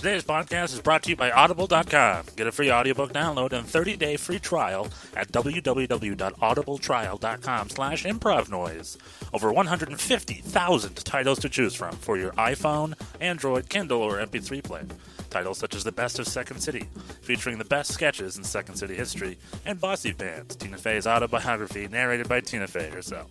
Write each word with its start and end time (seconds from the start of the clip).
Today's 0.00 0.24
podcast 0.24 0.72
is 0.72 0.80
brought 0.80 1.02
to 1.02 1.10
you 1.10 1.16
by 1.16 1.30
Audible.com. 1.30 2.24
Get 2.34 2.46
a 2.46 2.52
free 2.52 2.72
audiobook 2.72 3.12
download 3.12 3.52
and 3.52 3.66
30-day 3.66 4.16
free 4.16 4.38
trial 4.38 4.88
at 5.14 5.30
www.audibletrial.com 5.30 7.68
slash 7.68 8.06
improvnoise. 8.06 8.96
Over 9.34 9.52
150,000 9.52 11.04
titles 11.04 11.38
to 11.40 11.50
choose 11.50 11.74
from 11.74 11.92
for 11.96 12.16
your 12.16 12.32
iPhone, 12.32 12.94
Android, 13.20 13.68
Kindle, 13.68 14.00
or 14.00 14.24
MP3 14.24 14.64
player. 14.64 14.86
Titles 15.28 15.58
such 15.58 15.74
as 15.74 15.84
The 15.84 15.92
Best 15.92 16.18
of 16.18 16.26
Second 16.26 16.60
City, 16.60 16.88
featuring 17.20 17.58
the 17.58 17.66
best 17.66 17.92
sketches 17.92 18.38
in 18.38 18.44
Second 18.44 18.76
City 18.76 18.94
history, 18.94 19.36
and 19.66 19.78
Bossypants, 19.78 20.56
Tina 20.56 20.78
Fey's 20.78 21.06
autobiography 21.06 21.88
narrated 21.88 22.26
by 22.26 22.40
Tina 22.40 22.66
Fey 22.66 22.88
herself. 22.88 23.30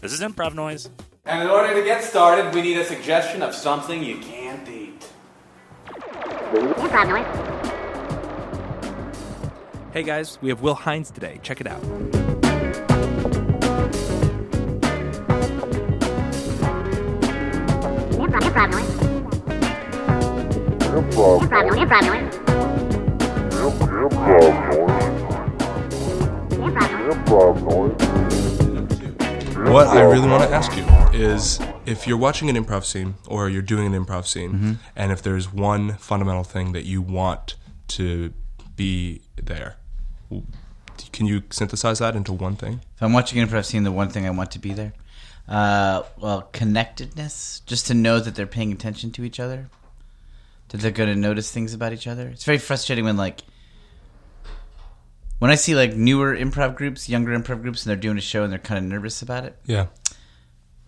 This 0.00 0.12
is 0.12 0.20
Improv 0.20 0.56
Noise. 0.56 0.90
And 1.24 1.44
in 1.44 1.48
order 1.48 1.72
to 1.74 1.84
get 1.84 2.02
started, 2.02 2.52
we 2.52 2.62
need 2.62 2.78
a 2.78 2.84
suggestion 2.84 3.40
of 3.40 3.54
something 3.54 4.02
you 4.02 4.18
can't 4.18 4.68
eat. 4.68 4.71
Improv 6.52 7.08
noise. 7.08 7.24
Hey 9.94 10.02
guys, 10.02 10.38
we 10.42 10.50
have 10.50 10.60
Will 10.60 10.74
Hines 10.74 11.10
today. 11.10 11.40
Check 11.42 11.62
it 11.62 11.66
out. 11.66 11.80
Improv, 20.92 21.40
improv 27.08 27.62
noise. 27.62 27.94
What 29.72 29.86
I 29.88 30.02
really 30.02 30.28
want 30.28 30.42
to 30.42 30.50
ask 30.50 30.76
you 30.76 30.84
is 31.18 31.58
if 31.86 32.06
you're 32.06 32.18
watching 32.18 32.48
an 32.48 32.56
improv 32.56 32.84
scene 32.84 33.14
or 33.26 33.48
you're 33.48 33.62
doing 33.62 33.92
an 33.92 34.04
improv 34.04 34.26
scene, 34.26 34.78
and 34.96 35.12
if 35.12 35.22
there's 35.22 35.52
one 35.52 35.94
fundamental 35.94 36.44
thing 36.44 36.72
that 36.72 36.84
you 36.84 37.02
want 37.02 37.54
to 37.88 38.32
be 38.76 39.22
there, 39.36 39.76
can 41.12 41.26
you 41.26 41.42
synthesize 41.50 41.98
that 41.98 42.14
into 42.16 42.32
one 42.32 42.56
thing? 42.56 42.80
If 42.96 43.02
I'm 43.02 43.12
watching 43.12 43.38
an 43.40 43.48
improv 43.48 43.64
scene, 43.64 43.84
the 43.84 43.92
one 43.92 44.08
thing 44.08 44.26
I 44.26 44.30
want 44.30 44.50
to 44.52 44.58
be 44.58 44.72
there, 44.72 44.92
uh, 45.48 46.02
well, 46.18 46.48
connectedness, 46.52 47.60
just 47.66 47.86
to 47.88 47.94
know 47.94 48.20
that 48.20 48.34
they're 48.34 48.46
paying 48.46 48.72
attention 48.72 49.10
to 49.12 49.24
each 49.24 49.40
other, 49.40 49.68
that 50.68 50.80
they're 50.80 50.90
going 50.90 51.10
to 51.10 51.16
notice 51.16 51.50
things 51.50 51.74
about 51.74 51.92
each 51.92 52.06
other. 52.06 52.28
It's 52.28 52.44
very 52.44 52.58
frustrating 52.58 53.04
when 53.04 53.16
like 53.16 53.40
when 55.38 55.50
I 55.50 55.56
see 55.56 55.74
like 55.74 55.94
newer 55.94 56.36
improv 56.36 56.76
groups, 56.76 57.08
younger 57.08 57.36
improv 57.36 57.62
groups, 57.62 57.84
and 57.84 57.90
they're 57.90 57.96
doing 57.96 58.16
a 58.16 58.20
show 58.20 58.44
and 58.44 58.52
they're 58.52 58.60
kind 58.60 58.78
of 58.78 58.84
nervous 58.84 59.22
about 59.22 59.44
it. 59.44 59.58
Yeah. 59.66 59.86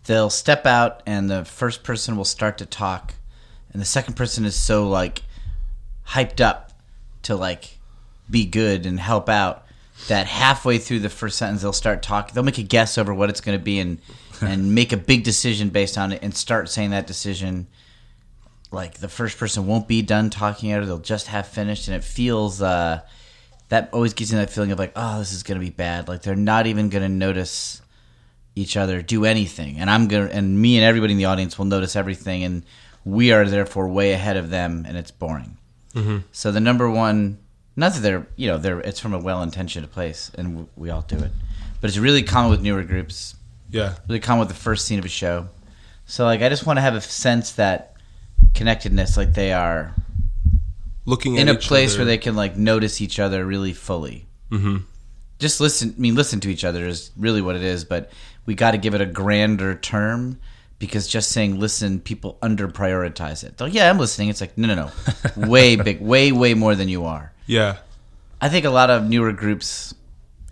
They'll 0.06 0.30
step 0.30 0.66
out 0.66 1.02
and 1.06 1.30
the 1.30 1.44
first 1.44 1.82
person 1.82 2.16
will 2.16 2.24
start 2.24 2.58
to 2.58 2.66
talk, 2.66 3.14
and 3.72 3.80
the 3.80 3.86
second 3.86 4.14
person 4.14 4.44
is 4.44 4.54
so 4.54 4.88
like 4.88 5.22
hyped 6.08 6.40
up 6.40 6.72
to 7.22 7.34
like 7.36 7.78
be 8.28 8.44
good 8.44 8.86
and 8.86 9.00
help 9.00 9.28
out 9.28 9.64
that 10.08 10.26
halfway 10.26 10.78
through 10.78 10.98
the 10.98 11.08
first 11.08 11.38
sentence 11.38 11.62
they'll 11.62 11.72
start 11.72 12.02
talking. 12.02 12.34
They'll 12.34 12.44
make 12.44 12.58
a 12.58 12.62
guess 12.62 12.98
over 12.98 13.14
what 13.14 13.30
it's 13.30 13.40
going 13.40 13.58
to 13.58 13.64
be 13.64 13.78
and 13.78 13.98
and 14.40 14.74
make 14.74 14.92
a 14.92 14.96
big 14.96 15.24
decision 15.24 15.70
based 15.70 15.96
on 15.96 16.12
it 16.12 16.22
and 16.22 16.34
start 16.34 16.68
saying 16.68 16.90
that 16.90 17.06
decision. 17.06 17.66
Like 18.70 18.94
the 18.94 19.08
first 19.08 19.38
person 19.38 19.66
won't 19.66 19.86
be 19.86 20.02
done 20.02 20.30
talking 20.30 20.72
at 20.72 20.82
it; 20.82 20.86
they'll 20.86 20.98
just 20.98 21.28
have 21.28 21.46
finished, 21.46 21.86
and 21.86 21.96
it 21.96 22.02
feels 22.02 22.60
uh, 22.60 23.00
that 23.68 23.88
always 23.92 24.14
gives 24.14 24.32
you 24.32 24.38
that 24.38 24.50
feeling 24.50 24.72
of 24.72 24.78
like, 24.78 24.92
oh, 24.96 25.20
this 25.20 25.32
is 25.32 25.44
going 25.44 25.58
to 25.58 25.64
be 25.64 25.70
bad. 25.70 26.08
Like 26.08 26.22
they're 26.22 26.34
not 26.34 26.66
even 26.66 26.88
going 26.88 27.02
to 27.02 27.08
notice 27.08 27.80
each 28.56 28.76
other 28.76 29.02
do 29.02 29.24
anything, 29.24 29.78
and 29.78 29.90
I'm 29.90 30.06
gonna 30.08 30.26
and 30.32 30.60
me 30.60 30.76
and 30.76 30.84
everybody 30.84 31.12
in 31.12 31.18
the 31.18 31.24
audience 31.26 31.58
will 31.58 31.64
notice 31.66 31.96
everything, 31.96 32.44
and 32.44 32.62
we 33.04 33.32
are 33.32 33.44
therefore 33.44 33.88
way 33.88 34.12
ahead 34.12 34.36
of 34.36 34.50
them, 34.50 34.84
and 34.86 34.96
it's 34.96 35.10
boring. 35.10 35.56
So 36.32 36.50
the 36.50 36.60
number 36.60 36.90
one, 36.90 37.38
not 37.76 37.92
that 37.94 38.00
they're 38.00 38.26
you 38.36 38.48
know 38.48 38.58
they're 38.58 38.80
it's 38.80 38.98
from 39.00 39.14
a 39.14 39.18
well 39.18 39.42
intentioned 39.42 39.90
place, 39.92 40.30
and 40.36 40.68
we 40.76 40.90
all 40.90 41.02
do 41.02 41.16
it, 41.16 41.30
but 41.80 41.88
it's 41.88 41.98
really 41.98 42.22
common 42.22 42.50
with 42.50 42.60
newer 42.62 42.82
groups, 42.82 43.36
Yeah. 43.70 43.94
really 44.08 44.20
common 44.20 44.40
with 44.40 44.48
the 44.48 44.54
first 44.62 44.86
scene 44.86 44.98
of 44.98 45.04
a 45.04 45.08
show. 45.08 45.48
So 46.06 46.24
like 46.24 46.42
I 46.42 46.48
just 46.48 46.66
want 46.66 46.76
to 46.78 46.80
have 46.82 46.94
a 46.94 47.00
sense 47.00 47.52
that 47.52 47.94
connectedness, 48.54 49.16
like 49.16 49.34
they 49.34 49.52
are 49.52 49.94
Looking 51.06 51.36
in 51.36 51.48
a 51.48 51.54
place 51.54 51.92
other- 51.92 52.00
where 52.00 52.06
they 52.06 52.18
can 52.18 52.34
like 52.34 52.56
notice 52.56 53.00
each 53.00 53.18
other 53.20 53.44
really 53.44 53.72
fully. 53.72 54.26
Mm-hmm. 54.50 54.78
Just 55.38 55.60
listen. 55.60 55.94
I 55.96 56.00
mean, 56.00 56.14
listen 56.14 56.40
to 56.40 56.48
each 56.50 56.64
other 56.64 56.86
is 56.86 57.10
really 57.16 57.42
what 57.42 57.56
it 57.56 57.62
is. 57.62 57.84
But 57.84 58.10
we 58.46 58.54
got 58.54 58.72
to 58.72 58.78
give 58.78 58.94
it 58.94 59.00
a 59.00 59.06
grander 59.06 59.74
term 59.74 60.40
because 60.78 61.08
just 61.08 61.30
saying 61.30 61.58
listen, 61.58 62.00
people 62.00 62.38
under 62.42 62.68
prioritize 62.68 63.44
it. 63.44 63.56
They're, 63.56 63.68
yeah, 63.68 63.90
I'm 63.90 63.98
listening. 63.98 64.28
It's 64.28 64.40
like 64.40 64.56
no, 64.58 64.68
no, 64.68 64.74
no, 65.36 65.46
way 65.48 65.76
big, 65.76 66.00
way, 66.00 66.32
way 66.32 66.54
more 66.54 66.74
than 66.74 66.88
you 66.88 67.04
are. 67.04 67.32
Yeah. 67.46 67.78
I 68.40 68.48
think 68.48 68.64
a 68.64 68.70
lot 68.70 68.90
of 68.90 69.04
newer 69.04 69.32
groups, 69.32 69.94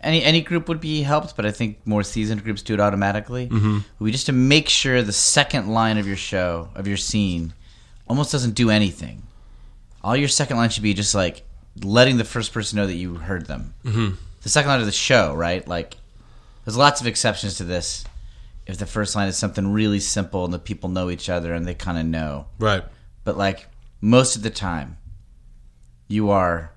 any 0.01 0.23
any 0.23 0.41
group 0.41 0.69
would 0.69 0.81
be 0.81 1.03
helped, 1.03 1.37
but 1.37 1.45
I 1.45 1.51
think 1.51 1.79
more 1.87 2.03
seasoned 2.03 2.45
groups 2.45 2.63
do 2.63 2.75
it 2.75 2.81
automatically. 2.81 3.49
Mm-hmm. 3.49 3.79
We 3.99 4.13
just 4.13 4.27
to 4.27 4.33
make 4.33 4.69
sure 4.69 5.03
the 5.03 5.13
second 5.13 5.69
line 5.69 5.99
of 5.99 6.07
your 6.07 6.17
show 6.17 6.71
of 6.75 6.89
your 6.89 6.97
scene 6.97 7.53
almost 8.09 8.33
doesn't 8.33 8.55
do 8.55 8.71
anything. 8.71 9.23
All 10.03 10.17
your 10.17 10.29
second 10.29 10.57
line 10.57 10.71
should 10.71 10.83
be 10.83 10.95
just 10.95 11.15
like 11.15 11.45
letting 11.83 12.17
the 12.17 12.25
first 12.25 12.53
person 12.53 12.77
know 12.77 12.87
that 12.87 12.95
you 12.95 13.15
heard 13.15 13.47
them. 13.47 13.75
Mm-hmm. 13.85 14.15
The 14.43 14.49
second 14.49 14.69
line 14.69 14.81
of 14.81 14.87
the 14.87 14.93
show, 14.93 15.35
right? 15.35 15.67
Like, 15.67 15.97
there's 16.65 16.77
lots 16.77 17.01
of 17.01 17.07
exceptions 17.07 17.57
to 17.59 17.65
this. 17.65 18.05
If 18.67 18.79
the 18.79 18.87
first 18.87 19.17
line 19.17 19.29
is 19.29 19.37
something 19.37 19.73
really 19.73 19.99
simple 20.01 20.45
and 20.45 20.55
the 20.55 20.59
people 20.59 20.89
know 20.89 21.11
each 21.11 21.29
other 21.29 21.53
and 21.53 21.67
they 21.67 21.75
kind 21.75 21.99
of 21.99 22.07
know, 22.07 22.47
Right. 22.59 22.85
but 23.25 23.37
like 23.37 23.67
most 24.01 24.37
of 24.37 24.43
the 24.43 24.51
time 24.51 24.97
you 26.09 26.31
are 26.31 26.73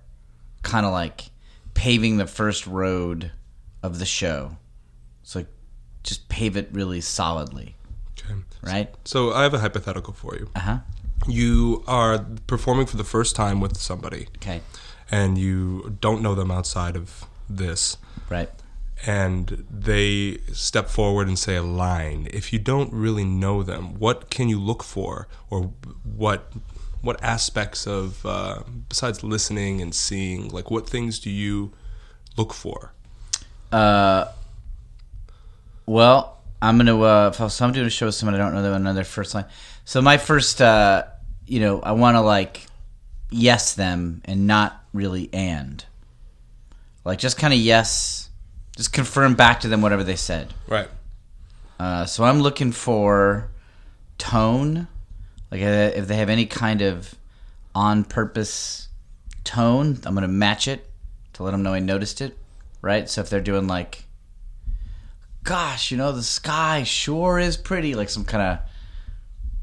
kind 0.64 0.86
of 0.86 0.92
like 0.92 1.26
paving 1.74 2.18
the 2.18 2.26
first 2.28 2.66
road 2.66 3.32
of 3.84 4.00
the 4.00 4.06
show 4.06 4.58
so 5.24 5.40
like 5.40 5.48
just 6.04 6.28
pave 6.30 6.56
it 6.56 6.70
really 6.72 7.02
solidly 7.02 7.76
Okay. 8.18 8.34
right 8.64 8.96
So 9.06 9.34
I 9.34 9.44
have 9.44 9.54
a 9.54 9.60
hypothetical 9.60 10.14
for 10.14 10.36
you. 10.36 10.50
uh-huh 10.56 10.80
You 11.28 11.84
are 11.88 12.20
performing 12.48 12.86
for 12.86 12.98
the 12.98 13.04
first 13.04 13.36
time 13.36 13.60
with 13.60 13.78
somebody, 13.78 14.28
okay 14.38 14.62
and 15.12 15.38
you 15.38 15.98
don't 16.02 16.22
know 16.22 16.34
them 16.34 16.50
outside 16.50 16.96
of 16.96 17.26
this. 17.50 17.98
right 18.30 18.50
and 19.06 19.66
they 19.70 20.40
step 20.54 20.90
forward 20.90 21.28
and 21.28 21.38
say 21.38 21.56
a 21.56 21.64
line. 21.64 22.28
If 22.32 22.54
you 22.54 22.60
don't 22.60 22.92
really 22.94 23.26
know 23.26 23.64
them 23.64 24.00
what 24.00 24.30
can 24.30 24.50
you 24.50 24.60
look 24.60 24.84
for? 24.84 25.28
Or 25.50 25.74
what 26.04 26.52
what 27.02 27.22
aspects 27.24 27.86
of 27.86 28.26
uh, 28.26 28.64
besides 28.90 29.24
listening 29.24 29.82
and 29.82 29.94
seeing 29.94 30.50
like 30.50 30.72
what 30.72 30.90
things 30.90 31.20
do 31.20 31.30
you 31.30 31.72
look 32.38 32.54
for? 32.54 32.94
Uh 33.72 34.26
well 35.88 36.40
i'm 36.62 36.78
gonna 36.78 37.00
uh 37.00 37.32
if 37.32 37.62
i'm 37.62 37.72
doing 37.72 37.86
a 37.86 37.90
show 37.92 38.08
with 38.08 38.16
someone 38.16 38.34
i 38.34 38.38
don't 38.40 38.54
know 38.54 38.64
them 38.64 38.74
another 38.74 39.04
first 39.04 39.36
line. 39.36 39.46
So 39.84 40.02
my 40.02 40.18
first 40.18 40.62
uh 40.62 41.04
you 41.46 41.60
know 41.60 41.80
i 41.82 41.92
want 41.92 42.16
to 42.16 42.22
like 42.22 42.66
yes 43.30 43.74
them 43.76 44.22
and 44.26 44.48
not 44.48 44.84
really 44.94 45.30
and. 45.34 45.84
Like 47.04 47.20
just 47.20 47.38
kind 47.38 47.54
of 47.54 47.60
yes 47.60 48.25
just 48.76 48.92
confirm 48.94 49.36
back 49.36 49.60
to 49.62 49.68
them 49.68 49.82
whatever 49.82 50.04
they 50.04 50.16
said 50.16 50.54
right 50.68 50.90
Uh, 51.80 52.06
so 52.06 52.24
I'm 52.24 52.40
looking 52.40 52.72
for 52.72 53.50
tone, 54.18 54.88
like 55.52 55.62
uh, 55.62 55.92
if 55.94 56.08
they 56.08 56.16
have 56.16 56.30
any 56.30 56.46
kind 56.46 56.82
of 56.82 57.16
on 57.74 58.06
purpose 58.06 58.88
tone, 59.44 60.00
I'm 60.06 60.14
gonna 60.16 60.30
match 60.30 60.68
it 60.70 60.90
to 61.34 61.44
let 61.44 61.52
them 61.52 61.64
know 61.64 61.74
I 61.74 61.80
noticed 61.80 62.22
it, 62.22 62.38
right? 62.82 63.10
So 63.10 63.20
if 63.20 63.30
they're 63.30 63.42
doing 63.42 63.68
like, 63.68 64.06
gosh, 65.44 65.92
you 65.92 65.98
know, 65.98 66.14
the 66.14 66.24
sky 66.24 66.84
sure 66.84 67.40
is 67.40 67.58
pretty, 67.58 67.94
like 67.94 68.10
some 68.10 68.24
kind 68.24 68.42
of 68.42 68.60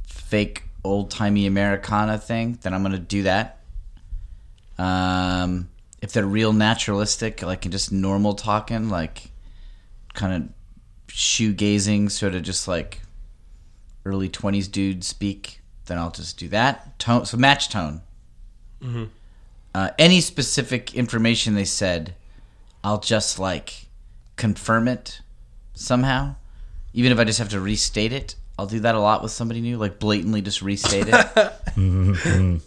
fake 0.06 0.64
old 0.84 1.10
timey 1.10 1.46
Americana 1.46 2.18
thing, 2.18 2.58
then 2.60 2.74
I'm 2.74 2.82
gonna 2.82 2.98
do 2.98 3.22
that. 3.22 3.58
Um, 4.76 5.70
if 6.02 6.12
they're 6.12 6.26
real 6.26 6.52
naturalistic, 6.52 7.42
like 7.42 7.64
in 7.64 7.70
just 7.72 7.92
normal 7.92 8.34
talking, 8.34 8.90
like 8.90 9.30
kind 10.12 10.34
of 10.34 10.48
shoegazing, 11.08 12.10
sort 12.10 12.34
of 12.34 12.42
just 12.42 12.66
like 12.66 13.00
early 14.04 14.28
twenties 14.28 14.66
dude 14.66 15.04
speak, 15.04 15.60
then 15.86 15.96
I'll 15.98 16.10
just 16.10 16.36
do 16.36 16.48
that 16.48 16.98
tone. 16.98 17.24
So 17.24 17.36
match 17.38 17.70
tone. 17.70 18.02
Uh, 19.74 19.90
any 19.96 20.20
specific 20.20 20.94
information 20.94 21.54
they 21.54 21.64
said, 21.64 22.16
I'll 22.82 22.98
just 22.98 23.38
like 23.38 23.86
confirm 24.34 24.88
it 24.88 25.20
somehow, 25.74 26.34
even 26.92 27.12
if 27.12 27.18
I 27.20 27.24
just 27.24 27.38
have 27.38 27.50
to 27.50 27.60
restate 27.60 28.12
it. 28.12 28.34
I'll 28.58 28.66
do 28.66 28.80
that 28.80 28.94
a 28.94 29.00
lot 29.00 29.22
with 29.22 29.32
somebody 29.32 29.60
new, 29.60 29.78
like 29.78 29.98
blatantly 29.98 30.42
just 30.42 30.62
restate 30.62 31.06
it. 31.08 31.14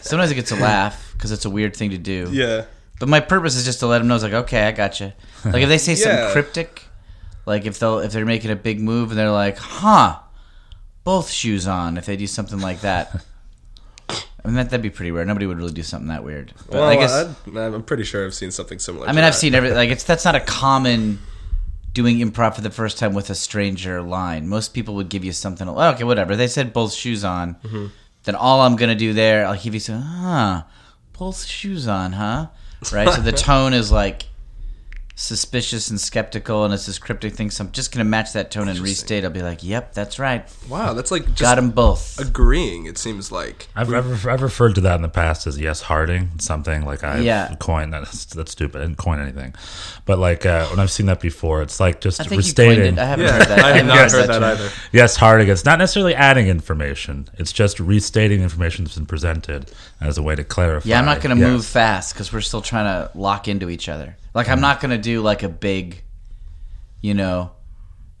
Sometimes 0.00 0.30
it 0.30 0.34
gets 0.34 0.50
a 0.50 0.56
laugh 0.56 1.12
because 1.12 1.32
it's 1.32 1.44
a 1.44 1.50
weird 1.50 1.74
thing 1.74 1.90
to 1.90 1.98
do. 1.98 2.28
yeah 2.32 2.64
But 3.00 3.08
my 3.08 3.18
purpose 3.18 3.56
is 3.56 3.64
just 3.64 3.80
to 3.80 3.86
let 3.88 3.98
them 3.98 4.06
know. 4.08 4.14
It's 4.14 4.22
like, 4.22 4.32
okay, 4.44 4.62
I 4.68 4.70
got 4.72 5.00
you. 5.00 5.12
Like 5.44 5.62
if 5.62 5.68
they 5.68 5.78
say 5.78 5.94
something 5.96 6.30
cryptic, 6.32 6.82
like 7.46 7.64
if 7.66 7.78
they'll 7.80 7.98
if 7.98 8.12
they're 8.12 8.26
making 8.26 8.50
a 8.52 8.56
big 8.56 8.78
move 8.80 9.10
and 9.10 9.18
they're 9.18 9.30
like, 9.32 9.56
huh, 9.58 10.18
both 11.02 11.30
shoes 11.30 11.66
on. 11.66 11.96
If 11.96 12.04
they 12.06 12.16
do 12.16 12.26
something 12.28 12.60
like 12.60 12.82
that, 12.82 13.24
I 14.10 14.14
mean, 14.44 14.54
that, 14.54 14.70
that'd 14.70 14.82
be 14.82 14.90
pretty 14.90 15.12
weird. 15.12 15.26
Nobody 15.26 15.46
would 15.46 15.56
really 15.58 15.72
do 15.72 15.82
something 15.82 16.08
that 16.08 16.22
weird. 16.24 16.52
But 16.66 16.74
Well, 16.74 16.84
I 16.84 16.96
guess 16.96 17.12
I'd- 17.12 17.58
I'm 17.58 17.82
pretty 17.82 18.04
sure 18.04 18.24
I've 18.24 18.34
seen 18.34 18.50
something 18.50 18.78
similar. 18.78 19.06
I 19.06 19.08
to 19.08 19.14
mean, 19.14 19.24
I've 19.24 19.32
that. 19.32 19.38
seen 19.38 19.54
every 19.54 19.70
like 19.80 19.90
it's 19.90 20.04
that's 20.04 20.24
not 20.24 20.34
a 20.34 20.40
common 20.40 21.18
doing 21.94 22.18
improv 22.18 22.54
for 22.54 22.60
the 22.60 22.70
first 22.70 22.98
time 22.98 23.14
with 23.14 23.30
a 23.30 23.34
stranger 23.34 24.00
line. 24.02 24.46
Most 24.46 24.74
people 24.74 24.94
would 24.96 25.08
give 25.08 25.24
you 25.24 25.32
something. 25.32 25.66
"Oh, 25.68 25.80
Okay, 25.94 26.04
whatever. 26.04 26.36
They 26.36 26.48
said 26.48 26.72
both 26.74 26.92
shoes 26.92 27.24
on. 27.24 27.54
Mm-hmm. 27.64 27.86
Then 28.24 28.34
all 28.34 28.60
I'm 28.60 28.76
gonna 28.76 28.94
do 28.94 29.12
there, 29.14 29.46
I'll 29.46 29.58
give 29.58 29.72
you 29.74 29.80
some. 29.80 30.02
Huh? 30.02 30.62
Both 31.18 31.46
shoes 31.46 31.88
on, 31.88 32.12
huh? 32.12 32.48
Right. 32.92 33.12
so 33.12 33.20
the 33.20 33.32
tone 33.48 33.72
is 33.74 33.92
like 33.92 34.22
suspicious 35.20 35.90
and 35.90 36.00
skeptical, 36.00 36.64
and 36.64 36.72
it's 36.72 36.86
this 36.86 36.98
cryptic 36.98 37.34
thing. 37.34 37.50
So 37.50 37.64
I'm 37.64 37.72
just 37.72 37.92
gonna 37.92 38.04
match 38.06 38.32
that 38.32 38.50
tone 38.50 38.68
and 38.68 38.78
restate. 38.78 39.22
I'll 39.24 39.30
be 39.30 39.42
like, 39.42 39.62
"Yep, 39.62 39.92
that's 39.92 40.18
right. 40.18 40.48
Wow, 40.68 40.94
that's 40.94 41.10
like 41.10 41.26
just 41.26 41.40
Got 41.40 41.56
them 41.56 41.70
both." 41.70 42.18
agreeing. 42.18 42.86
It 42.86 42.96
seems 42.96 43.30
like 43.30 43.68
I've, 43.76 43.92
I've, 43.92 44.26
I've 44.26 44.40
referred 44.42 44.74
to 44.76 44.80
that 44.82 44.94
in 44.96 45.02
the 45.02 45.08
past 45.10 45.46
as 45.46 45.58
yes 45.58 45.82
harding 45.82 46.30
something 46.38 46.84
like 46.86 47.04
I 47.04 47.18
Yeah. 47.18 47.54
coined 47.60 47.92
that's 47.92 48.24
that's 48.24 48.52
stupid 48.52 48.80
I 48.80 48.84
didn't 48.86 48.96
coin 48.98 49.20
anything 49.20 49.54
but 50.06 50.18
like 50.18 50.46
uh, 50.46 50.66
when 50.68 50.80
I've 50.80 50.90
seen 50.90 51.06
that 51.06 51.20
before 51.20 51.60
it's 51.62 51.78
like 51.80 52.00
just 52.00 52.20
I 52.20 52.24
think 52.24 52.44
you 52.46 52.54
coined 52.54 52.68
restating. 52.78 52.98
I 52.98 53.04
haven't 53.04 53.26
yeah, 53.26 53.32
heard 53.32 53.48
that. 53.48 53.58
I 53.58 53.66
have 53.68 53.76
haven't 53.76 53.94
Yes, 53.94 54.12
heard 54.12 54.28
that 54.28 54.32
term. 54.34 54.44
either. 54.44 54.70
yes 54.92 55.16
harding 55.16 55.48
it's 55.48 55.64
not 55.64 55.78
necessarily 55.78 56.14
adding 56.14 56.48
information 56.48 57.28
it's 57.38 57.52
just 57.52 57.78
restating 57.78 58.40
information 58.42 58.84
that's 58.84 58.96
been 58.96 59.06
presented 59.06 59.70
as 60.00 60.16
a 60.18 60.22
way 60.22 60.34
to 60.34 60.44
clarify 60.44 60.88
Yeah, 60.88 60.98
I'm 60.98 61.04
not 61.04 61.20
going 61.20 61.36
to 61.36 61.40
Yes. 61.40 61.50
move 61.50 61.66
fast 61.66 62.14
because 62.14 62.32
we're 62.32 62.40
still 62.40 62.62
trying 62.62 62.86
to 62.86 63.10
lock 63.18 63.48
into 63.48 63.68
each 63.68 63.88
other. 63.88 64.16
Like, 64.34 64.48
I'm 64.48 64.60
not 64.60 64.80
going 64.80 64.90
to 64.90 64.98
do 64.98 65.22
like 65.22 65.42
a 65.42 65.48
big, 65.48 66.02
you 67.00 67.14
know, 67.14 67.52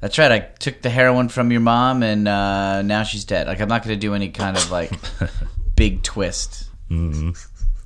that's 0.00 0.18
right. 0.18 0.32
I 0.32 0.38
took 0.40 0.82
the 0.82 0.90
heroin 0.90 1.28
from 1.28 1.50
your 1.52 1.60
mom 1.60 2.02
and 2.02 2.26
uh, 2.26 2.82
now 2.82 3.02
she's 3.02 3.24
dead. 3.24 3.46
Like, 3.46 3.60
I'm 3.60 3.68
not 3.68 3.84
going 3.84 3.94
to 3.94 4.00
do 4.00 4.14
any 4.14 4.30
kind 4.30 4.56
of 4.56 4.70
like 4.70 4.90
big 5.76 6.02
twist. 6.02 6.68
Mm-hmm. 6.90 7.30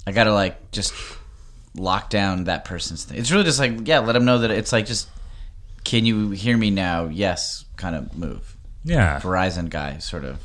I 0.07 0.13
got 0.13 0.25
to 0.25 0.33
like 0.33 0.71
just 0.71 0.95
lock 1.75 2.11
down 2.11 2.45
that 2.45 2.65
person's 2.65 3.05
thing. 3.05 3.19
It's 3.19 3.31
really 3.31 3.45
just 3.45 3.59
like, 3.59 3.87
yeah, 3.87 3.99
let 3.99 4.13
them 4.13 4.25
know 4.25 4.39
that 4.39 4.51
it's 4.51 4.73
like 4.73 4.87
just, 4.87 5.09
can 5.83 6.07
you 6.07 6.31
hear 6.31 6.57
me 6.57 6.71
now? 6.71 7.07
Yes, 7.07 7.65
kind 7.77 7.95
of 7.97 8.17
move. 8.17 8.57
yeah 8.85 9.21
Verizon 9.21 9.69
guy 9.69 9.99
sort 9.99 10.25
of 10.25 10.39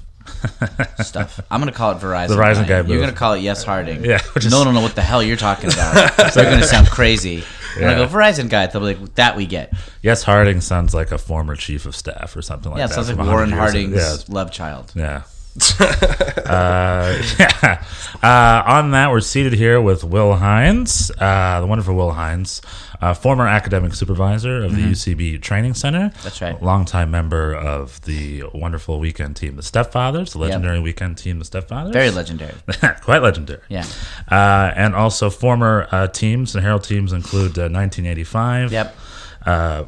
stuff. 1.03 1.39
I'm 1.49 1.59
gonna 1.61 1.71
call 1.71 1.91
it 1.91 1.99
Verizon. 1.99 2.27
The 2.29 2.35
Verizon 2.35 2.67
guy 2.67 2.81
You're 2.81 2.99
gonna 2.99 3.11
call 3.13 3.33
it 3.33 3.39
Yes 3.39 3.63
Harding. 3.63 4.03
Yeah, 4.03 4.19
is- 4.35 4.49
no, 4.51 4.63
no, 4.63 4.71
no. 4.71 4.81
What 4.81 4.95
the 4.95 5.01
hell 5.01 5.21
you're 5.23 5.37
talking 5.37 5.71
about? 5.71 6.31
so 6.33 6.41
you're 6.41 6.51
gonna 6.51 6.63
sound 6.63 6.87
crazy. 6.89 7.43
When 7.77 7.87
I 7.87 7.95
go 7.95 8.07
Verizon 8.07 8.49
guy, 8.49 8.67
they'll 8.67 8.81
be 8.81 8.95
like, 8.95 9.15
"That 9.15 9.35
we 9.35 9.45
get." 9.45 9.73
yes 10.01 10.23
harding 10.23 10.61
sounds 10.61 10.93
like 10.93 11.11
a 11.11 11.17
former 11.17 11.55
chief 11.55 11.85
of 11.85 11.95
staff 11.95 12.35
or 12.35 12.41
something 12.41 12.71
like 12.71 12.77
that. 12.77 12.81
Yeah, 12.83 12.87
that 12.87 12.93
sounds 13.05 13.17
like 13.17 13.27
Warren 13.27 13.51
Harding's 13.51 14.23
ago. 14.23 14.33
love 14.33 14.51
child. 14.51 14.91
yeah 14.95 15.03
yeah 15.03 15.21
uh, 15.79 17.21
yeah. 17.39 17.83
Uh, 18.21 18.63
on 18.65 18.91
that, 18.91 19.09
we're 19.11 19.21
seated 19.21 19.53
here 19.53 19.81
with 19.81 20.03
Will 20.03 20.35
Hines, 20.35 21.11
uh, 21.19 21.61
the 21.61 21.67
wonderful 21.67 21.95
Will 21.95 22.11
Hines, 22.11 22.61
uh, 23.01 23.13
former 23.13 23.47
academic 23.47 23.93
supervisor 23.93 24.63
of 24.63 24.75
the 24.75 24.81
UCB 24.81 25.41
Training 25.41 25.73
Center. 25.73 26.09
Mm-hmm. 26.09 26.23
That's 26.23 26.41
right. 26.41 26.61
Longtime 26.61 27.11
member 27.11 27.55
of 27.55 28.01
the 28.01 28.43
wonderful 28.53 28.99
weekend 28.99 29.37
team, 29.37 29.55
the 29.55 29.61
Stepfathers, 29.61 30.33
the 30.33 30.39
legendary 30.39 30.79
weekend 30.79 31.17
team, 31.17 31.39
the 31.39 31.45
Stepfathers. 31.45 31.93
Very 31.93 32.11
legendary. 32.19 32.55
Quite 33.01 33.21
legendary. 33.21 33.61
Yeah. 33.69 33.85
Uh, 34.29 34.71
and 34.75 34.95
also 34.95 35.29
former 35.29 35.87
uh, 35.91 36.07
teams 36.07 36.55
and 36.55 36.63
Herald 36.63 36.83
teams 36.83 37.13
include 37.13 37.57
uh, 37.57 37.71
1985. 37.71 38.71
Yep. 38.71 38.97
Uh, 39.45 39.83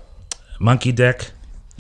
Monkey 0.60 0.92
Dick. 0.92 1.32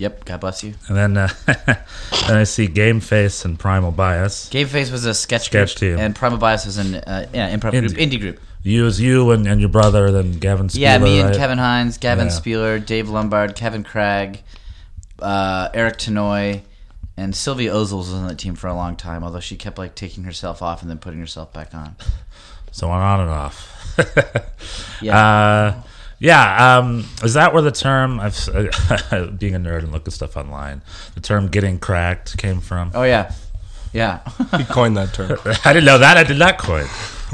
Yep. 0.01 0.25
God 0.25 0.39
bless 0.41 0.63
you. 0.63 0.73
And 0.87 0.97
then, 0.97 1.15
uh, 1.17 1.29
then 1.45 2.37
I 2.37 2.43
see 2.43 2.65
Game 2.67 2.99
Face 3.01 3.45
and 3.45 3.59
Primal 3.59 3.91
Bias. 3.91 4.49
Game 4.49 4.67
Face 4.67 4.89
was 4.89 5.05
a 5.05 5.13
sketch, 5.13 5.45
Sketch 5.45 5.75
group, 5.79 5.95
team. 5.97 5.99
and 6.03 6.15
Primal 6.15 6.39
Bias 6.39 6.65
was 6.65 6.77
an 6.77 6.95
uh, 6.95 7.27
yeah, 7.33 7.55
improv 7.55 7.73
Indie. 7.73 7.93
group, 7.95 7.97
indie 8.11 8.19
group. 8.19 8.39
You 8.63 8.85
as 8.87 8.99
you 8.99 9.29
and, 9.31 9.45
and 9.47 9.59
your 9.59 9.69
brother, 9.69 10.11
then 10.11 10.33
Gavin 10.33 10.67
Spieler. 10.69 10.79
Yeah, 10.81 10.97
me 10.97 11.19
and 11.19 11.29
right? 11.29 11.37
Kevin 11.37 11.57
Hines, 11.59 11.97
Gavin 11.99 12.25
Yeah. 12.27 12.31
Spieler, 12.31 12.79
Dave 12.79 13.09
Lombard, 13.09 13.55
Kevin 13.55 13.83
Cragg, 13.83 14.39
uh, 15.19 15.69
Eric 15.73 15.97
Tenoy, 15.97 16.61
and 17.17 17.35
Sylvia 17.35 17.71
Ozols 17.73 17.91
was 17.93 18.13
on 18.13 18.27
that 18.27 18.39
team 18.39 18.55
for 18.55 18.67
a 18.67 18.73
long 18.73 18.95
time. 18.95 19.23
Although 19.23 19.39
she 19.39 19.55
kept 19.55 19.77
like 19.77 19.93
taking 19.95 20.23
herself 20.23 20.61
off 20.63 20.81
and 20.81 20.89
then 20.89 20.97
putting 20.97 21.19
herself 21.19 21.53
back 21.53 21.73
on. 21.75 21.95
So 22.71 22.89
on, 22.89 23.01
on 23.01 23.19
and 23.21 23.29
off. 23.29 23.67
Yeah, 25.01 25.17
Uh, 25.17 25.81
yeah, 26.21 26.77
um, 26.77 27.03
is 27.23 27.33
that 27.33 27.51
where 27.51 27.63
the 27.63 27.71
term, 27.71 28.19
I've, 28.19 28.35
being 29.39 29.55
a 29.55 29.59
nerd 29.59 29.79
and 29.79 29.91
looking 29.91 30.11
stuff 30.11 30.37
online, 30.37 30.83
the 31.15 31.19
term 31.19 31.47
getting 31.47 31.79
cracked 31.79 32.37
came 32.37 32.61
from? 32.61 32.91
oh 32.93 33.01
yeah, 33.01 33.33
yeah. 33.91 34.19
He 34.57 34.63
coined 34.65 34.97
that 34.97 35.15
term. 35.15 35.39
I 35.65 35.73
didn't 35.73 35.85
know 35.85 35.97
that. 35.97 36.17
I 36.17 36.23
did 36.23 36.37
not 36.37 36.59
coin. 36.59 36.85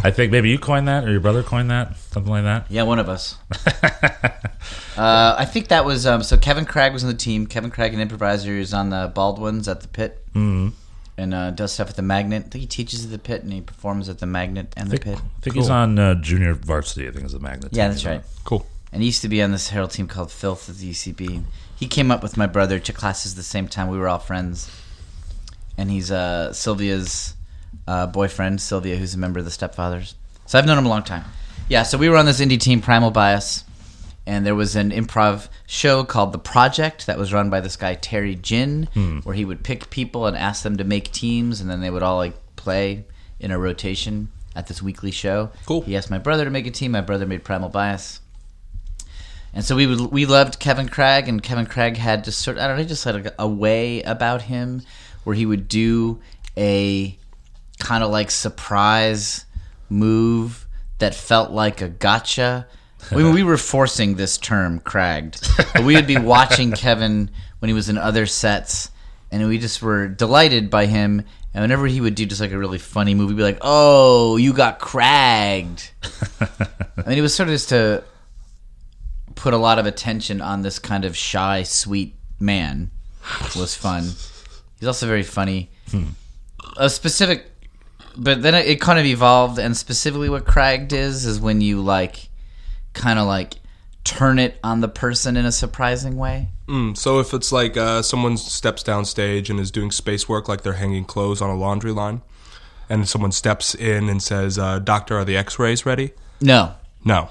I 0.05 0.11
think 0.11 0.31
maybe 0.31 0.49
you 0.49 0.57
coined 0.57 0.87
that 0.87 1.03
or 1.03 1.11
your 1.11 1.19
brother 1.19 1.43
coined 1.43 1.69
that, 1.69 1.97
something 1.97 2.31
like 2.31 2.43
that. 2.43 2.67
Yeah, 2.69 2.83
one 2.83 2.99
of 2.99 3.09
us. 3.09 3.35
uh, 4.95 5.35
I 5.37 5.43
think 5.43 5.67
that 5.67 5.83
was 5.83 6.07
um, 6.07 6.23
so. 6.23 6.37
Kevin 6.37 6.65
Cragg 6.65 6.93
was 6.93 7.03
on 7.03 7.09
the 7.09 7.17
team. 7.17 7.45
Kevin 7.45 7.71
Cragg, 7.71 7.93
an 7.93 7.99
improviser, 7.99 8.53
is 8.53 8.73
on 8.73 8.89
the 8.89 9.11
Baldwins 9.13 9.67
at 9.67 9.81
the 9.81 9.89
Pit, 9.89 10.25
mm-hmm. 10.29 10.69
and 11.17 11.33
uh, 11.33 11.51
does 11.51 11.73
stuff 11.73 11.89
at 11.89 11.97
the 11.97 12.03
Magnet. 12.03 12.43
I 12.45 12.49
think 12.49 12.61
he 12.61 12.67
teaches 12.67 13.03
at 13.03 13.11
the 13.11 13.19
Pit 13.19 13.43
and 13.43 13.51
he 13.51 13.59
performs 13.59 14.07
at 14.07 14.19
the 14.19 14.27
Magnet 14.27 14.73
and 14.77 14.89
the 14.89 14.97
Pit. 14.97 15.17
I 15.19 15.41
think 15.41 15.57
he's 15.57 15.69
on 15.69 15.99
uh, 15.99 16.15
junior 16.15 16.53
varsity. 16.53 17.05
I 17.05 17.11
think 17.11 17.25
is 17.25 17.33
the 17.33 17.39
magnet. 17.39 17.73
Yeah, 17.73 17.85
team, 17.85 17.91
that's 17.91 18.03
you 18.03 18.09
know. 18.11 18.15
right. 18.15 18.25
Cool. 18.45 18.65
And 18.91 19.01
he 19.01 19.07
used 19.07 19.21
to 19.21 19.29
be 19.29 19.41
on 19.41 19.51
this 19.51 19.69
Herald 19.69 19.91
team 19.91 20.07
called 20.07 20.31
Filth 20.31 20.69
at 20.69 20.77
the 20.77 20.91
UCB. 20.91 21.43
He 21.75 21.87
came 21.87 22.09
up 22.09 22.23
with 22.23 22.37
my 22.37 22.47
brother 22.47 22.79
to 22.79 22.93
classes 22.93 23.35
the 23.35 23.43
same 23.43 23.67
time. 23.67 23.89
We 23.89 23.97
were 23.97 24.07
all 24.07 24.19
friends, 24.19 24.71
and 25.77 25.91
he's 25.91 26.09
uh, 26.11 26.53
Sylvia's 26.53 27.35
uh, 27.87 28.07
boyfriend, 28.07 28.61
Sylvia, 28.61 28.95
who's 28.95 29.13
a 29.13 29.17
member 29.17 29.39
of 29.39 29.45
the 29.45 29.51
Stepfathers. 29.51 30.15
So 30.45 30.57
I've 30.57 30.65
known 30.65 30.77
him 30.77 30.85
a 30.85 30.89
long 30.89 31.03
time. 31.03 31.25
Yeah, 31.69 31.83
so 31.83 31.97
we 31.97 32.07
were 32.09 32.15
on 32.17 32.25
this 32.25 32.39
indie 32.39 32.59
team, 32.59 32.81
Primal 32.81 33.11
Bias, 33.11 33.65
and 34.25 34.45
there 34.45 34.55
was 34.55 34.75
an 34.77 34.91
improv 34.91 35.49
show 35.65 36.03
called 36.05 36.31
The 36.31 36.39
Project 36.39 37.05
that 37.07 37.17
was 37.17 37.33
run 37.33 37.49
by 37.49 37.59
this 37.59 37.75
guy 37.75 37.95
Terry 37.95 38.35
Gin, 38.35 38.87
where 39.23 39.35
he 39.35 39.43
would 39.45 39.63
pick 39.63 39.89
people 39.89 40.25
and 40.25 40.37
ask 40.37 40.63
them 40.63 40.77
to 40.77 40.83
make 40.85 41.11
teams, 41.11 41.59
and 41.59 41.69
then 41.69 41.81
they 41.81 41.89
would 41.89 42.03
all 42.03 42.17
like 42.17 42.35
play 42.55 43.05
in 43.39 43.51
a 43.51 43.59
rotation 43.59 44.29
at 44.55 44.67
this 44.67 44.81
weekly 44.81 45.11
show. 45.11 45.51
Cool. 45.65 45.81
He 45.81 45.95
asked 45.95 46.09
my 46.09 46.17
brother 46.17 46.45
to 46.45 46.49
make 46.49 46.65
a 46.65 46.71
team. 46.71 46.91
My 46.93 47.01
brother 47.01 47.25
made 47.25 47.43
Primal 47.43 47.69
Bias. 47.69 48.21
And 49.57 49.65
so 49.65 49.75
we 49.75 49.87
would 49.87 50.11
we 50.11 50.27
loved 50.27 50.59
Kevin 50.59 50.87
Cragg, 50.87 51.27
and 51.27 51.41
Kevin 51.41 51.65
Cragg 51.65 51.97
had 51.97 52.23
just 52.23 52.43
sort 52.43 52.59
I 52.59 52.67
don't 52.67 52.77
know, 52.77 52.83
just 52.83 53.03
had 53.03 53.25
a, 53.25 53.41
a 53.41 53.47
way 53.47 54.03
about 54.03 54.43
him 54.43 54.83
where 55.23 55.35
he 55.35 55.47
would 55.47 55.67
do 55.67 56.19
a 56.55 57.17
kind 57.79 58.03
of 58.03 58.11
like 58.11 58.29
surprise 58.29 59.45
move 59.89 60.67
that 60.99 61.15
felt 61.15 61.49
like 61.49 61.81
a 61.81 61.89
gotcha. 61.89 62.67
I 63.09 63.15
mean, 63.15 63.33
we 63.33 63.41
were 63.41 63.57
forcing 63.57 64.13
this 64.13 64.37
term 64.37 64.79
cragged, 64.79 65.49
but 65.73 65.83
we 65.83 65.95
would 65.95 66.05
be 66.05 66.17
watching 66.19 66.71
Kevin 66.71 67.31
when 67.57 67.69
he 67.69 67.73
was 67.73 67.89
in 67.89 67.97
other 67.97 68.27
sets, 68.27 68.91
and 69.31 69.47
we 69.47 69.57
just 69.57 69.81
were 69.81 70.07
delighted 70.07 70.69
by 70.69 70.85
him. 70.85 71.23
And 71.55 71.63
whenever 71.63 71.87
he 71.87 71.99
would 71.99 72.13
do 72.13 72.27
just 72.27 72.41
like 72.41 72.51
a 72.51 72.59
really 72.59 72.77
funny 72.77 73.15
move, 73.15 73.29
we'd 73.29 73.37
be 73.37 73.41
like, 73.41 73.57
"Oh, 73.61 74.37
you 74.37 74.53
got 74.53 74.77
cragged." 74.77 75.89
I 76.39 77.09
mean, 77.09 77.17
it 77.17 77.21
was 77.21 77.33
sort 77.33 77.49
of 77.49 77.55
just 77.55 77.69
to 77.69 78.03
put 79.37 79.53
a 79.53 79.57
lot 79.57 79.79
of 79.79 79.85
attention 79.85 80.41
on 80.41 80.63
this 80.63 80.79
kind 80.79 81.05
of 81.05 81.15
shy, 81.15 81.63
sweet 81.63 82.15
man. 82.39 82.91
Was 83.55 83.75
fun. 83.75 84.03
He's 84.79 84.87
also 84.87 85.07
very 85.07 85.23
funny. 85.23 85.69
A 86.77 86.89
specific, 86.89 87.45
but 88.17 88.41
then 88.41 88.55
it, 88.55 88.67
it 88.67 88.81
kind 88.81 88.99
of 88.99 89.05
evolved, 89.05 89.59
and 89.59 89.75
specifically 89.75 90.29
what 90.29 90.45
cragged 90.45 90.93
is 90.93 91.25
is 91.25 91.39
when 91.39 91.61
you 91.61 91.81
like, 91.81 92.29
kind 92.93 93.19
of 93.19 93.27
like 93.27 93.55
turn 94.03 94.39
it 94.39 94.57
on 94.63 94.79
the 94.81 94.87
person 94.87 95.35
in 95.35 95.45
a 95.45 95.51
surprising 95.51 96.15
way. 96.15 96.47
Mm, 96.67 96.95
so 96.95 97.19
if 97.19 97.33
it's 97.33 97.51
like 97.51 97.75
uh, 97.75 98.01
someone 98.01 98.37
steps 98.37 98.83
downstage 98.83 99.49
and 99.49 99.59
is 99.59 99.71
doing 99.71 99.91
space 99.91 100.29
work, 100.29 100.47
like 100.47 100.61
they're 100.61 100.73
hanging 100.73 101.03
clothes 101.05 101.41
on 101.41 101.49
a 101.49 101.55
laundry 101.55 101.91
line, 101.91 102.21
and 102.89 103.07
someone 103.07 103.31
steps 103.31 103.75
in 103.75 104.07
and 104.09 104.21
says, 104.23 104.57
uh, 104.57 104.79
"Doctor, 104.79 105.17
are 105.17 105.25
the 105.25 105.35
X-rays 105.37 105.85
ready?" 105.85 106.11
No, 106.39 106.75
No. 107.03 107.29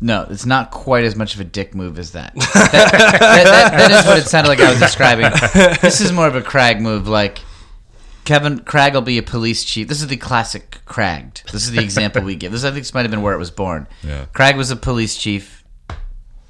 No, 0.00 0.26
it's 0.30 0.46
not 0.46 0.70
quite 0.70 1.04
as 1.04 1.16
much 1.16 1.34
of 1.34 1.40
a 1.40 1.44
dick 1.44 1.74
move 1.74 1.98
as 1.98 2.12
that. 2.12 2.32
That, 2.36 2.70
that, 2.72 3.44
that- 3.44 3.72
that 3.72 3.90
is 3.90 4.06
what 4.06 4.18
it 4.18 4.26
sounded 4.26 4.48
like 4.48 4.60
I 4.60 4.70
was 4.70 4.78
describing. 4.78 5.30
This 5.82 6.00
is 6.00 6.12
more 6.12 6.26
of 6.28 6.36
a 6.36 6.42
Crag 6.42 6.80
move, 6.80 7.08
like 7.08 7.40
Kevin 8.24 8.60
Cragg 8.60 8.92
will 8.94 9.00
be 9.00 9.18
a 9.18 9.22
police 9.22 9.64
chief. 9.64 9.88
This 9.88 10.00
is 10.00 10.06
the 10.08 10.16
classic 10.16 10.78
Cragged. 10.84 11.50
This 11.52 11.64
is 11.64 11.72
the 11.72 11.80
example 11.82 12.22
we 12.22 12.36
give. 12.36 12.52
This 12.52 12.62
I 12.64 12.70
think 12.70 12.82
this 12.84 12.94
might 12.94 13.02
have 13.02 13.10
been 13.10 13.22
where 13.22 13.34
it 13.34 13.38
was 13.38 13.50
born. 13.50 13.86
Yeah. 14.04 14.26
Cragg 14.34 14.56
was 14.56 14.70
a 14.70 14.76
police 14.76 15.16
chief. 15.16 15.64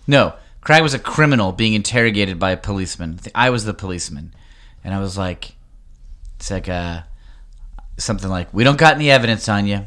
No, 0.07 0.35
Cragg 0.63 0.83
was 0.83 0.93
a 0.95 0.99
criminal 0.99 1.53
being 1.53 1.75
interrogated 1.75 2.39
by 2.39 2.51
a 2.51 2.57
policeman. 2.57 3.21
I 3.35 3.51
was 3.51 3.65
the 3.65 3.75
policeman, 3.75 4.35
and 4.85 4.93
I 4.95 4.99
was 5.01 5.17
like, 5.17 5.55
it's 6.37 6.51
like 6.51 6.69
uh, 6.69 7.03
something 7.97 8.29
like, 8.29 8.53
"We 8.53 8.65
don't 8.65 8.79
got 8.79 8.95
any 8.97 9.11
evidence 9.11 9.49
on 9.49 9.67
you." 9.67 9.87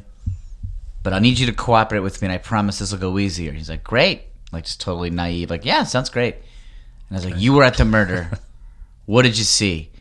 But 1.03 1.13
I 1.13 1.19
need 1.19 1.39
you 1.39 1.45
to 1.47 1.53
cooperate 1.53 1.99
with 1.99 2.21
me, 2.21 2.27
and 2.27 2.33
I 2.33 2.37
promise 2.37 2.79
this 2.79 2.91
will 2.91 2.99
go 2.99 3.17
easier. 3.17 3.51
He's 3.51 3.69
like, 3.69 3.83
great. 3.83 4.23
Like, 4.51 4.65
just 4.65 4.81
totally 4.81 5.09
naive. 5.09 5.49
Like, 5.49 5.65
yeah, 5.65 5.83
sounds 5.83 6.09
great. 6.09 6.35
And 6.35 6.43
I 7.11 7.15
was 7.15 7.25
like, 7.25 7.37
you 7.37 7.53
were 7.53 7.63
at 7.63 7.77
the 7.77 7.85
murder. 7.85 8.29
what 9.05 9.23
did 9.23 9.37
you 9.37 9.43
see? 9.43 9.91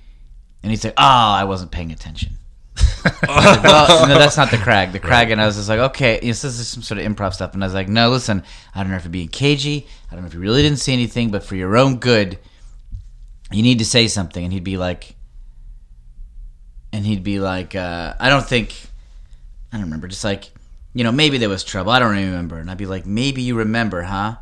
And 0.62 0.70
he's 0.70 0.84
like, 0.84 0.94
oh, 0.96 1.02
I 1.02 1.44
wasn't 1.44 1.70
paying 1.70 1.92
attention. 1.92 2.32
well, 3.26 4.08
no, 4.08 4.18
that's 4.18 4.36
not 4.36 4.50
the 4.50 4.58
crag. 4.58 4.92
The 4.92 4.98
crag, 4.98 5.30
and 5.30 5.40
I 5.40 5.46
was 5.46 5.56
just 5.56 5.68
like, 5.68 5.78
okay, 5.78 6.20
this 6.20 6.44
is 6.44 6.68
some 6.68 6.82
sort 6.82 7.00
of 7.00 7.06
improv 7.06 7.32
stuff. 7.32 7.54
And 7.54 7.62
I 7.64 7.66
was 7.66 7.74
like, 7.74 7.88
no, 7.88 8.10
listen, 8.10 8.42
I 8.74 8.82
don't 8.82 8.90
know 8.90 8.96
if 8.96 9.04
you're 9.04 9.10
being 9.10 9.28
cagey. 9.28 9.86
I 10.10 10.14
don't 10.14 10.22
know 10.22 10.28
if 10.28 10.34
you 10.34 10.40
really 10.40 10.62
didn't 10.62 10.78
see 10.78 10.92
anything, 10.92 11.30
but 11.30 11.42
for 11.42 11.56
your 11.56 11.76
own 11.76 11.96
good, 11.96 12.38
you 13.50 13.62
need 13.62 13.78
to 13.78 13.84
say 13.84 14.06
something. 14.08 14.44
And 14.44 14.52
he'd 14.52 14.64
be 14.64 14.76
like, 14.76 15.14
and 16.92 17.06
he'd 17.06 17.24
be 17.24 17.40
like, 17.40 17.74
uh, 17.74 18.14
I 18.18 18.28
don't 18.28 18.46
think, 18.46 18.74
I 19.72 19.76
don't 19.76 19.84
remember, 19.84 20.08
just 20.08 20.24
like, 20.24 20.50
you 20.94 21.04
know, 21.04 21.12
maybe 21.12 21.38
there 21.38 21.48
was 21.48 21.64
trouble. 21.64 21.92
I 21.92 21.98
don't 21.98 22.14
remember. 22.14 22.58
And 22.58 22.70
I'd 22.70 22.78
be 22.78 22.86
like, 22.86 23.06
maybe 23.06 23.42
you 23.42 23.56
remember, 23.56 24.02
huh? 24.02 24.36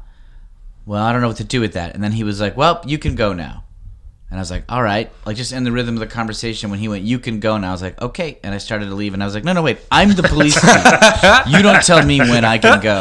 Well, 0.86 1.02
I 1.02 1.12
don't 1.12 1.20
know 1.20 1.28
what 1.28 1.36
to 1.38 1.44
do 1.44 1.60
with 1.60 1.74
that. 1.74 1.94
And 1.94 2.02
then 2.02 2.12
he 2.12 2.24
was 2.24 2.40
like, 2.40 2.56
well, 2.56 2.82
you 2.86 2.98
can 2.98 3.14
go 3.14 3.32
now. 3.32 3.64
And 4.30 4.38
I 4.38 4.42
was 4.42 4.50
like, 4.50 4.64
all 4.68 4.82
right, 4.82 5.10
like 5.24 5.38
just 5.38 5.52
in 5.52 5.64
the 5.64 5.72
rhythm 5.72 5.94
of 5.94 6.00
the 6.00 6.06
conversation 6.06 6.68
when 6.68 6.78
he 6.78 6.88
went, 6.88 7.02
you 7.04 7.18
can 7.18 7.40
go. 7.40 7.54
And 7.54 7.64
I 7.64 7.72
was 7.72 7.80
like, 7.80 8.00
okay. 8.00 8.38
And 8.42 8.54
I 8.54 8.58
started 8.58 8.86
to 8.86 8.94
leave 8.94 9.14
and 9.14 9.22
I 9.22 9.26
was 9.26 9.34
like, 9.34 9.44
no, 9.44 9.54
no, 9.54 9.62
wait, 9.62 9.78
I'm 9.90 10.10
the 10.10 10.22
police 10.22 10.54
chief. 10.54 11.46
You 11.46 11.62
don't 11.62 11.82
tell 11.82 12.04
me 12.04 12.18
when 12.18 12.44
I 12.44 12.58
can 12.58 12.80
go. 12.80 13.00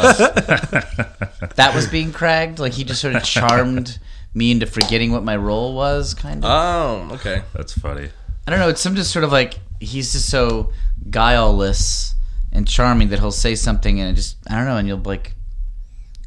That 1.56 1.72
was 1.74 1.86
being 1.86 2.12
cragged. 2.12 2.58
Like 2.58 2.72
he 2.72 2.84
just 2.84 3.00
sort 3.02 3.14
of 3.14 3.24
charmed 3.24 3.98
me 4.32 4.50
into 4.50 4.66
forgetting 4.66 5.12
what 5.12 5.22
my 5.22 5.36
role 5.36 5.74
was, 5.74 6.14
kind 6.14 6.44
of. 6.44 6.50
Oh, 6.50 7.14
okay. 7.16 7.42
That's 7.52 7.74
funny. 7.74 8.08
I 8.46 8.50
don't 8.50 8.60
know. 8.60 8.68
It's 8.70 8.80
some 8.80 8.94
just 8.96 9.10
sort 9.12 9.24
of 9.24 9.32
like 9.32 9.58
he's 9.80 10.12
just 10.12 10.30
so 10.30 10.72
guileless 11.10 12.14
and 12.52 12.66
charming 12.66 13.08
that 13.08 13.18
he'll 13.18 13.30
say 13.30 13.54
something 13.54 14.00
and 14.00 14.10
it 14.10 14.14
just, 14.14 14.36
I 14.48 14.56
don't 14.56 14.66
know, 14.66 14.76
and 14.76 14.86
you'll 14.88 14.98
like 14.98 15.34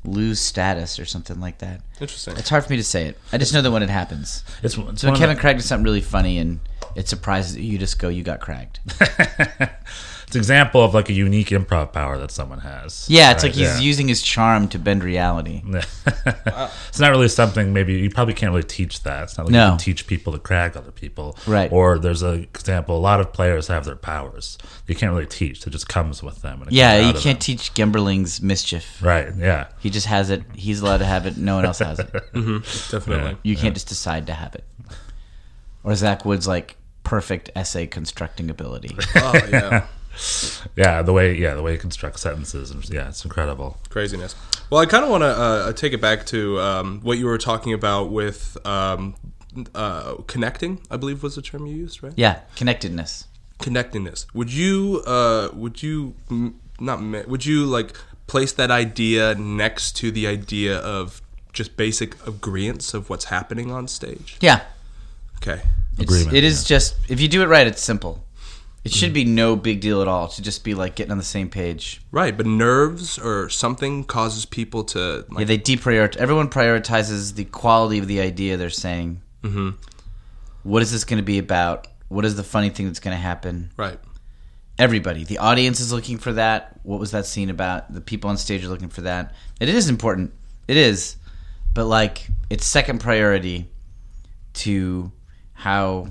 lose 0.04 0.40
status 0.40 0.98
or 1.00 1.06
something 1.06 1.40
like 1.40 1.60
that. 1.60 1.82
Interesting. 2.00 2.36
It's 2.38 2.50
hard 2.50 2.64
for 2.66 2.72
me 2.72 2.78
to 2.78 2.84
say 2.84 3.06
it. 3.08 3.20
I 3.32 3.38
just 3.38 3.54
know 3.54 3.62
that 3.62 3.72
when 3.72 3.84
it 3.84 3.90
happens. 3.90 4.44
It's, 4.64 4.78
it's 4.78 5.02
So 5.02 5.10
when 5.10 5.18
Kevin 5.20 5.36
the- 5.36 5.42
Craig 5.42 5.58
does 5.58 5.66
something 5.66 5.84
really 5.84 6.02
funny 6.02 6.40
and 6.40 6.60
it 6.96 7.08
surprises 7.08 7.58
you, 7.58 7.64
you 7.74 7.78
just 7.78 8.00
go, 8.00 8.10
"You 8.10 8.24
got 8.24 8.40
cragged." 8.42 8.80
it's 10.32 10.36
an 10.38 10.40
example 10.40 10.82
of 10.82 10.94
like 10.94 11.10
a 11.10 11.14
unique 11.14 11.50
improv 11.50 11.92
power 11.92 12.18
that 12.18 12.32
someone 12.32 12.60
has. 12.60 13.06
Yeah, 13.10 13.32
it's 13.32 13.44
Right, 13.44 13.50
like 13.50 13.58
he's 13.58 13.68
yeah. 13.68 13.80
using 13.80 14.08
his 14.08 14.22
charm 14.22 14.70
to 14.70 14.80
bend 14.80 15.04
reality. 15.04 15.62
it's 16.88 17.00
not 17.00 17.12
really 17.12 17.28
something 17.28 17.74
maybe 17.74 17.94
you 17.96 18.10
probably 18.10 18.34
can't 18.34 18.52
really 18.52 18.64
teach 18.64 19.04
that. 19.04 19.24
It's 19.24 19.38
not 19.38 19.48
like 19.48 19.52
No. 19.52 19.66
you 19.66 19.70
can 19.72 19.78
teach 19.80 20.08
people 20.08 20.32
to 20.34 20.40
crag 20.40 20.78
other 20.78 20.92
people. 20.92 21.38
Right. 21.46 21.70
Or 21.72 22.00
there's 22.00 22.24
a 22.24 22.34
example, 22.36 22.96
a 22.98 23.00
lot 23.00 23.20
of 23.20 23.34
players 23.34 23.68
have 23.68 23.84
their 23.86 23.96
powers. 23.98 24.58
You 24.88 24.96
can't 24.96 25.12
really 25.12 25.26
teach. 25.26 25.68
It 25.68 25.70
just 25.72 25.90
comes 25.90 26.24
with 26.24 26.42
them. 26.42 26.62
and 26.62 26.72
Yeah, 26.72 26.98
you 27.00 27.12
can't 27.14 27.24
them. 27.24 27.38
teach 27.40 27.74
Gemberling's 27.74 28.42
mischief. 28.42 29.02
Right, 29.02 29.28
yeah. 29.38 29.68
He 29.82 29.90
just 29.90 30.08
has 30.08 30.30
it. 30.30 30.44
He's 30.56 30.80
allowed 30.82 31.00
to 31.00 31.06
have 31.06 31.26
it. 31.26 31.36
No 31.38 31.56
one 31.58 31.66
else 31.66 31.80
has 31.80 32.00
it. 32.00 32.10
Mm-hmm. 32.34 32.96
Definitely. 32.96 33.38
You 33.44 33.58
can't 33.58 33.74
just 33.74 33.88
decide 33.90 34.28
to 34.28 34.34
have 34.34 34.56
it. 34.56 34.64
Or 35.84 35.94
Zach 35.96 36.24
Woods' 36.26 36.48
like 36.48 36.78
perfect 37.04 37.50
essay 37.56 37.88
constructing 37.88 38.50
ability. 38.50 38.96
Oh, 39.16 39.34
yeah. 39.52 39.88
Yeah, 40.76 41.02
the 41.02 41.14
way 41.14 41.36
yeah, 41.38 41.54
the 41.56 41.62
way 41.62 41.74
he 41.74 41.78
constructs 41.78 42.22
sentences 42.22 42.72
and 42.72 42.88
yeah, 42.90 43.10
it's 43.10 43.24
incredible. 43.24 43.78
Craziness. 43.90 44.36
Well, 44.70 44.80
I 44.82 44.86
kind 44.86 45.04
of 45.04 45.10
want 45.10 45.22
to 45.24 45.28
uh, 45.28 45.74
take 45.74 45.94
it 45.94 46.02
back 46.02 46.26
to 46.28 46.60
um, 46.60 47.00
what 47.02 47.18
you 47.18 47.26
were 47.26 47.38
talking 47.38 47.74
about 47.74 48.12
with 48.12 48.58
um, 48.66 49.16
uh, 49.76 50.16
connecting. 50.28 50.80
I 50.90 50.98
believe 50.98 51.24
was 51.24 51.36
the 51.36 51.42
term 51.42 51.66
you 51.66 51.76
used, 51.76 52.04
right? 52.04 52.14
Yeah, 52.16 52.40
connectedness. 52.56 53.26
Connectedness. 53.60 54.26
Would 54.34 54.52
you? 54.52 55.04
Uh, 55.06 55.50
would 55.54 55.82
you? 55.84 56.16
m- 56.30 56.60
Not. 56.80 57.02
ma- 57.02 57.24
Would 57.28 57.46
you 57.46 57.66
like 57.66 57.96
place 58.28 58.54
that 58.54 58.72
idea 58.72 59.36
next 59.36 59.96
to 59.98 60.10
the 60.12 60.26
idea 60.28 60.78
of 60.80 61.22
just 61.54 61.76
basic 61.78 62.16
agreeance 62.20 62.94
of 62.94 63.10
what's 63.10 63.26
happening 63.26 63.72
on 63.72 63.88
stage? 63.88 64.38
Yeah, 64.42 64.62
Okay. 65.38 65.62
it's, 65.94 66.02
Agreement, 66.04 66.36
it 66.36 66.44
is 66.44 66.64
just 66.64 66.96
if 67.10 67.20
you 67.20 67.28
do 67.28 67.42
it 67.44 67.48
right, 67.48 67.68
it's 67.68 67.82
simple. 67.82 68.24
It 68.84 68.92
should 68.92 69.14
be 69.14 69.26
no 69.26 69.56
big 69.56 69.80
deal 69.80 70.02
at 70.02 70.08
all 70.08 70.28
to 70.30 70.42
just 70.42 70.64
be 70.64 70.74
like 70.74 70.96
getting 70.96 71.12
on 71.12 71.20
the 71.20 71.24
same 71.24 71.50
page. 71.50 72.02
Right, 72.12 72.36
but 72.36 72.48
nerves 72.48 73.20
or 73.20 73.48
something 73.50 74.04
causes 74.04 74.46
people 74.46 74.84
to 74.86 75.26
Yeah, 75.30 75.36
like. 75.38 75.48
they 75.48 75.60
deprioritize. 75.60 76.18
Everyone 76.18 76.50
prioritizes 76.50 77.36
the 77.36 77.46
quality 77.46 78.00
of 78.00 78.08
the 78.08 78.20
idea 78.20 78.58
they're 78.58 78.70
saying. 78.72 79.22
Mhm. 79.44 79.76
What 80.64 80.82
is 80.82 80.92
this 80.92 81.04
going 81.04 81.18
to 81.20 81.24
be 81.26 81.38
about? 81.38 81.88
What 82.08 82.26
is 82.26 82.36
the 82.36 82.44
funny 82.44 82.70
thing 82.70 82.88
that's 82.88 83.00
going 83.00 83.16
to 83.16 83.22
happen? 83.22 83.72
right. 83.78 84.00
Everybody, 84.80 85.24
the 85.26 85.38
audience 85.38 85.80
is 85.80 85.94
looking 85.94 86.18
for 86.18 86.34
that. 86.34 86.80
What 86.82 87.00
was 87.00 87.12
that 87.12 87.28
scene 87.28 87.52
about? 87.52 87.94
The 87.94 88.02
people 88.02 88.32
on 88.32 88.38
stage 88.38 88.66
are 88.66 88.68
looking 88.68 88.90
for 88.90 89.02
that. 89.02 89.36
It 89.60 89.70
is 89.70 89.90
important. 89.90 90.34
It 90.68 90.76
is, 90.76 91.18
but 91.76 91.86
like 91.86 92.28
it's 92.50 92.66
second 92.66 93.00
priority 93.00 93.70
to 94.54 95.12
how 95.54 96.08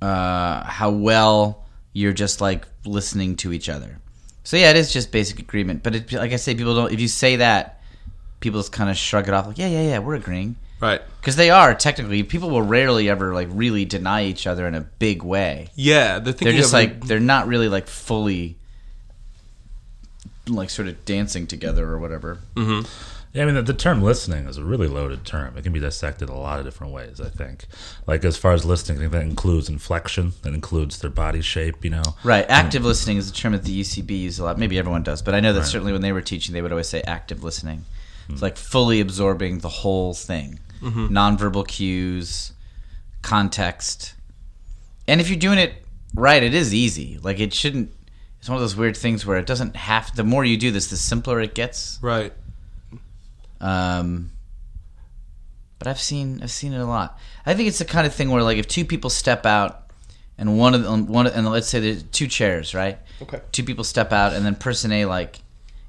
uh, 0.00 0.62
how 0.64 0.90
well 0.90 1.64
you're 1.92 2.12
just 2.12 2.40
like 2.40 2.66
listening 2.84 3.36
to 3.36 3.52
each 3.52 3.68
other. 3.68 3.98
So 4.44 4.56
yeah, 4.56 4.70
it 4.70 4.76
is 4.76 4.92
just 4.92 5.12
basic 5.12 5.38
agreement. 5.38 5.82
But 5.82 5.94
it, 5.96 6.12
like 6.12 6.32
I 6.32 6.36
say, 6.36 6.54
people 6.54 6.74
don't. 6.74 6.92
If 6.92 7.00
you 7.00 7.08
say 7.08 7.36
that, 7.36 7.80
people 8.40 8.58
just 8.60 8.72
kind 8.72 8.88
of 8.90 8.96
shrug 8.96 9.28
it 9.28 9.34
off. 9.34 9.46
Like 9.46 9.58
yeah, 9.58 9.68
yeah, 9.68 9.82
yeah, 9.82 9.98
we're 9.98 10.14
agreeing 10.14 10.56
Right. 10.80 11.02
because 11.20 11.36
they 11.36 11.50
are 11.50 11.74
technically. 11.74 12.22
People 12.22 12.48
will 12.50 12.62
rarely 12.62 13.10
ever 13.10 13.34
like 13.34 13.48
really 13.50 13.84
deny 13.84 14.24
each 14.24 14.46
other 14.46 14.66
in 14.66 14.74
a 14.74 14.80
big 14.80 15.22
way. 15.22 15.68
Yeah, 15.74 16.18
they're 16.20 16.32
They're 16.32 16.52
just 16.52 16.72
of 16.72 16.80
a- 16.80 16.82
like 16.84 17.04
they're 17.06 17.20
not 17.20 17.46
really 17.48 17.68
like 17.68 17.86
fully 17.86 18.56
like 20.48 20.70
sort 20.70 20.88
of 20.88 21.04
dancing 21.04 21.46
together 21.46 21.86
or 21.88 21.98
whatever. 21.98 22.38
Yeah, 23.32 23.44
I 23.44 23.46
mean, 23.46 23.54
the, 23.54 23.62
the 23.62 23.74
term 23.74 24.02
listening 24.02 24.46
is 24.46 24.56
a 24.56 24.64
really 24.64 24.88
loaded 24.88 25.24
term. 25.24 25.56
It 25.56 25.62
can 25.62 25.72
be 25.72 25.78
dissected 25.78 26.28
a 26.28 26.34
lot 26.34 26.58
of 26.58 26.64
different 26.64 26.92
ways, 26.92 27.20
I 27.20 27.28
think. 27.28 27.66
Like, 28.06 28.24
as 28.24 28.36
far 28.36 28.52
as 28.52 28.64
listening, 28.64 28.98
I 28.98 29.00
think 29.02 29.12
that 29.12 29.22
includes 29.22 29.68
inflection, 29.68 30.32
that 30.42 30.52
includes 30.52 30.98
their 30.98 31.10
body 31.10 31.40
shape, 31.40 31.84
you 31.84 31.90
know? 31.90 32.02
Right. 32.24 32.44
Active 32.48 32.84
listening 32.84 33.18
is 33.18 33.30
a 33.30 33.32
term 33.32 33.52
that 33.52 33.62
the 33.62 33.80
UCB 33.80 34.10
uses 34.10 34.40
a 34.40 34.44
lot. 34.44 34.58
Maybe 34.58 34.78
everyone 34.78 35.04
does, 35.04 35.22
but 35.22 35.34
I 35.34 35.40
know 35.40 35.52
that 35.52 35.64
certainly 35.64 35.92
when 35.92 36.02
they 36.02 36.12
were 36.12 36.22
teaching, 36.22 36.54
they 36.54 36.62
would 36.62 36.72
always 36.72 36.88
say 36.88 37.02
active 37.06 37.44
listening. 37.44 37.84
Hmm. 38.26 38.32
It's 38.32 38.42
like 38.42 38.56
fully 38.56 39.00
absorbing 39.00 39.58
the 39.58 39.68
whole 39.68 40.12
thing, 40.12 40.58
mm-hmm. 40.80 41.06
nonverbal 41.06 41.68
cues, 41.68 42.52
context, 43.22 44.14
and 45.10 45.20
if 45.20 45.28
you're 45.28 45.38
doing 45.38 45.58
it 45.58 45.74
right, 46.14 46.42
it 46.42 46.54
is 46.54 46.72
easy. 46.72 47.18
Like 47.20 47.40
it 47.40 47.52
shouldn't. 47.52 47.92
It's 48.38 48.48
one 48.48 48.56
of 48.56 48.62
those 48.62 48.76
weird 48.76 48.96
things 48.96 49.26
where 49.26 49.38
it 49.38 49.46
doesn't 49.46 49.74
have. 49.74 50.14
The 50.14 50.24
more 50.24 50.44
you 50.44 50.56
do 50.56 50.70
this, 50.70 50.88
the 50.88 50.96
simpler 50.96 51.40
it 51.40 51.54
gets. 51.54 51.98
right. 52.00 52.32
Um, 53.60 54.32
but 55.78 55.88
I've 55.88 56.00
seen 56.00 56.40
I've 56.42 56.50
seen 56.50 56.72
it 56.72 56.80
a 56.80 56.86
lot. 56.86 57.18
I 57.44 57.54
think 57.54 57.68
it's 57.68 57.78
the 57.78 57.84
kind 57.84 58.06
of 58.06 58.14
thing 58.14 58.30
where 58.30 58.42
like 58.42 58.58
if 58.58 58.68
two 58.68 58.84
people 58.84 59.10
step 59.10 59.46
out 59.46 59.90
and 60.38 60.58
one 60.58 60.74
of 60.74 60.82
them 60.82 61.06
one 61.06 61.26
and 61.26 61.48
let's 61.48 61.68
say 61.68 61.80
there's 61.80 62.02
two 62.04 62.26
chairs, 62.26 62.74
right? 62.74 62.98
Okay. 63.22 63.40
Two 63.52 63.64
people 63.64 63.84
step 63.84 64.12
out 64.12 64.32
and 64.32 64.44
then 64.44 64.54
person 64.54 64.92
A 64.92 65.06
like 65.06 65.40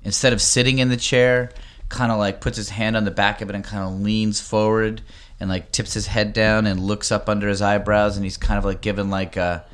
instead 0.03 0.33
of 0.33 0.41
sitting 0.41 0.79
in 0.79 0.89
the 0.89 0.97
chair, 0.97 1.51
kind 1.89 2.11
of 2.11 2.17
like 2.17 2.41
puts 2.41 2.57
his 2.57 2.69
hand 2.69 2.95
on 2.95 3.05
the 3.05 3.11
back 3.11 3.41
of 3.41 3.49
it 3.49 3.55
and 3.55 3.63
kind 3.63 3.83
of 3.83 3.99
leans 3.99 4.39
forward 4.39 5.01
and 5.39 5.49
like 5.49 5.71
tips 5.71 5.93
his 5.93 6.07
head 6.07 6.33
down 6.33 6.65
and 6.67 6.79
looks 6.79 7.11
up 7.11 7.27
under 7.27 7.47
his 7.47 7.61
eyebrows 7.61 8.15
and 8.15 8.23
he's 8.23 8.37
kind 8.37 8.57
of 8.57 8.63
like 8.65 8.81
given 8.81 9.09
like 9.09 9.35
a 9.37 9.65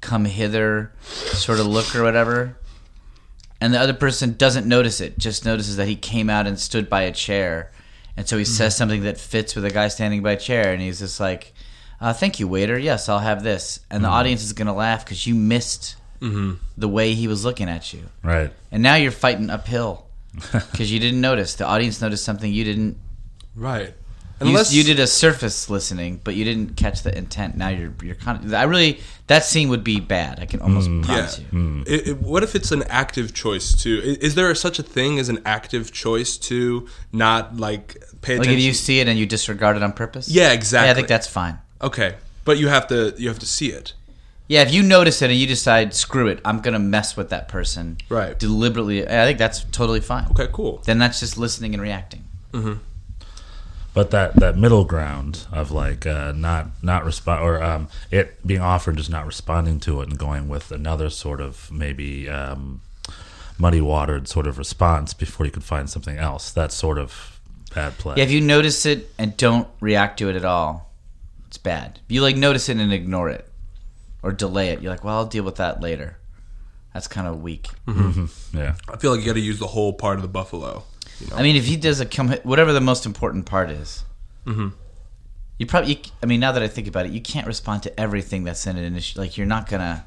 come 0.00 0.24
hither 0.24 0.92
sort 1.02 1.58
of 1.58 1.66
look 1.66 1.94
or 1.94 2.02
whatever 2.02 2.56
and 3.60 3.72
the 3.72 3.80
other 3.80 3.94
person 3.94 4.34
doesn't 4.34 4.66
notice 4.66 5.00
it 5.00 5.18
just 5.18 5.44
notices 5.44 5.76
that 5.76 5.88
he 5.88 5.96
came 5.96 6.28
out 6.28 6.46
and 6.46 6.58
stood 6.58 6.90
by 6.90 7.02
a 7.02 7.12
chair. 7.12 7.70
And 8.16 8.28
so 8.28 8.36
he 8.36 8.44
mm-hmm. 8.44 8.52
says 8.52 8.76
something 8.76 9.02
that 9.02 9.18
fits 9.18 9.54
with 9.54 9.64
a 9.64 9.70
guy 9.70 9.88
standing 9.88 10.22
by 10.22 10.32
a 10.32 10.36
chair 10.36 10.72
and 10.72 10.80
he's 10.80 11.00
just 11.00 11.20
like 11.20 11.52
uh, 12.00 12.12
thank 12.12 12.38
you 12.38 12.48
waiter. 12.48 12.78
Yes 12.78 13.08
i'll 13.08 13.18
have 13.18 13.42
this. 13.42 13.80
And 13.90 14.02
the 14.02 14.08
mm-hmm. 14.08 14.16
audience 14.16 14.44
is 14.44 14.52
going 14.52 14.66
to 14.66 14.72
laugh 14.72 15.04
because 15.04 15.26
you 15.26 15.34
missed 15.34 15.96
mm-hmm. 16.20 16.54
the 16.76 16.88
way 16.88 17.14
he 17.14 17.28
was 17.28 17.44
looking 17.44 17.68
at 17.68 17.92
you. 17.92 18.04
Right. 18.22 18.52
and 18.70 18.82
now 18.82 18.96
you're 18.96 19.12
fighting 19.12 19.50
uphill 19.50 20.06
because 20.34 20.92
you 20.92 21.00
didn't 21.00 21.20
notice. 21.20 21.54
The 21.54 21.66
audience 21.66 22.00
noticed 22.00 22.24
something 22.24 22.52
you 22.52 22.64
didn't 22.64 22.98
Right. 23.56 23.94
You, 24.40 24.48
Unless 24.48 24.72
you 24.74 24.84
did 24.84 24.98
a 25.00 25.06
surface 25.06 25.70
listening 25.70 26.20
but 26.22 26.34
you 26.34 26.44
didn't 26.44 26.76
catch 26.76 27.02
the 27.02 27.16
intent 27.16 27.56
now 27.56 27.68
you're 27.68 27.94
you're 28.02 28.14
kind 28.14 28.44
of 28.44 28.52
i 28.52 28.64
really 28.64 29.00
that 29.28 29.44
scene 29.44 29.68
would 29.70 29.82
be 29.82 29.98
bad 29.98 30.40
i 30.40 30.44
can 30.46 30.60
almost 30.60 30.88
hmm. 30.88 31.00
Yeah. 31.00 31.06
promise 31.06 31.38
you 31.38 31.44
hmm. 31.46 31.82
It, 31.86 32.08
it- 32.08 32.18
what 32.20 32.42
if 32.42 32.54
it's 32.54 32.70
an 32.72 32.82
active 32.84 33.32
choice 33.32 33.72
to? 33.82 33.98
i- 33.98 34.24
Is 34.24 34.34
there 34.34 34.54
such 34.54 34.78
a 34.78 34.82
thing 34.82 35.18
as 35.18 35.28
an 35.28 35.40
active 35.46 35.90
choice 35.92 36.36
to 36.50 36.86
not 37.12 37.56
like 37.56 37.96
pay 38.20 38.34
like 38.34 38.42
attention? 38.46 38.58
if 38.58 38.64
you 38.64 38.72
see 38.74 39.00
it 39.00 39.08
and 39.08 39.18
you 39.18 39.26
disregard 39.26 39.76
it 39.76 39.82
on 39.82 39.92
purpose 39.92 40.28
yeah, 40.28 40.52
exactly. 40.52 40.86
yeah 40.86 40.92
i 40.92 40.94
think 40.94 41.08
that's 41.08 41.26
fine 41.26 41.58
okay. 41.80 42.16
But 42.44 42.58
you 42.58 42.68
have 42.68 42.86
to 42.88 43.12
you 43.18 43.28
have 43.28 43.40
to 43.40 43.46
see 43.46 43.70
it. 43.72 43.92
Yeah, 44.46 44.62
if 44.62 44.72
you 44.72 44.84
notice 44.84 45.20
it 45.22 45.30
and 45.30 45.38
you 45.38 45.48
decide, 45.48 45.92
screw 45.92 46.28
it, 46.28 46.40
I'm 46.44 46.60
gonna 46.60 46.78
mess 46.78 47.16
with 47.16 47.30
that 47.30 47.48
person, 47.48 47.98
Right. 48.08 48.38
Deliberately, 48.38 49.02
I 49.04 49.24
think 49.26 49.38
that's 49.38 49.64
totally 49.72 50.00
fine. 50.00 50.28
Okay, 50.30 50.46
cool. 50.52 50.80
Then 50.84 50.98
that's 50.98 51.18
just 51.18 51.36
listening 51.36 51.74
and 51.74 51.82
reacting. 51.82 52.22
Mm-hmm. 52.52 52.74
But 53.96 54.10
that, 54.10 54.36
that 54.36 54.58
middle 54.58 54.84
ground 54.84 55.46
of 55.50 55.70
like 55.70 56.06
uh, 56.06 56.32
not 56.32 56.66
not 56.82 57.06
respond 57.06 57.42
or 57.42 57.62
um, 57.62 57.88
it 58.10 58.46
being 58.46 58.60
offered 58.60 58.98
just 58.98 59.08
not 59.08 59.24
responding 59.24 59.80
to 59.80 60.02
it 60.02 60.10
and 60.10 60.18
going 60.18 60.50
with 60.50 60.70
another 60.70 61.08
sort 61.08 61.40
of 61.40 61.72
maybe 61.72 62.28
um, 62.28 62.82
muddy 63.56 63.80
watered 63.80 64.28
sort 64.28 64.46
of 64.46 64.58
response 64.58 65.14
before 65.14 65.46
you 65.46 65.50
could 65.50 65.64
find 65.64 65.88
something 65.88 66.18
else. 66.18 66.52
That's 66.52 66.74
sort 66.74 66.98
of 66.98 67.40
bad 67.74 67.96
play. 67.96 68.16
Yeah, 68.18 68.24
if 68.24 68.30
you 68.30 68.42
notice 68.42 68.84
it 68.84 69.08
and 69.16 69.34
don't 69.38 69.66
react 69.80 70.18
to 70.18 70.28
it 70.28 70.36
at 70.36 70.44
all, 70.44 70.90
it's 71.46 71.56
bad. 71.56 71.98
If 72.04 72.12
you 72.12 72.20
like 72.20 72.36
notice 72.36 72.68
it 72.68 72.76
and 72.76 72.92
ignore 72.92 73.30
it 73.30 73.50
or 74.22 74.30
delay 74.30 74.68
it, 74.68 74.82
you're 74.82 74.92
like, 74.92 75.04
well, 75.04 75.16
I'll 75.16 75.24
deal 75.24 75.44
with 75.44 75.56
that 75.56 75.80
later. 75.80 76.18
That's 76.92 77.08
kind 77.08 77.26
of 77.26 77.40
weak. 77.40 77.68
Yeah. 78.52 78.74
I 78.92 78.98
feel 78.98 79.12
like 79.12 79.20
you 79.20 79.26
got 79.26 79.34
to 79.36 79.40
use 79.40 79.58
the 79.58 79.68
whole 79.68 79.94
part 79.94 80.16
of 80.16 80.22
the 80.22 80.28
buffalo. 80.28 80.84
I 81.34 81.42
mean, 81.42 81.56
if 81.56 81.66
he 81.66 81.76
does 81.76 82.00
a 82.00 82.06
come, 82.06 82.30
whatever 82.42 82.72
the 82.72 82.80
most 82.80 83.06
important 83.06 83.46
part 83.46 83.70
is, 83.70 84.04
you 84.46 85.66
probably. 85.66 85.94
You, 85.94 85.98
I 86.22 86.26
mean, 86.26 86.40
now 86.40 86.52
that 86.52 86.62
I 86.62 86.68
think 86.68 86.86
about 86.86 87.06
it, 87.06 87.12
you 87.12 87.20
can't 87.20 87.46
respond 87.46 87.82
to 87.84 88.00
everything 88.00 88.44
that's 88.44 88.66
in 88.66 88.76
it. 88.76 88.84
And 88.84 88.96
it's- 88.96 89.16
like, 89.16 89.36
you're 89.36 89.46
not 89.46 89.68
gonna 89.68 90.04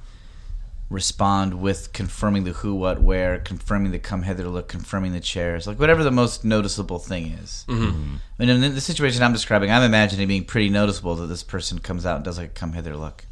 respond 0.89 1.62
with 1.62 1.94
confirming 1.94 2.44
the 2.46 2.51
who, 2.51 2.74
what, 2.74 3.01
where, 3.01 3.38
confirming 3.39 3.92
the 3.92 4.00
come 4.00 4.24
hither 4.24 4.48
look, 4.50 4.68
confirming 4.68 5.13
the 5.13 5.20
chairs, 5.20 5.68
like 5.68 5.80
whatever 5.80 6.04
the 6.04 6.12
most 6.12 6.44
noticeable 6.44 6.98
thing 6.98 7.28
is. 7.28 7.63
Mm-hmm. 7.68 8.16
I 8.39 8.46
mean, 8.46 8.63
in 8.63 8.74
the 8.74 8.82
situation 8.82 9.22
I'm 9.22 9.34
describing, 9.34 9.70
I'm 9.70 9.84
imagining 9.84 10.28
being 10.28 10.46
pretty 10.46 10.70
noticeable 10.70 11.16
that 11.18 11.28
this 11.28 11.44
person 11.44 11.78
comes 11.80 12.06
out 12.08 12.16
and 12.16 12.25
does 12.25 12.39
like 12.39 12.50
a 12.50 12.54
come 12.54 12.74
hither 12.74 12.96
look. 12.98 13.25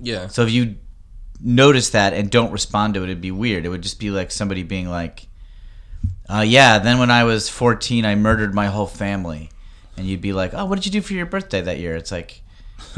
Yeah. 0.00 0.28
So 0.28 0.42
if 0.42 0.50
you 0.52 0.76
notice 1.40 1.90
that 1.90 2.12
and 2.12 2.30
don't 2.30 2.52
respond 2.52 2.94
to 2.94 3.00
it, 3.00 3.04
it'd 3.04 3.20
be 3.20 3.32
weird. 3.32 3.66
It 3.66 3.70
would 3.70 3.82
just 3.82 3.98
be 3.98 4.10
like 4.10 4.30
somebody 4.30 4.62
being 4.62 4.88
like, 4.88 5.26
uh, 6.28 6.44
"Yeah, 6.46 6.78
then 6.78 6.98
when 6.98 7.10
I 7.10 7.24
was 7.24 7.48
14, 7.48 8.04
I 8.04 8.14
murdered 8.14 8.54
my 8.54 8.66
whole 8.66 8.86
family," 8.86 9.50
and 9.96 10.06
you'd 10.06 10.20
be 10.20 10.32
like, 10.32 10.52
"Oh, 10.54 10.64
what 10.64 10.76
did 10.76 10.86
you 10.86 10.92
do 10.92 11.00
for 11.02 11.12
your 11.14 11.26
birthday 11.26 11.60
that 11.62 11.78
year?" 11.78 11.96
It's 11.96 12.12
like, 12.12 12.40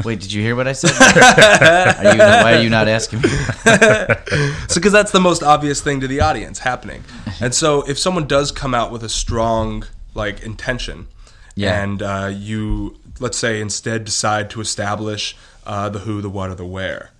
wait, 0.03 0.19
did 0.19 0.31
you 0.33 0.41
hear 0.41 0.55
what 0.55 0.67
I 0.67 0.73
said? 0.73 0.91
are 2.05 2.13
you, 2.13 2.19
why 2.19 2.55
are 2.55 2.61
you 2.61 2.69
not 2.69 2.87
asking 2.87 3.21
me? 3.21 3.29
So, 4.67 4.75
because 4.75 4.91
that's 4.91 5.11
the 5.11 5.19
most 5.19 5.43
obvious 5.43 5.81
thing 5.81 6.01
to 6.01 6.07
the 6.07 6.21
audience 6.21 6.59
happening. 6.59 7.03
And 7.39 7.53
so, 7.55 7.81
if 7.87 7.97
someone 7.97 8.27
does 8.27 8.51
come 8.51 8.73
out 8.73 8.91
with 8.91 9.03
a 9.03 9.09
strong, 9.09 9.85
like, 10.13 10.41
intention, 10.43 11.07
Yeah. 11.55 11.81
and 11.81 12.01
uh, 12.03 12.31
you, 12.33 12.97
let's 13.19 13.37
say, 13.37 13.61
instead 13.61 14.03
decide 14.05 14.49
to 14.51 14.61
establish 14.61 15.35
uh, 15.65 15.89
the 15.89 15.99
who, 15.99 16.21
the 16.21 16.29
what, 16.29 16.49
or 16.49 16.55
the 16.55 16.65
where, 16.65 17.11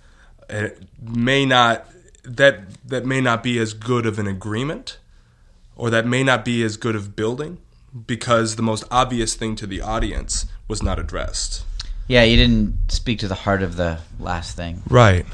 it 0.48 0.82
may 1.02 1.44
not, 1.46 1.86
that, 2.22 2.60
that 2.86 3.04
may 3.06 3.20
not 3.20 3.42
be 3.42 3.58
as 3.58 3.72
good 3.72 4.04
of 4.06 4.18
an 4.18 4.26
agreement, 4.26 4.98
or 5.78 5.88
that 5.88 6.06
may 6.06 6.22
not 6.22 6.44
be 6.44 6.62
as 6.62 6.76
good 6.76 6.94
of 6.94 7.16
building, 7.16 7.58
because 8.06 8.56
the 8.56 8.62
most 8.62 8.84
obvious 8.90 9.34
thing 9.34 9.56
to 9.56 9.66
the 9.66 9.80
audience 9.80 10.44
was 10.68 10.82
not 10.82 10.98
addressed. 10.98 11.64
Yeah, 12.06 12.22
you 12.22 12.36
didn't 12.36 12.90
speak 12.90 13.18
to 13.20 13.28
the 13.28 13.34
heart 13.34 13.62
of 13.62 13.76
the 13.76 14.00
last 14.18 14.56
thing. 14.56 14.82
Right. 14.88 15.24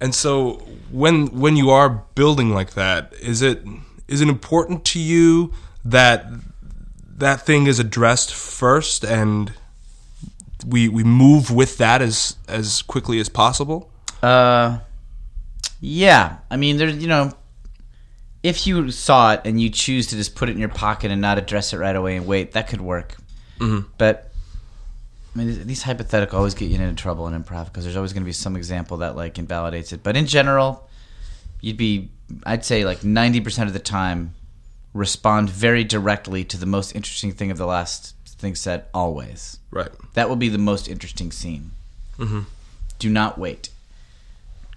And 0.00 0.14
so 0.14 0.54
when 0.90 1.26
when 1.28 1.56
you 1.56 1.70
are 1.70 2.04
building 2.14 2.54
like 2.54 2.74
that, 2.74 3.12
is 3.20 3.42
it 3.42 3.62
is 4.06 4.20
it 4.20 4.28
important 4.28 4.84
to 4.86 5.00
you 5.00 5.52
that 5.84 6.26
that 7.16 7.44
thing 7.44 7.66
is 7.66 7.78
addressed 7.78 8.32
first 8.32 9.04
and 9.04 9.52
we 10.66 10.88
we 10.88 11.04
move 11.04 11.50
with 11.50 11.78
that 11.78 12.02
as 12.02 12.36
as 12.46 12.82
quickly 12.82 13.18
as 13.20 13.28
possible? 13.28 13.90
Uh, 14.22 14.78
yeah. 15.80 16.38
I 16.50 16.56
mean, 16.56 16.76
there's 16.76 16.96
you 16.96 17.08
know, 17.08 17.32
if 18.42 18.66
you 18.66 18.90
saw 18.90 19.32
it 19.32 19.40
and 19.44 19.60
you 19.60 19.70
choose 19.70 20.06
to 20.08 20.16
just 20.16 20.34
put 20.34 20.48
it 20.48 20.52
in 20.52 20.58
your 20.58 20.68
pocket 20.68 21.10
and 21.10 21.20
not 21.20 21.38
address 21.38 21.72
it 21.72 21.78
right 21.78 21.96
away 21.96 22.16
and 22.16 22.26
wait, 22.26 22.52
that 22.52 22.68
could 22.68 22.80
work. 22.80 23.16
Mm-hmm. 23.58 23.88
But 23.98 24.32
I 25.34 25.38
mean, 25.38 25.66
these 25.66 25.82
hypothetical 25.82 26.38
always 26.38 26.54
get 26.54 26.68
you 26.70 26.80
into 26.80 26.94
trouble 26.94 27.26
in 27.28 27.42
improv 27.42 27.66
because 27.66 27.84
there's 27.84 27.96
always 27.96 28.12
going 28.12 28.22
to 28.22 28.26
be 28.26 28.32
some 28.32 28.56
example 28.56 28.98
that 28.98 29.16
like 29.16 29.38
invalidates 29.38 29.92
it. 29.92 30.02
But 30.02 30.16
in 30.16 30.26
general, 30.26 30.88
you'd 31.60 31.76
be, 31.76 32.10
I'd 32.44 32.64
say, 32.64 32.84
like 32.84 33.04
ninety 33.04 33.40
percent 33.40 33.66
of 33.68 33.72
the 33.72 33.80
time, 33.80 34.34
respond 34.94 35.50
very 35.50 35.84
directly 35.84 36.44
to 36.44 36.56
the 36.56 36.66
most 36.66 36.94
interesting 36.94 37.32
thing 37.32 37.50
of 37.50 37.58
the 37.58 37.66
last 37.66 38.14
thing 38.26 38.54
said. 38.54 38.84
Always. 38.94 39.58
Right. 39.70 39.90
That 40.14 40.28
will 40.28 40.36
be 40.36 40.48
the 40.48 40.58
most 40.58 40.88
interesting 40.88 41.32
scene. 41.32 41.72
Mm-hmm. 42.18 42.40
Do 42.98 43.10
not 43.10 43.38
wait, 43.38 43.70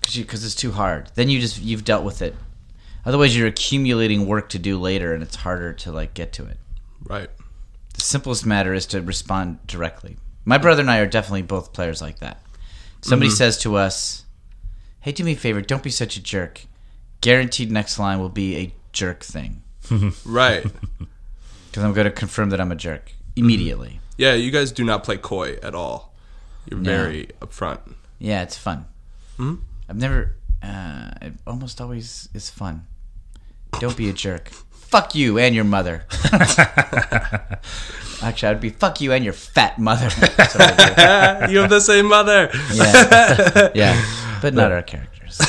because 0.02 0.44
it's 0.44 0.56
too 0.56 0.72
hard. 0.72 1.12
Then 1.16 1.30
you 1.30 1.40
just 1.40 1.62
you've 1.62 1.86
dealt 1.86 2.04
with 2.04 2.22
it. 2.22 2.36
Otherwise, 3.06 3.36
you're 3.36 3.48
accumulating 3.48 4.28
work 4.28 4.50
to 4.50 4.60
do 4.60 4.78
later, 4.80 5.14
and 5.14 5.24
it's 5.24 5.38
harder 5.38 5.74
to 5.74 5.92
like 5.92 6.14
get 6.14 6.34
to 6.34 6.46
it. 6.46 6.58
Right. 7.04 7.30
The 7.94 8.02
simplest 8.02 8.46
matter 8.46 8.74
is 8.74 8.86
to 8.88 9.02
respond 9.02 9.66
directly. 9.68 10.18
My 10.46 10.58
brother 10.58 10.82
and 10.82 10.90
I 10.92 11.00
are 11.00 11.08
definitely 11.08 11.42
both 11.44 11.74
players 11.74 12.02
like 12.02 12.20
that. 12.20 12.42
Somebody 13.02 13.30
mm-hmm. 13.30 13.38
says 13.38 13.58
to 13.60 13.76
us, 13.76 14.26
"Hey, 15.02 15.12
do 15.12 15.24
me 15.24 15.34
a 15.34 15.36
favor, 15.36 15.62
don't 15.62 15.84
be 15.84 15.90
such 15.90 16.16
a 16.18 16.22
jerk." 16.24 16.66
Guaranteed, 17.22 17.72
next 17.72 18.00
line 18.00 18.20
will 18.20 18.30
be 18.30 18.56
a 18.58 18.74
jerk 18.94 19.24
thing 19.24 19.62
Right. 20.26 20.64
because 20.64 21.84
I'm 21.84 21.94
going 21.94 22.06
to 22.06 22.12
confirm 22.12 22.50
that 22.50 22.60
I'm 22.60 22.72
a 22.72 22.76
jerk 22.76 23.12
immediately. 23.36 23.90
Mm-hmm. 23.90 24.22
yeah, 24.22 24.34
you 24.34 24.50
guys 24.52 24.72
do 24.72 24.84
not 24.84 25.04
play 25.04 25.18
coy 25.18 25.58
at 25.62 25.76
all. 25.76 26.14
You're 26.70 26.80
No. 26.80 26.90
very 26.90 27.28
upfront. 27.40 27.80
Yeah, 28.20 28.42
it's 28.42 28.58
fun. 28.58 28.86
Hmm? 29.38 29.56
I've 29.88 29.98
never. 29.98 30.36
Uh, 30.64 31.12
it 31.22 31.34
almost 31.48 31.80
always 31.82 32.30
is 32.34 32.50
fun. 32.50 32.86
Don't 33.80 33.98
be 33.98 34.10
a 34.10 34.14
jerk. 34.14 34.50
Fuck 34.72 35.16
you 35.16 35.38
and 35.40 35.56
your 35.56 35.64
mother. 35.64 36.06
Actually, 38.22 38.50
I'd 38.50 38.62
be 38.62 38.70
fuck 38.70 39.02
you 39.02 39.14
and 39.14 39.24
your 39.24 39.34
fat 39.34 39.80
mother. 39.80 40.10
That's 40.38 40.54
what 40.56 40.80
I'd 40.80 41.48
do. 41.48 41.54
you 41.54 41.60
have 41.60 41.70
the 41.70 41.80
same 41.80 42.08
mother. 42.08 42.50
yeah, 42.74 43.70
yeah, 43.76 44.40
but 44.42 44.54
not 44.54 44.72
our 44.72 44.84
characters. 44.84 45.40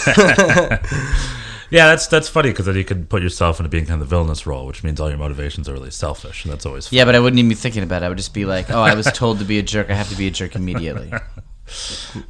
Yeah, 1.73 1.87
that's 1.87 2.07
that's 2.07 2.29
funny 2.29 2.51
because 2.51 2.67
then 2.67 2.77
you 2.77 2.85
can 2.85 3.07
put 3.07 3.23
yourself 3.23 3.59
into 3.59 3.71
being 3.71 3.87
kind 3.87 4.03
of 4.03 4.07
the 4.07 4.15
villainous 4.15 4.47
role, 4.47 4.67
which 4.67 4.85
means 4.85 5.01
all 5.01 5.09
your 5.09 5.17
motivations 5.17 5.71
are 5.71 5.73
really 5.73 5.91
selfish, 5.91 6.45
and 6.45 6.53
that's 6.53 6.67
always 6.67 6.89
fun. 6.89 6.99
Yeah, 6.99 7.07
but 7.07 7.15
I 7.15 7.19
wouldn't 7.19 7.39
even 7.39 7.49
be 7.49 7.55
thinking 7.55 7.83
about 7.83 8.03
it. 8.03 8.05
I 8.05 8.09
would 8.11 8.19
just 8.19 8.35
be 8.35 8.45
like, 8.45 8.71
oh, 8.71 8.83
I 8.83 8.95
was 8.95 9.07
told 9.07 9.39
to 9.39 9.47
be 9.47 9.59
a 9.59 9.63
jerk. 9.63 9.89
I 9.89 9.95
have 9.95 10.11
to 10.11 10.17
be 10.17 10.27
a 10.27 10.31
jerk 10.31 10.55
immediately. 10.55 11.11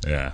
Yeah. 0.06 0.32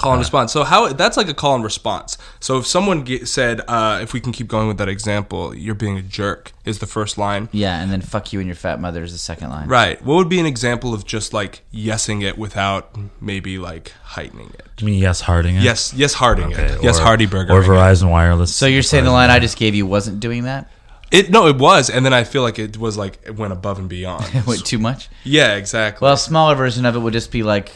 Call 0.00 0.12
and 0.12 0.20
response. 0.20 0.52
So 0.52 0.64
how 0.64 0.92
that's 0.92 1.16
like 1.16 1.28
a 1.28 1.34
call 1.34 1.54
and 1.54 1.62
response. 1.64 2.16
So 2.40 2.58
if 2.58 2.66
someone 2.66 3.02
get, 3.02 3.28
said, 3.28 3.60
uh, 3.68 4.00
if 4.02 4.12
we 4.12 4.20
can 4.20 4.32
keep 4.32 4.48
going 4.48 4.66
with 4.68 4.78
that 4.78 4.88
example, 4.88 5.54
you're 5.54 5.74
being 5.74 5.96
a 5.98 6.02
jerk 6.02 6.52
is 6.64 6.78
the 6.78 6.86
first 6.86 7.18
line. 7.18 7.48
Yeah, 7.52 7.80
and 7.82 7.92
then 7.92 8.00
fuck 8.00 8.32
you 8.32 8.40
and 8.40 8.46
your 8.48 8.56
fat 8.56 8.80
mother 8.80 9.02
is 9.02 9.12
the 9.12 9.18
second 9.18 9.50
line. 9.50 9.68
Right. 9.68 10.02
What 10.04 10.14
would 10.16 10.28
be 10.28 10.40
an 10.40 10.46
example 10.46 10.94
of 10.94 11.04
just 11.06 11.32
like 11.32 11.62
yesing 11.72 12.22
it 12.22 12.38
without 12.38 12.96
maybe 13.20 13.58
like 13.58 13.92
heightening 14.02 14.50
it? 14.58 14.66
Do 14.76 14.84
you 14.86 14.92
mean 14.92 15.00
yes, 15.02 15.20
Harding? 15.20 15.56
It? 15.56 15.62
Yes, 15.62 15.92
yes, 15.94 16.14
harding 16.14 16.52
Okay, 16.52 16.64
it. 16.64 16.82
Yes, 16.82 16.98
or- 16.98 17.02
Hardy 17.02 17.26
Burger. 17.26 17.52
or 17.52 17.62
Verizon 17.62 18.10
Wireless. 18.10 18.54
So 18.54 18.66
you're 18.66 18.82
saying 18.82 19.04
the 19.04 19.10
line 19.10 19.30
I 19.30 19.38
just 19.38 19.58
gave 19.58 19.74
you 19.74 19.84
wasn't 19.86 20.20
doing 20.20 20.44
that? 20.44 20.70
It 21.10 21.28
no, 21.28 21.48
it 21.48 21.58
was, 21.58 21.90
and 21.90 22.06
then 22.06 22.14
I 22.14 22.22
feel 22.22 22.42
like 22.42 22.58
it 22.60 22.78
was 22.78 22.96
like 22.96 23.18
it 23.26 23.34
went 23.36 23.52
above 23.52 23.78
and 23.80 23.88
beyond. 23.88 24.24
Went 24.46 24.64
too 24.64 24.78
much? 24.78 25.08
yeah, 25.24 25.56
exactly. 25.56 26.06
Well, 26.06 26.14
a 26.14 26.16
smaller 26.16 26.54
version 26.54 26.86
of 26.86 26.94
it 26.94 27.00
would 27.00 27.12
just 27.12 27.32
be 27.32 27.42
like, 27.42 27.72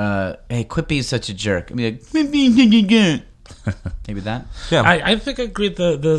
uh, 0.00 0.36
"Hey, 0.48 0.64
quit 0.64 0.86
being 0.88 1.02
such 1.04 1.28
a 1.28 1.34
jerk." 1.34 1.70
I 1.70 1.74
mean, 1.74 1.86
like, 1.92 2.10
"Quit 2.10 2.30
being 2.32 2.52
such 2.56 2.74
a 2.74 2.82
jerk." 2.94 3.20
Maybe 4.06 4.20
that. 4.20 4.46
yeah, 4.70 4.82
I, 4.82 4.94
I 5.12 5.16
think 5.16 5.38
I 5.40 5.44
agree. 5.44 5.68
The 5.68 5.96
the 6.06 6.14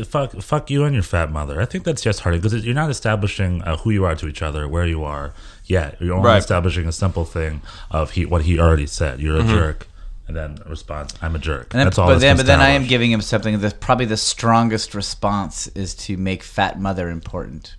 uh, 0.00 0.04
fuck 0.04 0.32
fuck 0.42 0.70
you 0.70 0.84
and 0.84 0.94
your 0.94 1.02
fat 1.14 1.30
mother. 1.30 1.60
I 1.60 1.66
think 1.66 1.84
that's 1.84 2.02
just 2.02 2.20
hard 2.20 2.34
because 2.40 2.64
you're 2.64 2.74
not 2.74 2.90
establishing 2.90 3.62
uh, 3.62 3.76
who 3.82 3.90
you 3.90 4.04
are 4.06 4.16
to 4.16 4.26
each 4.26 4.42
other, 4.42 4.66
where 4.66 4.86
you 4.86 5.04
are 5.04 5.32
yet. 5.66 5.96
You're 6.00 6.14
only 6.16 6.26
Right. 6.26 6.38
establishing 6.38 6.86
a 6.88 6.92
simple 6.92 7.24
thing 7.24 7.60
of 7.90 8.12
he 8.12 8.24
what 8.26 8.42
he 8.48 8.58
already 8.58 8.86
said. 8.86 9.20
You're 9.20 9.40
a 9.40 9.44
jerk, 9.44 9.86
and 10.26 10.34
then 10.36 10.58
a 10.64 10.70
response. 10.70 11.14
I'm 11.22 11.34
a 11.36 11.38
jerk. 11.38 11.68
Mm-hmm. 11.68 11.76
And 11.76 11.78
then, 11.80 11.86
that's 11.86 11.98
all. 11.98 12.08
but 12.08 12.18
then, 12.20 12.36
but 12.38 12.46
then 12.46 12.60
I 12.60 12.70
am 12.70 12.86
giving 12.86 13.10
him 13.12 13.20
something. 13.20 13.60
that 13.60 13.80
probably 13.80 14.06
the 14.06 14.16
strongest 14.16 14.94
response 14.94 15.68
is 15.82 15.94
to 16.06 16.16
make 16.16 16.42
fat 16.42 16.80
mother 16.80 17.10
important 17.10 17.76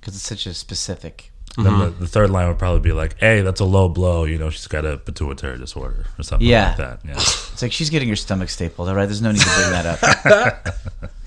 because 0.00 0.14
it's 0.16 0.24
such 0.24 0.46
a 0.46 0.54
specific. 0.54 1.29
Then 1.56 1.78
the, 1.78 1.90
the 1.90 2.06
third 2.06 2.30
line 2.30 2.48
would 2.48 2.58
probably 2.58 2.80
be 2.80 2.92
like, 2.92 3.18
"Hey, 3.18 3.40
that's 3.42 3.60
a 3.60 3.64
low 3.64 3.88
blow. 3.88 4.24
You 4.24 4.38
know, 4.38 4.50
she's 4.50 4.66
got 4.68 4.84
a 4.86 4.96
pituitary 4.98 5.58
disorder 5.58 6.06
or 6.18 6.22
something 6.22 6.46
Yeah. 6.46 6.68
like 6.68 6.76
that." 6.78 7.00
Yeah. 7.04 7.12
It's 7.52 7.62
like 7.62 7.72
she's 7.72 7.90
getting 7.90 8.08
her 8.08 8.16
stomach 8.16 8.48
stapled. 8.48 8.88
All 8.88 8.94
right, 8.94 9.04
there's 9.06 9.20
no 9.20 9.32
need 9.32 9.42
to 9.42 9.50
bring 9.56 9.70
that 9.70 9.86
up. 9.86 11.10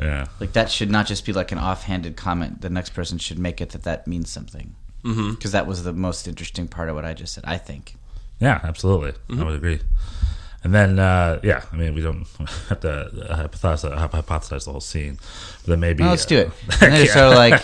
Yeah. 0.00 0.26
like 0.38 0.52
that 0.52 0.70
should 0.70 0.90
not 0.92 1.06
just 1.08 1.26
be 1.26 1.32
like 1.32 1.50
an 1.50 1.58
offhanded 1.58 2.16
comment. 2.16 2.60
The 2.60 2.70
next 2.70 2.90
person 2.90 3.18
should 3.18 3.38
make 3.38 3.60
it 3.60 3.70
that 3.70 3.82
that 3.82 4.06
means 4.06 4.30
something. 4.30 4.74
Because 5.02 5.52
that 5.52 5.66
was 5.66 5.84
the 5.84 5.92
most 5.92 6.28
interesting 6.28 6.68
part 6.68 6.88
of 6.90 6.94
what 6.94 7.04
I 7.04 7.14
just 7.14 7.32
said. 7.34 7.42
I 7.46 7.56
think. 7.56 7.94
Yeah, 8.40 8.60
absolutely. 8.62 9.14
I 9.30 9.42
would 9.42 9.54
agree. 9.56 9.80
And 10.62 10.74
then, 10.74 10.98
uh, 10.98 11.40
yeah, 11.42 11.62
I 11.72 11.76
mean, 11.76 11.94
we 11.94 12.00
don't 12.02 12.26
have 12.68 12.80
to 12.80 13.10
hypothesize, 13.30 14.10
hypothesize 14.10 14.64
the 14.66 14.72
whole 14.72 14.80
scene. 14.82 15.18
But 15.62 15.66
then 15.70 15.80
maybe. 15.80 16.02
Well, 16.02 16.10
let's 16.10 16.26
do 16.26 16.38
it. 16.38 16.48
uh, 16.48 16.76
And 16.82 16.92
then 16.92 17.02
it's 17.02 17.12
sort 17.14 17.24
of 17.26 17.34
like, 17.34 17.62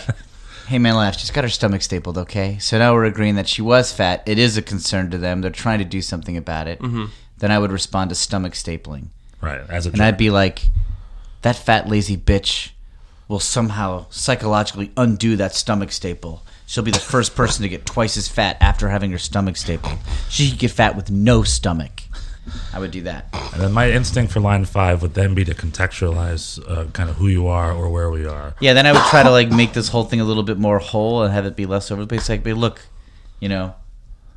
hey 0.66 0.79
man, 0.79 0.96
laugh. 0.96 1.18
She's 1.18 1.31
got 1.31 1.44
her 1.44 1.50
stomach 1.50 1.83
stapled. 1.83 2.18
Okay, 2.18 2.59
so 2.59 2.79
now 2.79 2.94
we're 2.94 3.05
agreeing 3.05 3.37
that 3.37 3.48
she 3.48 3.62
was 3.62 3.92
fat. 3.92 4.22
It 4.27 4.38
is 4.38 4.57
a 4.57 4.62
concern 4.62 5.11
to 5.11 5.18
them. 5.18 5.40
They're 5.40 5.50
trying 5.50 5.79
to 5.79 5.85
do 5.85 6.03
something 6.03 6.37
about 6.37 6.68
it. 6.68 6.81
Mm-hmm. 6.81 7.07
Then 7.38 7.50
I 7.50 7.59
would 7.59 7.72
respond 7.72 8.11
to 8.11 8.14
stomach 8.14 8.53
stapling, 8.55 9.07
right. 9.40 9.61
As 9.68 9.87
a 9.87 9.90
and 9.90 10.00
I'd 10.00 10.16
be 10.16 10.31
like, 10.31 10.70
that 11.42 11.57
fat 11.57 11.88
lazy 11.88 12.16
bitch 12.16 12.70
will 13.29 13.40
somehow 13.40 14.07
psychologically 14.11 14.92
undo 14.96 15.37
that 15.37 15.55
stomach 15.55 15.92
staple. 15.92 16.42
She'll 16.66 16.85
be 16.85 16.90
the 16.90 16.98
first 16.98 17.35
person 17.35 17.62
to 17.62 17.68
get 17.68 17.85
twice 17.85 18.16
as 18.16 18.29
fat 18.29 18.57
after 18.61 18.88
having 18.88 19.11
her 19.11 19.18
stomach 19.18 19.57
stapled. 19.57 19.98
She 20.31 20.50
could 20.50 20.59
get 20.59 20.70
fat 20.70 20.96
with 20.96 21.11
no 21.11 21.42
stomach. 21.42 22.04
I 22.73 22.79
would 22.79 22.91
do 22.91 23.03
that. 23.03 23.29
And 23.53 23.63
then 23.63 23.73
my 23.73 23.91
instinct 23.91 24.33
for 24.33 24.41
line 24.41 24.65
five 24.65 25.01
would 25.03 25.15
then 25.15 25.35
be 25.35 25.45
to 25.45 25.55
contextualize 25.55 26.59
uh, 26.71 26.85
kind 26.93 27.09
of 27.09 27.17
who 27.17 27.29
you 27.29 27.47
are 27.47 27.73
or 27.73 27.89
where 27.91 28.11
we 28.11 28.27
are. 28.27 28.55
Yeah, 28.61 28.73
then 28.75 28.87
I 28.87 28.93
would 28.93 29.03
try 29.11 29.23
to 29.23 29.31
like 29.31 29.51
make 29.51 29.73
this 29.73 29.89
whole 29.89 30.05
thing 30.05 30.21
a 30.21 30.25
little 30.25 30.43
bit 30.43 30.59
more 30.59 30.79
whole 30.79 31.23
and 31.23 31.33
have 31.33 31.47
it 31.47 31.57
be 31.57 31.67
less 31.67 31.91
over 31.91 32.03
the 32.03 32.09
place. 32.09 32.29
Like, 32.29 32.45
look, 32.45 32.83
you 33.41 33.49
know, 33.49 33.75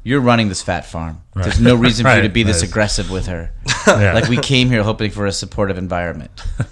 you're 0.04 0.22
running 0.22 0.48
this 0.50 0.62
fat 0.62 0.86
farm. 0.86 1.22
There's 1.36 1.60
no 1.60 1.76
reason 1.76 2.06
for 2.06 2.10
you 2.12 2.16
to 2.18 2.22
Right, 2.28 2.34
be 2.34 2.44
this 2.44 2.62
nice. 2.62 2.70
aggressive 2.70 3.10
with 3.12 3.28
her. 3.28 3.52
Yeah. 3.88 4.12
Like 4.14 4.28
we 4.28 4.36
came 4.38 4.70
here 4.70 4.84
hoping 4.84 5.12
for 5.12 5.26
a 5.26 5.32
supportive 5.32 5.78
environment. 5.78 6.32
and 6.60 6.68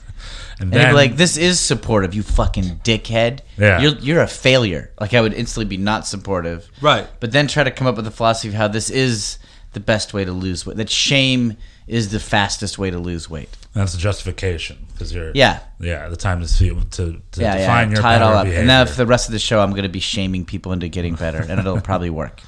And 0.59 0.73
then, 0.73 0.89
be 0.89 0.93
like, 0.95 1.15
"This 1.15 1.37
is 1.37 1.61
supportive, 1.61 2.13
you 2.13 2.23
fucking 2.23 2.81
dickhead. 2.83 3.39
Yeah. 3.57 3.79
you're 3.79 3.93
you're 3.99 4.21
a 4.21 4.27
failure." 4.27 4.91
Like 4.99 5.13
I 5.13 5.21
would 5.21 5.33
instantly 5.33 5.63
be 5.65 5.77
not 5.81 6.05
supportive, 6.05 6.69
Right. 6.81 7.07
But 7.21 7.31
then 7.31 7.47
try 7.47 7.63
to 7.63 7.71
come 7.71 7.87
up 7.87 7.95
with 7.95 8.05
a 8.05 8.11
philosophy 8.11 8.49
of 8.49 8.53
how 8.53 8.67
this 8.67 8.89
is 8.89 9.37
the 9.75 9.79
best 9.79 10.11
way 10.15 10.25
to 10.25 10.31
lose 10.31 10.65
weight. 10.65 10.77
That 10.77 10.89
shame 10.89 11.55
is 11.87 12.09
the 12.11 12.19
fastest 12.19 12.79
way 12.79 12.89
to 12.89 12.97
lose 12.97 13.29
weight. 13.29 13.49
that's 13.73 13.91
the 13.91 13.99
justification 13.99 14.77
because 14.93 15.13
you're 15.13 15.31
Yeah. 15.35 15.59
yeah 15.79 16.09
the 16.09 16.15
time 16.15 16.41
to 16.41 16.47
see 16.47 16.69
to, 16.69 16.81
to 16.91 17.41
Yeah, 17.41 17.57
define 17.57 17.89
yeah. 17.89 17.93
your 17.93 18.01
Tie 18.01 18.15
it 18.15 18.21
all 18.23 18.33
up, 18.33 18.43
behavior. 18.45 18.59
and 18.61 18.67
now 18.67 18.85
for 18.85 18.95
the 18.95 19.05
rest 19.05 19.27
of 19.27 19.33
the 19.33 19.39
show, 19.39 19.59
I'm 19.61 19.69
going 19.71 19.83
to 19.83 19.89
be 19.89 19.99
shaming 19.99 20.43
people 20.45 20.71
into 20.71 20.87
getting 20.87 21.13
better, 21.15 21.39
and 21.47 21.59
it'll 21.59 21.79
probably 21.81 22.09
work. 22.09 22.41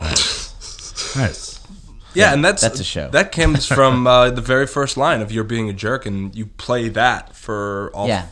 nice. 1.16 1.60
Yeah, 2.14 2.32
and 2.32 2.42
that's 2.44 2.62
that's 2.62 2.80
a 2.80 2.84
show. 2.84 3.08
That 3.10 3.32
comes 3.32 3.66
from 3.66 4.06
uh, 4.14 4.30
the 4.30 4.40
very 4.40 4.66
first 4.66 4.96
line 4.96 5.20
of 5.20 5.30
"You're 5.30 5.44
being 5.44 5.68
a 5.68 5.72
jerk," 5.72 6.06
and 6.06 6.34
you 6.34 6.46
play 6.46 6.88
that 6.88 7.36
for 7.36 7.90
all. 7.94 8.08
Yeah, 8.08 8.26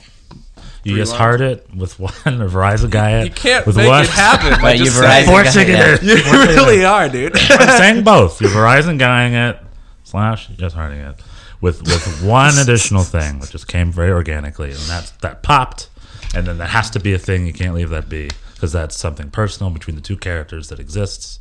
You 0.86 0.92
Three 0.92 1.00
just 1.02 1.12
lines. 1.12 1.20
heard 1.22 1.40
it 1.40 1.66
with 1.74 1.98
one 1.98 2.12
a 2.26 2.30
Verizon 2.48 2.90
guy. 2.90 3.24
You 3.24 3.30
can't 3.30 3.66
with 3.66 3.76
make 3.76 3.88
one, 3.88 4.04
it 4.04 4.08
happen. 4.10 4.50
by 4.52 4.62
Right, 4.62 4.78
you 4.78 4.84
just 4.84 4.96
Verizon 4.98 5.02
saying- 5.02 5.26
guy- 5.26 5.32
Forcing 5.32 5.66
it. 5.68 6.02
You 6.02 6.14
really 6.32 6.84
are, 6.84 7.08
dude. 7.08 7.32
I'm 7.50 7.78
saying 7.78 8.04
both. 8.04 8.40
You're 8.40 8.50
Verizon 8.50 8.98
guying 8.98 9.34
it 9.34 9.58
slash 10.04 10.46
just 10.48 10.76
hurting 10.76 11.00
it 11.00 11.16
with 11.60 11.82
with 11.82 12.22
one 12.24 12.56
additional 12.58 13.02
thing 13.02 13.40
that 13.40 13.50
just 13.50 13.66
came 13.68 13.90
very 13.90 14.10
organically, 14.12 14.70
and 14.70 14.78
that 14.80 15.12
that 15.22 15.42
popped, 15.42 15.88
and 16.34 16.46
then 16.46 16.58
that 16.58 16.68
has 16.68 16.90
to 16.90 17.00
be 17.00 17.12
a 17.14 17.18
thing. 17.18 17.46
You 17.46 17.52
can't 17.52 17.74
leave 17.74 17.90
that 17.90 18.08
be 18.08 18.30
because 18.54 18.72
that's 18.72 18.96
something 18.96 19.30
personal 19.30 19.70
between 19.72 19.96
the 19.96 20.02
two 20.02 20.16
characters 20.16 20.68
that 20.68 20.78
exists, 20.78 21.40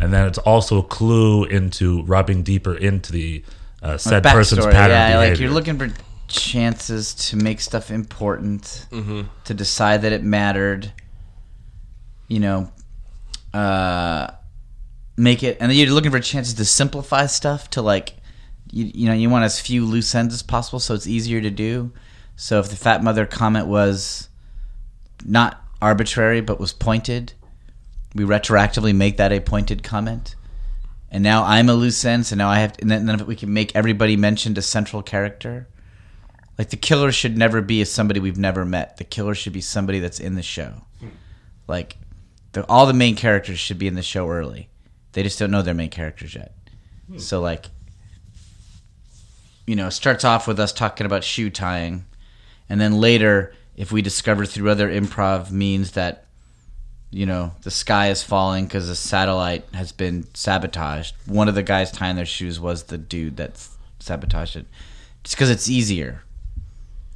and 0.00 0.12
then 0.12 0.26
it's 0.26 0.38
also 0.38 0.78
a 0.78 0.82
clue 0.82 1.44
into 1.44 2.02
rubbing 2.02 2.42
deeper 2.42 2.74
into 2.74 3.12
the 3.12 3.42
uh, 3.82 3.96
said 3.96 4.22
person's 4.24 4.66
Backstory, 4.66 4.72
pattern 4.72 4.96
yeah, 4.96 5.08
of 5.22 5.30
like 5.30 5.38
you're 5.40 5.50
looking 5.50 5.78
for 5.78 5.88
chances 6.28 7.14
to 7.14 7.36
make 7.36 7.60
stuff 7.60 7.90
important, 7.90 8.86
Mm-hmm. 8.90 9.22
to 9.44 9.54
decide 9.54 10.02
that 10.02 10.12
it 10.12 10.22
mattered. 10.22 10.92
You 12.28 12.40
know, 12.40 12.72
uh, 13.52 14.28
make 15.16 15.42
it, 15.42 15.58
and 15.60 15.70
then 15.70 15.78
you're 15.78 15.90
looking 15.90 16.10
for 16.10 16.20
chances 16.20 16.54
to 16.54 16.64
simplify 16.64 17.26
stuff 17.26 17.68
to 17.70 17.82
like, 17.82 18.14
you, 18.72 18.90
you 18.94 19.06
know, 19.06 19.14
you 19.14 19.28
want 19.30 19.44
as 19.44 19.60
few 19.60 19.84
loose 19.84 20.14
ends 20.14 20.34
as 20.34 20.42
possible, 20.42 20.80
so 20.80 20.94
it's 20.94 21.06
easier 21.06 21.40
to 21.40 21.50
do. 21.50 21.92
So 22.36 22.58
if 22.58 22.70
the 22.70 22.76
fat 22.76 23.04
mother 23.04 23.26
comment 23.26 23.66
was 23.66 24.28
not 25.24 25.62
arbitrary 25.80 26.40
but 26.40 26.58
was 26.58 26.72
pointed, 26.72 27.34
we 28.14 28.24
retroactively 28.24 28.94
make 28.94 29.18
that 29.18 29.32
a 29.32 29.40
pointed 29.40 29.82
comment. 29.82 30.34
And 31.10 31.22
now 31.22 31.44
I'm 31.44 31.68
a 31.68 31.74
loose 31.74 32.04
end, 32.04 32.26
so 32.26 32.34
now 32.36 32.48
I 32.48 32.58
have 32.58 32.72
to, 32.72 32.82
and 32.82 32.90
then, 32.90 33.06
then 33.06 33.20
if 33.20 33.26
we 33.26 33.36
can 33.36 33.52
make 33.52 33.76
everybody 33.76 34.16
mentioned 34.16 34.58
a 34.58 34.62
central 34.62 35.02
character. 35.02 35.68
Like 36.58 36.70
the 36.70 36.76
killer 36.76 37.10
should 37.10 37.36
never 37.36 37.60
be 37.60 37.84
somebody 37.84 38.20
we've 38.20 38.38
never 38.38 38.64
met. 38.64 38.96
The 38.96 39.04
killer 39.04 39.34
should 39.34 39.52
be 39.52 39.60
somebody 39.60 39.98
that's 39.98 40.20
in 40.20 40.34
the 40.34 40.42
show. 40.42 40.84
Like 41.66 41.96
the, 42.52 42.64
all 42.68 42.86
the 42.86 42.92
main 42.92 43.16
characters 43.16 43.58
should 43.58 43.78
be 43.78 43.88
in 43.88 43.94
the 43.94 44.02
show 44.02 44.28
early. 44.28 44.68
They 45.12 45.22
just 45.22 45.38
don't 45.38 45.50
know 45.50 45.62
they're 45.62 45.74
main 45.74 45.90
characters 45.90 46.34
yet. 46.34 46.54
Hmm. 47.08 47.18
So 47.18 47.40
like 47.40 47.66
you 49.66 49.76
know, 49.76 49.86
it 49.86 49.92
starts 49.92 50.24
off 50.24 50.46
with 50.46 50.60
us 50.60 50.72
talking 50.72 51.06
about 51.06 51.24
shoe 51.24 51.50
tying, 51.50 52.04
and 52.68 52.80
then 52.80 53.00
later, 53.00 53.54
if 53.76 53.90
we 53.90 54.02
discover 54.02 54.44
through 54.44 54.70
other 54.70 54.88
improv 54.88 55.50
means 55.50 55.92
that, 55.92 56.26
you 57.10 57.26
know, 57.26 57.52
the 57.62 57.70
sky 57.70 58.10
is 58.10 58.22
falling 58.22 58.66
because 58.66 58.88
a 58.88 58.96
satellite 58.96 59.64
has 59.72 59.90
been 59.90 60.26
sabotaged, 60.34 61.14
one 61.26 61.48
of 61.48 61.54
the 61.54 61.62
guys 61.62 61.90
tying 61.90 62.16
their 62.16 62.26
shoes 62.26 62.60
was 62.60 62.84
the 62.84 62.98
dude 62.98 63.36
that 63.38 63.66
sabotaged 63.98 64.56
it, 64.56 64.66
just 65.22 65.36
because 65.36 65.50
it's 65.50 65.68
easier. 65.68 66.22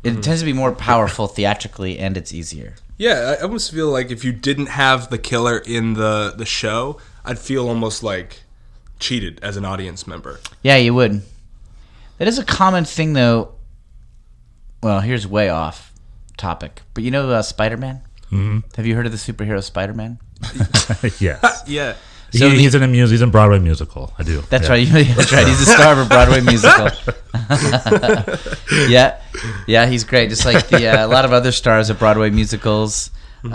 It 0.04 0.22
tends 0.22 0.40
to 0.40 0.46
be 0.46 0.52
more 0.52 0.72
powerful 0.72 1.26
theatrically, 1.26 1.98
and 1.98 2.16
it's 2.16 2.32
easier. 2.32 2.74
Yeah, 2.96 3.36
I 3.38 3.42
almost 3.42 3.72
feel 3.72 3.90
like 3.90 4.10
if 4.10 4.24
you 4.24 4.32
didn't 4.32 4.66
have 4.66 5.10
the 5.10 5.18
killer 5.18 5.58
in 5.58 5.94
the 5.94 6.34
the 6.36 6.46
show, 6.46 6.98
I'd 7.24 7.38
feel 7.38 7.68
almost 7.68 8.02
like 8.02 8.42
cheated 8.98 9.38
as 9.42 9.56
an 9.56 9.64
audience 9.64 10.06
member. 10.06 10.40
Yeah, 10.62 10.76
you 10.76 10.94
would. 10.94 11.22
That 12.18 12.28
is 12.28 12.38
a 12.38 12.44
common 12.44 12.84
thing, 12.84 13.12
though. 13.12 13.54
Well, 14.82 15.00
here's 15.00 15.26
way 15.26 15.48
off 15.48 15.92
topic, 16.36 16.82
but 16.94 17.04
you 17.04 17.10
know 17.10 17.30
uh, 17.30 17.42
Spider 17.42 17.76
Man. 17.76 18.02
Mm-hmm. 18.30 18.58
Have 18.76 18.86
you 18.86 18.94
heard 18.94 19.06
of 19.06 19.12
the 19.12 19.18
superhero 19.18 19.62
Spider 19.62 19.94
Man? 19.94 20.18
yes, 21.18 21.64
Yeah. 21.68 21.94
He, 22.32 22.38
So 22.38 22.48
the- 22.50 22.56
he's 22.56 22.74
in 22.74 22.82
a 22.82 22.88
mus- 22.88 23.10
he's 23.10 23.22
in 23.22 23.30
Broadway 23.30 23.58
musical. 23.58 24.12
I 24.18 24.22
do. 24.22 24.42
That's 24.50 24.66
Yeah. 24.68 24.72
right. 24.72 24.88
That's 25.16 25.32
right. 25.32 25.46
He's 25.46 25.60
a 25.60 25.66
star 25.66 25.92
of 25.92 25.98
a 25.98 26.04
Broadway 26.08 26.40
musical. 26.40 26.90
yeah, 28.88 29.20
yeah, 29.66 29.86
he's 29.86 30.04
great. 30.04 30.28
Just 30.30 30.44
like 30.44 30.68
the 30.68 30.86
uh, 30.88 31.06
a 31.06 31.08
lot 31.08 31.24
of 31.24 31.32
other 31.32 31.52
stars 31.52 31.90
of 31.90 31.98
Broadway 31.98 32.30
musicals. 32.30 33.10
Uh, 33.44 33.48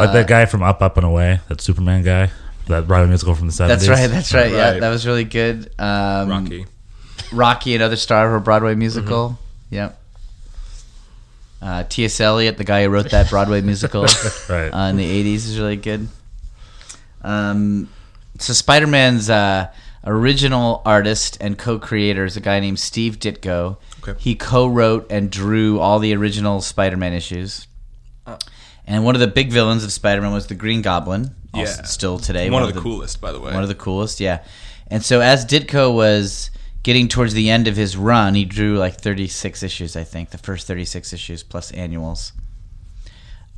Like 0.00 0.12
that 0.12 0.26
guy 0.28 0.44
from 0.46 0.62
Up, 0.62 0.82
Up 0.82 0.96
and 0.96 1.06
Away, 1.06 1.40
that 1.48 1.60
Superman 1.60 2.02
guy, 2.02 2.30
that 2.66 2.86
Broadway 2.86 3.08
musical 3.08 3.34
from 3.34 3.46
the 3.46 3.52
70s. 3.52 3.68
that's 3.68 3.88
right. 3.88 4.06
That's 4.08 4.34
right. 4.34 4.52
Yeah, 4.52 4.70
Right. 4.72 4.80
that 4.80 4.90
was 4.90 5.06
really 5.06 5.24
good. 5.24 5.70
Um, 5.78 6.28
Rocky. 6.28 6.66
Rocky, 7.32 7.74
another 7.74 7.96
star 7.96 8.28
of 8.28 8.34
a 8.34 8.44
Broadway 8.44 8.74
musical. 8.74 9.38
Yep. 9.70 9.98
Uh, 11.62 11.84
T.S. 11.88 12.20
Eliot, 12.20 12.58
the 12.58 12.64
guy 12.64 12.82
who 12.82 12.90
wrote 12.90 13.10
that 13.10 13.30
Broadway 13.30 13.60
musical 13.62 14.02
Right. 14.48 14.68
uh, 14.68 14.88
in 14.90 14.96
the 14.96 15.06
'80s, 15.24 15.46
is 15.46 15.58
really 15.58 15.76
good. 15.76 16.08
Um, 17.22 17.88
so 18.38 18.52
Spider-Man's 18.52 19.30
uh, 19.30 19.70
original 20.04 20.82
artist 20.84 21.38
and 21.40 21.56
co-creator 21.58 22.24
is 22.24 22.36
a 22.36 22.40
guy 22.40 22.60
named 22.60 22.78
Steve 22.78 23.18
Ditko. 23.18 23.76
Okay. 24.06 24.18
He 24.18 24.34
co-wrote 24.34 25.06
and 25.10 25.30
drew 25.30 25.78
all 25.78 25.98
the 25.98 26.14
original 26.14 26.60
Spider-Man 26.60 27.12
issues. 27.12 27.66
And 28.86 29.04
one 29.04 29.14
of 29.14 29.20
the 29.20 29.28
big 29.28 29.50
villains 29.52 29.84
of 29.84 29.92
Spider-Man 29.92 30.32
was 30.32 30.48
the 30.48 30.54
Green 30.54 30.82
Goblin. 30.82 31.34
Yeah. 31.54 31.66
still 31.66 32.18
today 32.18 32.48
One, 32.48 32.62
of 32.62 32.72
the, 32.72 32.80
coolest, 32.80 33.20
by 33.20 33.30
the 33.30 33.38
way. 33.38 33.52
one 33.52 33.62
of 33.62 33.68
the 33.68 33.74
coolest, 33.74 34.20
yeah. 34.20 34.42
And 34.88 35.04
so 35.04 35.20
as 35.20 35.44
Ditko 35.44 35.94
was 35.94 36.50
getting 36.82 37.08
towards 37.08 37.34
the 37.34 37.50
end 37.50 37.68
of 37.68 37.76
his 37.76 37.94
run, 37.96 38.34
he 38.34 38.44
drew 38.46 38.78
like 38.78 38.94
36 39.00 39.62
issues, 39.62 39.94
I 39.94 40.02
think, 40.04 40.30
the 40.30 40.38
first 40.38 40.66
36 40.66 41.12
issues 41.12 41.42
plus 41.42 41.70
annuals. 41.72 42.32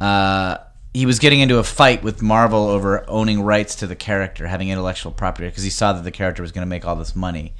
Uh, 0.00 0.58
he 0.94 1.06
was 1.06 1.18
getting 1.18 1.40
into 1.40 1.58
a 1.58 1.64
fight 1.64 2.04
with 2.04 2.22
Marvel 2.22 2.68
over 2.68 3.04
owning 3.10 3.42
rights 3.42 3.74
to 3.76 3.86
the 3.86 3.96
character, 3.96 4.46
having 4.46 4.68
intellectual 4.68 5.10
property, 5.10 5.48
because 5.48 5.64
he 5.64 5.70
saw 5.70 5.92
that 5.92 6.04
the 6.04 6.12
character 6.12 6.40
was 6.40 6.52
going 6.52 6.64
to 6.64 6.70
make 6.70 6.86
all 6.86 6.94
this 6.94 7.16
money. 7.16 7.52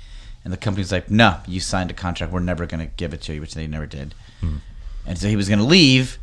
And 0.45 0.53
the 0.53 0.57
company's 0.57 0.93
like, 0.93 1.11
no, 1.11 1.39
you 1.47 1.59
signed 1.59 1.91
a 1.91 1.95
contract. 1.95 2.33
We're 2.33 2.41
never 2.41 2.65
going 2.65 2.87
to 2.87 2.95
give 2.95 3.13
it 3.13 3.23
to 3.23 3.35
you, 3.35 3.41
which 3.41 3.55
they 3.55 3.67
never 3.67 3.87
did. 3.87 4.15
Hmm. 4.41 4.59
And 5.05 5.19
so 5.19 5.29
he 5.29 5.37
was 5.37 5.49
going 5.49 5.59
to 5.59 5.65
leave, 5.65 6.19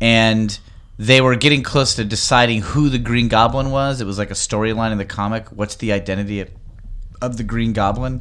and 0.00 0.58
they 0.98 1.22
were 1.22 1.36
getting 1.36 1.62
close 1.62 1.94
to 1.94 2.04
deciding 2.04 2.60
who 2.60 2.90
the 2.90 2.98
Green 2.98 3.28
Goblin 3.28 3.70
was. 3.70 4.00
It 4.00 4.06
was 4.06 4.18
like 4.18 4.30
a 4.30 4.34
storyline 4.34 4.92
in 4.92 4.98
the 4.98 5.04
comic. 5.06 5.48
What's 5.48 5.76
the 5.76 5.92
identity 5.92 6.40
of, 6.40 6.50
of 7.22 7.38
the 7.38 7.44
Green 7.44 7.72
Goblin? 7.72 8.20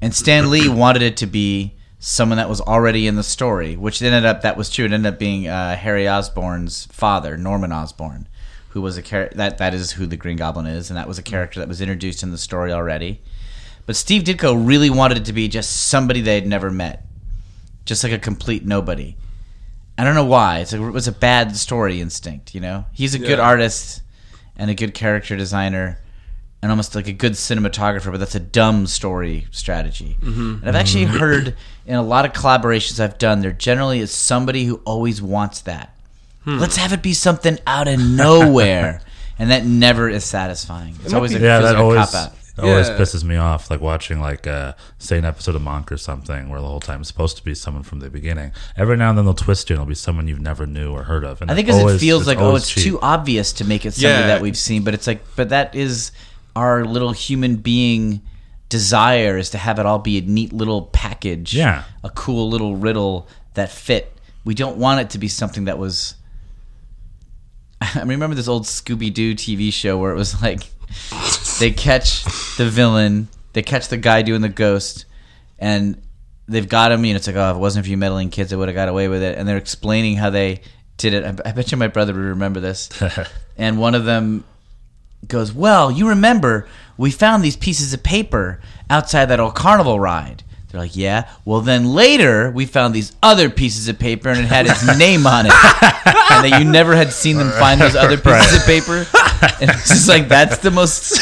And 0.00 0.14
Stan 0.14 0.48
Lee 0.50 0.68
wanted 0.68 1.02
it 1.02 1.16
to 1.18 1.26
be 1.26 1.74
someone 1.98 2.38
that 2.38 2.48
was 2.48 2.60
already 2.60 3.06
in 3.06 3.16
the 3.16 3.22
story, 3.22 3.76
which 3.76 4.00
ended 4.00 4.24
up 4.24 4.42
that 4.42 4.56
was 4.56 4.70
true. 4.70 4.84
It 4.84 4.92
ended 4.92 5.12
up 5.12 5.18
being 5.18 5.48
uh, 5.48 5.76
Harry 5.76 6.08
Osborn's 6.08 6.86
father, 6.86 7.36
Norman 7.36 7.72
Osborn, 7.72 8.28
who 8.70 8.80
was 8.80 8.96
a 8.96 9.02
char- 9.02 9.30
that 9.34 9.58
that 9.58 9.74
is 9.74 9.92
who 9.92 10.06
the 10.06 10.16
Green 10.16 10.36
Goblin 10.36 10.66
is, 10.66 10.90
and 10.90 10.96
that 10.96 11.08
was 11.08 11.18
a 11.18 11.22
character 11.22 11.60
that 11.60 11.68
was 11.68 11.80
introduced 11.80 12.22
in 12.22 12.30
the 12.30 12.38
story 12.38 12.72
already. 12.72 13.20
But 13.86 13.96
Steve 13.96 14.22
Ditko 14.22 14.66
really 14.66 14.90
wanted 14.90 15.18
it 15.18 15.24
to 15.26 15.32
be 15.32 15.48
just 15.48 15.88
somebody 15.88 16.20
they 16.20 16.34
had 16.34 16.46
never 16.46 16.70
met, 16.70 17.06
just 17.84 18.04
like 18.04 18.12
a 18.12 18.18
complete 18.18 18.64
nobody. 18.64 19.16
I 19.96 20.04
don't 20.04 20.14
know 20.14 20.24
why. 20.24 20.58
It 20.58 20.78
was 20.78 21.08
a 21.08 21.12
bad 21.12 21.56
story 21.56 22.00
instinct, 22.00 22.54
you 22.54 22.60
know. 22.60 22.84
He's 22.92 23.14
a 23.14 23.18
good 23.18 23.40
artist 23.40 24.02
and 24.56 24.70
a 24.70 24.74
good 24.74 24.94
character 24.94 25.36
designer 25.36 25.98
and 26.62 26.70
almost 26.72 26.94
like 26.94 27.06
a 27.06 27.12
good 27.12 27.32
cinematographer, 27.32 28.10
but 28.10 28.18
that's 28.18 28.34
a 28.34 28.40
dumb 28.40 28.86
story 28.86 29.46
strategy. 29.50 30.16
And 30.22 30.66
I've 30.68 30.74
actually 30.74 31.04
heard 31.04 31.56
in 31.86 31.94
a 31.94 32.02
lot 32.02 32.24
of 32.24 32.32
collaborations 32.32 32.98
I've 33.00 33.18
done, 33.18 33.40
there 33.40 33.52
generally 33.52 34.00
is 34.00 34.10
somebody 34.10 34.64
who 34.64 34.80
always 34.84 35.22
wants 35.22 35.60
that. 35.62 35.94
Let's 36.46 36.76
have 36.76 36.92
it 36.94 37.02
be 37.02 37.12
something 37.12 37.58
out 37.66 37.88
of 37.88 38.00
nowhere, 38.00 39.02
and 39.38 39.50
that 39.50 39.66
never 39.66 40.08
is 40.08 40.24
satisfying. 40.24 40.94
It's 41.04 41.12
always 41.12 41.34
a, 41.34 41.38
yeah, 41.38 41.60
feels 41.60 41.70
that 41.72 41.76
always 41.78 42.10
cop 42.10 42.14
out. 42.14 42.32
that 42.56 42.64
always 42.64 42.88
pisses 42.88 43.22
me 43.22 43.36
off. 43.36 43.70
Like 43.70 43.82
watching 43.82 44.18
like 44.20 44.46
uh, 44.46 44.72
say 44.98 45.18
an 45.18 45.26
episode 45.26 45.56
of 45.56 45.62
Monk 45.62 45.92
or 45.92 45.98
something, 45.98 46.48
where 46.48 46.58
the 46.58 46.66
whole 46.66 46.80
time 46.80 47.00
it's 47.00 47.08
supposed 47.08 47.36
to 47.36 47.44
be 47.44 47.54
someone 47.54 47.82
from 47.82 48.00
the 48.00 48.08
beginning. 48.08 48.52
Every 48.78 48.96
now 48.96 49.10
and 49.10 49.18
then 49.18 49.26
they'll 49.26 49.34
twist 49.34 49.68
you, 49.68 49.74
and 49.74 49.82
it'll 49.82 49.90
be 49.90 49.94
someone 49.94 50.26
you've 50.26 50.40
never 50.40 50.64
knew 50.66 50.90
or 50.90 51.02
heard 51.02 51.22
of. 51.22 51.42
And 51.42 51.50
I 51.50 51.54
think 51.54 51.68
it's 51.68 51.76
because 51.76 51.96
it 51.96 51.98
feels 51.98 52.26
like 52.26 52.38
oh, 52.38 52.56
it's 52.56 52.70
cheap. 52.70 52.82
too 52.84 52.98
obvious 53.00 53.52
to 53.54 53.66
make 53.66 53.84
it 53.84 53.92
somebody 53.92 54.20
Yeah. 54.22 54.26
that 54.28 54.40
we've 54.40 54.56
seen, 54.56 54.84
but 54.84 54.94
it's 54.94 55.06
like, 55.06 55.22
but 55.36 55.50
that 55.50 55.74
is 55.74 56.12
our 56.58 56.84
little 56.84 57.12
human 57.12 57.56
being 57.56 58.20
desire 58.68 59.38
is 59.38 59.50
to 59.50 59.58
have 59.58 59.78
it 59.78 59.86
all 59.86 59.98
be 59.98 60.18
a 60.18 60.20
neat 60.22 60.52
little 60.52 60.82
package, 60.82 61.54
Yeah. 61.54 61.84
a 62.04 62.10
cool 62.10 62.48
little 62.50 62.76
riddle 62.76 63.28
that 63.54 63.70
fit. 63.70 64.12
We 64.44 64.54
don't 64.54 64.76
want 64.76 65.00
it 65.00 65.10
to 65.10 65.18
be 65.18 65.28
something 65.28 65.64
that 65.66 65.78
was. 65.78 66.14
I 67.80 68.02
remember 68.02 68.34
this 68.34 68.48
old 68.48 68.64
Scooby 68.64 69.12
Doo 69.12 69.34
TV 69.34 69.72
show 69.72 69.96
where 69.98 70.12
it 70.12 70.16
was 70.16 70.40
like 70.42 70.60
they 71.60 71.70
catch 71.70 72.24
the 72.56 72.68
villain, 72.68 73.28
they 73.52 73.62
catch 73.62 73.88
the 73.88 73.96
guy 73.96 74.22
doing 74.22 74.40
the 74.40 74.48
ghost, 74.48 75.04
and 75.58 76.00
they've 76.48 76.68
got 76.68 76.92
him. 76.92 77.04
You 77.04 77.12
know, 77.14 77.16
it's 77.18 77.26
like, 77.26 77.36
oh, 77.36 77.50
if 77.50 77.56
it 77.56 77.60
wasn't 77.60 77.84
for 77.86 77.90
you 77.90 77.96
meddling 77.96 78.30
kids, 78.30 78.52
I 78.52 78.56
would 78.56 78.68
have 78.68 78.74
got 78.74 78.88
away 78.88 79.08
with 79.08 79.22
it. 79.22 79.38
And 79.38 79.46
they're 79.46 79.56
explaining 79.56 80.16
how 80.16 80.30
they 80.30 80.60
did 80.96 81.14
it. 81.14 81.24
I, 81.24 81.48
I 81.48 81.52
bet 81.52 81.70
you 81.70 81.78
my 81.78 81.88
brother 81.88 82.12
would 82.12 82.20
remember 82.20 82.60
this. 82.60 82.88
and 83.56 83.78
one 83.78 83.94
of 83.94 84.04
them 84.04 84.44
goes, 85.26 85.52
"Well, 85.52 85.90
you 85.90 86.08
remember 86.08 86.66
we 86.96 87.10
found 87.10 87.42
these 87.42 87.56
pieces 87.56 87.92
of 87.92 88.02
paper 88.02 88.60
outside 88.90 89.26
that 89.26 89.40
old 89.40 89.54
carnival 89.54 89.98
ride." 89.98 90.42
They're 90.70 90.80
like, 90.80 90.96
"Yeah." 90.96 91.28
Well, 91.44 91.60
then 91.62 91.92
later 91.94 92.50
we 92.50 92.66
found 92.66 92.94
these 92.94 93.12
other 93.22 93.48
pieces 93.50 93.88
of 93.88 93.98
paper 93.98 94.28
and 94.28 94.40
it 94.40 94.46
had 94.46 94.66
his 94.68 94.98
name 94.98 95.26
on 95.26 95.46
it, 95.46 95.52
and 95.52 96.44
that 96.44 96.58
you 96.60 96.70
never 96.70 96.94
had 96.94 97.12
seen 97.12 97.36
them 97.38 97.50
find 97.52 97.80
those 97.80 97.96
other 97.96 98.16
pieces 98.18 98.54
of 98.60 98.64
paper. 98.66 99.06
And 99.60 99.70
it's 99.70 99.88
just 99.88 100.08
like 100.08 100.28
that's 100.28 100.58
the 100.58 100.70
most. 100.70 101.18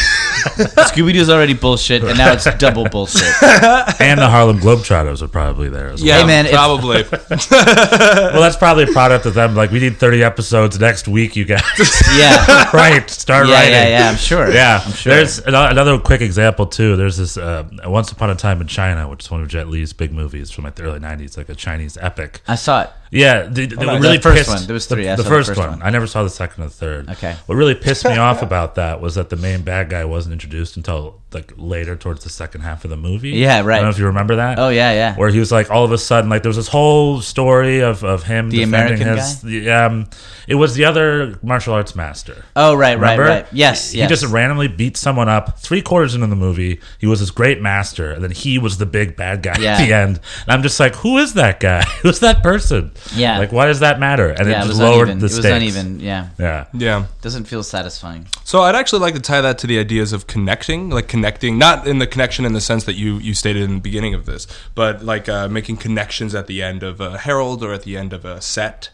Scooby 0.90 1.12
Doo's 1.12 1.30
already 1.30 1.54
bullshit, 1.54 2.02
and 2.04 2.16
now 2.18 2.32
it's 2.32 2.44
double 2.56 2.88
bullshit. 2.88 3.22
and 4.00 4.20
the 4.20 4.28
Harlem 4.28 4.58
Globetrotters 4.58 5.22
are 5.22 5.28
probably 5.28 5.68
there 5.68 5.88
as 5.90 6.00
well. 6.00 6.06
Yeah, 6.08 6.20
Hey, 6.20 6.26
man, 6.26 6.46
if- 6.46 6.52
probably. 6.52 7.04
Well, 7.56 8.40
that's 8.42 8.56
probably 8.56 8.84
a 8.84 8.88
product 8.88 9.26
of 9.26 9.34
them. 9.34 9.54
Like, 9.54 9.70
we 9.70 9.78
need 9.80 9.96
30 9.96 10.22
episodes 10.22 10.78
next 10.78 11.08
week, 11.08 11.36
you 11.36 11.44
guys. 11.44 11.62
Yeah, 12.16 12.70
right. 12.72 13.08
Start 13.08 13.46
yeah, 13.48 13.54
writing. 13.54 13.72
yeah, 13.72 13.88
yeah. 13.88 14.10
I'm 14.10 14.16
sure. 14.16 14.50
Yeah, 14.50 14.82
I'm 14.84 14.92
sure. 14.92 15.14
There's 15.14 15.40
ano- 15.40 15.68
another 15.68 15.98
quick 15.98 16.20
example 16.20 16.66
too. 16.66 16.96
There's 16.96 17.16
this 17.16 17.36
uh, 17.36 17.68
Once 17.84 18.10
Upon 18.12 18.30
a 18.30 18.34
Time 18.34 18.60
in 18.60 18.66
China, 18.66 19.08
which 19.08 19.24
is 19.24 19.30
one 19.30 19.42
of 19.42 19.48
Jet 19.48 19.68
Li's 19.68 19.92
big 19.92 20.12
movies 20.12 20.50
from 20.50 20.64
like 20.64 20.74
the 20.76 20.82
early 20.84 20.98
'90s, 21.00 21.36
like 21.36 21.48
a 21.48 21.54
Chinese 21.54 21.96
epic. 22.00 22.40
I 22.48 22.54
saw 22.56 22.82
it. 22.82 22.90
Yeah, 23.10 23.46
the, 23.46 23.66
the, 23.66 23.76
what 23.76 23.86
the 23.86 24.00
really 24.00 24.18
first 24.18 24.36
pissed, 24.36 24.48
one. 24.48 24.66
There 24.66 24.74
was 24.74 24.86
three. 24.86 25.04
The, 25.04 25.16
the 25.16 25.24
first, 25.24 25.48
first 25.48 25.58
one. 25.58 25.70
one. 25.70 25.82
I 25.82 25.90
never 25.90 26.06
saw 26.06 26.22
the 26.22 26.30
second 26.30 26.64
or 26.64 26.66
the 26.66 26.74
third. 26.74 27.10
Okay. 27.10 27.36
What 27.46 27.54
really 27.54 27.74
pissed 27.74 28.04
me 28.04 28.16
off 28.16 28.42
about 28.42 28.74
that 28.76 29.00
was 29.00 29.14
that 29.14 29.30
the 29.30 29.36
main 29.36 29.62
bad 29.62 29.90
guy 29.90 30.04
wasn't 30.04 30.32
introduced 30.32 30.76
until 30.76 31.20
like 31.36 31.52
later 31.56 31.94
towards 31.96 32.24
the 32.24 32.30
second 32.30 32.62
half 32.62 32.84
of 32.84 32.90
the 32.90 32.96
movie. 32.96 33.30
Yeah, 33.30 33.60
right. 33.62 33.76
I 33.76 33.76
don't 33.76 33.84
know 33.84 33.90
if 33.90 33.98
you 33.98 34.06
remember 34.06 34.36
that. 34.36 34.58
Oh 34.58 34.70
yeah, 34.70 34.92
yeah. 34.92 35.14
Where 35.16 35.28
he 35.28 35.38
was 35.38 35.52
like 35.52 35.70
all 35.70 35.84
of 35.84 35.92
a 35.92 35.98
sudden 35.98 36.28
like 36.30 36.42
there 36.42 36.50
was 36.50 36.56
this 36.62 36.68
whole 36.68 37.20
story 37.20 37.80
of, 37.80 38.02
of 38.04 38.22
him 38.24 38.50
The 38.50 38.64
defending 38.64 39.02
American 39.02 39.16
his 39.18 39.40
the, 39.42 39.70
um 39.70 39.94
it 40.48 40.54
was 40.54 40.74
the 40.74 40.84
other 40.84 41.38
martial 41.42 41.74
arts 41.74 41.94
master. 41.94 42.44
Oh 42.54 42.74
right, 42.74 42.98
right, 42.98 43.12
Remember? 43.18 43.24
right. 43.24 43.46
Yes, 43.52 43.92
He 43.92 43.98
yes. 43.98 44.08
just 44.08 44.24
randomly 44.26 44.68
beat 44.68 44.96
someone 44.96 45.28
up 45.28 45.58
three 45.58 45.82
quarters 45.82 46.14
into 46.14 46.26
the 46.28 46.36
movie. 46.36 46.80
He 46.98 47.06
was 47.06 47.18
this 47.20 47.30
great 47.32 47.60
master, 47.60 48.12
and 48.12 48.22
then 48.24 48.30
he 48.30 48.58
was 48.58 48.78
the 48.78 48.86
big 48.86 49.16
bad 49.16 49.42
guy 49.42 49.56
Yeah. 49.58 49.74
at 49.76 49.84
the 49.86 49.92
end. 49.92 50.20
And 50.46 50.48
I'm 50.54 50.62
just 50.62 50.78
like, 50.80 50.94
who 50.94 51.18
is 51.18 51.34
that 51.34 51.58
guy? 51.60 51.82
Who's 52.02 52.20
that 52.20 52.42
person? 52.44 52.92
Yeah. 53.14 53.38
Like, 53.38 53.50
why 53.52 53.66
does 53.66 53.80
that 53.80 53.98
matter? 53.98 54.28
And 54.28 54.48
yeah, 54.48 54.58
it 54.62 54.64
it 54.64 54.66
just 54.66 54.68
was 54.68 54.78
lowered 54.80 55.08
uneven. 55.08 55.18
the 55.18 55.26
It 55.26 55.34
was 55.34 55.36
stakes. 55.36 55.56
uneven. 55.76 56.00
Yeah, 56.00 56.28
Yeah. 56.38 56.66
yeah. 56.72 57.06
doesn't 57.22 57.44
feel 57.46 57.62
satisfying. 57.64 58.28
So 58.44 58.60
I'd 58.62 58.76
actually 58.76 59.00
like 59.00 59.14
to 59.14 59.20
tie 59.20 59.40
that 59.40 59.58
to 59.58 59.66
the 59.66 59.78
ideas 59.80 60.12
of 60.12 60.26
connecting, 60.28 60.90
like 60.90 61.08
connecting, 61.08 61.25
not 61.58 61.86
in 61.86 61.98
the 61.98 62.06
connection 62.06 62.44
in 62.44 62.52
the 62.52 62.60
sense 62.60 62.84
that 62.84 62.94
you 62.94 63.18
you 63.18 63.34
stated 63.34 63.62
in 63.62 63.74
the 63.74 63.80
beginning 63.80 64.14
of 64.14 64.26
this, 64.26 64.46
but 64.74 65.02
like 65.04 65.28
uh, 65.28 65.48
making 65.48 65.76
connections 65.78 66.34
at 66.34 66.46
the 66.46 66.62
end 66.62 66.82
of 66.82 67.00
a 67.00 67.18
herald 67.18 67.62
or 67.62 67.72
at 67.72 67.82
the 67.82 67.96
end 67.96 68.12
of 68.12 68.24
a 68.24 68.40
set. 68.40 68.90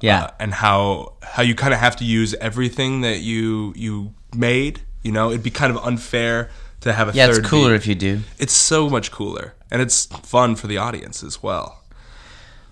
Yeah. 0.00 0.22
uh, 0.24 0.30
and 0.40 0.54
how 0.54 1.12
how 1.22 1.42
you 1.44 1.54
kind 1.54 1.72
of 1.72 1.78
have 1.78 1.94
to 1.96 2.04
use 2.04 2.34
everything 2.40 3.02
that 3.02 3.18
you 3.20 3.72
you 3.76 4.14
made. 4.34 4.80
You 5.02 5.12
know, 5.12 5.30
it'd 5.30 5.42
be 5.44 5.50
kind 5.50 5.70
of 5.76 5.84
unfair 5.84 6.50
to 6.80 6.92
have 6.92 7.08
a 7.08 7.12
Yeah, 7.16 7.26
third. 7.28 7.38
it's 7.38 7.48
cooler 7.48 7.70
beat. 7.70 7.76
if 7.76 7.86
you 7.86 7.94
do. 7.94 8.20
It's 8.38 8.52
so 8.52 8.88
much 8.90 9.12
cooler, 9.12 9.54
and 9.70 9.80
it's 9.80 10.06
fun 10.06 10.56
for 10.56 10.66
the 10.66 10.76
audience 10.78 11.22
as 11.22 11.42
well. 11.42 11.84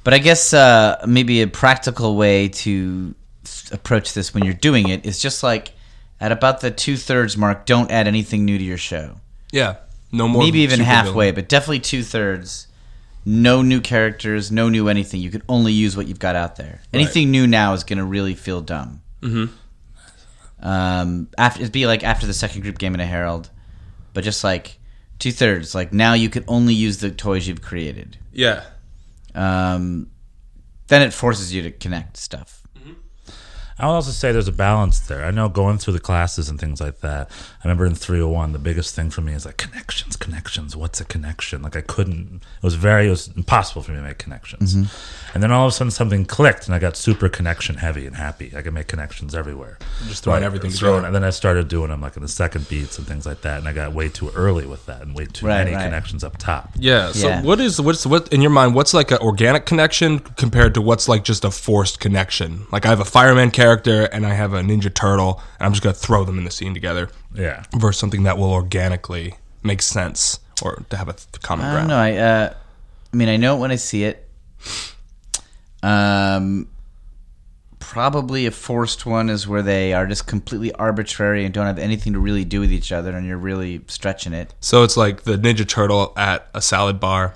But 0.03 0.15
I 0.15 0.19
guess 0.19 0.53
uh, 0.53 1.05
maybe 1.07 1.41
a 1.43 1.47
practical 1.47 2.17
way 2.17 2.49
to 2.65 3.15
approach 3.71 4.13
this 4.15 4.35
when 4.35 4.45
you're 4.45 4.55
doing 4.55 4.89
it 4.89 5.07
is 5.07 5.21
just 5.21 5.43
like 5.43 5.73
at 6.21 6.33
about 6.33 6.61
the 6.61 6.71
two 6.71 6.97
thirds 6.97 7.37
mark, 7.37 7.67
don't 7.67 7.91
add 7.91 8.07
anything 8.07 8.45
new 8.45 8.59
to 8.59 8.65
your 8.65 8.77
show. 8.79 9.17
Yeah, 9.53 9.77
no 10.13 10.29
more. 10.29 10.43
maybe 10.43 10.61
even 10.61 10.81
halfway, 10.81 11.31
but 11.33 11.49
definitely 11.49 11.81
two 11.81 12.03
thirds. 12.03 12.67
No 13.25 13.61
new 13.63 13.81
characters, 13.83 14.51
no 14.51 14.69
new 14.71 14.89
anything. 14.89 15.21
You 15.21 15.31
can 15.31 15.43
only 15.49 15.73
use 15.73 15.95
what 15.97 16.07
you've 16.07 16.19
got 16.19 16.37
out 16.37 16.57
there. 16.57 16.81
Anything 16.93 17.31
new 17.31 17.47
now 17.47 17.75
is 17.75 17.85
going 17.85 17.99
to 17.99 18.05
really 18.05 18.35
feel 18.35 18.63
dumb. 18.63 19.03
Mm-hmm. 19.21 20.67
Um, 20.67 21.29
after 21.39 21.61
it'd 21.61 21.73
be 21.73 21.87
like 21.87 22.05
after 22.05 22.27
the 22.27 22.35
second 22.35 22.63
group 22.63 22.79
game 22.79 22.95
in 22.95 23.01
a 23.01 23.07
Herald, 23.07 23.51
but 24.15 24.25
just 24.25 24.45
like 24.45 24.79
two 25.19 25.33
thirds. 25.33 25.75
Like 25.75 25.93
now 25.93 26.15
you 26.15 26.29
can 26.31 26.45
only 26.49 26.75
use 26.75 26.99
the 26.99 27.11
toys 27.11 27.47
you've 27.47 27.63
created. 27.63 28.17
Yeah, 28.33 28.65
Um, 29.35 30.11
then 30.89 31.03
it 31.03 31.13
forces 31.13 31.53
you 31.53 31.63
to 31.63 31.71
connect 31.71 32.17
stuff. 32.17 32.60
I 33.81 33.87
would 33.87 33.93
also 33.95 34.11
say 34.11 34.33
there's 34.33 34.49
a 34.49 34.53
balance 34.53 35.01
there. 35.01 35.25
I 35.25 35.31
know 35.31 35.49
going 35.49 35.79
through 35.79 35.95
the 35.95 36.01
classes 36.01 36.49
and 36.49 36.61
things 36.61 36.81
like 36.81 37.01
that. 37.01 37.31
I 37.31 37.67
remember 37.69 37.87
in 37.87 37.95
301, 37.95 38.53
the 38.53 38.59
biggest 38.59 38.95
thing 38.95 39.11
for 39.11 39.21
me 39.23 39.33
is 39.33 39.47
like 39.47 39.57
connections, 39.57 40.17
connections. 40.17 40.77
What's 40.77 41.01
a 41.01 41.05
connection? 41.05 41.63
Like 41.63 41.77
I 41.77 41.81
couldn't. 41.81 42.37
It 42.37 42.63
was 42.63 42.75
very. 42.75 43.07
It 43.07 43.11
was 43.11 43.29
impossible 43.37 43.83
for 43.83 43.93
me 43.93 43.99
to 43.99 44.03
make 44.05 44.19
connections. 44.19 44.75
Mm-hmm. 44.75 45.35
And 45.35 45.43
then 45.43 45.51
all 45.53 45.67
of 45.67 45.71
a 45.71 45.73
sudden 45.73 45.91
something 45.91 46.25
clicked, 46.27 46.67
and 46.67 46.75
I 46.75 46.79
got 46.79 46.97
super 46.97 47.29
connection 47.29 47.77
heavy 47.77 48.07
and 48.07 48.17
happy. 48.17 48.53
I 48.57 48.63
could 48.63 48.75
make 48.75 48.89
connections 48.89 49.35
everywhere. 49.35 49.79
Just 50.09 50.25
throwing 50.25 50.41
Like, 50.41 50.47
everything 50.47 50.71
throwing- 50.71 51.05
And 51.05 51.15
then 51.15 51.25
I 51.25 51.31
started 51.31 51.69
doing 51.69 51.89
them 51.91 52.01
like 52.01 52.17
in 52.17 52.23
the 52.23 52.29
second 52.29 52.69
beats 52.69 52.99
and 52.99 53.07
things 53.07 53.25
like 53.27 53.41
that. 53.43 53.59
And 53.59 53.69
I 53.69 53.73
got 53.73 53.93
way 53.93 54.09
too 54.09 54.31
early 54.35 54.67
with 54.67 54.85
that, 54.87 55.03
and 55.03 55.15
way 55.15 55.27
too 55.27 55.47
Right, 55.47 55.65
many 55.65 55.75
right. 55.77 55.85
connections 55.85 56.25
up 56.25 56.37
top. 56.37 56.71
Yeah. 56.77 57.13
So 57.13 57.29
Yeah. 57.29 57.43
what 57.43 57.61
is 57.61 57.81
what's 57.81 58.05
what 58.07 58.33
in 58.33 58.41
your 58.43 58.51
mind? 58.51 58.75
What's 58.75 58.93
like 58.93 59.11
an 59.11 59.19
organic 59.19 59.65
connection 59.67 60.19
compared 60.19 60.75
to 60.75 60.83
what's 60.83 61.09
like 61.09 61.25
just 61.25 61.45
a 61.45 61.51
forced 61.51 62.01
connection? 62.01 62.67
Like 62.73 62.85
I 62.85 62.89
have 62.89 63.01
a 63.01 63.05
fireman 63.05 63.51
character 63.51 63.70
and 63.79 64.27
I 64.27 64.35
have 64.35 64.53
a 64.53 64.61
ninja 64.61 64.93
turtle, 64.93 65.41
and 65.59 65.67
I'm 65.67 65.73
just 65.73 65.83
gonna 65.83 65.95
throw 65.95 66.25
them 66.25 66.39
in 66.39 66.45
the 66.45 66.51
scene 66.51 66.75
together. 66.75 67.11
Yeah. 67.35 67.65
Versus 67.77 67.99
something 68.01 68.23
that 68.25 68.39
will 68.39 68.53
organically 68.53 69.35
make 69.63 69.83
sense 69.83 70.41
or 70.63 70.83
to 70.91 70.97
have 70.97 71.09
a 71.09 71.13
th- 71.15 71.27
common 71.43 71.67
I 71.67 71.69
don't 71.69 71.87
ground. 71.87 71.89
know. 71.89 71.97
I, 71.97 72.17
uh, 72.17 72.55
I 73.13 73.17
mean, 73.17 73.29
I 73.29 73.37
know 73.37 73.57
it 73.57 73.61
when 73.61 73.71
I 73.71 73.77
see 73.77 74.05
it. 74.05 74.29
Um, 75.83 76.69
probably 77.79 78.47
a 78.47 78.51
forced 78.51 79.07
one 79.07 79.31
is 79.31 79.49
where 79.49 79.63
they 79.63 79.93
are 79.93 80.07
just 80.07 80.27
completely 80.27 80.73
arbitrary 80.73 81.45
and 81.45 81.53
don't 81.53 81.67
have 81.67 81.79
anything 81.79 82.13
to 82.13 82.19
really 82.19 82.45
do 82.45 82.61
with 82.61 82.73
each 82.73 82.93
other, 82.93 83.17
and 83.17 83.27
you're 83.27 83.39
really 83.39 83.83
stretching 83.89 84.33
it. 84.33 84.55
So 84.61 84.83
it's 84.85 84.97
like 84.97 85.23
the 85.23 85.37
ninja 85.37 85.67
turtle 85.67 86.13
at 86.17 86.49
a 86.55 86.61
salad 86.61 87.01
bar, 87.01 87.35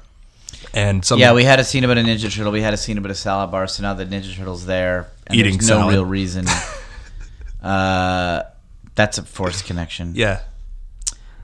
and 0.75 1.05
something. 1.05 1.21
Yeah, 1.21 1.33
we 1.33 1.45
had 1.45 1.61
a 1.61 1.65
scene 1.65 1.85
about 1.85 1.99
a 1.99 2.03
Ninja 2.03 2.35
Turtle. 2.35 2.53
We 2.53 2.61
had 2.63 2.75
a 2.75 2.77
scene 2.77 2.99
about 2.99 3.11
a 3.11 3.15
salad 3.15 3.51
bar. 3.51 3.67
So 3.67 3.83
now 3.83 3.95
the 3.95 4.05
Ninja 4.07 4.35
Turtle's 4.35 4.67
there. 4.67 5.09
And 5.27 5.39
Eating 5.39 5.55
there's 5.55 5.69
no 5.69 5.79
salad. 5.79 5.95
real 5.95 6.05
reason. 6.05 6.47
uh, 7.63 8.43
that's 8.95 9.19
a 9.19 9.23
forced 9.23 9.67
connection. 9.67 10.13
yeah. 10.15 10.41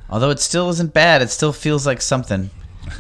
Although 0.09 0.31
it 0.31 0.40
still 0.40 0.69
isn't 0.71 0.93
bad, 0.93 1.23
it 1.23 1.31
still 1.31 1.53
feels 1.53 1.87
like 1.87 2.03
something. 2.03 2.51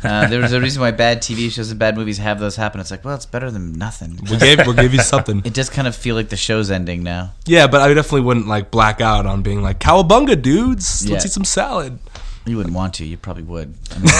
Uh, 0.04 0.28
there 0.28 0.40
was 0.40 0.52
a 0.52 0.60
reason 0.60 0.80
why 0.80 0.92
bad 0.92 1.18
TV 1.20 1.50
shows 1.50 1.70
and 1.70 1.78
bad 1.80 1.96
movies 1.96 2.18
have 2.18 2.38
those 2.38 2.54
happen. 2.54 2.80
It's 2.80 2.92
like, 2.92 3.04
well, 3.04 3.16
it's 3.16 3.26
better 3.26 3.50
than 3.50 3.72
nothing. 3.72 4.16
We 4.30 4.36
gave 4.36 4.58
we'll 4.58 4.74
give 4.74 4.94
you 4.94 5.00
something. 5.00 5.42
It 5.44 5.52
does 5.52 5.68
kind 5.70 5.88
of 5.88 5.96
feel 5.96 6.14
like 6.14 6.28
the 6.28 6.36
show's 6.36 6.70
ending 6.70 7.02
now. 7.02 7.32
Yeah, 7.46 7.66
but 7.66 7.80
I 7.80 7.92
definitely 7.94 8.20
wouldn't 8.20 8.46
like 8.46 8.70
black 8.70 9.00
out 9.00 9.26
on 9.26 9.42
being 9.42 9.60
like 9.60 9.80
cowabunga, 9.80 10.40
dudes. 10.40 11.04
Let's 11.10 11.24
Yeah. 11.24 11.28
eat 11.28 11.32
some 11.32 11.44
salad. 11.44 11.98
You 12.46 12.56
wouldn't 12.58 12.76
want 12.76 12.94
to. 12.94 13.04
You 13.04 13.16
probably 13.16 13.42
would. 13.42 13.74
I 13.90 13.98
mean, 13.98 14.12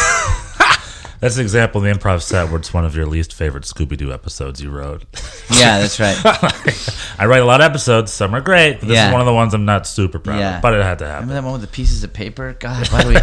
That's 1.21 1.37
an 1.37 1.43
example 1.43 1.85
in 1.85 1.93
the 1.93 1.99
improv 1.99 2.23
set 2.23 2.49
where 2.49 2.59
it's 2.59 2.73
one 2.73 2.85
of 2.87 2.97
your 2.97 3.05
least 3.07 3.35
favorite 3.35 3.65
Scooby 3.65 3.97
Doo 3.97 4.11
episodes 4.13 4.63
you 4.63 4.71
wrote. 4.71 5.05
yeah, 5.51 5.79
that's 5.79 6.01
right. 6.01 6.17
I 7.19 7.27
write 7.27 7.43
a 7.43 7.45
lot 7.45 7.61
of 7.61 7.67
episodes. 7.67 8.11
Some 8.11 8.35
are 8.35 8.41
great, 8.41 8.81
but 8.81 8.89
this 8.89 8.95
Yeah. 8.97 9.09
is 9.09 9.13
one 9.13 9.21
of 9.21 9.27
the 9.27 9.35
ones 9.35 9.53
I'm 9.53 9.67
not 9.67 9.87
super 9.87 10.19
proud 10.19 10.39
Yeah. 10.39 10.57
of. 10.57 10.63
But 10.63 10.75
it 10.75 10.83
had 10.83 10.99
to 11.01 11.07
happen. 11.07 11.29
Remember 11.29 11.43
that 11.43 11.45
one 11.53 11.61
with 11.61 11.71
the 11.71 11.75
pieces 11.75 12.03
of 12.05 12.13
paper? 12.15 12.57
God, 12.59 12.89
why 12.89 13.03
do 13.03 13.09
we 13.11 13.15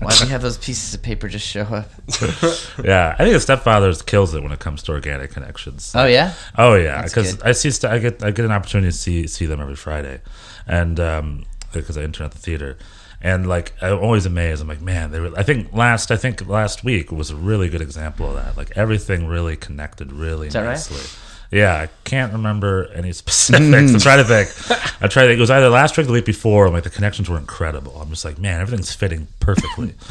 why 0.00 0.14
do 0.14 0.24
we 0.26 0.30
have 0.30 0.42
those 0.42 0.58
pieces 0.58 0.92
of 0.94 1.02
paper 1.02 1.28
just 1.28 1.46
show 1.46 1.62
up? 1.62 1.88
Yeah, 2.84 3.14
I 3.18 3.24
think 3.24 3.32
the 3.32 3.54
Stepfathers 3.54 4.04
kills 4.04 4.34
it 4.34 4.42
when 4.42 4.52
it 4.52 4.58
comes 4.58 4.82
to 4.84 4.92
organic 4.92 5.30
connections. 5.30 5.92
Oh 5.94 6.04
yeah, 6.04 6.34
Oh 6.58 6.74
yeah, 6.74 7.02
because 7.02 7.34
good. 7.36 7.46
I 7.46 7.52
see 7.52 7.70
st- 7.70 7.90
I 7.92 7.98
get 7.98 8.22
I 8.22 8.30
get 8.32 8.44
an 8.44 8.52
opportunity 8.52 8.90
to 8.92 8.96
see 8.96 9.26
see 9.26 9.46
them 9.46 9.60
every 9.60 9.76
Friday, 9.76 10.20
and 10.66 11.00
um, 11.00 11.44
because 11.72 11.96
I 11.96 12.02
intern 12.02 12.26
at 12.26 12.32
the 12.32 12.38
theater, 12.38 12.76
and 13.24 13.48
like 13.48 13.72
I'm 13.82 13.98
always 13.98 14.26
amazed. 14.26 14.62
I'm 14.62 14.68
like, 14.68 14.80
man, 14.82 15.10
they. 15.10 15.18
Really, 15.18 15.36
I 15.36 15.42
think 15.42 15.72
last 15.72 16.12
I 16.12 16.16
think 16.16 16.46
last 16.46 16.84
week 16.84 17.10
was 17.10 17.30
a 17.30 17.36
really 17.36 17.68
good 17.68 17.80
example 17.82 18.28
of 18.28 18.36
that. 18.36 18.56
Like 18.56 18.76
everything 18.76 19.26
really 19.26 19.56
connected 19.56 20.12
really 20.12 20.48
that 20.50 20.60
right? 20.60 20.68
nicely. 20.68 21.20
Yeah, 21.50 21.74
I 21.74 21.88
can't 22.04 22.32
remember 22.32 22.88
any 22.94 23.12
specifics. 23.22 23.94
I'm 23.94 24.00
trying 24.00 24.18
to 24.18 24.24
think. 24.24 24.48
I 25.02 25.08
try 25.08 25.22
to 25.22 25.28
think. 25.28 25.38
It 25.38 25.40
was 25.40 25.50
either 25.50 25.68
last 25.70 25.96
week 25.96 26.04
or 26.04 26.08
the 26.08 26.12
week 26.12 26.24
before. 26.24 26.66
I'm 26.66 26.72
like 26.72 26.84
the 26.84 26.90
connections 26.90 27.28
were 27.30 27.38
incredible. 27.38 27.96
I'm 28.00 28.10
just 28.10 28.24
like, 28.24 28.38
man, 28.38 28.60
everything's 28.60 28.94
fitting 28.94 29.26
perfectly. 29.40 29.94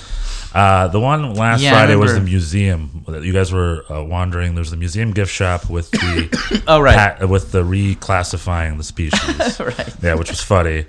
Uh, 0.55 0.87
the 0.89 0.99
one 0.99 1.33
last 1.33 1.61
Yeah, 1.63 1.71
Friday 1.71 1.95
was 1.95 2.13
the 2.13 2.21
museum. 2.21 3.03
You 3.07 3.33
guys 3.33 3.51
were 3.51 3.83
uh, 3.91 4.03
wandering. 4.03 4.53
There's 4.53 4.69
the 4.69 4.77
museum 4.77 5.11
gift 5.11 5.31
shop 5.33 5.67
with 5.67 5.89
the 5.89 6.63
Oh, 6.67 6.79
right. 6.79 6.93
pat- 6.95 7.27
with 7.27 7.51
the 7.51 7.63
reclassifying 7.63 8.77
the 8.77 8.83
species. 8.83 9.59
right. 9.59 9.95
Yeah, 10.03 10.13
which 10.13 10.29
was 10.29 10.41
funny. 10.41 10.85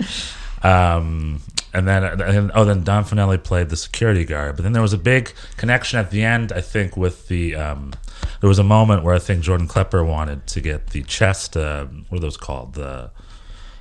Um, 0.62 1.40
and 1.74 1.87
then 1.88 2.04
and, 2.04 2.50
oh, 2.54 2.64
then 2.64 2.82
Don 2.84 3.04
Fanelli 3.04 3.42
played 3.42 3.68
the 3.68 3.76
security 3.76 4.24
guard. 4.24 4.56
But 4.56 4.62
then 4.62 4.72
there 4.72 4.82
was 4.82 4.92
a 4.92 4.98
big 4.98 5.32
connection 5.56 5.98
at 5.98 6.10
the 6.10 6.22
end. 6.22 6.52
I 6.52 6.60
think 6.60 6.96
with 6.96 7.28
the 7.28 7.54
um, 7.56 7.92
there 8.40 8.48
was 8.48 8.58
a 8.58 8.64
moment 8.64 9.02
where 9.02 9.14
I 9.14 9.18
think 9.18 9.42
Jordan 9.42 9.66
Klepper 9.68 10.04
wanted 10.04 10.46
to 10.48 10.60
get 10.60 10.88
the 10.88 11.02
chest. 11.02 11.56
Uh, 11.56 11.87
what 12.08 12.18
are 12.18 12.20
those 12.20 12.37
called? 12.37 12.74
The 12.74 13.10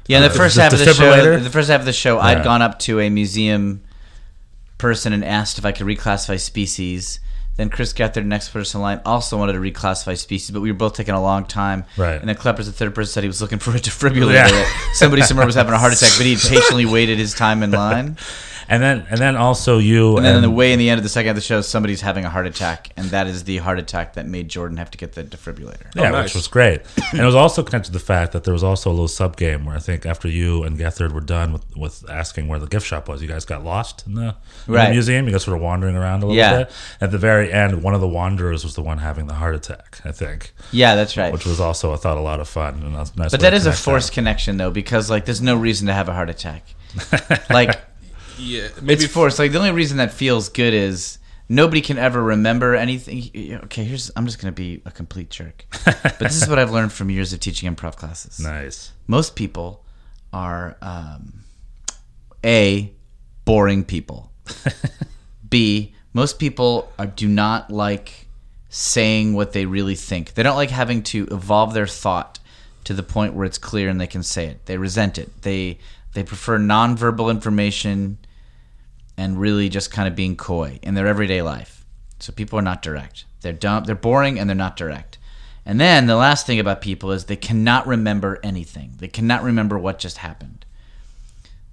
Yeah, 0.07 0.17
in 0.17 0.23
the 0.23 0.29
Uh, 0.29 0.33
first 0.33 0.57
half 0.57 0.73
of 0.73 0.79
the 0.79 0.93
show, 0.93 1.39
the 1.39 1.49
first 1.49 1.69
half 1.69 1.79
of 1.79 1.85
the 1.85 1.93
show, 1.93 2.17
Yeah. 2.17 2.25
I'd 2.25 2.43
gone 2.43 2.61
up 2.61 2.79
to 2.79 2.99
a 2.99 3.09
museum 3.09 3.81
person 4.77 5.13
and 5.13 5.23
asked 5.23 5.57
if 5.57 5.65
I 5.65 5.71
could 5.71 5.87
reclassify 5.87 6.39
species. 6.39 7.19
Then 7.55 7.69
Chris 7.69 7.93
got 7.93 8.15
there, 8.15 8.23
next 8.23 8.49
person 8.49 8.79
in 8.79 8.81
line, 8.81 9.01
also 9.05 9.37
wanted 9.37 9.53
to 9.53 9.59
reclassify 9.59 10.17
species, 10.17 10.49
but 10.51 10.61
we 10.61 10.71
were 10.71 10.77
both 10.77 10.95
taking 10.95 11.13
a 11.13 11.21
long 11.21 11.45
time. 11.45 11.85
Right. 11.97 12.19
And 12.19 12.27
then 12.27 12.35
Klepper's 12.35 12.65
the 12.65 12.71
third 12.71 12.95
person 12.95 13.11
said 13.11 13.23
he 13.23 13.27
was 13.27 13.41
looking 13.41 13.59
for 13.59 13.71
a 13.71 13.79
defibrillator. 13.79 14.49
Yeah. 14.49 14.93
Somebody 14.93 15.21
somewhere 15.21 15.45
was 15.45 15.55
having 15.55 15.73
a 15.73 15.77
heart 15.77 15.93
attack, 15.93 16.11
but 16.17 16.25
he 16.25 16.35
patiently 16.49 16.85
waited 16.85 17.19
his 17.19 17.33
time 17.35 17.61
in 17.61 17.71
line. 17.71 18.17
And 18.69 18.81
then 18.81 19.05
and 19.09 19.19
then 19.19 19.35
also 19.35 19.77
you 19.77 20.17
And 20.17 20.25
then 20.25 20.35
in 20.37 20.41
the 20.41 20.49
way 20.49 20.71
in 20.73 20.79
the 20.79 20.89
end 20.89 20.97
of 20.99 21.03
the 21.03 21.09
second 21.09 21.27
half 21.27 21.31
of 21.33 21.35
the 21.35 21.45
show, 21.45 21.61
somebody's 21.61 22.01
having 22.01 22.25
a 22.25 22.29
heart 22.29 22.47
attack, 22.47 22.89
and 22.97 23.07
that 23.07 23.27
is 23.27 23.43
the 23.43 23.57
heart 23.57 23.79
attack 23.79 24.13
that 24.13 24.25
made 24.25 24.47
Jordan 24.49 24.77
have 24.77 24.89
to 24.91 24.97
get 24.97 25.13
the 25.13 25.23
defibrillator. 25.23 25.87
Yeah, 25.95 26.09
oh, 26.09 26.11
nice. 26.11 26.23
which 26.25 26.35
was 26.35 26.47
great. 26.47 26.81
And 27.11 27.21
it 27.21 27.25
was 27.25 27.35
also 27.35 27.63
connected 27.63 27.87
to 27.87 27.93
the 27.93 27.99
fact 28.03 28.31
that 28.33 28.43
there 28.43 28.53
was 28.53 28.63
also 28.63 28.89
a 28.89 28.93
little 28.93 29.07
sub 29.07 29.37
game 29.37 29.65
where 29.65 29.75
I 29.75 29.79
think 29.79 30.05
after 30.05 30.27
you 30.27 30.63
and 30.63 30.77
Gethard 30.77 31.11
were 31.11 31.21
done 31.21 31.53
with, 31.53 31.77
with 31.77 32.09
asking 32.09 32.47
where 32.47 32.59
the 32.59 32.67
gift 32.67 32.85
shop 32.87 33.07
was, 33.07 33.21
you 33.21 33.27
guys 33.27 33.45
got 33.45 33.63
lost 33.63 34.05
in 34.07 34.15
the, 34.15 34.21
in 34.21 34.33
the 34.67 34.73
Right. 34.73 34.91
museum. 34.91 35.25
You 35.25 35.31
guys 35.33 35.45
were 35.47 35.57
wandering 35.57 35.95
around 35.95 36.23
a 36.23 36.27
little 36.27 36.37
Yeah. 36.37 36.57
bit. 36.63 36.71
At 37.01 37.11
the 37.11 37.17
very 37.17 37.51
end, 37.51 37.83
one 37.83 37.93
of 37.93 38.01
the 38.01 38.07
wanderers 38.07 38.63
was 38.63 38.75
the 38.75 38.81
one 38.81 38.99
having 38.99 39.27
the 39.27 39.33
heart 39.35 39.55
attack, 39.55 39.99
I 40.05 40.11
think, 40.11 40.53
Yeah, 40.71 40.95
that's 40.95 41.17
right. 41.17 41.31
which 41.33 41.45
was 41.45 41.59
also, 41.59 41.93
I 41.93 41.97
thought, 41.97 42.17
a 42.17 42.21
lot 42.21 42.39
of 42.39 42.47
fun. 42.47 42.75
And 42.75 42.95
a 42.95 42.97
nice 42.97 43.11
But 43.11 43.31
way 43.33 43.37
that 43.39 43.49
to 43.51 43.55
is 43.55 43.65
a 43.65 43.73
forced 43.73 44.07
that. 44.09 44.13
connection, 44.13 44.57
though, 44.57 44.71
because 44.71 45.09
like 45.09 45.25
there's 45.25 45.41
no 45.41 45.55
reason 45.55 45.87
to 45.87 45.93
have 45.93 46.07
a 46.09 46.13
heart 46.13 46.29
attack. 46.29 46.63
Like 47.49 47.79
Yeah, 48.43 48.69
it's 48.83 49.05
forced. 49.07 49.39
Like 49.39 49.51
the 49.51 49.57
only 49.57 49.71
reason 49.71 49.97
that 49.97 50.11
feels 50.11 50.49
good 50.49 50.73
is 50.73 51.19
nobody 51.49 51.81
can 51.81 51.97
ever 51.97 52.21
remember 52.21 52.75
anything. 52.75 53.59
Okay, 53.65 53.83
here's 53.83 54.11
I'm 54.15 54.25
just 54.25 54.39
gonna 54.39 54.51
be 54.51 54.81
a 54.85 54.91
complete 54.91 55.29
jerk, 55.29 55.65
but 55.85 56.19
this 56.19 56.41
is 56.41 56.47
what 56.47 56.59
I've 56.59 56.71
learned 56.71 56.91
from 56.91 57.09
years 57.09 57.33
of 57.33 57.39
teaching 57.39 57.73
improv 57.73 57.95
classes. 57.95 58.39
Nice. 58.39 58.91
Most 59.07 59.35
people 59.35 59.85
are 60.31 60.77
um, 60.81 61.43
a 62.43 62.91
boring 63.45 63.83
people. 63.83 64.31
B 65.49 65.93
most 66.13 66.37
people 66.39 66.91
are, 66.99 67.07
do 67.07 67.27
not 67.27 67.71
like 67.71 68.27
saying 68.69 69.33
what 69.33 69.51
they 69.51 69.65
really 69.65 69.95
think. 69.95 70.35
They 70.35 70.43
don't 70.43 70.55
like 70.55 70.69
having 70.69 71.03
to 71.03 71.27
evolve 71.31 71.73
their 71.73 71.87
thought 71.87 72.39
to 72.85 72.93
the 72.93 73.03
point 73.03 73.33
where 73.33 73.45
it's 73.45 73.57
clear 73.57 73.89
and 73.89 73.99
they 73.99 74.07
can 74.07 74.23
say 74.23 74.45
it. 74.47 74.65
They 74.65 74.77
resent 74.77 75.17
it. 75.17 75.41
They 75.41 75.79
they 76.13 76.23
prefer 76.23 76.59
nonverbal 76.59 77.31
information 77.31 78.19
and 79.17 79.39
really 79.39 79.69
just 79.69 79.91
kind 79.91 80.07
of 80.07 80.15
being 80.15 80.35
coy 80.35 80.79
in 80.81 80.95
their 80.95 81.07
everyday 81.07 81.41
life. 81.41 81.85
So 82.19 82.31
people 82.31 82.57
are 82.57 82.63
not 82.63 82.81
direct. 82.81 83.25
They're 83.41 83.53
dumb, 83.53 83.83
they're 83.83 83.95
boring 83.95 84.39
and 84.39 84.49
they're 84.49 84.55
not 84.55 84.77
direct. 84.77 85.17
And 85.65 85.79
then 85.79 86.07
the 86.07 86.15
last 86.15 86.45
thing 86.45 86.59
about 86.59 86.81
people 86.81 87.11
is 87.11 87.25
they 87.25 87.35
cannot 87.35 87.87
remember 87.87 88.39
anything. 88.43 88.93
They 88.97 89.07
cannot 89.07 89.43
remember 89.43 89.77
what 89.77 89.99
just 89.99 90.17
happened. 90.17 90.65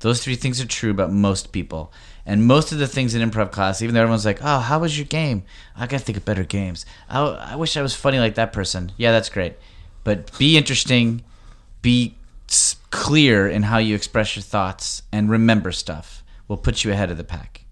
Those 0.01 0.23
three 0.23 0.37
things 0.37 0.61
are 0.61 0.67
true 0.67 0.91
about 0.91 1.13
most 1.13 1.53
people. 1.53 1.93
And 2.25 2.47
most 2.47 2.73
of 2.73 2.79
the 2.79 2.87
things 2.87 3.15
in 3.15 3.29
improv 3.29 3.51
class, 3.51 3.83
even 3.83 3.95
though 3.95 4.03
everyone's 4.03 4.25
like, 4.25 4.41
oh, 4.43 4.61
how 4.61 4.79
was 4.79 4.97
your 4.97 5.07
game? 5.07 5.43
I 5.77 5.87
got 5.87 5.99
to 5.99 6.05
think 6.05 6.17
of 6.17 6.25
better 6.25 6.45
games. 6.45 6.87
I, 7.09 7.21
I 7.21 7.57
wish 7.57 7.77
I 7.77 7.83
was 7.83 7.95
funny 7.95 8.19
like 8.19 8.37
that 8.37 8.53
person. 8.53 8.93
Yeah, 8.97 9.13
that's 9.13 9.29
great. 9.29 9.55
But 10.05 10.37
be 10.39 10.57
interesting, 10.57 11.23
be 11.83 12.15
clear 12.91 13.49
in 13.49 13.65
how 13.65 13.79
you 13.79 13.95
express 13.95 14.37
your 14.37 14.43
thoughts, 14.43 15.03
and 15.13 15.31
remember 15.31 15.73
stuff 15.73 16.20
will 16.51 16.57
put 16.59 16.83
you 16.85 16.91
ahead 16.93 17.11
of 17.13 17.17
the 17.17 17.25
pack. 17.25 17.63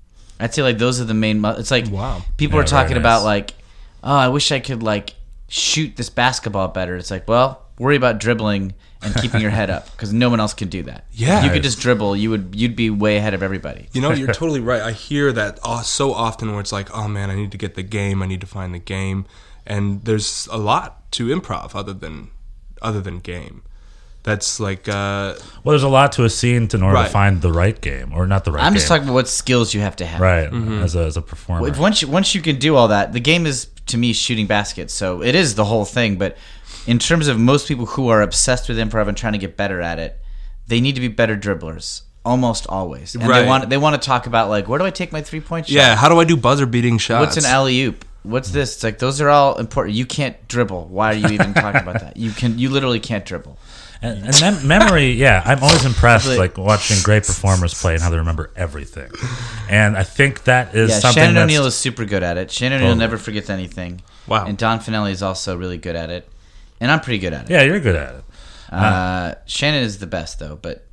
I'd 0.40 0.54
say 0.54 0.62
like 0.62 0.78
those 0.78 1.00
are 1.00 1.04
the 1.04 1.14
main. 1.14 1.40
mu- 1.40 1.50
It's 1.58 1.72
like 1.72 1.90
Wow. 1.90 2.22
people 2.36 2.58
Yeah, 2.58 2.62
are 2.64 2.66
talking 2.66 2.90
very 2.90 3.00
about 3.00 3.24
like, 3.24 3.54
oh, 4.04 4.14
I 4.16 4.28
wish 4.28 4.52
I 4.52 4.60
could 4.60 4.82
like 4.84 5.14
shoot 5.48 5.96
this 5.96 6.08
basketball 6.10 6.68
better. 6.68 6.94
It's 6.96 7.10
like, 7.10 7.26
well, 7.26 7.64
worry 7.78 7.96
about 7.96 8.18
dribbling 8.20 8.74
and 9.02 9.14
keeping 9.16 9.40
your 9.40 9.50
head 9.50 9.68
up 9.68 9.90
because 9.92 10.12
no 10.12 10.30
one 10.30 10.38
else 10.38 10.54
can 10.54 10.68
do 10.68 10.84
that. 10.84 11.06
Yeah. 11.12 11.38
if 11.40 11.44
you 11.46 11.50
could 11.50 11.64
just 11.64 11.80
dribble, 11.80 12.14
you 12.16 12.30
would 12.30 12.54
you'd 12.54 12.76
be 12.76 12.88
way 12.88 13.16
ahead 13.16 13.34
of 13.34 13.42
everybody. 13.42 13.88
You 13.92 14.00
know, 14.00 14.12
you're 14.12 14.32
totally 14.42 14.60
right. 14.60 14.80
I 14.80 14.92
hear 14.92 15.32
that 15.32 15.58
uh, 15.64 15.82
so 15.82 16.12
often 16.14 16.52
where 16.52 16.60
it's 16.60 16.72
like, 16.72 16.88
oh 16.96 17.08
man, 17.08 17.30
I 17.30 17.34
need 17.34 17.50
to 17.50 17.58
get 17.58 17.74
the 17.74 17.82
game. 17.82 18.22
I 18.22 18.26
need 18.26 18.40
to 18.40 18.46
find 18.46 18.72
the 18.72 18.78
game. 18.78 19.26
And 19.66 20.04
there's 20.04 20.48
a 20.52 20.56
lot 20.58 21.10
to 21.12 21.26
improv 21.26 21.74
other 21.74 21.92
than 21.92 22.30
other 22.80 23.00
than 23.00 23.18
game. 23.18 23.62
That's 24.24 24.60
like, 24.60 24.88
uh, 24.88 25.34
Well, 25.64 25.72
there's 25.72 25.82
a 25.82 25.88
lot 25.88 26.12
to 26.12 26.24
a 26.24 26.30
scene 26.30 26.68
to 26.68 26.76
in 26.76 26.82
order 26.82 26.96
Right. 26.96 27.06
to 27.06 27.10
find 27.10 27.40
the 27.40 27.52
right 27.52 27.80
game, 27.80 28.12
or 28.14 28.26
not 28.26 28.44
the 28.44 28.52
right 28.52 28.62
I'm 28.64 28.72
game. 28.72 28.76
just 28.78 28.88
talking 28.88 29.04
about 29.04 29.14
what 29.14 29.28
skills 29.28 29.72
you 29.74 29.80
have 29.80 29.96
to 29.96 30.06
have. 30.06 30.20
Right, 30.20 30.52
as, 30.82 30.94
a, 30.94 31.00
as 31.04 31.16
a 31.16 31.22
performer. 31.22 31.70
Once 31.78 32.02
you, 32.02 32.08
once 32.08 32.34
you 32.34 32.42
can 32.42 32.56
do 32.58 32.76
all 32.76 32.88
that, 32.88 33.12
the 33.12 33.20
game 33.20 33.46
is 33.46 33.68
to 33.86 33.96
me 33.96 34.12
shooting 34.12 34.46
baskets. 34.46 34.92
So 34.92 35.22
it 35.22 35.34
is 35.34 35.54
the 35.54 35.64
whole 35.64 35.84
thing. 35.86 36.16
But 36.16 36.36
in 36.86 36.98
terms 36.98 37.28
of 37.28 37.38
most 37.38 37.68
people 37.68 37.86
who 37.86 38.08
are 38.08 38.20
obsessed 38.20 38.68
with 38.68 38.76
improv 38.78 39.08
and 39.08 39.16
trying 39.16 39.32
to 39.34 39.38
get 39.38 39.56
better 39.56 39.80
at 39.80 39.98
it, 39.98 40.20
they 40.66 40.80
need 40.80 40.94
to 40.96 41.00
be 41.00 41.08
better 41.08 41.36
dribblers. 41.36 42.02
Almost 42.24 42.66
always, 42.66 43.14
and 43.14 43.26
Right. 43.26 43.40
they 43.40 43.46
want 43.46 43.70
they 43.70 43.78
want 43.78 44.00
to 44.02 44.04
talk 44.06 44.26
about 44.26 44.50
like 44.50 44.68
where 44.68 44.78
do 44.78 44.84
I 44.84 44.90
take 44.90 45.12
my 45.12 45.22
three 45.22 45.40
point 45.40 45.66
shot? 45.68 45.72
yeah, 45.74 45.96
how 45.96 46.10
do 46.10 46.20
I 46.20 46.24
do 46.24 46.36
buzzer 46.36 46.66
beating 46.66 46.98
shots? 46.98 47.20
What's 47.36 47.46
an 47.46 47.50
alley 47.50 47.80
oop? 47.84 48.04
What's 48.22 48.50
this? 48.50 48.74
It's 48.74 48.84
like 48.84 48.98
those 48.98 49.20
are 49.20 49.28
all 49.28 49.56
important. 49.58 49.96
You 49.96 50.04
can't 50.06 50.36
dribble. 50.48 50.88
Why 50.88 51.12
are 51.12 51.16
you 51.16 51.28
even 51.28 51.54
talking 51.54 51.80
about 51.80 52.00
that? 52.00 52.16
You 52.16 52.30
can. 52.32 52.58
You 52.58 52.68
literally 52.70 53.00
can't 53.00 53.24
dribble. 53.24 53.58
And, 54.00 54.26
and 54.26 54.40
mem- 54.40 54.66
memory, 54.68 55.10
yeah, 55.12 55.42
I'm 55.44 55.60
always 55.60 55.84
impressed, 55.84 56.28
Like- 56.28 56.38
like 56.38 56.58
watching 56.58 56.98
great 57.02 57.24
performers 57.26 57.74
play 57.74 57.94
and 57.94 58.02
how 58.02 58.10
they 58.10 58.16
remember 58.18 58.52
everything. 58.54 59.10
And 59.68 59.96
I 59.96 60.04
think 60.04 60.44
that 60.44 60.74
is 60.76 60.90
Yeah, 60.90 60.98
something 61.00 61.20
Shannon 61.22 61.42
O'Neill 61.42 61.66
is 61.66 61.74
super 61.74 62.04
good 62.04 62.22
at 62.22 62.36
it. 62.38 62.50
Shannon 62.52 62.80
O'Neill 62.80 62.94
never 62.94 63.18
forgets 63.18 63.50
anything. 63.50 64.00
Wow. 64.28 64.46
And 64.46 64.56
Don 64.56 64.78
Fanelli 64.78 65.10
is 65.10 65.20
also 65.22 65.56
really 65.56 65.78
good 65.78 65.96
at 65.96 66.10
it, 66.10 66.28
and 66.80 66.92
I'm 66.92 67.00
pretty 67.00 67.18
good 67.18 67.32
at 67.32 67.46
it. 67.46 67.50
yeah, 67.50 67.62
you're 67.62 67.80
good 67.80 67.96
at 67.96 68.14
it. 68.14 68.24
Uh, 68.70 69.34
Shannon 69.46 69.82
is 69.82 69.98
the 69.98 70.06
best 70.06 70.38
though, 70.38 70.56
but 70.60 70.86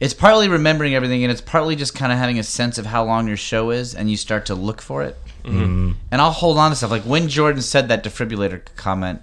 it's 0.00 0.14
partly 0.14 0.48
remembering 0.48 0.94
everything, 0.94 1.22
and 1.22 1.30
it's 1.32 1.40
partly 1.42 1.76
just 1.76 1.94
kind 1.94 2.12
of 2.12 2.18
having 2.18 2.38
a 2.38 2.42
sense 2.44 2.78
of 2.78 2.86
how 2.86 3.04
long 3.04 3.26
your 3.28 3.36
show 3.36 3.70
is, 3.70 3.94
and 3.94 4.10
you 4.10 4.16
start 4.16 4.46
to 4.46 4.54
look 4.54 4.80
for 4.80 5.02
it. 5.02 5.18
Mm-hmm. 5.46 5.92
And 6.10 6.20
I'll 6.20 6.30
hold 6.32 6.58
on 6.58 6.70
to 6.70 6.76
stuff 6.76 6.90
like 6.90 7.02
when 7.04 7.28
Jordan 7.28 7.62
said 7.62 7.88
that 7.88 8.02
defibrillator 8.02 8.62
comment, 8.76 9.22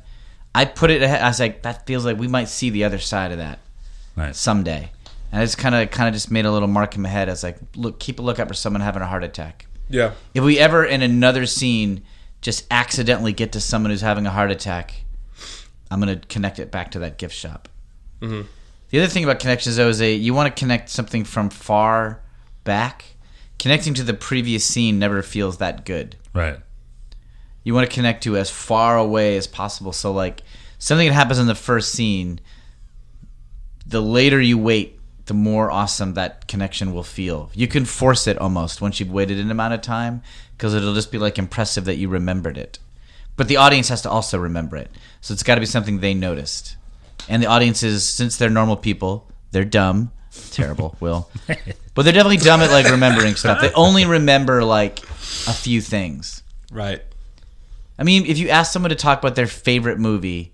I 0.55 0.65
put 0.65 0.89
it. 0.89 1.01
ahead. 1.01 1.21
I 1.21 1.27
was 1.27 1.39
like, 1.39 1.63
that 1.63 1.85
feels 1.85 2.05
like 2.05 2.17
we 2.17 2.27
might 2.27 2.47
see 2.47 2.69
the 2.69 2.83
other 2.85 2.99
side 2.99 3.31
of 3.31 3.37
that 3.39 3.59
Nice. 4.15 4.37
someday. 4.37 4.91
And 5.31 5.41
I 5.41 5.43
just 5.43 5.57
kind 5.57 5.75
of 5.75 5.89
kind 5.91 6.07
of 6.07 6.13
just 6.13 6.31
made 6.31 6.45
a 6.45 6.51
little 6.51 6.67
mark 6.67 6.95
in 6.95 7.01
my 7.01 7.09
head. 7.09 7.27
I 7.27 7.31
was 7.31 7.43
like, 7.43 7.57
look, 7.75 7.99
keep 7.99 8.19
a 8.19 8.21
lookout 8.21 8.47
for 8.47 8.53
someone 8.53 8.81
having 8.81 9.01
a 9.01 9.07
heart 9.07 9.23
attack. 9.23 9.65
Yeah. 9.89 10.11
If 10.33 10.43
we 10.43 10.59
ever 10.59 10.85
in 10.85 11.01
another 11.01 11.45
scene 11.45 12.03
just 12.41 12.65
accidentally 12.71 13.33
get 13.33 13.51
to 13.53 13.59
someone 13.61 13.89
who's 13.91 14.01
having 14.01 14.25
a 14.25 14.31
heart 14.31 14.51
attack, 14.51 15.03
I'm 15.91 15.99
gonna 15.99 16.17
connect 16.29 16.59
it 16.59 16.71
back 16.71 16.91
to 16.91 16.99
that 16.99 17.17
gift 17.17 17.35
shop. 17.35 17.67
The 18.21 18.99
other 18.99 19.07
thing 19.07 19.23
about 19.23 19.39
connections 19.39 19.75
though 19.75 19.89
is 19.89 20.01
a 20.01 20.13
you 20.13 20.33
want 20.33 20.55
to 20.55 20.59
connect 20.59 20.89
something 20.89 21.23
from 21.25 21.49
far 21.49 22.21
back. 22.63 23.05
Connecting 23.63 23.93
to 23.93 24.03
the 24.03 24.13
previous 24.13 24.65
scene 24.65 24.99
never 24.99 25.21
feels 25.21 25.59
that 25.59 25.85
good. 25.85 26.17
Right. 26.33 26.59
You 27.63 27.73
want 27.73 27.89
to 27.89 27.95
connect 27.95 28.23
to 28.23 28.35
as 28.35 28.49
far 28.49 28.97
away 28.97 29.37
as 29.37 29.47
possible. 29.47 29.93
So 29.93 30.11
like 30.11 30.43
something 30.79 31.07
that 31.07 31.13
happens 31.13 31.39
in 31.39 31.47
the 31.47 31.55
first 31.55 31.93
scene, 31.93 32.41
the 33.85 34.01
later 34.01 34.41
you 34.41 34.57
wait, 34.57 34.99
the 35.27 35.33
more 35.33 35.71
awesome 35.71 36.15
that 36.15 36.45
connection 36.49 36.93
will 36.93 37.05
feel. 37.05 37.51
You 37.53 37.69
can 37.69 37.85
force 37.85 38.27
it 38.27 38.37
almost 38.37 38.81
once 38.81 38.99
you've 38.99 39.13
waited 39.13 39.39
an 39.39 39.49
amount 39.49 39.75
of 39.75 39.79
time 39.79 40.23
because 40.57 40.73
it'll 40.73 40.93
just 40.93 41.09
be 41.09 41.17
like 41.17 41.39
impressive 41.39 41.85
that 41.85 41.95
you 41.95 42.09
remembered 42.09 42.57
it. 42.57 42.79
But 43.37 43.47
the 43.47 43.55
audience 43.55 43.87
has 43.87 44.01
to 44.01 44.09
also 44.09 44.37
remember 44.37 44.75
it. 44.75 44.91
So 45.21 45.33
it's 45.33 45.41
got 45.41 45.55
to 45.55 45.61
be 45.61 45.67
something 45.67 46.01
they 46.01 46.13
noticed. 46.13 46.75
And 47.29 47.41
the 47.41 47.47
audience 47.47 47.81
is 47.81 48.05
since 48.05 48.35
they're 48.35 48.49
normal 48.49 48.75
people, 48.75 49.31
they're 49.51 49.63
dumb. 49.63 50.11
Terrible, 50.51 50.95
Will. 50.99 51.29
But 51.95 52.03
they're 52.03 52.13
definitely 52.13 52.37
dumb 52.37 52.61
at 52.61 52.71
like 52.71 52.89
remembering 52.89 53.35
stuff. 53.35 53.61
They 53.61 53.71
only 53.73 54.05
remember 54.05 54.63
like 54.63 54.99
a 55.03 55.53
few 55.53 55.81
things. 55.81 56.43
Right. 56.71 57.01
I 57.97 58.03
mean, 58.03 58.25
if 58.25 58.37
you 58.37 58.49
ask 58.49 58.73
someone 58.73 58.89
to 58.89 58.95
talk 58.95 59.19
about 59.19 59.35
their 59.35 59.47
favorite 59.47 59.99
movie, 59.99 60.53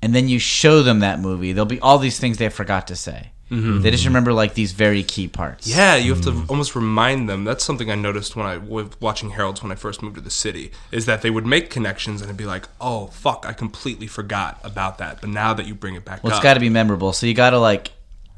and 0.00 0.14
then 0.14 0.28
you 0.28 0.38
show 0.38 0.82
them 0.82 1.00
that 1.00 1.20
movie, 1.20 1.52
there'll 1.52 1.66
be 1.66 1.80
all 1.80 1.98
these 1.98 2.18
things 2.18 2.38
they 2.38 2.48
forgot 2.48 2.88
to 2.88 2.96
say. 2.96 3.32
Mm-hmm. 3.50 3.82
They 3.82 3.90
just 3.90 4.06
remember 4.06 4.32
like 4.32 4.54
these 4.54 4.72
very 4.72 5.02
key 5.02 5.28
parts. 5.28 5.66
Yeah, 5.66 5.96
you 5.96 6.14
have 6.14 6.24
to 6.24 6.30
mm. 6.30 6.48
almost 6.48 6.74
remind 6.74 7.28
them. 7.28 7.44
That's 7.44 7.62
something 7.62 7.90
I 7.90 7.94
noticed 7.94 8.34
when 8.34 8.46
I 8.46 8.56
was 8.56 8.88
watching 8.98 9.30
Harold's 9.30 9.62
when 9.62 9.70
I 9.70 9.74
first 9.74 10.02
moved 10.02 10.14
to 10.14 10.22
the 10.22 10.30
city. 10.30 10.72
Is 10.90 11.04
that 11.04 11.20
they 11.20 11.28
would 11.28 11.44
make 11.44 11.68
connections 11.68 12.22
and 12.22 12.30
it'd 12.30 12.38
be 12.38 12.46
like, 12.46 12.66
"Oh 12.80 13.08
fuck, 13.08 13.44
I 13.46 13.52
completely 13.52 14.06
forgot 14.06 14.58
about 14.64 14.96
that." 14.98 15.20
But 15.20 15.28
now 15.28 15.52
that 15.52 15.66
you 15.66 15.74
bring 15.74 15.96
it 15.96 16.04
back 16.04 16.24
Well, 16.24 16.32
up, 16.32 16.38
it's 16.38 16.42
got 16.42 16.54
to 16.54 16.60
be 16.60 16.70
memorable. 16.70 17.12
So 17.12 17.26
you 17.26 17.34
got 17.34 17.50
to 17.50 17.58
like, 17.58 17.90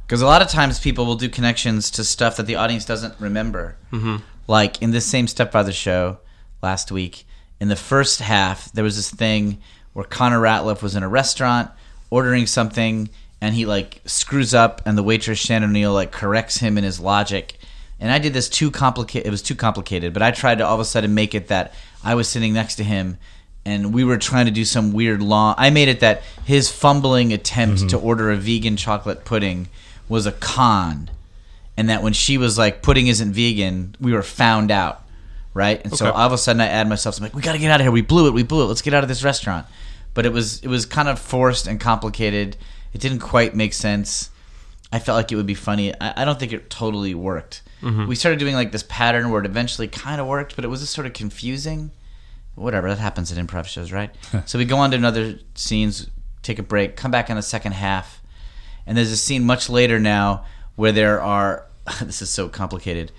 because 0.06 0.22
a 0.22 0.26
lot 0.26 0.42
of 0.42 0.48
times 0.48 0.78
people 0.78 1.06
will 1.06 1.16
do 1.16 1.28
connections 1.28 1.90
to 1.92 2.04
stuff 2.04 2.36
that 2.36 2.46
the 2.46 2.56
audience 2.56 2.84
doesn't 2.84 3.18
remember. 3.18 3.76
Mm-hmm. 3.92 4.16
Like 4.46 4.82
in 4.82 4.90
this 4.90 5.06
same 5.06 5.26
Stepfather 5.26 5.72
show 5.72 6.18
last 6.62 6.92
week, 6.92 7.26
in 7.60 7.68
the 7.68 7.76
first 7.76 8.20
half, 8.20 8.70
there 8.72 8.84
was 8.84 8.96
this 8.96 9.10
thing 9.10 9.58
where 9.94 10.04
Connor 10.04 10.40
Ratliff 10.40 10.82
was 10.82 10.96
in 10.96 11.02
a 11.02 11.08
restaurant 11.08 11.70
ordering 12.10 12.46
something, 12.46 13.08
and 13.40 13.54
he 13.54 13.64
like 13.64 14.02
screws 14.04 14.52
up, 14.52 14.82
and 14.84 14.98
the 14.98 15.02
waitress 15.02 15.38
Shannon 15.38 15.70
O'Neill 15.70 15.92
like 15.92 16.12
corrects 16.12 16.58
him 16.58 16.76
in 16.76 16.84
his 16.84 17.00
logic. 17.00 17.58
And 17.98 18.10
I 18.10 18.18
did 18.18 18.34
this 18.34 18.48
too 18.48 18.70
complicated. 18.70 19.26
It 19.26 19.30
was 19.30 19.40
too 19.40 19.54
complicated, 19.54 20.12
but 20.12 20.22
I 20.22 20.30
tried 20.30 20.58
to 20.58 20.66
all 20.66 20.74
of 20.74 20.80
a 20.80 20.84
sudden 20.84 21.14
make 21.14 21.34
it 21.34 21.48
that 21.48 21.72
I 22.02 22.14
was 22.14 22.28
sitting 22.28 22.52
next 22.52 22.74
to 22.76 22.84
him 22.84 23.18
and 23.64 23.94
we 23.94 24.04
were 24.04 24.18
trying 24.18 24.46
to 24.46 24.52
do 24.52 24.64
some 24.64 24.92
weird 24.92 25.22
long. 25.22 25.54
I 25.56 25.70
made 25.70 25.88
it 25.88 26.00
that 26.00 26.22
his 26.44 26.70
fumbling 26.70 27.32
attempt 27.32 27.88
to 27.90 27.98
order 27.98 28.30
a 28.30 28.36
vegan 28.36 28.76
chocolate 28.76 29.24
pudding 29.24 29.68
was 30.08 30.26
a 30.26 30.32
con, 30.32 31.10
and 31.76 31.88
that 31.88 32.02
when 32.02 32.12
she 32.12 32.38
was 32.38 32.56
like 32.58 32.82
pudding 32.82 33.06
isn't 33.06 33.32
vegan, 33.32 33.96
we 34.00 34.12
were 34.12 34.22
found 34.22 34.70
out, 34.70 35.02
right? 35.54 35.82
And 35.84 35.96
so 35.96 36.06
Okay. 36.06 36.16
all 36.16 36.26
of 36.26 36.32
a 36.32 36.38
sudden 36.38 36.60
I 36.60 36.66
add 36.66 36.88
myself. 36.88 37.16
I'm 37.18 37.24
like, 37.24 37.34
we 37.34 37.42
got 37.42 37.52
to 37.52 37.58
get 37.58 37.70
out 37.70 37.80
of 37.80 37.84
here. 37.84 37.92
We 37.92 38.02
blew 38.02 38.26
it. 38.28 38.32
We 38.34 38.42
blew 38.42 38.62
it. 38.62 38.66
Let's 38.66 38.82
get 38.82 38.94
out 38.94 39.02
of 39.02 39.08
this 39.08 39.24
restaurant. 39.24 39.66
But 40.12 40.26
it 40.26 40.32
was 40.32 40.60
it 40.62 40.68
was 40.68 40.86
kind 40.86 41.08
of 41.08 41.18
forced 41.18 41.66
and 41.66 41.80
complicated. 41.80 42.56
It 42.92 43.00
didn't 43.00 43.18
quite 43.20 43.56
make 43.56 43.72
sense. 43.74 44.30
I 44.92 45.00
felt 45.00 45.16
like 45.16 45.32
it 45.32 45.36
would 45.36 45.46
be 45.46 45.54
funny. 45.54 45.92
I, 46.00 46.22
I 46.22 46.24
don't 46.24 46.38
think 46.38 46.52
it 46.52 46.70
totally 46.70 47.14
worked. 47.14 47.62
Mm-hmm. 47.82 48.06
We 48.06 48.14
started 48.14 48.38
doing 48.38 48.54
like 48.54 48.70
this 48.70 48.84
pattern 48.88 49.30
where 49.30 49.40
it 49.40 49.46
eventually 49.46 49.88
kind 49.88 50.20
of 50.20 50.28
worked, 50.28 50.54
but 50.54 50.64
it 50.64 50.68
was 50.68 50.80
just 50.80 50.92
sort 50.92 51.06
of 51.06 51.12
confusing. 51.14 51.90
Whatever 52.54 52.88
that 52.88 52.98
happens 53.00 53.32
at 53.32 53.44
improv 53.44 53.66
shows, 53.66 53.90
right? 53.90 54.14
so 54.46 54.56
we 54.58 54.64
go 54.64 54.76
on 54.76 54.92
to 54.92 54.96
another 54.96 55.40
scenes, 55.56 56.08
take 56.42 56.60
a 56.60 56.62
break, 56.62 56.94
come 56.94 57.10
back 57.10 57.28
in 57.28 57.34
the 57.34 57.42
second 57.42 57.72
half, 57.72 58.22
and 58.86 58.96
there's 58.96 59.10
a 59.10 59.16
scene 59.16 59.44
much 59.44 59.68
later 59.68 59.98
now 59.98 60.44
where 60.76 60.92
there 60.92 61.20
are. 61.20 61.66
This 62.02 62.22
is 62.22 62.30
so 62.30 62.48
complicated. 62.48 63.12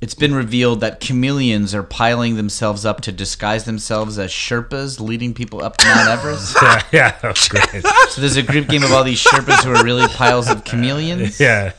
It's 0.00 0.14
been 0.14 0.32
revealed 0.34 0.80
that 0.80 1.00
chameleons 1.00 1.74
are 1.74 1.82
piling 1.82 2.36
themselves 2.36 2.86
up 2.86 3.00
to 3.02 3.12
disguise 3.12 3.64
themselves 3.64 4.16
as 4.18 4.30
Sherpas, 4.30 5.00
leading 5.00 5.34
people 5.34 5.62
up 5.62 5.76
to 5.76 5.84
Mount 5.86 6.08
Everest. 6.18 6.56
yeah, 6.62 6.82
yeah, 6.92 7.18
that 7.20 7.28
was 7.36 7.48
great. 7.48 7.84
so 8.08 8.20
there's 8.20 8.36
a 8.36 8.42
group 8.42 8.68
game 8.68 8.82
of 8.84 8.92
all 8.92 9.02
these 9.04 9.22
Sherpas 9.22 9.64
who 9.64 9.72
are 9.74 9.84
really 9.84 10.06
piles 10.08 10.48
of 10.48 10.64
chameleons 10.64 11.38
yeah, 11.40 11.72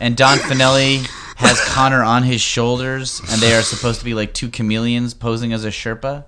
and 0.00 0.16
Don 0.16 0.38
Fanelli 0.38 1.04
has 1.36 1.60
Connor 1.62 2.02
on 2.04 2.22
his 2.22 2.40
shoulders, 2.40 3.20
and 3.28 3.42
they 3.42 3.52
are 3.54 3.62
supposed 3.62 3.98
to 3.98 4.04
be 4.04 4.14
like 4.14 4.32
two 4.32 4.48
chameleons 4.48 5.12
posing 5.12 5.52
as 5.52 5.64
a 5.64 5.70
Sherpa. 5.70 6.24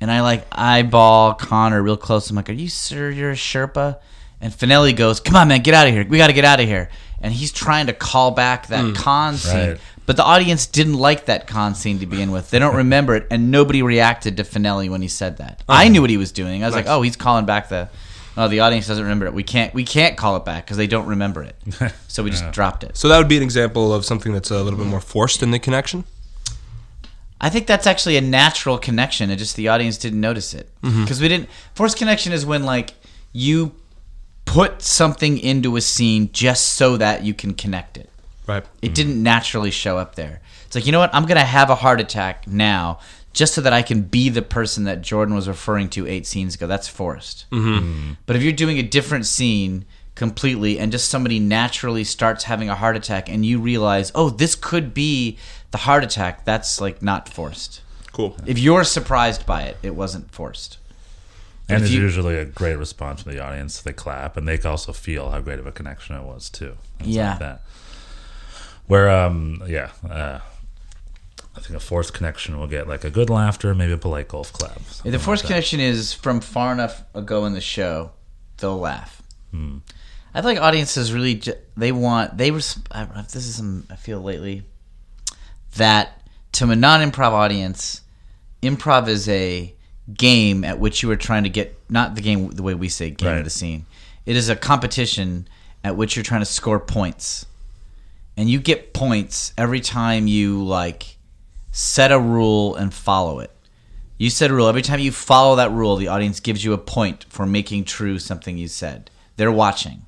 And 0.00 0.10
I 0.10 0.20
like 0.20 0.46
eyeball 0.52 1.34
Connor 1.34 1.82
real 1.82 1.96
close. 1.96 2.30
I'm 2.30 2.36
like, 2.36 2.48
"Are 2.48 2.52
you 2.52 2.68
sure 2.68 3.10
you're 3.10 3.32
a 3.32 3.34
Sherpa?" 3.36 3.98
And 4.44 4.52
Fanelli 4.52 4.94
goes, 4.94 5.20
"Come 5.20 5.36
on, 5.36 5.48
man, 5.48 5.62
get 5.62 5.72
out 5.72 5.88
of 5.88 5.94
here. 5.94 6.06
We 6.06 6.18
got 6.18 6.26
to 6.26 6.34
get 6.34 6.44
out 6.44 6.60
of 6.60 6.66
here." 6.66 6.90
And 7.22 7.32
he's 7.32 7.50
trying 7.50 7.86
to 7.86 7.94
call 7.94 8.30
back 8.30 8.66
that 8.66 8.84
hmm. 8.84 8.92
con 8.92 9.36
scene, 9.36 9.70
Right. 9.70 9.80
but 10.04 10.16
the 10.16 10.22
audience 10.22 10.66
didn't 10.66 10.98
like 10.98 11.24
that 11.24 11.46
con 11.46 11.74
scene 11.74 11.98
to 12.00 12.06
begin 12.06 12.30
with. 12.30 12.50
They 12.50 12.58
don't 12.58 12.76
remember 12.76 13.14
it, 13.16 13.26
and 13.30 13.50
nobody 13.50 13.82
reacted 13.82 14.36
to 14.36 14.44
Fanelli 14.44 14.90
when 14.90 15.00
he 15.00 15.08
said 15.08 15.38
that. 15.38 15.62
I 15.66 15.88
knew 15.88 16.02
what 16.02 16.10
he 16.10 16.18
was 16.18 16.30
doing. 16.30 16.62
I 16.62 16.66
was 16.66 16.74
like, 16.74 16.86
"Oh, 16.86 17.00
he's 17.00 17.16
calling 17.16 17.46
back 17.46 17.70
the." 17.70 17.88
Oh, 18.36 18.48
the 18.48 18.60
audience 18.60 18.88
doesn't 18.88 19.04
remember 19.04 19.26
it. 19.26 19.32
We 19.32 19.44
can't. 19.44 19.72
We 19.72 19.84
can't 19.84 20.16
call 20.16 20.36
it 20.36 20.44
back 20.44 20.66
because 20.66 20.76
they 20.76 20.88
don't 20.88 21.06
remember 21.06 21.42
it. 21.42 21.56
So 22.08 22.22
we 22.22 22.30
just 22.30 22.48
dropped 22.52 22.84
it. 22.84 22.96
So 22.96 23.08
that 23.08 23.18
would 23.18 23.26
be 23.26 23.36
an 23.36 23.42
example 23.42 23.92
of 23.92 24.04
something 24.04 24.32
that's 24.32 24.52
a 24.52 24.62
little 24.62 24.78
bit 24.78 24.86
more 24.86 25.00
forced 25.00 25.42
in 25.42 25.50
the 25.50 25.58
connection. 25.58 26.04
I 27.40 27.50
think 27.50 27.66
that's 27.66 27.88
actually 27.88 28.16
a 28.16 28.20
natural 28.20 28.78
connection. 28.78 29.30
It 29.30 29.36
just 29.36 29.56
the 29.56 29.66
audience 29.66 29.98
didn't 29.98 30.20
notice 30.20 30.54
it 30.54 30.70
mm-hmm. 30.80 31.02
because 31.02 31.20
we 31.20 31.26
didn't. 31.26 31.48
Forced 31.74 31.96
connection 31.96 32.32
is 32.32 32.46
when 32.46 32.62
like 32.62 32.94
you 33.32 33.72
put 34.44 34.82
something 34.82 35.38
into 35.38 35.76
a 35.76 35.80
scene 35.80 36.30
just 36.32 36.74
so 36.74 36.96
that 36.96 37.24
you 37.24 37.34
can 37.34 37.54
connect 37.54 37.96
it. 37.96 38.10
Right. 38.46 38.64
It 38.82 38.94
didn't 38.94 39.22
naturally 39.22 39.70
show 39.70 39.98
up 39.98 40.16
there. 40.16 40.40
It's 40.66 40.74
like 40.74 40.86
you 40.86 40.92
know 40.92 41.00
what? 41.00 41.14
I'm 41.14 41.26
gonna 41.26 41.44
have 41.44 41.70
a 41.70 41.74
heart 41.74 42.00
attack 42.00 42.46
now 42.46 43.00
just 43.32 43.54
so 43.54 43.60
that 43.60 43.72
I 43.72 43.82
can 43.82 44.02
be 44.02 44.28
the 44.28 44.42
person 44.42 44.84
that 44.84 45.02
Jordan 45.02 45.34
was 45.34 45.48
referring 45.48 45.88
to 45.90 46.06
eight 46.06 46.26
scenes 46.26 46.54
ago. 46.54 46.66
That's 46.66 46.88
forced. 46.88 47.46
Mm-hmm. 47.50 48.12
But 48.26 48.36
if 48.36 48.42
you're 48.42 48.52
doing 48.52 48.78
a 48.78 48.82
different 48.82 49.26
scene 49.26 49.84
completely 50.14 50.78
and 50.78 50.92
just 50.92 51.10
somebody 51.10 51.40
naturally 51.40 52.04
starts 52.04 52.44
having 52.44 52.70
a 52.70 52.74
heart 52.76 52.96
attack 52.96 53.28
and 53.28 53.44
you 53.44 53.58
realize, 53.58 54.12
oh, 54.14 54.30
this 54.30 54.54
could 54.54 54.94
be 54.94 55.36
the 55.72 55.78
heart 55.78 56.04
attack, 56.04 56.44
that's 56.44 56.80
like 56.80 57.02
not 57.02 57.28
forced. 57.28 57.82
Cool. 58.12 58.36
If 58.46 58.58
you're 58.58 58.84
surprised 58.84 59.44
by 59.44 59.62
it, 59.62 59.76
it 59.82 59.96
wasn't 59.96 60.30
forced. 60.30 60.78
And 61.68 61.76
If 61.78 61.82
it's 61.84 61.92
you- 61.92 62.02
usually 62.02 62.36
a 62.36 62.44
great 62.44 62.76
response 62.76 63.22
from 63.22 63.32
the 63.32 63.42
audience. 63.44 63.80
They 63.80 63.92
clap, 63.92 64.36
and 64.36 64.46
they 64.46 64.58
also 64.58 64.92
feel 64.92 65.30
how 65.30 65.40
great 65.40 65.58
of 65.58 65.66
a 65.66 65.72
connection 65.72 66.14
it 66.16 66.22
was 66.24 66.50
too. 66.50 66.76
Yeah. 67.02 67.30
like 67.30 67.38
that. 67.40 67.62
Where, 68.86 69.08
um, 69.08 69.62
yeah, 69.66 69.90
uh, 70.08 70.40
I 71.56 71.60
think 71.60 71.74
a 71.76 71.80
forced 71.80 72.12
connection 72.12 72.58
will 72.58 72.66
get 72.66 72.86
like 72.88 73.04
a 73.04 73.10
good 73.10 73.30
laughter, 73.30 73.74
maybe 73.74 73.92
a 73.92 73.96
polite 73.98 74.28
golf 74.28 74.52
clap. 74.52 74.76
If 74.76 75.02
the 75.04 75.10
like 75.12 75.20
forced 75.20 75.42
that. 75.44 75.48
connection 75.48 75.80
is 75.80 76.12
from 76.12 76.40
far 76.40 76.72
enough 76.72 77.02
ago 77.14 77.46
in 77.46 77.54
the 77.54 77.60
show, 77.60 78.10
they'll 78.58 78.78
laugh. 78.78 79.22
Hmm. 79.52 79.78
I 80.34 80.40
feel 80.42 80.50
like 80.50 80.60
audiences 80.60 81.12
really 81.12 81.36
ju- 81.36 81.54
they 81.76 81.92
want 81.92 82.36
they 82.36 82.50
res- 82.50 82.78
I, 82.90 83.04
this 83.22 83.36
is 83.46 83.54
some 83.54 83.86
I 83.88 83.94
feel 83.96 84.20
lately 84.20 84.64
that 85.76 86.20
to 86.52 86.70
a 86.70 86.76
non-improv 86.76 87.30
audience, 87.32 88.00
improv 88.62 89.08
is 89.08 89.28
a 89.28 89.73
game 90.12 90.64
at 90.64 90.78
which 90.78 91.02
you 91.02 91.10
are 91.10 91.16
trying 91.16 91.44
to 91.44 91.48
get 91.48 91.78
not 91.88 92.14
the 92.14 92.20
game 92.20 92.50
the 92.50 92.62
way 92.62 92.74
we 92.74 92.88
say 92.88 93.10
game 93.10 93.28
Right. 93.28 93.38
of 93.38 93.44
the 93.44 93.50
scene. 93.50 93.86
It 94.26 94.36
is 94.36 94.48
a 94.48 94.56
competition 94.56 95.48
at 95.82 95.96
which 95.96 96.16
you're 96.16 96.22
trying 96.22 96.40
to 96.40 96.46
score 96.46 96.80
points, 96.80 97.46
and 98.36 98.48
you 98.50 98.58
get 98.60 98.92
points 98.92 99.52
every 99.56 99.80
time 99.80 100.26
you 100.26 100.62
like 100.64 101.16
set 101.72 102.12
a 102.12 102.18
rule 102.18 102.74
and 102.76 102.92
follow 102.92 103.40
it. 103.40 103.50
You 104.16 104.30
set 104.30 104.50
a 104.50 104.54
rule. 104.54 104.68
Every 104.68 104.82
time 104.82 105.00
you 105.00 105.10
follow 105.10 105.56
that 105.56 105.72
rule, 105.72 105.96
the 105.96 106.08
audience 106.08 106.38
gives 106.40 106.64
you 106.64 106.72
a 106.72 106.78
point 106.78 107.24
for 107.28 107.46
making 107.46 107.84
true 107.84 108.18
something 108.18 108.56
you 108.56 108.68
said. 108.68 109.10
They're 109.36 109.50
watching. 109.50 110.02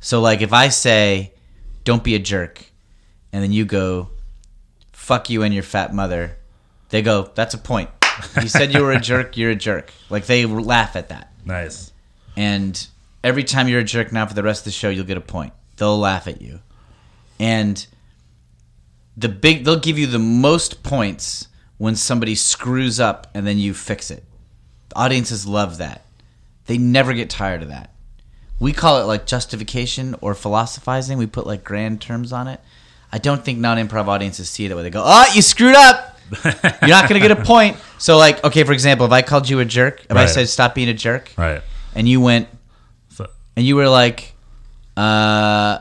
So, 0.00 0.20
like, 0.22 0.40
if 0.40 0.54
I 0.54 0.68
say, 0.68 1.34
don't 1.84 2.02
be 2.02 2.14
a 2.14 2.18
jerk, 2.18 2.64
and 3.32 3.42
then 3.42 3.52
you 3.52 3.66
go, 3.66 4.08
fuck 4.92 5.28
you 5.28 5.42
and 5.42 5.52
your 5.52 5.62
fat 5.62 5.92
mother, 5.94 6.38
they 6.88 7.02
go, 7.02 7.30
that's 7.34 7.52
a 7.52 7.58
point. 7.58 7.90
You 8.40 8.48
said 8.48 8.72
you 8.72 8.82
were 8.82 8.92
a 8.92 9.00
jerk, 9.00 9.36
you're 9.36 9.50
a 9.50 9.56
jerk. 9.56 9.92
Like, 10.08 10.26
they 10.26 10.46
laugh 10.46 10.96
at 10.96 11.08
that. 11.10 11.32
nice. 11.44 11.92
And 12.36 12.86
every 13.22 13.44
time 13.44 13.68
you're 13.68 13.80
a 13.80 13.84
jerk 13.84 14.12
now 14.12 14.24
for 14.26 14.34
the 14.34 14.42
rest 14.42 14.60
of 14.60 14.64
the 14.66 14.70
show, 14.70 14.88
you'll 14.88 15.04
get 15.04 15.16
a 15.16 15.20
point. 15.22 15.52
They'll 15.76 15.98
laugh 15.98 16.26
at 16.28 16.40
you. 16.40 16.60
And 17.38 17.86
the 19.16 19.28
big 19.28 19.64
they'll 19.64 19.78
give 19.78 19.98
you 19.98 20.06
the 20.06 20.18
most 20.18 20.82
points 20.82 21.48
when 21.78 21.96
somebody 21.96 22.34
screws 22.34 23.00
up 23.00 23.26
and 23.34 23.46
then 23.46 23.58
you 23.58 23.74
fix 23.74 24.10
it. 24.10 24.24
The 24.90 24.98
audiences 24.98 25.46
love 25.46 25.78
that. 25.78 26.04
They 26.66 26.78
never 26.78 27.12
get 27.12 27.30
tired 27.30 27.62
of 27.62 27.68
that. 27.68 27.90
We 28.58 28.72
call 28.72 29.00
it 29.00 29.04
like 29.04 29.26
justification 29.26 30.14
or 30.20 30.34
philosophizing. 30.34 31.18
We 31.18 31.26
put 31.26 31.46
like 31.46 31.64
grand 31.64 32.00
terms 32.00 32.32
on 32.32 32.46
it. 32.46 32.60
I 33.12 33.18
don't 33.18 33.44
think 33.44 33.58
non-improv 33.58 34.06
audiences 34.06 34.48
see 34.48 34.66
it 34.66 34.68
that 34.68 34.76
way. 34.76 34.82
They 34.82 34.90
go, 34.90 35.02
"Oh, 35.04 35.24
you 35.34 35.42
screwed 35.42 35.74
up. 35.74 36.19
You're 36.44 36.90
not 36.90 37.08
going 37.08 37.20
to 37.20 37.26
get 37.28 37.32
a 37.32 37.42
point." 37.44 37.76
So, 37.98 38.16
like, 38.16 38.42
okay, 38.44 38.64
for 38.64 38.72
example, 38.72 39.06
if 39.06 39.12
I 39.12 39.22
called 39.22 39.48
you 39.48 39.60
a 39.60 39.64
jerk, 39.64 40.04
if 40.08 40.12
I 40.16 40.20
Right. 40.24 40.28
said 40.28 40.48
stop 40.48 40.74
being 40.74 40.88
a 40.88 40.94
jerk, 40.94 41.32
Right. 41.36 41.62
and 41.94 42.08
you 42.08 42.20
went 42.20 42.48
So, 43.10 43.26
and 43.56 43.66
you 43.66 43.76
were 43.76 43.88
like, 43.88 44.34
uh, 44.96 45.78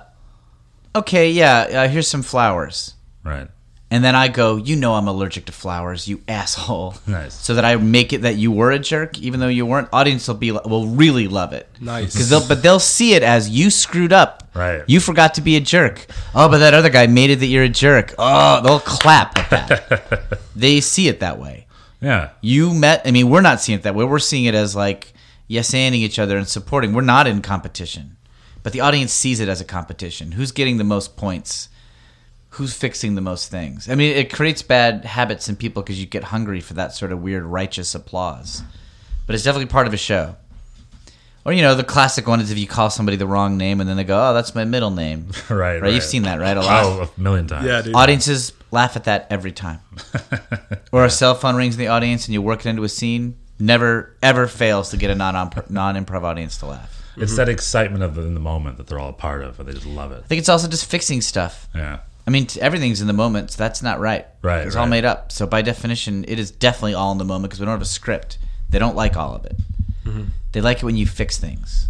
okay, 0.96 1.32
yeah, 1.32 1.60
uh, 1.84 1.88
here's 1.88 2.08
some 2.08 2.22
flowers. 2.24 2.94
right. 3.24 3.48
And 3.92 4.04
then 4.04 4.16
I 4.16 4.28
go, 4.28 4.58
you 4.58 4.76
know, 4.76 4.94
I'm 4.94 5.08
allergic 5.08 5.46
to 5.46 5.52
flowers, 5.52 6.08
you 6.08 6.22
asshole. 6.28 6.96
Nice. 7.08 7.34
So 7.34 7.56
that 7.56 7.66
I 7.66 7.76
make 7.78 8.14
it 8.14 8.22
that 8.22 8.36
you 8.36 8.52
were 8.52 8.72
a 8.72 8.78
jerk, 8.78 9.18
even 9.18 9.40
though 9.40 9.48
you 9.48 9.66
weren't. 9.66 9.90
Audience 9.92 10.28
will 10.28 10.36
be 10.36 10.52
will 10.52 10.88
really 10.88 11.28
love 11.28 11.54
it. 11.54 11.68
Nice. 11.82 12.14
Because 12.14 12.30
they'll, 12.30 12.48
but 12.48 12.62
they'll 12.62 12.80
see 12.80 13.14
it 13.14 13.24
as 13.24 13.50
you 13.50 13.72
screwed 13.72 14.14
up. 14.14 14.48
Right. 14.54 14.84
You 14.88 15.00
forgot 15.00 15.36
to 15.36 15.42
be 15.42 15.56
a 15.56 15.60
jerk. 15.60 16.06
Oh, 16.36 16.48
but 16.50 16.60
that 16.60 16.76
other 16.76 16.90
guy 16.90 17.08
made 17.08 17.32
it 17.32 17.38
that 17.38 17.48
you're 17.48 17.64
a 17.64 17.70
jerk. 17.70 18.14
Oh, 18.20 18.62
they'll 18.62 18.80
clap 18.80 19.38
at 19.38 19.50
that. 19.50 20.40
they 20.56 20.82
see 20.82 21.08
it 21.08 21.22
that 21.22 21.40
way. 21.40 21.66
Yeah. 22.00 22.30
You 22.42 22.74
met. 22.76 23.02
I 23.06 23.12
mean, 23.12 23.30
we're 23.30 23.42
not 23.42 23.60
seeing 23.60 23.80
it 23.80 23.84
that 23.84 23.96
way. 23.96 24.06
We're 24.06 24.20
seeing 24.20 24.46
it 24.46 24.54
as 24.54 24.76
like 24.76 25.14
yes 25.48 25.72
anding 25.72 25.94
each 25.94 26.20
other 26.20 26.38
and 26.38 26.48
supporting. 26.48 26.94
We're 26.94 27.02
not 27.02 27.26
in 27.26 27.42
competition, 27.42 28.18
but 28.62 28.72
the 28.72 28.82
audience 28.82 29.12
sees 29.12 29.40
it 29.40 29.50
as 29.50 29.62
a 29.62 29.66
competition. 29.66 30.34
Who's 30.34 30.52
getting 30.52 30.78
the 30.78 30.84
most 30.84 31.18
points? 31.18 31.70
Who's 32.52 32.74
fixing 32.74 33.16
the 33.16 33.22
most 33.22 33.52
things? 33.52 33.90
I 33.90 33.96
mean, 33.96 34.16
it 34.16 34.34
creates 34.34 34.62
bad 34.62 35.06
habits 35.06 35.50
in 35.50 35.56
people 35.56 35.84
because 35.84 36.00
you 36.00 36.08
get 36.08 36.26
hungry 36.26 36.62
for 36.62 36.74
that 36.74 36.94
sort 36.94 37.12
of 37.12 37.22
weird 37.22 37.44
righteous 37.44 37.94
applause. 37.94 38.64
But 39.26 39.36
it's 39.36 39.44
definitely 39.44 39.68
part 39.68 39.86
of 39.86 39.94
a 39.94 39.98
show. 39.98 40.36
Or 41.46 41.54
you 41.54 41.62
know, 41.62 41.74
the 41.74 41.84
classic 41.84 42.28
one 42.28 42.42
is 42.42 42.52
if 42.52 42.58
you 42.58 42.68
call 42.68 42.90
somebody 42.90 43.18
the 43.18 43.28
wrong 43.28 43.58
name 43.58 43.80
and 43.80 43.90
then 43.90 43.98
they 43.98 44.04
go, 44.04 44.30
"Oh, 44.30 44.34
that's 44.34 44.54
my 44.54 44.66
middle 44.66 44.92
name." 44.92 45.30
Right. 45.50 45.82
Right? 45.82 45.94
You've 45.94 46.04
seen 46.04 46.24
that, 46.24 46.40
right? 46.40 46.56
A 46.56 46.62
lot. 46.62 46.86
Oh, 46.86 47.12
a 47.16 47.20
million 47.20 47.48
times. 47.48 47.66
Yeah, 47.66 47.82
dude. 47.82 47.96
Audiences 47.96 48.54
laugh 48.72 48.96
at 48.96 49.06
that 49.06 49.28
every 49.30 49.52
time. 49.52 49.80
or 50.92 51.06
a 51.06 51.10
cell 51.10 51.36
phone 51.36 51.56
rings 51.56 51.76
in 51.76 51.80
the 51.80 51.88
audience 51.88 52.28
and 52.28 52.34
you 52.34 52.42
work 52.42 52.66
it 52.66 52.70
into 52.70 52.84
a 52.84 52.90
scene. 52.90 53.38
Never 53.60 54.16
ever 54.22 54.48
fails 54.48 54.92
to 54.92 54.98
get 54.98 55.10
a 55.10 55.16
non 55.16 55.34
non 55.70 55.96
improv 55.96 56.24
audience 56.24 56.58
to 56.58 56.68
laugh. 56.68 56.96
It's 57.18 57.32
mm-hmm. 57.32 57.38
that 57.38 57.50
excitement 57.50 58.04
of 58.04 58.16
the, 58.16 58.22
in 58.22 58.34
the 58.34 58.40
moment 58.40 58.78
that 58.78 58.88
they're 58.88 59.00
all 59.00 59.10
a 59.10 59.14
part 59.14 59.42
of, 59.42 59.60
and 59.60 59.68
they 59.68 59.74
just 59.74 59.86
love 59.86 60.12
it. 60.12 60.22
I 60.24 60.28
think 60.28 60.40
it's 60.40 60.50
also 60.50 60.68
just 60.68 60.86
fixing 60.86 61.22
stuff. 61.22 61.68
Yeah. 61.74 62.00
I 62.30 62.32
mean, 62.32 62.46
everything's 62.62 63.02
in 63.02 63.08
the 63.08 63.14
moment, 63.14 63.50
so 63.50 63.58
that's 63.58 63.82
not 63.82 64.00
right. 64.00 64.28
Right, 64.44 64.68
It's 64.68 64.76
all 64.76 64.86
made 64.86 65.04
up. 65.04 65.32
So 65.32 65.48
by 65.48 65.64
definition, 65.64 66.26
it 66.28 66.38
is 66.38 66.52
definitely 66.52 66.94
all 66.94 67.12
in 67.12 67.18
the 67.18 67.26
moment 67.26 67.50
because 67.50 67.60
we 67.60 67.66
don't 67.66 67.74
have 67.74 67.82
a 67.82 67.86
script. 67.86 68.38
They 68.70 68.78
don't 68.78 68.96
like 68.96 69.18
all 69.18 69.34
of 69.34 69.46
it. 69.46 69.56
Mm-hmm. 70.06 70.26
They 70.52 70.62
like 70.62 70.78
it 70.78 70.84
when 70.84 70.96
you 70.96 71.08
fix 71.08 71.40
things. 71.40 71.90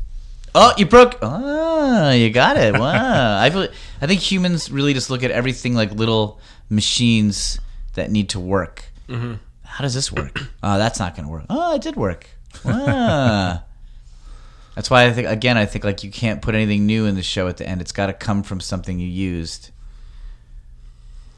Oh, 0.56 0.74
you 0.78 0.86
broke. 0.86 1.18
Oh, 1.22 2.12
you 2.12 2.30
got 2.30 2.56
it. 2.56 2.74
Wow. 2.74 3.38
I 3.42 3.50
feel. 3.50 3.68
I 4.00 4.08
think 4.08 4.22
humans 4.22 4.72
really 4.72 4.94
just 4.94 5.10
look 5.10 5.24
at 5.24 5.32
everything 5.32 5.74
like 5.74 5.92
little 5.92 6.40
machines 6.70 7.60
that 7.96 8.10
need 8.10 8.30
to 8.30 8.40
work. 8.40 8.86
Mm-hmm. 9.10 9.34
How 9.66 9.82
does 9.84 9.94
this 9.94 10.10
work? 10.10 10.40
Oh, 10.64 10.78
that's 10.78 11.00
not 11.00 11.18
going 11.18 11.26
to 11.26 11.32
work. 11.34 11.48
Oh, 11.50 11.76
it 11.76 11.82
did 11.82 11.98
work. 11.98 12.30
Wow. 12.64 13.62
That's 14.76 14.90
why 14.90 15.06
I 15.06 15.12
think 15.12 15.28
again 15.28 15.58
I 15.58 15.66
think 15.66 15.84
like 15.84 16.06
you 16.06 16.10
can't 16.10 16.42
put 16.42 16.56
anything 16.56 16.86
new 16.86 17.06
in 17.06 17.16
the 17.16 17.24
show 17.24 17.50
at 17.50 17.58
the 17.58 17.68
end. 17.68 17.82
It's 17.82 17.92
got 17.92 18.06
to 18.06 18.14
come 18.14 18.44
from 18.44 18.62
something 18.62 18.98
you 18.98 19.10
used, 19.10 19.72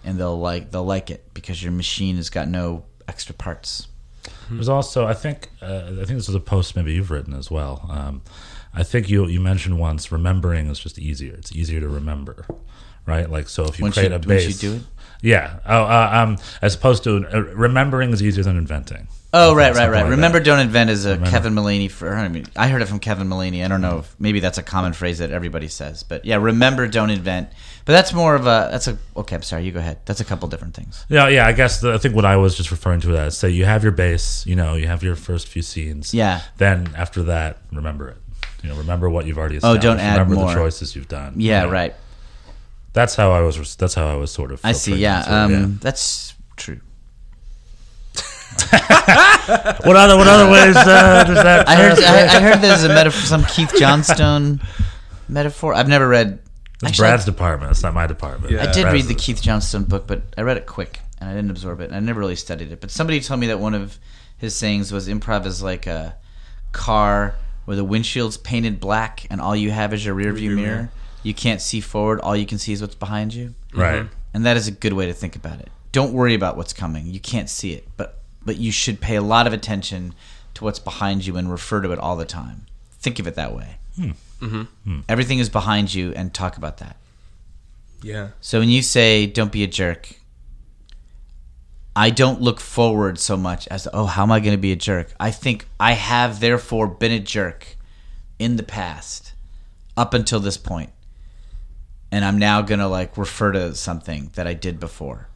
and 0.04 0.20
they'll 0.20 0.40
like 0.40 0.72
they'll 0.72 0.84
like 0.86 1.10
it 1.12 1.34
because 1.34 1.62
your 1.62 1.72
machine 1.72 2.16
has 2.18 2.30
got 2.30 2.48
no 2.48 2.86
extra 3.08 3.34
parts. 3.36 3.88
There's 4.52 4.70
also, 4.70 5.08
I 5.08 5.14
think, 5.14 5.50
uh, 5.62 5.84
I 5.92 5.96
think 6.06 6.10
this 6.10 6.28
is 6.30 6.36
a 6.36 6.40
post 6.40 6.76
maybe 6.76 6.94
you've 6.94 7.10
written 7.10 7.34
as 7.34 7.50
well. 7.50 7.88
Um, 7.90 8.22
I 8.74 8.84
think 8.84 9.10
you 9.10 9.26
you 9.28 9.40
mentioned 9.40 9.80
once 9.80 10.12
remembering 10.12 10.68
is 10.68 10.80
just 10.80 11.00
easier. 11.00 11.34
It's 11.34 11.52
easier 11.54 11.80
to 11.80 11.88
remember, 11.88 12.46
right? 13.06 13.30
Like 13.30 13.48
so, 13.50 13.64
if 13.66 13.80
you 13.80 13.84
Once 13.84 13.96
create 13.96 14.12
you- 14.12 14.16
a 14.18 14.20
base, 14.20 14.62
you 14.62 14.70
do 14.70 14.76
it? 14.78 14.82
Yeah. 15.22 15.60
Oh, 15.66 15.84
uh, 15.84 16.10
um, 16.14 16.38
as 16.62 16.76
opposed 16.76 17.04
to 17.06 17.26
uh, 17.34 17.42
remembering 17.54 18.12
is 18.12 18.22
easier 18.22 18.44
than 18.44 18.58
inventing. 18.58 19.08
Oh 19.34 19.56
right, 19.56 19.74
right, 19.74 19.90
right. 19.90 20.02
like 20.02 20.12
Remember, 20.12 20.40
that. 20.40 20.46
don't 20.46 20.60
invent 20.60 20.90
is 20.90 21.06
a 21.06 21.18
Kevin 21.18 21.54
Mullaney 21.54 21.88
for. 21.88 22.14
I 22.14 22.28
mean, 22.28 22.46
I 22.58 22.68
heard 22.68 22.82
it 22.82 22.88
from 22.88 23.00
Kevin 23.00 23.30
Mullaney. 23.30 23.64
I 23.64 23.70
don't 23.70 23.80
know 23.80 24.00
if 24.00 24.14
maybe 24.20 24.42
that's 24.42 24.58
a 24.58 24.64
common 24.64 24.92
phrase 24.92 25.20
that 25.20 25.32
everybody 25.32 25.70
says, 25.70 26.04
but 26.04 26.26
yeah, 26.26 26.36
remember, 26.36 26.86
don't 26.86 27.10
invent. 27.10 27.48
But 27.86 27.94
that's 27.94 28.12
more 28.12 28.36
of 28.36 28.42
a 28.42 28.68
that's 28.72 28.90
a 28.90 28.98
okay. 29.16 29.36
I'm 29.36 29.42
sorry, 29.42 29.64
you 29.64 29.72
go 29.72 29.80
ahead. 29.80 30.00
That's 30.06 30.20
a 30.20 30.26
couple 30.26 30.50
different 30.50 30.74
things. 30.74 31.06
Yeah, 31.08 31.30
yeah. 31.30 31.48
I 31.48 31.54
guess 31.54 31.80
the, 31.80 31.94
I 31.94 31.98
think 31.98 32.14
what 32.14 32.26
I 32.26 32.36
was 32.36 32.58
just 32.58 32.72
referring 32.72 33.00
to 33.02 33.16
as 33.18 33.38
say 33.38 33.50
you 33.50 33.64
have 33.64 33.84
your 33.84 33.94
base, 33.94 34.46
you 34.46 34.58
know, 34.58 34.76
you 34.76 34.88
have 34.88 35.02
your 35.02 35.16
first 35.16 35.48
few 35.48 35.62
scenes. 35.62 36.14
Yeah. 36.14 36.42
Then 36.58 36.90
after 36.98 37.24
that, 37.24 37.60
remember 37.72 38.10
it. 38.10 38.18
You 38.64 38.70
know, 38.70 38.76
remember 38.76 39.10
what 39.10 39.26
you've 39.26 39.38
already. 39.38 39.60
Oh, 39.64 39.78
don't 39.78 40.00
add 40.00 40.20
remember 40.20 40.36
more. 40.36 40.48
the 40.50 40.56
choices 40.56 40.96
you've 40.96 41.08
done. 41.08 41.36
Yeah, 41.38 41.62
You 41.62 41.68
know, 41.68 41.74
right. 41.74 41.96
That's 42.94 43.16
how 43.16 43.32
I 43.32 43.42
was. 43.42 43.76
That's 43.76 43.94
how 43.94 44.08
I 44.08 44.16
was 44.16 44.32
sort 44.32 44.52
of. 44.52 44.62
I 44.64 44.74
see. 44.74 44.96
Yeah, 44.96 45.20
into 45.20 45.56
it, 45.56 45.64
um, 45.64 45.80
that's 45.82 46.34
true. 46.56 46.82
What 49.84 49.96
other 49.96 50.18
what 50.18 50.28
other 50.28 50.50
ways 50.50 50.76
uh, 50.76 51.24
does 51.26 51.44
that? 51.44 51.68
I 51.68 51.76
heard. 51.76 52.00
I, 52.00 52.38
I 52.38 52.40
heard 52.42 52.62
there's 52.62 52.84
a 52.84 52.90
metaphor, 52.90 53.22
some 53.22 53.44
Keith 53.46 53.74
Johnstone 53.78 54.62
metaphor. 55.28 55.74
I've 55.74 55.88
never 55.88 56.08
read. 56.08 56.40
It's 56.76 56.84
Actually, 56.92 57.04
Brad's 57.04 57.26
department. 57.26 57.72
It's 57.72 57.84
not 57.84 57.94
my 57.94 58.08
department. 58.08 58.54
Yeah. 58.54 58.64
I 58.64 58.72
did 58.72 58.84
Brad's 58.84 58.94
read 58.94 59.06
the 59.06 59.16
Keith 59.20 59.42
Johnstone 59.42 59.84
book, 59.84 60.08
but 60.08 60.22
I 60.38 60.42
read 60.42 60.58
it 60.58 60.66
quick 60.68 61.00
and 61.20 61.30
I 61.30 61.34
didn't 61.34 61.52
absorb 61.52 61.80
it. 61.82 61.86
And 61.86 61.96
I 61.96 62.00
never 62.00 62.20
really 62.20 62.36
studied 62.36 62.72
it. 62.72 62.82
But 62.82 62.92
somebody 62.92 63.20
told 63.20 63.40
me 63.40 63.48
that 63.48 63.60
one 63.60 63.74
of 63.74 63.98
his 64.38 64.56
sayings 64.56 64.92
was 64.92 65.08
improv 65.08 65.46
is 65.46 65.62
like 65.62 65.86
a 65.88 66.16
car 66.72 67.36
where 67.66 67.78
the 67.78 67.84
windshield's 67.84 68.38
painted 68.38 68.80
black 68.80 69.28
and 69.30 69.40
all 69.40 69.56
you 69.56 69.72
have 69.72 69.94
is 69.94 70.04
your 70.04 70.16
rear 70.16 70.34
view 70.34 70.56
mirror. 70.56 70.92
You 71.24 71.34
can't 71.34 71.62
see 71.62 71.80
forward. 71.82 72.20
All 72.22 72.36
you 72.36 72.46
can 72.46 72.58
see 72.58 72.74
is 72.74 72.82
what's 72.82 72.96
behind 72.96 73.34
you. 73.34 73.54
right. 73.74 74.04
Mm-hmm. 74.04 74.14
And 74.34 74.46
that 74.46 74.56
is 74.56 74.68
a 74.68 74.72
good 74.72 74.94
way 74.94 75.08
to 75.08 75.14
think 75.14 75.36
about 75.36 75.60
it. 75.60 75.70
Don't 75.92 76.14
worry 76.14 76.34
about 76.34 76.56
what's 76.56 76.72
coming. 76.72 77.08
You 77.08 77.20
can't 77.20 77.50
see 77.50 77.74
it, 77.74 77.88
but 77.98 78.20
but 78.44 78.58
you 78.58 78.72
should 78.72 79.02
pay 79.02 79.18
a 79.18 79.22
lot 79.22 79.46
of 79.46 79.54
attention 79.54 80.16
to 80.54 80.64
what's 80.64 80.80
behind 80.80 81.26
you 81.26 81.36
and 81.36 81.52
refer 81.52 81.82
to 81.82 81.92
it 81.92 82.00
all 82.00 82.16
the 82.16 82.26
time. 82.26 82.66
Think 82.94 83.20
of 83.20 83.28
it 83.28 83.36
that 83.36 83.54
way. 83.54 83.78
Hmm. 83.96 84.12
Mm-hmm. 84.40 84.62
Hmm. 84.62 85.00
Everything 85.10 85.40
is 85.40 85.50
behind 85.50 85.94
you, 85.94 86.14
and 86.14 86.34
talk 86.34 86.58
about 86.58 86.78
that. 86.78 86.96
Yeah. 88.02 88.30
So 88.40 88.60
when 88.60 88.70
you 88.70 88.82
say 88.82 89.26
"don't 89.26 89.52
be 89.52 89.64
a 89.64 89.68
jerk," 89.68 90.14
I 91.96 92.10
don't 92.10 92.42
look 92.42 92.60
forward 92.60 93.20
so 93.20 93.36
much 93.36 93.68
as 93.68 93.88
oh, 93.94 94.06
how 94.06 94.24
am 94.24 94.32
I 94.32 94.40
going 94.40 94.56
to 94.56 94.62
be 94.62 94.72
a 94.72 94.78
jerk? 94.78 95.14
I 95.20 95.32
think 95.32 95.68
I 95.80 95.94
have 95.94 96.40
therefore 96.40 96.88
been 96.88 97.12
a 97.12 97.20
jerk 97.20 97.76
in 98.40 98.56
the 98.56 98.64
past 98.64 99.34
up 99.98 100.14
until 100.14 100.40
this 100.40 100.58
point, 100.58 100.92
and 102.12 102.26
I'm 102.26 102.38
now 102.38 102.62
going 102.62 102.80
to 102.80 102.88
like 102.88 103.18
refer 103.18 103.52
to 103.52 103.76
something 103.76 104.32
that 104.36 104.48
I 104.48 104.54
did 104.54 104.80
before, 104.80 105.28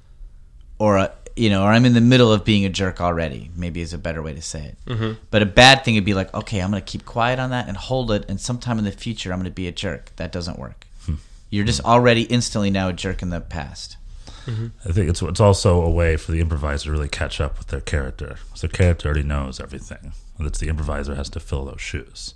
or 0.78 0.98
uh, 0.98 1.12
you 1.36 1.50
know, 1.50 1.64
or 1.64 1.70
I'm 1.70 1.86
in 1.86 1.94
the 1.94 2.02
middle 2.02 2.32
of 2.32 2.46
being 2.46 2.66
a 2.66 2.70
jerk 2.70 3.02
already. 3.02 3.52
Maybe 3.56 3.82
is 3.82 3.94
a 3.94 3.98
better 3.98 4.22
way 4.22 4.34
to 4.34 4.42
say 4.42 4.66
it. 4.66 4.78
Mm-hmm. 4.86 5.14
But 5.32 5.42
a 5.42 5.46
bad 5.46 5.84
thing 5.84 5.96
would 5.96 6.06
be 6.06 6.14
like, 6.14 6.34
okay, 6.34 6.60
I'm 6.60 6.72
going 6.72 6.82
to 6.82 6.92
keep 6.92 7.06
quiet 7.06 7.40
on 7.40 7.50
that 7.52 7.68
and 7.68 7.78
hold 7.78 8.12
it, 8.12 8.26
and 8.30 8.40
sometime 8.40 8.78
in 8.78 8.86
the 8.86 8.92
future 8.92 9.32
I'm 9.32 9.40
going 9.40 9.46
to 9.46 9.52
be 9.52 9.68
a 9.68 9.72
jerk. 9.72 10.12
That 10.18 10.32
doesn't 10.32 10.60
work. 10.60 10.86
Hmm. 11.06 11.16
You're 11.50 11.66
just 11.66 11.82
hmm. 11.82 11.88
already 11.88 12.24
instantly 12.24 12.70
now 12.70 12.90
a 12.90 12.94
jerk 12.94 13.22
in 13.22 13.30
the 13.30 13.42
past. 13.42 13.98
Mm-hmm. 14.46 14.68
I 14.88 14.92
think 14.92 15.10
it's 15.10 15.22
it's 15.22 15.40
also 15.40 15.82
a 15.82 15.90
way 15.90 16.18
for 16.18 16.32
the 16.32 16.40
improviser 16.40 16.86
to 16.86 16.92
really 16.92 17.10
catch 17.10 17.42
up 17.42 17.58
with 17.58 17.68
their 17.68 17.82
character. 17.82 18.38
So 18.54 18.68
their 18.68 18.78
character 18.78 19.08
already 19.08 19.24
knows 19.24 19.60
everything. 19.60 20.14
And 20.38 20.46
it's 20.46 20.60
the 20.60 20.68
improviser 20.68 21.16
has 21.16 21.30
to 21.32 21.40
fill 21.40 21.66
those 21.66 21.82
shoes 21.82 22.36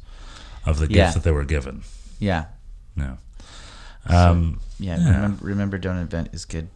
of 0.66 0.80
the 0.80 0.88
gifts 0.88 0.98
Yeah. 0.98 1.12
that 1.12 1.24
they 1.24 1.32
were 1.32 1.44
given. 1.46 1.84
Yeah. 2.20 2.46
Yeah. 2.96 3.18
Um, 4.10 4.60
Yeah, 4.80 4.95
Remember, 5.16 5.45
remember, 5.45 5.78
don't 5.78 5.97
invent 5.97 6.30
is 6.34 6.45
good. 6.45 6.70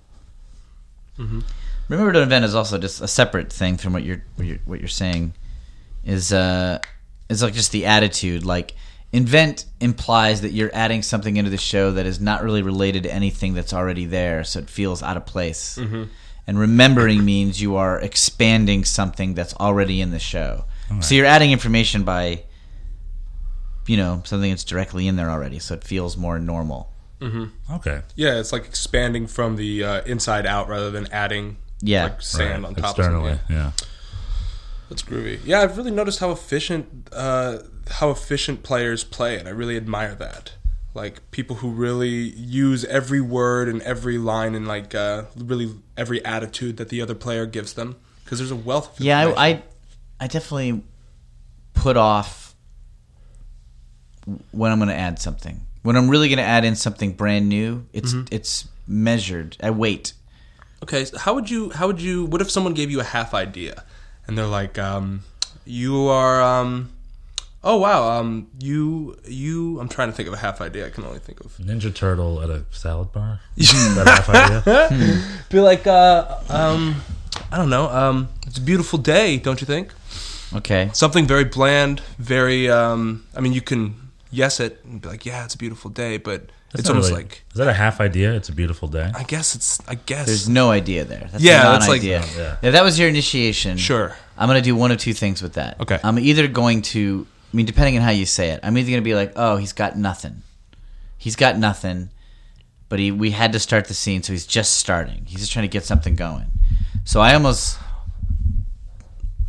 Remember, 1.90 2.12
don't 2.12 2.24
invent 2.24 2.46
is 2.46 2.56
also 2.56 2.78
just 2.78 3.02
a 3.02 3.08
separate 3.08 3.52
thing 3.52 3.78
from 3.78 3.94
what 3.94 4.04
you're 4.04 4.24
what 4.36 4.48
you're, 4.48 4.60
what 4.66 4.80
you're 4.80 4.88
saying. 4.88 5.34
Is 6.04 6.34
uh, 6.34 6.80
is 7.30 7.42
like 7.44 7.54
just 7.54 7.72
the 7.72 7.86
attitude. 7.86 8.46
Like 8.46 8.76
invent 9.12 9.66
implies 9.80 10.42
that 10.42 10.52
you're 10.52 10.72
adding 10.74 11.02
something 11.02 11.38
into 11.38 11.50
the 11.52 11.58
show 11.58 11.92
that 11.92 12.06
is 12.06 12.20
not 12.20 12.44
really 12.44 12.62
related 12.62 13.04
to 13.04 13.14
anything 13.14 13.54
that's 13.54 13.74
already 13.74 14.06
there, 14.06 14.44
so 14.44 14.60
it 14.60 14.70
feels 14.70 15.02
out 15.04 15.18
of 15.18 15.26
place. 15.26 15.78
And 16.46 16.60
remembering 16.60 17.24
means 17.24 17.62
you 17.62 17.76
are 17.78 18.00
expanding 18.02 18.84
something 18.84 19.34
that's 19.34 19.54
already 19.56 20.02
in 20.02 20.12
the 20.12 20.20
show. 20.20 20.66
So 21.02 21.16
you're 21.16 21.26
adding 21.26 21.52
information 21.52 22.04
by, 22.04 22.44
you 23.88 23.96
know, 23.98 24.22
something 24.26 24.50
that's 24.50 24.66
directly 24.66 25.08
in 25.08 25.16
there 25.16 25.30
already, 25.30 25.60
so 25.60 25.74
it 25.76 25.84
feels 25.86 26.18
more 26.18 26.40
normal. 26.40 26.90
Okay. 27.72 28.02
Yeah, 28.16 28.40
it's 28.40 28.52
like 28.52 28.66
expanding 28.66 29.28
from 29.28 29.56
the 29.56 29.84
uh, 29.84 30.02
inside 30.04 30.46
out 30.46 30.68
rather 30.68 30.92
than 30.92 31.08
adding 31.12 31.58
Yeah. 31.82 32.04
like 32.04 32.22
sand 32.22 32.64
Right. 32.64 32.70
on 32.70 32.76
top 32.76 32.98
Externally. 32.98 33.32
of 33.32 33.38
something. 33.40 33.56
Yeah. 33.56 33.72
That's 34.90 35.02
groovy. 35.04 35.40
Yeah, 35.46 35.62
I've 35.62 35.78
really 35.78 35.92
noticed 35.92 36.20
how 36.20 36.32
efficient 36.32 37.08
uh, 37.12 37.60
how 37.90 38.12
efficient 38.12 38.64
players 38.64 39.04
play, 39.04 39.38
and 39.40 39.48
I 39.48 39.52
really 39.52 39.76
admire 39.78 40.14
that. 40.16 40.54
Like 40.94 41.32
people 41.32 41.56
who 41.58 41.72
really 41.72 42.10
use 42.38 42.86
every 42.86 43.20
word 43.22 43.68
and 43.68 43.82
every 43.82 44.18
line 44.20 44.54
and 44.54 44.68
like 44.68 44.94
uh, 44.94 45.24
really 45.36 45.74
every 45.98 46.24
attitude 46.24 46.78
that 46.78 46.90
the 46.90 47.02
other 47.02 47.16
player 47.16 47.46
gives 47.48 47.74
them, 47.74 47.96
because 48.24 48.38
there's 48.38 48.52
a 48.52 48.56
wealth. 48.56 49.00
of 49.00 49.06
Yeah. 49.06 49.30
I, 49.36 49.48
I, 49.48 49.64
I 50.20 50.28
definitely 50.28 50.84
put 51.74 51.98
off 51.98 52.54
when 54.52 54.72
I'm 54.72 54.78
going 54.78 54.90
to 54.90 54.96
add 54.96 55.18
something. 55.20 55.62
When 55.84 55.96
I'm 55.96 56.10
really 56.10 56.30
going 56.30 56.38
to 56.38 56.44
add 56.44 56.66
in 56.66 56.76
something 56.76 57.12
brand 57.14 57.50
new, 57.50 57.86
it's 57.94 58.16
it's 58.32 58.68
measured. 58.88 59.58
I 59.62 59.70
wait. 59.70 60.14
Okay, 60.82 61.06
so 61.06 61.18
how 61.18 61.34
would 61.34 61.50
you? 61.50 61.70
How 61.72 61.88
would 61.88 62.02
you? 62.02 62.26
What 62.26 62.42
if 62.42 62.50
someone 62.50 62.74
gave 62.74 62.90
you 62.90 63.00
a 63.00 63.06
half 63.06 63.34
idea, 63.34 63.84
and 64.28 64.38
they're 64.38 64.48
like, 64.48 64.78
um, 64.80 65.24
"You 65.66 66.08
are, 66.08 66.42
um, 66.42 66.92
oh 67.64 67.78
wow, 67.78 68.20
um, 68.20 68.48
you, 68.60 69.18
you." 69.26 69.80
I'm 69.80 69.90
trying 69.90 70.10
to 70.10 70.14
think 70.14 70.28
of 70.28 70.34
a 70.34 70.38
half 70.38 70.62
idea. 70.62 70.86
I 70.88 70.90
can 70.90 71.04
only 71.06 71.20
think 71.20 71.40
of. 71.42 71.56
Ninja 71.58 71.94
Turtle 71.94 72.42
at 72.42 72.50
a 72.50 72.66
salad 72.72 73.12
bar. 73.12 73.40
That 73.58 74.08
half 74.08 74.30
idea? 74.30 75.24
Be 75.50 75.60
like, 75.60 75.86
uh, 75.88 76.38
um, 76.50 77.02
I 77.52 77.58
don't 77.58 77.70
know. 77.70 77.90
Um, 77.90 78.30
it's 78.48 78.58
a 78.58 78.62
beautiful 78.62 79.00
day, 79.00 79.38
don't 79.38 79.62
you 79.62 79.68
think? 79.68 79.94
Okay. 80.56 80.90
Something 80.94 81.26
very 81.26 81.46
bland, 81.46 82.02
very. 82.20 82.70
Um, 82.70 83.26
I 83.36 83.42
mean, 83.42 83.54
you 83.54 83.62
can 83.62 83.96
yes 84.34 84.60
it 84.60 84.80
and 84.84 85.02
be 85.02 85.08
like, 85.08 85.26
"Yeah, 85.26 85.46
it's 85.46 85.56
a 85.56 85.58
beautiful 85.58 85.90
day," 85.92 86.18
but 86.18 86.50
it's 86.74 86.90
almost 86.90 87.10
really- 87.12 87.24
like. 87.24 87.44
Is 87.52 87.58
that 87.60 87.68
a 87.68 87.74
half 87.74 88.02
idea? 88.02 88.34
It's 88.34 88.50
a 88.50 88.54
beautiful 88.54 88.88
day. 88.88 89.12
I 89.16 89.24
guess 89.24 89.56
it's. 89.56 89.80
I 89.88 89.96
guess. 89.96 90.26
There's 90.26 90.50
no 90.50 90.72
idea 90.72 91.06
there. 91.06 91.30
That's 91.32 91.44
Yeah, 91.44 91.70
a 91.70 91.72
that's 91.74 91.88
like- 91.88 92.02
non-idea. 92.04 92.26
Yeah. 92.38 92.58
If 92.68 92.74
that 92.74 92.84
was 92.84 92.98
your 93.00 93.08
initiation, 93.08 93.78
Sure. 93.78 94.16
I'm 94.38 94.50
going 94.50 94.60
to 94.62 94.64
do 94.68 94.76
one 94.76 94.92
of 94.92 94.98
two 94.98 95.14
things 95.14 95.42
with 95.42 95.54
that. 95.54 95.80
Okay. 95.80 96.00
I'm 96.04 96.18
either 96.18 96.48
going 96.48 96.82
to, 96.94 97.28
I 97.54 97.56
mean, 97.56 97.68
depending 97.68 97.96
on 97.98 98.02
how 98.04 98.10
you 98.10 98.26
say 98.26 98.50
it, 98.50 98.60
I'm 98.64 98.76
either 98.78 98.90
going 98.90 99.02
to 99.04 99.06
be 99.06 99.14
like, 99.14 99.34
oh, 99.36 99.58
he's 99.58 99.74
got 99.74 99.96
nothing. 99.98 100.42
He's 101.18 101.36
got 101.36 101.58
nothing, 101.58 102.10
but 102.90 102.98
he 103.00 103.12
we 103.12 103.32
had 103.32 103.54
to 103.54 103.60
start 103.60 103.86
the 103.88 103.94
scene, 103.94 104.24
so 104.24 104.34
he's 104.34 104.48
just 104.48 104.74
starting. 104.78 105.26
He's 105.28 105.40
just 105.40 105.52
trying 105.54 105.64
to 105.70 105.74
get 105.78 105.84
something 105.86 106.16
going. 106.16 106.48
So 107.06 107.22
I 107.22 107.34
almost, 107.36 107.78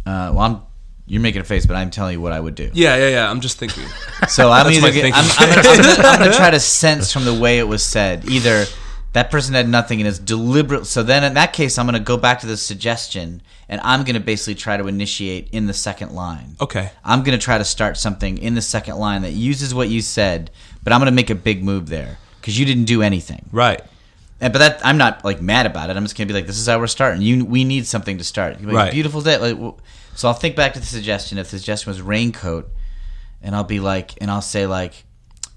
uh, 0.07 0.31
well, 0.35 0.41
I'm, 0.41 0.63
you're 1.07 1.21
making 1.21 1.41
a 1.43 1.45
face, 1.45 1.67
but 1.67 1.77
I'm 1.77 1.91
telling 1.91 2.15
you 2.15 2.21
what 2.21 2.33
I 2.33 2.41
would 2.41 2.55
do. 2.55 2.71
Yeah, 2.73 2.97
yeah, 2.97 3.09
yeah. 3.09 3.31
I'm 3.31 3.41
just 3.41 3.59
thinking. 3.59 3.85
So 4.29 4.51
I'm 4.51 4.65
That's 4.67 4.79
either 4.79 4.87
my 4.87 4.91
get, 4.93 5.03
thinking. 5.03 5.23
I'm, 5.23 5.31
I'm, 5.39 5.49
gonna, 5.55 5.69
I'm, 5.69 5.97
gonna, 5.97 6.09
I'm 6.09 6.19
gonna 6.21 6.33
try 6.33 6.51
to 6.51 6.61
sense 6.61 7.13
from 7.13 7.25
the 7.25 7.35
way 7.35 7.59
it 7.59 7.69
was 7.69 7.83
said 7.85 8.29
either 8.31 8.65
that 9.13 9.31
person 9.31 9.55
had 9.55 9.69
nothing 9.69 10.01
and 10.01 10.09
it's 10.09 10.19
deliberate. 10.19 10.87
So 10.87 11.03
then 11.03 11.23
in 11.25 11.35
that 11.35 11.53
case, 11.53 11.79
I'm 11.79 11.87
gonna 11.87 12.01
go 12.01 12.17
back 12.17 12.41
to 12.41 12.47
the 12.47 12.57
suggestion 12.57 13.43
and 13.69 13.81
I'm 13.83 14.05
gonna 14.05 14.19
basically 14.21 14.55
try 14.57 14.77
to 14.77 14.87
initiate 14.89 15.49
in 15.53 15.67
the 15.67 15.75
second 15.75 16.13
line. 16.15 16.57
Okay. 16.61 16.91
I'm 17.05 17.23
gonna 17.23 17.39
try 17.39 17.59
to 17.59 17.65
start 17.65 17.97
something 17.97 18.39
in 18.39 18.55
the 18.55 18.63
second 18.63 18.97
line 18.97 19.23
that 19.23 19.33
uses 19.33 19.75
what 19.75 19.89
you 19.89 20.01
said, 20.01 20.51
but 20.83 20.93
I'm 20.93 21.01
gonna 21.01 21.11
make 21.13 21.31
a 21.31 21.35
big 21.35 21.63
move 21.63 21.89
there 21.89 22.19
because 22.41 22.59
you 22.59 22.65
didn't 22.67 22.85
do 22.85 23.03
anything. 23.03 23.49
Right. 23.53 23.83
And, 24.41 24.53
but 24.53 24.59
that 24.59 24.85
I'm 24.85 24.99
not 24.99 25.25
like 25.25 25.41
mad 25.41 25.67
about 25.67 25.91
it. 25.91 25.97
I'm 25.97 26.03
just 26.05 26.17
gonna 26.17 26.27
be 26.29 26.35
like, 26.35 26.47
this 26.47 26.59
is 26.59 26.67
how 26.67 26.79
we're 26.79 26.87
starting. 26.89 27.23
You, 27.23 27.45
we 27.45 27.63
need 27.65 27.87
something 27.87 28.19
to 28.19 28.25
start. 28.25 28.61
Like, 28.63 28.75
Right. 28.75 28.93
Beautiful 28.93 29.21
day. 29.21 29.39
Like, 29.39 29.55
w- 29.55 29.75
so 30.15 30.29
I'll 30.29 30.35
think 30.35 30.57
back 30.57 30.75
to 30.75 30.81
the 30.81 30.87
suggestion. 30.87 31.39
If 31.39 31.51
the 31.51 31.59
suggestion 31.59 31.91
was 31.91 32.01
raincoat, 32.03 32.71
and 33.43 33.55
I'll 33.55 33.65
be 33.65 33.81
like, 33.81 34.13
and 34.21 34.31
I'll 34.31 34.41
say 34.43 34.67
like, 34.67 35.05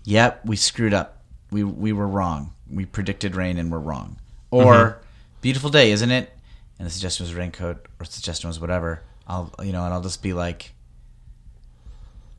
yep, 0.03 0.45
we 0.45 0.55
screwed 0.55 0.93
up. 0.93 1.21
We 1.51 1.63
we 1.63 1.91
were 1.93 2.07
wrong. 2.07 2.53
We 2.69 2.85
predicted 2.85 3.35
rain 3.35 3.57
and 3.57 3.71
we're 3.71 3.79
wrong. 3.79 4.17
Or 4.51 4.73
Mm-hmm. 4.73 4.99
beautiful 5.41 5.69
day, 5.69 5.91
isn't 5.91 6.11
it? 6.11 6.31
And 6.79 6.85
the 6.85 6.91
suggestion 6.91 7.25
was 7.25 7.33
raincoat, 7.33 7.85
or 7.99 8.05
the 8.05 8.11
suggestion 8.11 8.47
was 8.49 8.59
whatever. 8.59 9.01
I'll 9.27 9.53
you 9.63 9.71
know, 9.71 9.83
and 9.85 9.93
I'll 9.93 10.01
just 10.01 10.21
be 10.21 10.33
like, 10.33 10.73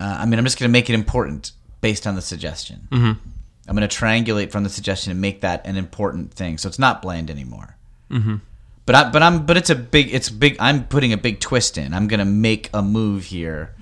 Uh, 0.00 0.18
I 0.20 0.26
mean, 0.26 0.38
I'm 0.38 0.44
just 0.44 0.58
going 0.58 0.68
to 0.68 0.72
make 0.72 0.88
it 0.90 0.94
important 0.94 1.52
based 1.80 2.06
on 2.06 2.14
the 2.14 2.22
suggestion. 2.22 2.88
Mm-hmm. 2.90 3.12
I'm 3.68 3.76
going 3.76 3.86
to 3.88 3.96
triangulate 3.96 4.50
from 4.50 4.64
the 4.64 4.70
suggestion 4.70 5.10
and 5.10 5.20
make 5.20 5.42
that 5.42 5.66
an 5.66 5.76
important 5.76 6.32
thing, 6.32 6.56
so 6.58 6.68
it's 6.68 6.78
not 6.78 7.02
bland 7.02 7.30
anymore. 7.30 7.76
Mm-hmm. 8.10 8.36
But 8.88 8.94
I, 8.94 9.10
but 9.10 9.22
I'm 9.22 9.44
but 9.44 9.58
it's 9.58 9.68
a 9.68 9.74
big 9.74 10.14
it's 10.14 10.30
big. 10.30 10.56
I'm 10.58 10.86
putting 10.86 11.12
a 11.12 11.18
big 11.18 11.40
twist 11.40 11.76
in. 11.76 11.92
I'm 11.92 12.08
going 12.08 12.20
to 12.20 12.24
make 12.24 12.70
a 12.72 12.80
move 12.80 13.24
here. 13.24 13.74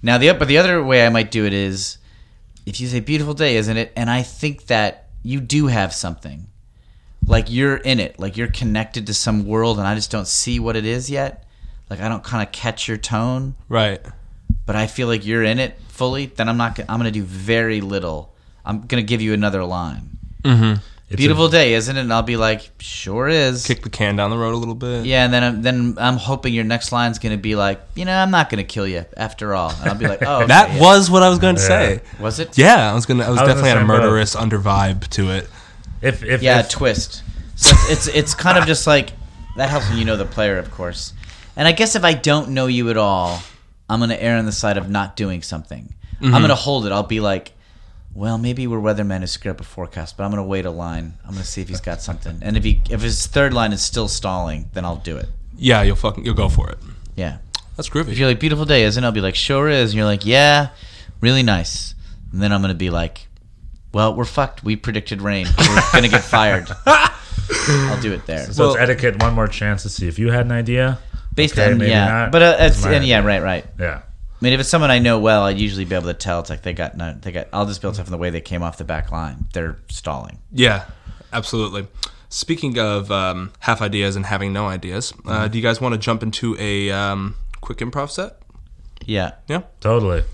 Now 0.00 0.16
the 0.16 0.32
but 0.32 0.48
the 0.48 0.56
other 0.56 0.82
way 0.82 1.04
I 1.04 1.10
might 1.10 1.30
do 1.30 1.44
it 1.44 1.52
is 1.52 1.98
if 2.64 2.80
you 2.80 2.86
say 2.86 3.00
beautiful 3.00 3.34
day, 3.34 3.56
isn't 3.56 3.76
it? 3.76 3.92
And 3.94 4.08
I 4.08 4.22
think 4.22 4.68
that 4.68 5.10
you 5.22 5.38
do 5.38 5.66
have 5.66 5.92
something. 5.92 6.46
Like 7.26 7.50
you're 7.50 7.76
in 7.76 8.00
it, 8.00 8.18
like 8.18 8.38
you're 8.38 8.48
connected 8.48 9.06
to 9.08 9.12
some 9.12 9.44
world 9.44 9.76
and 9.78 9.86
I 9.86 9.94
just 9.94 10.10
don't 10.10 10.26
see 10.26 10.58
what 10.58 10.76
it 10.76 10.86
is 10.86 11.10
yet. 11.10 11.44
Like 11.90 12.00
I 12.00 12.08
don't 12.08 12.24
kind 12.24 12.42
of 12.42 12.50
catch 12.52 12.88
your 12.88 12.96
tone, 12.96 13.54
Right. 13.68 14.00
but 14.64 14.76
I 14.76 14.86
feel 14.86 15.08
like 15.08 15.26
you're 15.26 15.44
in 15.44 15.58
it 15.58 15.78
fully, 15.88 16.24
then 16.24 16.48
I'm 16.48 16.56
not 16.56 16.80
I'm 16.80 16.98
going 16.98 17.04
to 17.04 17.10
do 17.10 17.22
very 17.22 17.82
little. 17.82 18.34
I'm 18.64 18.86
going 18.86 19.04
to 19.04 19.06
give 19.06 19.20
you 19.20 19.34
another 19.34 19.62
line. 19.62 20.16
Mm-hmm. 20.42 20.80
It's 21.12 21.18
beautiful 21.18 21.46
a- 21.46 21.50
day, 21.50 21.74
isn't 21.74 21.96
it? 21.96 22.00
And 22.00 22.12
I'll 22.12 22.22
be 22.22 22.36
like, 22.36 22.70
sure 22.78 23.28
is. 23.28 23.66
Kick 23.66 23.82
the 23.82 23.90
can 23.90 24.16
down 24.16 24.30
the 24.30 24.38
road 24.38 24.54
a 24.54 24.56
little 24.56 24.74
bit. 24.74 25.04
Yeah, 25.04 25.24
and 25.24 25.32
then 25.32 25.42
I'm, 25.42 25.62
then 25.62 25.94
I'm 25.98 26.16
hoping 26.16 26.54
your 26.54 26.64
next 26.64 26.92
line's 26.92 27.18
going 27.18 27.36
to 27.36 27.40
be 27.40 27.54
like, 27.54 27.80
you 27.94 28.04
know, 28.04 28.16
I'm 28.16 28.30
not 28.30 28.50
going 28.50 28.64
to 28.64 28.68
kill 28.68 28.86
you 28.86 29.04
after 29.16 29.54
all. 29.54 29.70
And 29.70 29.90
I'll 29.90 29.98
be 29.98 30.06
like, 30.06 30.22
oh, 30.26 30.38
okay, 30.38 30.46
That 30.46 30.72
yeah. 30.72 30.80
was 30.80 31.10
what 31.10 31.22
I 31.22 31.28
was 31.28 31.38
going 31.38 31.56
to 31.56 31.60
say. 31.60 32.00
was 32.18 32.38
it? 32.38 32.56
Yeah, 32.56 32.90
I 32.90 32.94
was 32.94 33.06
gonna. 33.06 33.24
I 33.24 33.30
was 33.30 33.38
I 33.38 33.42
was 33.42 33.48
definitely 33.50 33.70
the 33.70 33.76
had 33.76 33.82
a 33.82 33.86
murderous 33.86 34.34
under 34.34 34.58
vibe 34.58 35.06
to 35.08 35.30
it. 35.30 35.48
If 36.00 36.22
if 36.22 36.42
Yeah, 36.42 36.60
if, 36.60 36.68
twist. 36.68 37.22
So 37.56 37.70
it's, 37.72 38.08
it's 38.08 38.16
it's 38.16 38.34
kind 38.34 38.58
of 38.58 38.66
just 38.66 38.86
like 38.86 39.10
that 39.56 39.68
helps 39.68 39.88
when 39.88 39.98
you 39.98 40.04
know 40.04 40.16
the 40.16 40.24
player, 40.24 40.58
of 40.58 40.70
course. 40.70 41.12
And 41.56 41.68
I 41.68 41.72
guess 41.72 41.94
if 41.94 42.04
I 42.04 42.14
don't 42.14 42.50
know 42.50 42.66
you 42.66 42.90
at 42.90 42.96
all, 42.96 43.42
I'm 43.88 44.00
gonna 44.00 44.14
err 44.14 44.38
on 44.38 44.46
the 44.46 44.52
side 44.52 44.78
of 44.78 44.88
not 44.88 45.16
doing 45.16 45.42
something. 45.42 45.94
I'm 46.20 46.30
mm-hmm. 46.30 46.40
gonna 46.40 46.54
hold 46.54 46.86
it. 46.86 46.92
I'll 46.92 47.02
be 47.02 47.20
like, 47.20 47.52
well, 48.14 48.38
maybe 48.38 48.66
we're 48.66 48.78
weathermen 48.80 49.20
who 49.20 49.26
screw 49.26 49.50
up 49.50 49.60
a 49.60 49.64
forecast, 49.64 50.16
but 50.16 50.24
I'm 50.24 50.30
gonna 50.30 50.44
wait 50.44 50.66
a 50.66 50.70
line. 50.70 51.14
I'm 51.24 51.32
gonna 51.32 51.44
see 51.44 51.62
if 51.62 51.68
he's 51.68 51.80
got 51.80 52.02
something. 52.08 52.38
And 52.42 52.56
if 52.56 52.64
he 52.64 52.80
if 52.90 53.00
his 53.02 53.26
third 53.26 53.52
line 53.54 53.72
is 53.72 53.82
still 53.82 54.08
stalling, 54.08 54.70
then 54.74 54.84
I'll 54.84 54.96
do 54.96 55.16
it. 55.16 55.28
Yeah, 55.56 55.82
you'll 55.82 55.96
fucking 55.96 56.24
you'll 56.24 56.34
go 56.34 56.48
for 56.48 56.70
it. 56.70 56.78
Yeah. 57.16 57.38
That's 57.76 57.88
groovy. 57.88 58.08
If 58.08 58.18
you're 58.18 58.28
like, 58.28 58.38
beautiful 58.40 58.64
day, 58.66 58.82
isn't 58.84 59.02
it? 59.02 59.06
I'll 59.06 59.12
be 59.12 59.20
like, 59.20 59.34
sure 59.34 59.68
is. 59.68 59.90
And 59.90 59.96
you're 59.96 60.04
like, 60.04 60.26
yeah, 60.26 60.70
really 61.20 61.42
nice. 61.42 61.94
And 62.32 62.42
then 62.42 62.52
I'm 62.52 62.60
going 62.60 62.72
to 62.74 62.78
be 62.78 62.90
like, 62.90 63.26
well, 63.94 64.14
we're 64.14 64.26
fucked. 64.26 64.62
We 64.62 64.76
predicted 64.76 65.22
rain. 65.22 65.46
We're 65.58 65.82
going 65.92 66.04
to 66.04 66.10
get 66.10 66.22
fired. 66.22 66.68
I'll 66.86 68.00
do 68.02 68.12
it 68.12 68.26
there. 68.26 68.52
so 68.52 68.64
Well- 68.64 68.74
it's 68.74 68.82
etiquette. 68.82 69.22
One 69.22 69.34
more 69.34 69.48
chance 69.48 69.82
to 69.84 69.88
see 69.88 70.06
if 70.06 70.18
you 70.18 70.30
had 70.30 70.44
an 70.46 70.52
idea. 70.52 70.98
Based 71.34 71.54
okay, 71.58 71.72
on, 71.72 71.78
maybe 71.78 71.90
yeah. 71.92 72.06
not. 72.08 72.32
But 72.32 72.42
uh, 72.42 72.56
it's, 72.60 72.76
It's 72.76 72.86
and 72.86 73.06
yeah, 73.06 73.24
right, 73.24 73.42
right. 73.42 73.64
Yeah. 73.80 74.02
I 74.42 74.44
mean, 74.44 74.54
if 74.54 74.58
it's 74.60 74.68
someone 74.68 74.90
I 74.90 74.98
know 74.98 75.20
well, 75.20 75.44
I'd 75.44 75.56
usually 75.60 75.84
be 75.84 75.94
able 75.94 76.08
to 76.08 76.14
tell. 76.14 76.40
It's 76.40 76.50
like 76.50 76.62
they 76.62 76.72
got, 76.72 76.96
no, 76.96 77.14
they 77.14 77.30
got, 77.30 77.46
I'll 77.52 77.64
just 77.64 77.80
build 77.80 77.94
stuff 77.94 78.06
to 78.06 78.10
tell 78.10 78.12
from 78.12 78.18
the 78.18 78.22
way 78.22 78.30
they 78.30 78.40
came 78.40 78.60
off 78.60 78.76
the 78.76 78.82
back 78.82 79.12
line. 79.12 79.44
They're 79.52 79.78
stalling. 79.88 80.38
Yeah, 80.50 80.86
absolutely. 81.32 81.86
Speaking 82.28 82.76
of 82.76 83.12
um, 83.12 83.52
half 83.60 83.80
ideas 83.80 84.16
and 84.16 84.26
having 84.26 84.52
no 84.52 84.66
ideas, 84.66 85.14
uh, 85.26 85.46
do 85.46 85.58
you 85.58 85.62
guys 85.62 85.80
want 85.80 85.92
to 85.92 85.98
jump 85.98 86.24
into 86.24 86.56
a 86.58 86.90
um, 86.90 87.36
quick 87.60 87.78
improv 87.78 88.10
set? 88.10 88.42
Yeah. 89.06 89.34
Yeah. 89.46 89.62
Totally. 89.78 90.24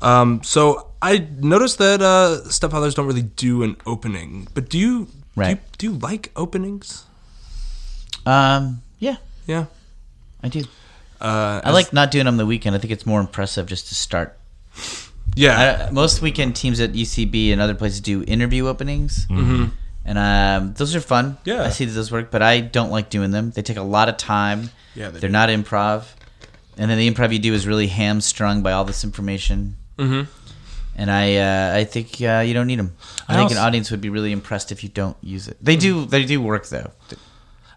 Um, 0.00 0.40
so 0.44 0.92
I 1.02 1.26
noticed 1.40 1.78
that 1.78 2.02
uh, 2.02 2.42
stepfathers 2.44 2.94
don't 2.94 3.08
really 3.08 3.22
do 3.22 3.64
an 3.64 3.76
opening, 3.84 4.46
but 4.54 4.68
do 4.68 4.78
you? 4.78 5.08
Right. 5.34 5.58
Do 5.76 5.86
you, 5.86 5.92
do 5.92 5.96
you 5.96 6.00
like 6.00 6.30
openings? 6.36 7.04
Um, 8.24 8.82
yeah, 9.00 9.16
Yeah. 9.48 9.66
I 10.40 10.48
do. 10.48 10.62
Uh, 11.20 11.60
I 11.64 11.70
like 11.70 11.92
not 11.92 12.10
doing 12.10 12.26
them 12.26 12.36
the 12.36 12.46
weekend. 12.46 12.74
I 12.76 12.78
think 12.78 12.92
it's 12.92 13.06
more 13.06 13.20
impressive 13.20 13.66
just 13.66 13.88
to 13.88 13.94
start 13.94 14.36
Yeah. 15.36 15.86
I, 15.88 15.90
most 15.90 16.20
weekend 16.22 16.54
teams 16.56 16.80
at 16.80 16.92
UCB 16.92 17.52
and 17.52 17.60
other 17.60 17.74
places 17.74 18.00
do 18.00 18.22
interview 18.24 18.66
openings, 18.68 19.26
mm-hmm. 19.26 19.66
and 20.04 20.18
um, 20.18 20.74
those 20.74 20.94
are 20.94 21.00
fun. 21.00 21.38
Yeah. 21.44 21.62
I 21.62 21.70
see 21.70 21.84
that 21.84 21.92
those 21.92 22.12
work, 22.12 22.30
but 22.30 22.42
I 22.42 22.60
don't 22.60 22.90
like 22.90 23.08
doing 23.10 23.30
them. 23.30 23.50
They 23.52 23.62
take 23.62 23.76
a 23.78 23.82
lot 23.82 24.08
of 24.08 24.16
time. 24.16 24.70
Yeah, 24.94 25.10
they 25.10 25.20
they 25.20 25.26
are 25.26 25.30
do. 25.30 25.32
not 25.32 25.48
improv, 25.48 26.04
and 26.76 26.90
then 26.90 26.98
the 26.98 27.10
improv 27.10 27.32
you 27.32 27.38
do 27.38 27.54
is 27.54 27.66
really 27.66 27.88
hamstrung 27.88 28.62
by 28.62 28.72
all 28.72 28.84
this 28.84 29.02
information. 29.04 29.76
Mhm. 29.98 30.26
And 30.96 31.10
I, 31.10 31.36
uh, 31.36 31.76
I 31.78 31.84
think 31.84 32.20
uh, 32.22 32.44
you 32.46 32.54
don't 32.54 32.68
need 32.68 32.78
them. 32.78 32.94
I, 33.26 33.34
I 33.34 33.36
think 33.38 33.50
an 33.50 33.56
audience 33.58 33.90
would 33.90 34.00
be 34.00 34.10
really 34.10 34.30
impressed 34.30 34.70
if 34.70 34.84
you 34.84 34.88
don't 34.88 35.16
use 35.22 35.48
it. 35.48 35.56
They 35.60 35.74
do, 35.74 36.04
they 36.04 36.24
do 36.24 36.40
work 36.40 36.68
though. 36.68 36.92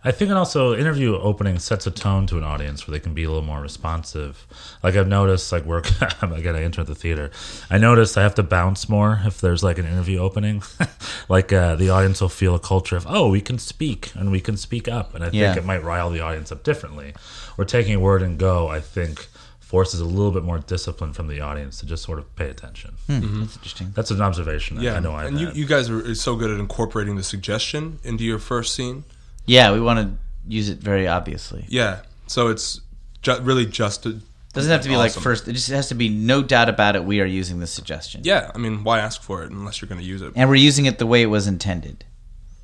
I 0.07 0.11
think 0.11 0.31
it 0.31 0.37
also 0.37 0.73
interview 0.73 1.15
opening 1.17 1.59
sets 1.59 1.85
a 1.85 1.91
tone 1.91 2.27
to 2.27 2.37
an 2.37 2.43
audience 2.43 2.87
where 2.87 2.93
they 2.93 2.99
can 3.03 3.13
be 3.13 3.23
a 3.25 3.27
little 3.27 3.43
more 3.43 3.59
responsive. 3.61 4.47
Like 4.81 4.95
I've 4.95 5.07
noticed, 5.07 5.51
like 5.51 5.65
work 5.65 5.89
again, 6.21 6.55
I 6.55 6.63
enter 6.63 6.83
the 6.83 6.95
theater. 6.95 7.29
I 7.69 7.77
noticed 7.77 8.17
I 8.17 8.23
have 8.23 8.35
to 8.35 8.43
bounce 8.43 8.87
more 8.87 9.19
if 9.25 9.41
there's 9.41 9.63
like 9.63 9.77
an 9.77 9.85
interview 9.85 10.19
opening. 10.19 10.63
like 11.29 11.51
uh, 11.51 11.75
the 11.75 11.89
audience 11.89 12.21
will 12.21 12.29
feel 12.29 12.55
a 12.55 12.59
culture 12.59 12.95
of 12.95 13.05
oh, 13.09 13.29
we 13.29 13.41
can 13.41 13.59
speak 13.59 14.11
and 14.15 14.31
we 14.31 14.39
can 14.39 14.55
speak 14.55 14.87
up, 14.87 15.13
and 15.13 15.23
I 15.23 15.27
think 15.27 15.35
Yeah. 15.41 15.57
it 15.57 15.65
might 15.65 15.83
rile 15.83 16.09
the 16.09 16.21
audience 16.21 16.51
up 16.53 16.63
differently. 16.63 17.13
Or 17.57 17.65
taking 17.65 17.93
a 17.93 17.99
word 17.99 18.21
and 18.21 18.37
go, 18.39 18.69
I 18.69 18.79
think 18.79 19.27
forces 19.59 19.99
a 19.99 20.05
little 20.05 20.31
bit 20.31 20.43
more 20.43 20.59
discipline 20.59 21.11
from 21.11 21.27
the 21.27 21.41
audience 21.41 21.79
to 21.81 21.85
just 21.85 22.03
sort 22.03 22.19
of 22.19 22.33
pay 22.37 22.49
attention. 22.49 22.93
That's 23.09 23.55
interesting. 23.57 23.91
That's 23.93 24.11
an 24.11 24.21
observation. 24.21 24.79
Yeah. 24.79 24.93
I 24.95 24.99
know 25.01 25.11
I've 25.13 25.27
and 25.27 25.39
you, 25.41 25.47
had. 25.47 25.57
you 25.57 25.65
guys 25.65 25.89
are 25.89 26.15
so 26.15 26.37
good 26.37 26.49
at 26.49 26.59
incorporating 26.61 27.17
the 27.17 27.23
suggestion 27.23 27.99
into 28.05 28.23
your 28.23 28.39
first 28.39 28.73
scene. 28.73 29.03
Yeah, 29.47 29.71
we 29.73 29.79
want 29.81 29.99
to 29.99 30.17
use 30.47 30.69
it 30.69 30.77
very 30.77 31.07
obviously. 31.07 31.65
Yeah. 31.67 32.01
So 32.27 32.49
it's 32.49 32.81
ju- 33.21 33.39
really 33.41 33.65
just 33.65 34.05
a, 34.05 34.19
Doesn't 34.53 34.71
have 34.71 34.81
to 34.81 34.89
be 34.89 34.95
like 34.97 35.13
first. 35.13 35.47
It 35.47 35.53
just 35.53 35.69
has 35.69 35.87
to 35.89 35.95
be 35.95 36.09
no 36.09 36.43
doubt 36.43 36.69
about 36.69 36.95
it. 36.95 37.03
We 37.03 37.21
are 37.21 37.25
using 37.25 37.59
this 37.59 37.71
suggestion. 37.71 38.21
Yeah. 38.23 38.51
I 38.53 38.57
mean, 38.57 38.83
why 38.83 38.99
ask 38.99 39.21
for 39.21 39.43
it 39.43 39.51
unless 39.51 39.81
you're 39.81 39.89
going 39.89 40.01
to 40.01 40.05
use 40.07 40.21
it? 40.21 40.33
and 40.35 40.49
we're 40.49 40.55
using 40.55 40.85
it 40.85 40.99
the 40.99 41.07
way 41.07 41.21
it 41.21 41.27
was 41.27 41.47
intended. 41.47 42.03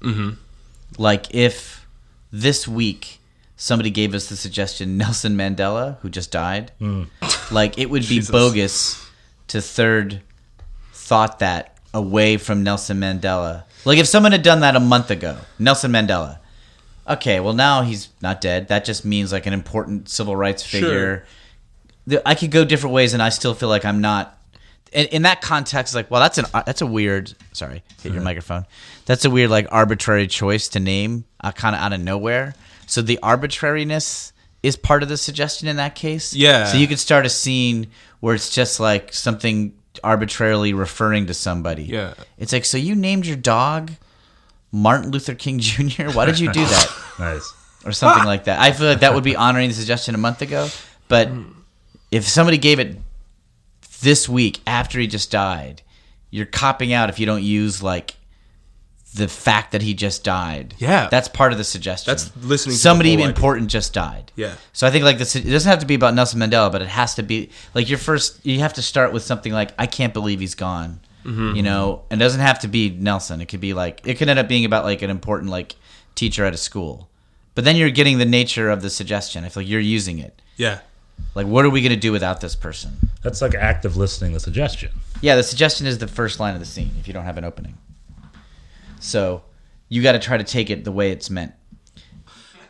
Mm-hmm. 0.01 0.31
Like 0.97 1.33
if 1.33 1.87
this 2.31 2.67
week 2.67 3.19
somebody 3.55 3.89
gave 3.89 4.13
us 4.13 4.27
the 4.27 4.35
suggestion 4.35 4.97
Nelson 4.97 5.37
Mandela, 5.37 5.97
who 5.99 6.09
just 6.09 6.31
died, 6.31 6.71
like 7.51 7.77
it 7.77 7.89
would 7.89 8.07
be 8.07 8.21
bogus 8.21 9.03
to 9.47 9.61
third 9.61 10.21
thought 10.91 11.39
that 11.39 11.77
away 11.93 12.37
from 12.37 12.63
Nelson 12.63 12.99
Mandela. 12.99 13.63
Like 13.85 13.97
if 13.99 14.07
someone 14.07 14.31
had 14.31 14.41
done 14.43 14.61
that 14.61 14.75
a 14.75 14.79
month 14.79 15.11
ago, 15.11 15.37
Nelson 15.59 15.91
Mandela. 15.91 16.39
Okay, 17.07 17.39
well 17.39 17.53
now 17.53 17.81
he's 17.81 18.09
not 18.21 18.39
dead. 18.41 18.69
That 18.69 18.85
just 18.85 19.03
means 19.03 19.31
like 19.31 19.45
an 19.45 19.53
important 19.53 20.09
civil 20.09 20.35
rights 20.35 20.63
figure. 20.63 21.25
The- 22.07 22.27
I 22.27 22.35
could 22.35 22.51
go 22.51 22.63
different 22.65 22.93
ways, 22.93 23.13
and 23.13 23.21
I 23.21 23.29
still 23.29 23.53
feel 23.53 23.69
like 23.69 23.85
I'm 23.85 24.01
not. 24.01 24.37
In, 24.91 25.07
in 25.07 25.21
that 25.23 25.41
context, 25.41 25.95
like, 25.95 26.11
well, 26.11 26.21
that's 26.21 26.37
an 26.37 26.45
that's 26.53 26.81
a 26.81 26.85
weird. 26.85 27.33
Sorry, 27.51 27.83
hit 28.01 28.13
your 28.13 28.21
microphone. 28.21 28.65
That's 29.05 29.25
a 29.25 29.29
weird, 29.29 29.49
like, 29.49 29.67
arbitrary 29.71 30.27
choice 30.27 30.67
to 30.69 30.79
name, 30.79 31.25
uh, 31.41 31.51
kind 31.51 31.75
of 31.75 31.81
out 31.81 31.91
of 31.93 31.99
nowhere. 31.99 32.53
So 32.85 33.01
the 33.01 33.19
arbitrariness 33.23 34.31
is 34.61 34.77
part 34.77 35.03
of 35.03 35.09
the 35.09 35.17
suggestion 35.17 35.67
in 35.67 35.75
that 35.77 35.95
case. 35.95 36.33
Yeah. 36.33 36.65
So 36.65 36.77
you 36.77 36.87
could 36.87 36.99
start 36.99 37.25
a 37.25 37.29
scene 37.29 37.87
where 38.21 38.33
it's 38.35 38.49
just 38.53 38.79
like 38.79 39.11
something 39.13 39.73
arbitrarily 40.03 40.73
referring 40.73 41.25
to 41.27 41.33
somebody. 41.33 41.83
Yeah. 41.83 42.13
It's 42.37 42.53
like, 42.53 42.63
so 42.65 42.77
you 42.77 42.95
named 42.95 43.25
your 43.25 43.35
dog 43.35 43.91
Martin 44.73 45.11
Luther 45.11 45.35
King 45.35 45.59
Jr. 45.59 46.09
Why 46.09 46.25
did 46.25 46.39
you 46.39 46.51
do 46.51 46.65
that? 46.65 47.03
nice. 47.19 47.53
or 47.85 47.93
something 47.93 48.23
ah. 48.23 48.27
like 48.27 48.45
that. 48.45 48.59
I 48.59 48.71
feel 48.71 48.87
like 48.87 48.99
that 49.01 49.13
would 49.13 49.23
be 49.23 49.35
honoring 49.35 49.69
the 49.69 49.75
suggestion 49.75 50.15
a 50.15 50.17
month 50.17 50.41
ago. 50.41 50.67
But 51.07 51.29
if 52.11 52.27
somebody 52.27 52.57
gave 52.57 52.79
it 52.79 52.97
this 54.01 54.27
week 54.27 54.61
after 54.65 54.99
he 54.99 55.07
just 55.07 55.31
died, 55.31 55.83
you're 56.31 56.47
copping 56.47 56.91
out 56.91 57.09
if 57.09 57.19
you 57.19 57.27
don't 57.27 57.43
use 57.43 57.83
like 57.83 58.15
the 59.13 59.27
fact 59.27 59.73
that 59.73 59.83
he 59.83 59.93
just 59.93 60.23
died. 60.23 60.73
Yeah. 60.79 61.07
that's 61.09 61.27
part 61.27 61.51
of 61.51 61.59
the 61.59 61.63
suggestion. 61.63 62.09
That's 62.11 62.35
listening 62.37 62.71
to 62.71 62.77
the 62.77 62.81
Somebody 62.81 63.11
whole 63.11 63.19
idea. 63.19 63.27
important 63.27 63.69
just 63.69 63.93
died. 63.93 64.31
Yeah. 64.35 64.55
So 64.73 64.87
I 64.87 64.89
think 64.89 65.05
like 65.05 65.19
this, 65.19 65.35
it 65.35 65.43
doesn't 65.43 65.69
have 65.69 65.79
to 65.79 65.85
be 65.85 65.93
about 65.93 66.15
Nelson 66.15 66.39
Mandela, 66.39 66.71
but 66.71 66.81
it 66.81 66.87
has 66.87 67.13
to 67.15 67.23
be 67.23 67.51
like 67.75 67.89
your 67.89 67.99
first. 67.99 68.43
You 68.43 68.59
have 68.61 68.73
to 68.73 68.81
start 68.81 69.13
with 69.13 69.21
something 69.21 69.53
like 69.53 69.69
I 69.77 69.85
can't 69.85 70.13
believe 70.13 70.39
he's 70.39 70.55
gone. 70.55 70.99
Mm-hmm. 71.23 71.55
You 71.55 71.63
know, 71.63 72.03
and 72.09 72.21
it 72.21 72.23
doesn't 72.23 72.41
have 72.41 72.59
to 72.59 72.67
be 72.67 72.89
Nelson. 72.89 73.41
It 73.41 73.47
could 73.47 73.61
be 73.61 73.73
like 73.73 74.01
it 74.05 74.15
could 74.15 74.29
end 74.29 74.39
up 74.39 74.47
being 74.47 74.65
about 74.65 74.83
like 74.83 75.01
an 75.01 75.09
important 75.09 75.51
like 75.51 75.75
teacher 76.15 76.45
at 76.45 76.53
a 76.53 76.57
school. 76.57 77.09
But 77.55 77.65
then 77.65 77.75
you're 77.75 77.91
getting 77.91 78.17
the 78.17 78.25
nature 78.25 78.69
of 78.69 78.81
the 78.81 78.89
suggestion. 78.89 79.45
I 79.45 79.49
feel 79.49 79.63
like 79.63 79.69
you're 79.69 79.79
using 79.79 80.19
it. 80.19 80.41
Yeah. 80.57 80.79
Like, 81.35 81.47
what 81.47 81.65
are 81.65 81.69
we 81.69 81.81
going 81.81 81.93
to 81.93 81.99
do 81.99 82.11
without 82.11 82.41
this 82.41 82.55
person? 82.55 82.97
That's 83.21 83.41
like 83.41 83.53
active 83.55 83.95
listening. 83.95 84.33
The 84.33 84.39
suggestion. 84.39 84.91
Yeah, 85.21 85.35
the 85.35 85.43
suggestion 85.43 85.87
is 85.87 85.99
the 85.99 86.07
first 86.07 86.39
line 86.39 86.53
of 86.53 86.59
the 86.59 86.65
scene 86.65 86.91
if 86.99 87.07
you 87.07 87.13
don't 87.13 87.25
have 87.25 87.37
an 87.37 87.43
opening. 87.43 87.77
So 88.99 89.43
you 89.89 90.01
got 90.01 90.13
to 90.13 90.19
try 90.19 90.37
to 90.37 90.43
take 90.43 90.69
it 90.69 90.83
the 90.83 90.91
way 90.91 91.11
it's 91.11 91.29
meant. 91.29 91.53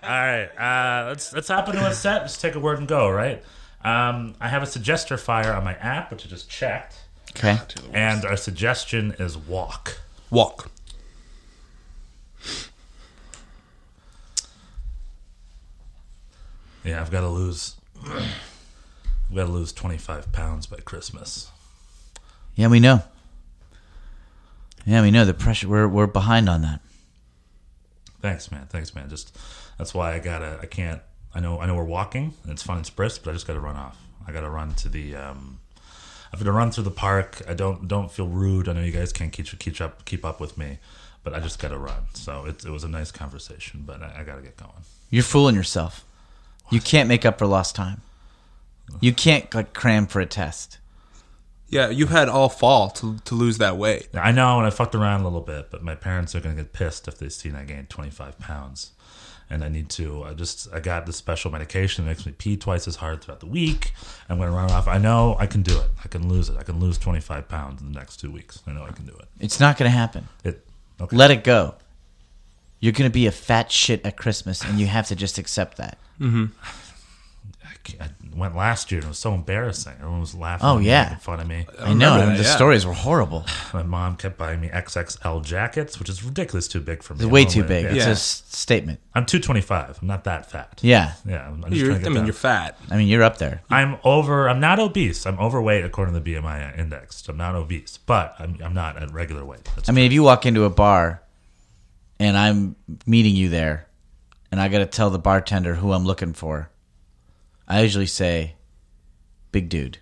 All 0.04 0.10
right, 0.10 0.50
uh, 0.58 1.08
let's 1.08 1.32
let's 1.32 1.48
hop 1.48 1.70
into 1.70 1.86
a 1.86 1.94
set. 1.94 2.24
Let's 2.24 2.38
take 2.38 2.56
a 2.56 2.60
word 2.60 2.78
and 2.78 2.88
go. 2.88 3.10
Right. 3.10 3.42
Um, 3.84 4.36
I 4.40 4.50
have 4.50 4.62
a 4.62 4.66
suggester 4.66 5.18
fire 5.18 5.54
on 5.54 5.64
my 5.64 5.76
app, 5.76 6.12
which 6.12 6.26
I 6.26 6.30
just 6.30 6.50
checked, 6.50 6.98
Okay. 7.36 7.58
and 7.94 8.26
our 8.26 8.38
suggestion 8.38 9.16
is 9.20 9.38
walk. 9.38 10.00
Walk. 10.30 10.70
Yeah, 16.84 17.02
I've 17.02 17.12
got 17.12 17.22
to 17.22 17.30
lose. 17.30 17.76
I've 18.06 19.36
got 19.36 19.46
to 19.46 19.52
lose 19.52 19.72
25 19.72 20.32
pounds 20.32 20.68
by 20.68 20.78
Christmas. 20.78 21.50
Yeah, 22.56 22.68
we 22.68 22.80
know. 22.80 23.02
Yeah, 24.86 25.02
we 25.02 25.12
know 25.12 25.26
the 25.26 25.34
pressure. 25.34 25.68
We're 25.70 25.88
we're 25.88 26.08
behind 26.08 26.50
on 26.50 26.62
that. 26.64 26.82
Thanks, 28.22 28.52
man. 28.52 28.68
Thanks, 28.70 28.94
man. 28.94 29.10
Just 29.10 29.36
that's 29.78 29.94
why 29.94 30.14
I 30.14 30.20
gotta. 30.20 30.60
I 30.62 30.66
can't. 30.66 31.02
I 31.34 31.40
know. 31.40 31.60
I 31.60 31.66
know 31.66 31.76
we're 31.76 31.84
walking 31.86 32.34
and 32.44 32.52
it's 32.52 32.62
fun 32.64 32.80
It's 32.80 32.90
brisk, 32.90 33.24
but 33.24 33.32
I 33.32 33.34
just 33.34 33.48
gotta 33.48 33.62
run 33.62 33.76
off. 33.78 33.98
I 34.28 34.32
gotta 34.34 34.50
run 34.50 34.74
to 34.76 34.90
the. 34.90 35.16
um 35.16 35.60
I've 36.34 36.40
got 36.40 36.46
to 36.46 36.52
run 36.52 36.72
through 36.72 36.86
the 36.86 36.92
park. 36.92 37.44
I 37.48 37.54
don't 37.54 37.88
don't 37.88 38.12
feel 38.12 38.28
rude. 38.28 38.68
I 38.68 38.74
know 38.74 38.82
you 38.82 38.92
guys 38.92 39.14
can't 39.14 39.32
keep 39.32 39.48
keep 39.60 39.80
up 39.80 40.04
keep 40.06 40.26
up 40.26 40.40
with 40.40 40.58
me, 40.58 40.80
but 41.24 41.36
I 41.36 41.40
just 41.40 41.60
gotta 41.60 41.78
run. 41.78 42.06
So 42.16 42.46
it, 42.46 42.66
it 42.66 42.72
was 42.72 42.84
a 42.84 42.88
nice 42.88 43.12
conversation, 43.12 43.84
but 43.86 44.02
I, 44.02 44.22
I 44.22 44.24
gotta 44.24 44.42
get 44.42 44.58
going. 44.58 44.72
You're 45.12 45.22
fooling 45.22 45.56
yourself. 45.56 46.04
You 46.72 46.82
can't 46.82 47.08
make 47.08 47.24
up 47.24 47.38
for 47.38 47.46
lost 47.46 47.76
time. 47.76 48.02
You 49.00 49.14
can't 49.14 49.54
like 49.54 49.74
cram 49.74 50.08
for 50.08 50.22
a 50.22 50.26
test. 50.26 50.80
Yeah, 51.68 51.90
you 51.90 52.08
had 52.08 52.30
all 52.30 52.50
fall 52.50 52.90
to 52.92 53.20
to 53.26 53.36
lose 53.36 53.60
that 53.60 53.78
weight. 53.78 54.10
I 54.16 54.32
know, 54.32 54.58
and 54.58 54.66
I 54.66 54.72
fucked 54.72 54.96
around 54.96 55.22
a 55.22 55.26
little 55.26 55.42
bit, 55.42 55.70
but 55.70 55.84
my 55.84 55.94
parents 55.94 56.34
are 56.34 56.40
gonna 56.40 56.56
get 56.56 56.74
pissed 56.74 57.08
if 57.08 57.20
they 57.20 57.30
see 57.30 57.52
I 57.52 57.64
gained 57.64 57.92
25 57.92 58.40
pounds. 58.40 58.92
And 59.50 59.64
I 59.64 59.70
need 59.70 59.90
to. 59.90 60.24
I 60.24 60.34
just 60.34 60.68
I 60.74 60.80
got 60.80 61.06
this 61.06 61.16
special 61.18 61.52
medication 61.52 62.06
that 62.06 62.10
makes 62.12 62.26
me 62.26 62.32
pee 62.32 62.58
twice 62.58 62.88
as 62.88 62.96
hard 62.96 63.22
throughout 63.22 63.40
the 63.40 63.46
week. 63.46 63.94
I'm 64.30 64.40
gonna 64.40 64.52
run 64.52 64.72
off. 64.72 64.88
I 64.88 64.98
know 64.98 65.36
I 65.40 65.46
can 65.46 65.62
do 65.62 65.78
it. 65.80 65.90
I 66.04 66.08
can 66.08 66.28
lose 66.30 66.50
it. 66.50 66.58
I 66.58 66.64
can 66.64 66.80
lose 66.80 66.98
25 66.98 67.48
pounds 67.48 67.82
in 67.82 67.92
the 67.92 68.00
next 68.00 68.18
two 68.18 68.32
weeks. 68.32 68.62
I 68.66 68.72
know 68.74 68.84
I 68.84 68.92
can 68.92 69.06
do 69.06 69.14
it. 69.14 69.28
It's 69.40 69.60
not 69.60 69.78
going 69.78 69.92
to 69.92 69.96
happen. 69.98 70.28
It. 70.44 70.66
Okay. 71.02 71.16
Let 71.16 71.30
it 71.32 71.44
go. 71.44 71.76
You're 72.80 72.94
going 72.94 73.10
to 73.10 73.14
be 73.14 73.28
a 73.28 73.32
fat 73.32 73.72
shit 73.72 74.06
at 74.06 74.18
Christmas, 74.18 74.62
and 74.64 74.80
you 74.80 74.88
have 74.88 75.08
to 75.08 75.16
just 75.16 75.38
accept 75.38 75.78
that. 75.78 75.98
I 76.20 76.24
can't- 76.24 76.50
I 78.00 78.08
went 78.36 78.56
last 78.56 78.92
year 78.92 79.00
and 79.00 79.06
it 79.06 79.10
was 79.10 79.20
so 79.20 79.34
embarrassing. 79.34 79.94
Everyone 80.00 80.22
was 80.22 80.34
laughing. 80.34 80.66
Oh, 80.66 80.76
at 80.76 80.80
me, 80.80 80.86
yeah. 80.88 81.04
making 81.04 81.18
fun 81.20 81.40
of 81.42 81.48
me. 81.48 81.66
I 81.80 81.94
know. 81.94 82.14
remember 82.14 82.32
and 82.32 82.40
the 82.40 82.44
yeah. 82.44 82.56
stories 82.56 82.86
were 82.86 82.94
horrible. 82.94 83.46
My 83.74 83.84
mom 83.84 84.16
kept 84.16 84.38
buying 84.38 84.62
me 84.62 84.70
XXL 84.70 85.44
jackets, 85.44 86.00
which 86.00 86.08
is 86.10 86.24
ridiculous 86.24 86.68
too 86.68 86.80
big 86.80 87.04
for 87.04 87.14
me. 87.14 87.24
It's 87.26 87.30
way 87.32 87.42
I'm 87.42 87.48
too 87.50 87.62
only- 87.64 87.76
big. 87.76 87.84
Yeah. 87.86 87.92
It's 87.92 88.04
Yeah. 88.06 88.10
a 88.10 88.12
s- 88.12 88.44
statement. 88.48 89.00
I'm 89.14 89.26
225. 89.26 90.00
I'm 90.02 90.08
not 90.08 90.24
that 90.24 90.50
fat. 90.50 90.80
Yeah. 90.82 91.14
Yeah. 91.26 91.48
I'm 91.48 91.62
just 91.64 91.74
You're, 91.76 91.88
trying 91.88 91.96
I 91.96 92.00
to 92.00 92.04
get 92.04 92.10
mean, 92.10 92.16
down. 92.20 92.26
you're 92.26 92.34
fat. 92.34 92.78
I 92.90 92.98
mean, 92.98 93.08
you're 93.08 93.24
up 93.24 93.38
there. 93.38 93.62
I'm 93.70 93.98
over. 94.04 94.48
I'm 94.50 94.60
not 94.60 94.80
obese. 94.80 95.26
I'm 95.26 95.38
overweight 95.40 95.84
according 95.84 96.14
to 96.14 96.20
the 96.22 96.34
BMI 96.36 96.78
index. 96.80 97.28
I'm 97.28 97.38
not 97.38 97.56
obese, 97.56 98.00
but 98.06 98.36
I'm, 98.40 98.58
I'm 98.64 98.74
not 98.74 98.96
at 99.02 99.12
regular 99.12 99.44
weight. 99.44 99.64
That's 99.76 99.90
I 99.90 99.92
mean, 99.92 100.06
if 100.06 100.14
you 100.14 100.24
walk 100.24 100.46
into 100.46 100.64
a 100.64 100.70
bar 100.70 101.22
and 102.20 102.38
I'm 102.38 102.76
meeting 103.06 103.36
you 103.36 103.50
there 103.50 103.88
and 104.52 104.62
I 104.62 104.70
got 104.70 104.80
to 104.80 104.86
tell 104.86 105.10
the 105.10 105.20
bartender 105.20 105.76
who 105.76 105.92
I'm 105.94 106.06
looking 106.06 106.34
for, 106.34 106.70
I 107.68 107.82
usually 107.82 108.06
say, 108.08 108.56
big 109.52 109.70
dude. 109.70 110.00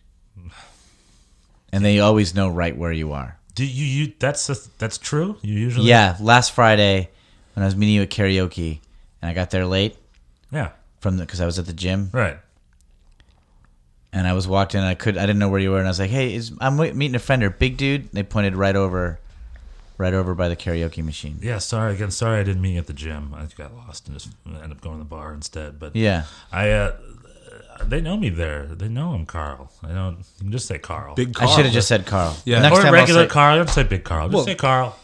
And 1.74 1.86
they 1.86 2.00
always 2.00 2.36
know 2.36 2.50
right 2.50 2.76
where 2.76 2.92
you 2.92 3.14
are. 3.14 3.38
Do 3.56 3.66
you? 3.66 3.86
You 3.86 4.14
that's 4.20 4.50
a, 4.50 4.56
that's 4.78 4.98
true. 4.98 5.38
You 5.42 5.54
usually. 5.54 5.88
Yeah, 5.88 6.18
last 6.20 6.52
Friday 6.54 7.10
when 7.54 7.64
I 7.64 7.66
was 7.66 7.76
meeting 7.76 7.96
you 7.96 8.02
at 8.02 8.10
karaoke 8.10 8.80
and 9.22 9.30
I 9.30 9.34
got 9.34 9.52
there 9.52 9.66
late 9.66 9.96
Yeah. 10.52 10.70
from 11.00 11.18
the 11.18 11.24
because 11.26 11.40
I 11.42 11.46
was 11.46 11.60
at 11.60 11.66
the 11.66 11.74
gym 11.74 12.10
Right. 12.14 12.38
and 14.14 14.28
I 14.28 14.34
was 14.34 14.48
walked 14.48 14.74
in 14.76 14.80
and 14.82 14.88
I 14.90 14.96
could 14.96 15.18
I 15.18 15.22
didn't 15.26 15.40
know 15.40 15.50
where 15.50 15.60
you 15.60 15.72
were 15.72 15.78
and 15.80 15.88
I 15.88 15.92
was 15.92 16.00
like, 16.00 16.10
"Hey, 16.10 16.34
is 16.34 16.52
I'm 16.60 16.78
wait- 16.78 16.96
meeting 16.96 17.16
a 17.16 17.20
friend 17.20 17.44
or 17.44 17.50
big 17.50 17.78
dude?" 17.78 18.12
They 18.12 18.24
pointed 18.24 18.56
right 18.56 18.76
over 18.76 19.20
right 19.98 20.14
over 20.14 20.34
by 20.34 20.48
the 20.50 20.56
karaoke 20.56 21.04
machine. 21.04 21.40
Yeah. 21.42 21.60
Sorry 21.60 21.94
again. 21.94 22.12
Sorry 22.12 22.40
I 22.40 22.44
didn't 22.44 22.62
meet 22.62 22.74
you 22.74 22.80
at 22.80 22.88
the 22.88 22.94
gym. 22.94 23.34
I 23.34 23.46
got 23.56 23.76
lost 23.76 24.08
and 24.08 24.18
just 24.18 24.30
ended 24.46 24.72
up 24.72 24.82
going 24.82 24.98
to 24.98 25.04
the 25.04 25.10
bar 25.10 25.34
instead. 25.34 25.80
But 25.80 25.96
Yeah. 25.96 26.26
I. 26.52 26.70
uh 26.72 26.96
they 27.88 28.02
know 28.02 28.18
me 28.18 28.30
there. 28.30 28.66
They 28.66 28.88
know 28.88 29.14
I'm 29.14 29.26
Carl. 29.26 29.72
I 29.84 29.90
don't. 29.94 30.18
You 30.18 30.24
can 30.40 30.52
just 30.52 30.68
say 30.68 30.78
Carl. 30.80 31.16
Big 31.16 31.34
Carl. 31.34 31.50
I 31.50 31.56
should 31.56 31.66
have 31.66 31.74
just 31.74 31.88
said 31.88 32.06
Carl. 32.06 32.36
Yeah. 32.46 32.62
Next 32.62 32.74
or 32.78 32.82
time 32.82 32.88
I'll 32.88 32.94
regular 32.94 33.24
say- 33.26 33.30
Carl. 33.30 33.58
You 33.58 33.64
don't 33.64 33.74
say 33.74 33.84
Big 33.84 34.04
Carl. 34.04 34.28
Just 34.28 34.36
Well- 34.36 34.46
say 34.46 34.56
Carl. 34.56 34.96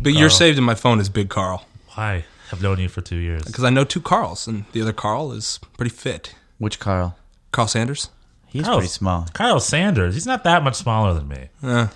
But 0.00 0.12
you're 0.12 0.28
Carl. 0.28 0.38
saved 0.38 0.58
in 0.58 0.64
my 0.64 0.74
phone 0.74 1.00
as 1.00 1.08
Big 1.08 1.30
Carl 1.30 1.64
Why? 1.94 2.24
I've 2.52 2.60
known 2.62 2.78
you 2.78 2.88
for 2.88 3.00
two 3.00 3.16
years. 3.16 3.42
because 3.44 3.64
I 3.64 3.70
know 3.70 3.84
two 3.84 4.00
Carls, 4.00 4.46
and 4.46 4.66
the 4.72 4.82
other 4.82 4.92
Carl 4.92 5.32
is 5.32 5.58
pretty 5.76 5.90
fit. 5.94 6.34
Which 6.58 6.78
Carl? 6.78 7.16
Carl 7.50 7.66
Sanders. 7.68 8.10
He's 8.46 8.64
Carl's- 8.64 8.78
pretty 8.78 8.92
small. 8.92 9.26
Kyle 9.32 9.58
Sanders. 9.60 10.14
He's 10.14 10.26
not 10.26 10.44
that 10.44 10.62
much 10.62 10.74
smaller 10.76 11.12
than 11.14 11.26
me. 11.28 11.48
Uh, 11.62 11.88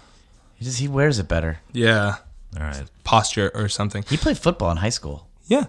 He 0.56 0.64
just 0.64 0.78
he 0.78 0.88
wears 0.88 1.18
it 1.18 1.28
better. 1.28 1.60
yeah, 1.72 2.16
All 2.56 2.62
right. 2.64 2.82
posture 3.04 3.50
or 3.54 3.68
something. 3.68 4.04
He 4.08 4.16
played 4.16 4.38
football 4.38 4.70
in 4.70 4.78
high 4.78 4.88
school. 4.90 5.26
Yeah, 5.46 5.66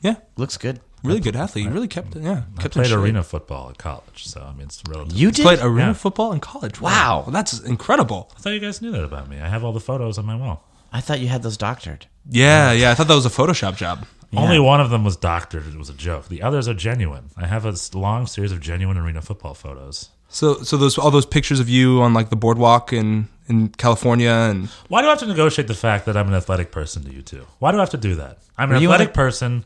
yeah, 0.00 0.16
Looks 0.36 0.56
good. 0.56 0.80
Really 1.04 1.20
good 1.20 1.36
athlete. 1.36 1.66
He 1.66 1.70
really 1.70 1.88
kept 1.88 2.16
it. 2.16 2.22
Yeah, 2.22 2.42
I 2.58 2.62
kept 2.62 2.76
in 2.76 2.82
played 2.82 2.86
shape. 2.88 2.98
arena 2.98 3.22
football 3.22 3.70
at 3.70 3.78
college, 3.78 4.26
so 4.26 4.40
I 4.42 4.52
mean 4.52 4.62
it's 4.66 4.82
relative. 4.88 5.16
You 5.16 5.30
did? 5.30 5.42
Played 5.42 5.60
arena 5.60 5.88
Yeah. 5.88 5.92
football 5.92 6.32
in 6.32 6.40
college. 6.40 6.80
Wow. 6.80 7.22
Well, 7.26 7.32
that's 7.32 7.60
incredible. 7.60 8.30
I 8.36 8.40
thought 8.40 8.50
you 8.50 8.60
guys 8.60 8.80
knew 8.82 8.90
that 8.92 9.04
about 9.04 9.28
me. 9.28 9.40
I 9.40 9.48
have 9.48 9.62
all 9.64 9.72
the 9.72 9.80
photos 9.80 10.18
on 10.18 10.26
my 10.26 10.36
wall. 10.36 10.64
I 10.92 11.00
thought 11.00 11.20
you 11.20 11.28
had 11.28 11.42
those 11.42 11.56
doctored. 11.56 12.06
Yeah, 12.28 12.72
yeah. 12.72 12.90
I 12.90 12.94
thought 12.94 13.08
that 13.08 13.14
was 13.14 13.26
a 13.26 13.30
Photoshop 13.30 13.76
job. 13.76 14.06
Only 14.36 14.58
one 14.58 14.80
of 14.80 14.90
them 14.90 15.04
was 15.04 15.14
doctored. 15.16 15.64
It 15.68 15.76
was 15.78 15.88
a 15.90 15.94
joke. 15.94 16.28
The 16.28 16.42
others 16.42 16.66
are 16.66 16.74
genuine. 16.74 17.30
I 17.36 17.46
have 17.46 17.64
a 17.64 17.74
long 17.96 18.26
series 18.26 18.50
of 18.50 18.58
genuine 18.60 18.96
arena 18.98 19.22
football 19.22 19.54
photos. 19.54 20.08
So, 20.28 20.54
so 20.62 20.76
those 20.76 20.98
all 20.98 21.12
those 21.12 21.26
pictures 21.26 21.60
of 21.60 21.68
you 21.68 22.02
on 22.02 22.12
like 22.14 22.30
the 22.30 22.36
boardwalk 22.36 22.92
in 22.92 23.28
in 23.48 23.68
California 23.68 24.30
and 24.30 24.68
Why 24.88 25.02
do 25.02 25.06
I 25.06 25.10
have 25.10 25.20
to 25.20 25.26
negotiate 25.26 25.68
the 25.68 25.74
fact 25.74 26.06
that 26.06 26.16
I'm 26.16 26.26
an 26.28 26.34
athletic 26.34 26.72
person 26.72 27.04
to 27.04 27.12
you 27.12 27.22
two? 27.22 27.46
Why 27.60 27.70
do 27.70 27.76
I 27.76 27.80
have 27.80 27.90
to 27.90 27.96
do 27.96 28.16
that? 28.16 28.38
I'm 28.58 28.70
an 28.70 28.76
Were 28.78 28.82
athletic 28.82 29.08
on 29.08 29.12
a- 29.12 29.14
person. 29.14 29.64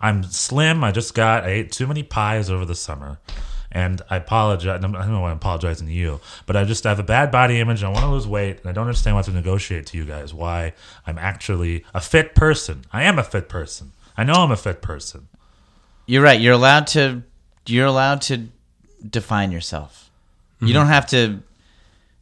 I'm 0.00 0.22
slim. 0.24 0.82
I 0.82 0.92
just 0.92 1.14
got. 1.14 1.44
I 1.44 1.48
ate 1.48 1.72
too 1.72 1.86
many 1.86 2.02
pies 2.02 2.48
over 2.48 2.64
the 2.64 2.74
summer, 2.74 3.18
and 3.70 4.00
I 4.08 4.16
apologize. 4.16 4.68
I 4.68 4.78
don't 4.78 4.92
know 4.92 5.20
why 5.20 5.30
I'm 5.30 5.36
apologizing 5.36 5.86
to 5.86 5.92
you, 5.92 6.20
but 6.46 6.56
I 6.56 6.64
just 6.64 6.84
have 6.84 6.98
a 6.98 7.04
bad 7.04 7.30
body 7.30 7.60
image. 7.60 7.82
And 7.82 7.88
I 7.88 7.92
want 7.92 8.04
to 8.04 8.10
lose 8.10 8.26
weight, 8.26 8.60
and 8.60 8.66
I 8.66 8.72
don't 8.72 8.86
understand 8.86 9.14
why 9.14 9.18
I 9.18 9.24
have 9.24 9.26
to 9.26 9.32
negotiate 9.32 9.86
to 9.86 9.98
you 9.98 10.04
guys 10.04 10.32
why 10.32 10.72
I'm 11.06 11.18
actually 11.18 11.84
a 11.92 12.00
fit 12.00 12.34
person. 12.34 12.84
I 12.92 13.02
am 13.04 13.18
a 13.18 13.24
fit 13.24 13.48
person. 13.48 13.92
I 14.16 14.24
know 14.24 14.34
I'm 14.34 14.50
a 14.50 14.56
fit 14.56 14.80
person. 14.80 15.28
You're 16.06 16.22
right. 16.22 16.40
You're 16.40 16.54
allowed 16.54 16.86
to. 16.88 17.22
You're 17.66 17.86
allowed 17.86 18.22
to 18.22 18.48
define 19.08 19.52
yourself. 19.52 20.10
You 20.60 20.68
mm-hmm. 20.68 20.74
don't 20.74 20.86
have 20.86 21.06
to. 21.08 21.42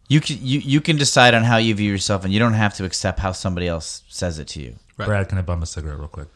You 0.09 0.21
can 0.21 0.39
you, 0.41 0.59
you 0.61 0.81
can 0.81 0.97
decide 0.97 1.35
on 1.35 1.45
how 1.45 1.59
you 1.59 1.75
view 1.75 1.91
yourself, 1.91 2.25
and 2.25 2.33
you 2.33 2.39
don't 2.41 2.55
have 2.55 2.75
to 2.75 2.85
accept 2.85 3.21
how 3.21 3.33
somebody 3.33 3.69
else 3.69 4.03
says 4.09 4.39
it 4.39 4.49
to 4.49 4.61
you. 4.61 4.75
Right. 4.97 5.07
Brad, 5.07 5.29
can 5.29 5.39
I 5.39 5.43
bum 5.43 5.63
a 5.63 5.67
cigarette 5.67 5.99
real 5.99 6.09
quick? 6.09 6.29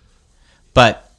But 0.73 1.12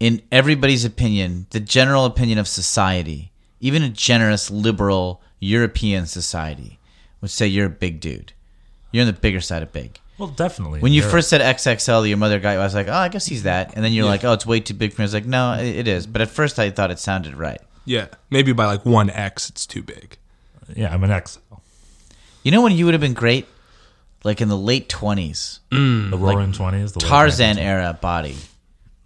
in 0.00 0.22
everybody's 0.32 0.84
opinion, 0.84 1.46
the 1.50 1.60
general 1.60 2.04
opinion 2.06 2.38
of 2.38 2.48
society, 2.48 3.30
even 3.60 3.82
a 3.82 3.88
generous 3.90 4.50
liberal 4.50 5.20
European 5.38 6.06
society, 6.06 6.78
would 7.20 7.30
say 7.30 7.46
you're 7.46 7.66
a 7.66 7.70
big 7.70 8.00
dude. 8.00 8.32
You're 8.90 9.02
on 9.02 9.06
the 9.06 9.12
bigger 9.12 9.40
side 9.40 9.62
of 9.62 9.72
big. 9.72 9.98
Well, 10.18 10.28
definitely. 10.28 10.80
When 10.80 10.92
you 10.92 11.00
You're- 11.00 11.10
first 11.12 11.28
said 11.30 11.40
XXL, 11.40 12.06
your 12.08 12.18
mother 12.18 12.40
got 12.40 12.52
you. 12.52 12.58
I 12.58 12.64
was 12.64 12.74
like, 12.74 12.88
oh, 12.88 12.92
I 12.92 13.08
guess 13.08 13.24
he's 13.26 13.44
that. 13.44 13.74
And 13.74 13.82
then 13.84 13.92
you're 13.92 14.04
like, 14.04 14.22
oh, 14.24 14.32
it's 14.34 14.44
way 14.44 14.60
too 14.60 14.74
big 14.74 14.92
for 14.92 15.00
me. 15.00 15.04
I 15.04 15.06
was 15.06 15.14
like, 15.14 15.24
no, 15.24 15.54
it, 15.54 15.64
it 15.76 15.88
is. 15.88 16.06
But 16.06 16.20
at 16.20 16.28
first, 16.28 16.58
I 16.58 16.70
thought 16.70 16.90
it 16.90 16.98
sounded 16.98 17.36
right. 17.36 17.60
yeah, 17.86 18.08
maybe 18.28 18.52
by 18.52 18.66
like 18.66 18.84
one 18.84 19.08
X, 19.08 19.48
it's 19.48 19.64
too 19.64 19.82
big. 19.82 20.18
yeah, 20.74 20.92
I'm 20.92 21.02
an 21.04 21.22
XL. 21.26 21.38
You 22.42 22.50
know 22.52 22.60
when 22.62 22.72
you 22.72 22.84
would 22.84 22.92
have 22.94 23.00
been 23.00 23.14
great, 23.14 23.46
like 24.24 24.40
in 24.42 24.48
the 24.48 24.56
late 24.56 24.88
twenties, 24.90 25.60
mm. 25.70 26.10
The 26.10 26.18
Roaring 26.18 26.52
Twenties, 26.52 26.92
the 26.92 27.00
late 27.00 27.08
Tarzan 27.08 27.56
1920s. 27.56 27.60
era 27.62 27.98
body. 28.00 28.36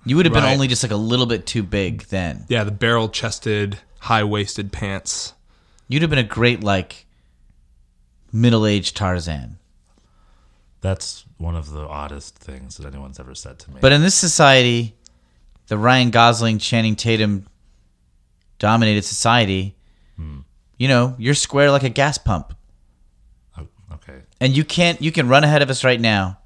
You 0.04 0.16
would 0.16 0.26
have 0.26 0.32
been 0.32 0.44
Right. 0.44 0.52
only 0.52 0.68
just 0.68 0.82
like 0.82 0.92
a 0.92 0.96
little 0.96 1.26
bit 1.26 1.46
too 1.46 1.62
big 1.62 2.02
then. 2.04 2.44
Yeah, 2.48 2.64
the 2.64 2.70
barrel 2.70 3.08
chested, 3.08 3.78
high 4.00 4.24
waisted 4.24 4.70
pants. 4.70 5.32
You'd 5.88 6.02
have 6.02 6.10
been 6.10 6.18
a 6.18 6.22
great 6.22 6.62
like 6.62 7.06
middle 8.32 8.66
aged 8.66 8.96
Tarzan. 8.96 9.58
That's 10.80 11.24
one 11.38 11.56
of 11.56 11.70
the 11.70 11.86
oddest 11.86 12.36
things 12.36 12.76
that 12.76 12.86
anyone's 12.86 13.18
ever 13.18 13.34
said 13.34 13.58
to 13.60 13.70
me. 13.70 13.78
But 13.80 13.92
in 13.92 14.02
this 14.02 14.14
society, 14.14 14.94
the 15.68 15.78
Ryan 15.78 16.10
Gosling, 16.10 16.58
Channing 16.58 16.96
Tatum 16.96 17.46
dominated 18.58 19.02
society, 19.04 19.74
hmm. 20.16 20.40
you 20.76 20.88
know, 20.88 21.14
you're 21.18 21.34
square 21.34 21.70
like 21.70 21.82
a 21.84 21.88
gas 21.88 22.18
pump. 22.18 22.54
Oh, 23.58 23.66
okay. 23.94 24.20
And 24.40 24.54
you 24.54 24.64
can't 24.64 25.00
you 25.00 25.10
can 25.10 25.28
run 25.28 25.44
ahead 25.44 25.62
of 25.62 25.70
us 25.70 25.84
right 25.84 26.00
now. 26.00 26.38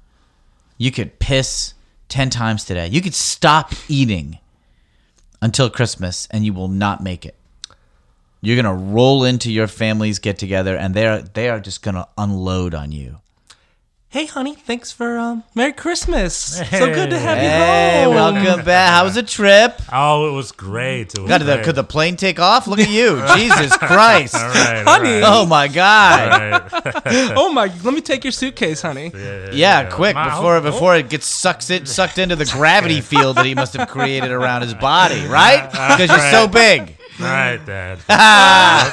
You 0.77 0.91
could 0.91 1.19
piss 1.19 1.73
10 2.09 2.29
times 2.29 2.65
today. 2.65 2.87
You 2.87 3.01
could 3.01 3.15
stop 3.15 3.71
eating 3.87 4.39
until 5.41 5.69
Christmas 5.69 6.27
and 6.31 6.45
you 6.45 6.53
will 6.53 6.67
not 6.67 7.01
make 7.01 7.25
it. 7.25 7.35
You're 8.41 8.61
going 8.61 8.77
to 8.77 8.83
roll 8.83 9.23
into 9.23 9.51
your 9.51 9.67
family's 9.67 10.19
get 10.19 10.37
together 10.37 10.75
and 10.75 10.93
they're 10.93 11.21
they 11.21 11.49
are 11.49 11.59
just 11.59 11.81
going 11.81 11.95
to 11.95 12.07
unload 12.17 12.73
on 12.73 12.91
you. 12.91 13.17
Hey, 14.11 14.25
honey, 14.25 14.55
thanks 14.55 14.91
for 14.91 15.19
um, 15.19 15.43
Merry 15.53 15.71
Christmas. 15.71 16.33
So 16.35 16.63
good 16.91 17.11
to 17.11 17.19
have 17.19 17.37
Hey, 17.37 18.01
you 18.01 18.05
home. 18.07 18.15
welcome 18.15 18.65
back. 18.65 18.91
How 18.95 19.03
was 19.03 19.13
the 19.13 19.21
trip? 19.21 19.79
Oh, 19.93 20.27
it 20.27 20.31
was 20.31 20.51
great. 20.51 21.13
It 21.13 21.19
was 21.19 21.29
God, 21.29 21.41
the, 21.41 21.45
great. 21.53 21.63
could 21.63 21.75
the 21.75 21.83
plane 21.83 22.15
take 22.15 22.39
off? 22.39 22.65
Look 22.65 22.79
at 22.79 22.89
you. 22.89 23.21
Jesus 23.35 23.77
Christ. 23.77 24.33
all 24.33 24.41
right, 24.49 24.83
all 24.87 24.93
Honey. 24.95 25.09
right, 25.21 25.23
Oh 25.23 25.45
my 25.45 25.67
God. 25.67 26.31
all 26.31 26.39
right. 26.39 27.33
Oh 27.37 27.53
my! 27.53 27.65
Let 27.83 27.93
me 27.93 28.01
take 28.01 28.23
your 28.23 28.31
suitcase, 28.31 28.81
honey. 28.81 29.11
Yeah, 29.53 29.89
quick 29.91 30.15
Ma- 30.15 30.29
before 30.35 30.55
oh, 30.57 30.61
before 30.61 30.95
it 30.95 31.09
gets 31.09 31.27
sucked 31.27 31.69
in, 31.69 31.85
sucked 31.85 32.17
into 32.17 32.35
the 32.35 32.45
gravity 32.45 33.01
field 33.01 33.37
that 33.37 33.45
he 33.45 33.53
must 33.55 33.73
have 33.75 33.87
created 33.87 34.31
around 34.31 34.63
his 34.63 34.73
body, 34.73 35.25
right? 35.27 35.65
Because 35.99 36.09
you're 36.09 36.31
so 36.31 36.47
big. 36.47 36.95
All 37.19 37.25
right, 37.25 37.59
Dad. 37.63 37.99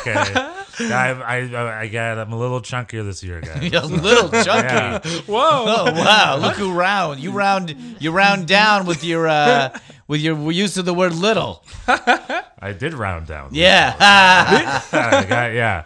okay. 0.00 0.52
I, 0.80 1.10
I, 1.10 1.36
I, 1.54 1.80
I 1.82 1.88
got. 1.88 2.18
I'm 2.18 2.32
a 2.32 2.38
little 2.38 2.60
chunkier 2.60 3.04
this 3.04 3.22
year, 3.22 3.40
guys. 3.40 3.72
a 3.72 3.86
little 3.86 4.28
chunky. 4.44 4.74
Yeah. 4.74 4.98
Whoa! 5.26 5.64
Oh 5.66 5.92
wow! 5.92 6.36
Look 6.40 6.56
who 6.56 6.72
round. 6.72 7.20
You 7.20 7.30
round. 7.32 7.74
You 7.98 8.10
round 8.10 8.46
down 8.46 8.86
with 8.86 9.02
your 9.04 9.26
uh, 9.28 9.76
with 10.08 10.20
your 10.20 10.52
use 10.52 10.76
of 10.76 10.84
the 10.84 10.94
word 10.94 11.14
little. 11.14 11.64
I 11.88 12.72
did 12.78 12.94
round 12.94 13.26
down. 13.26 13.50
Yeah. 13.52 13.94
I 14.00 15.24
got- 15.28 15.52
yeah. 15.54 15.84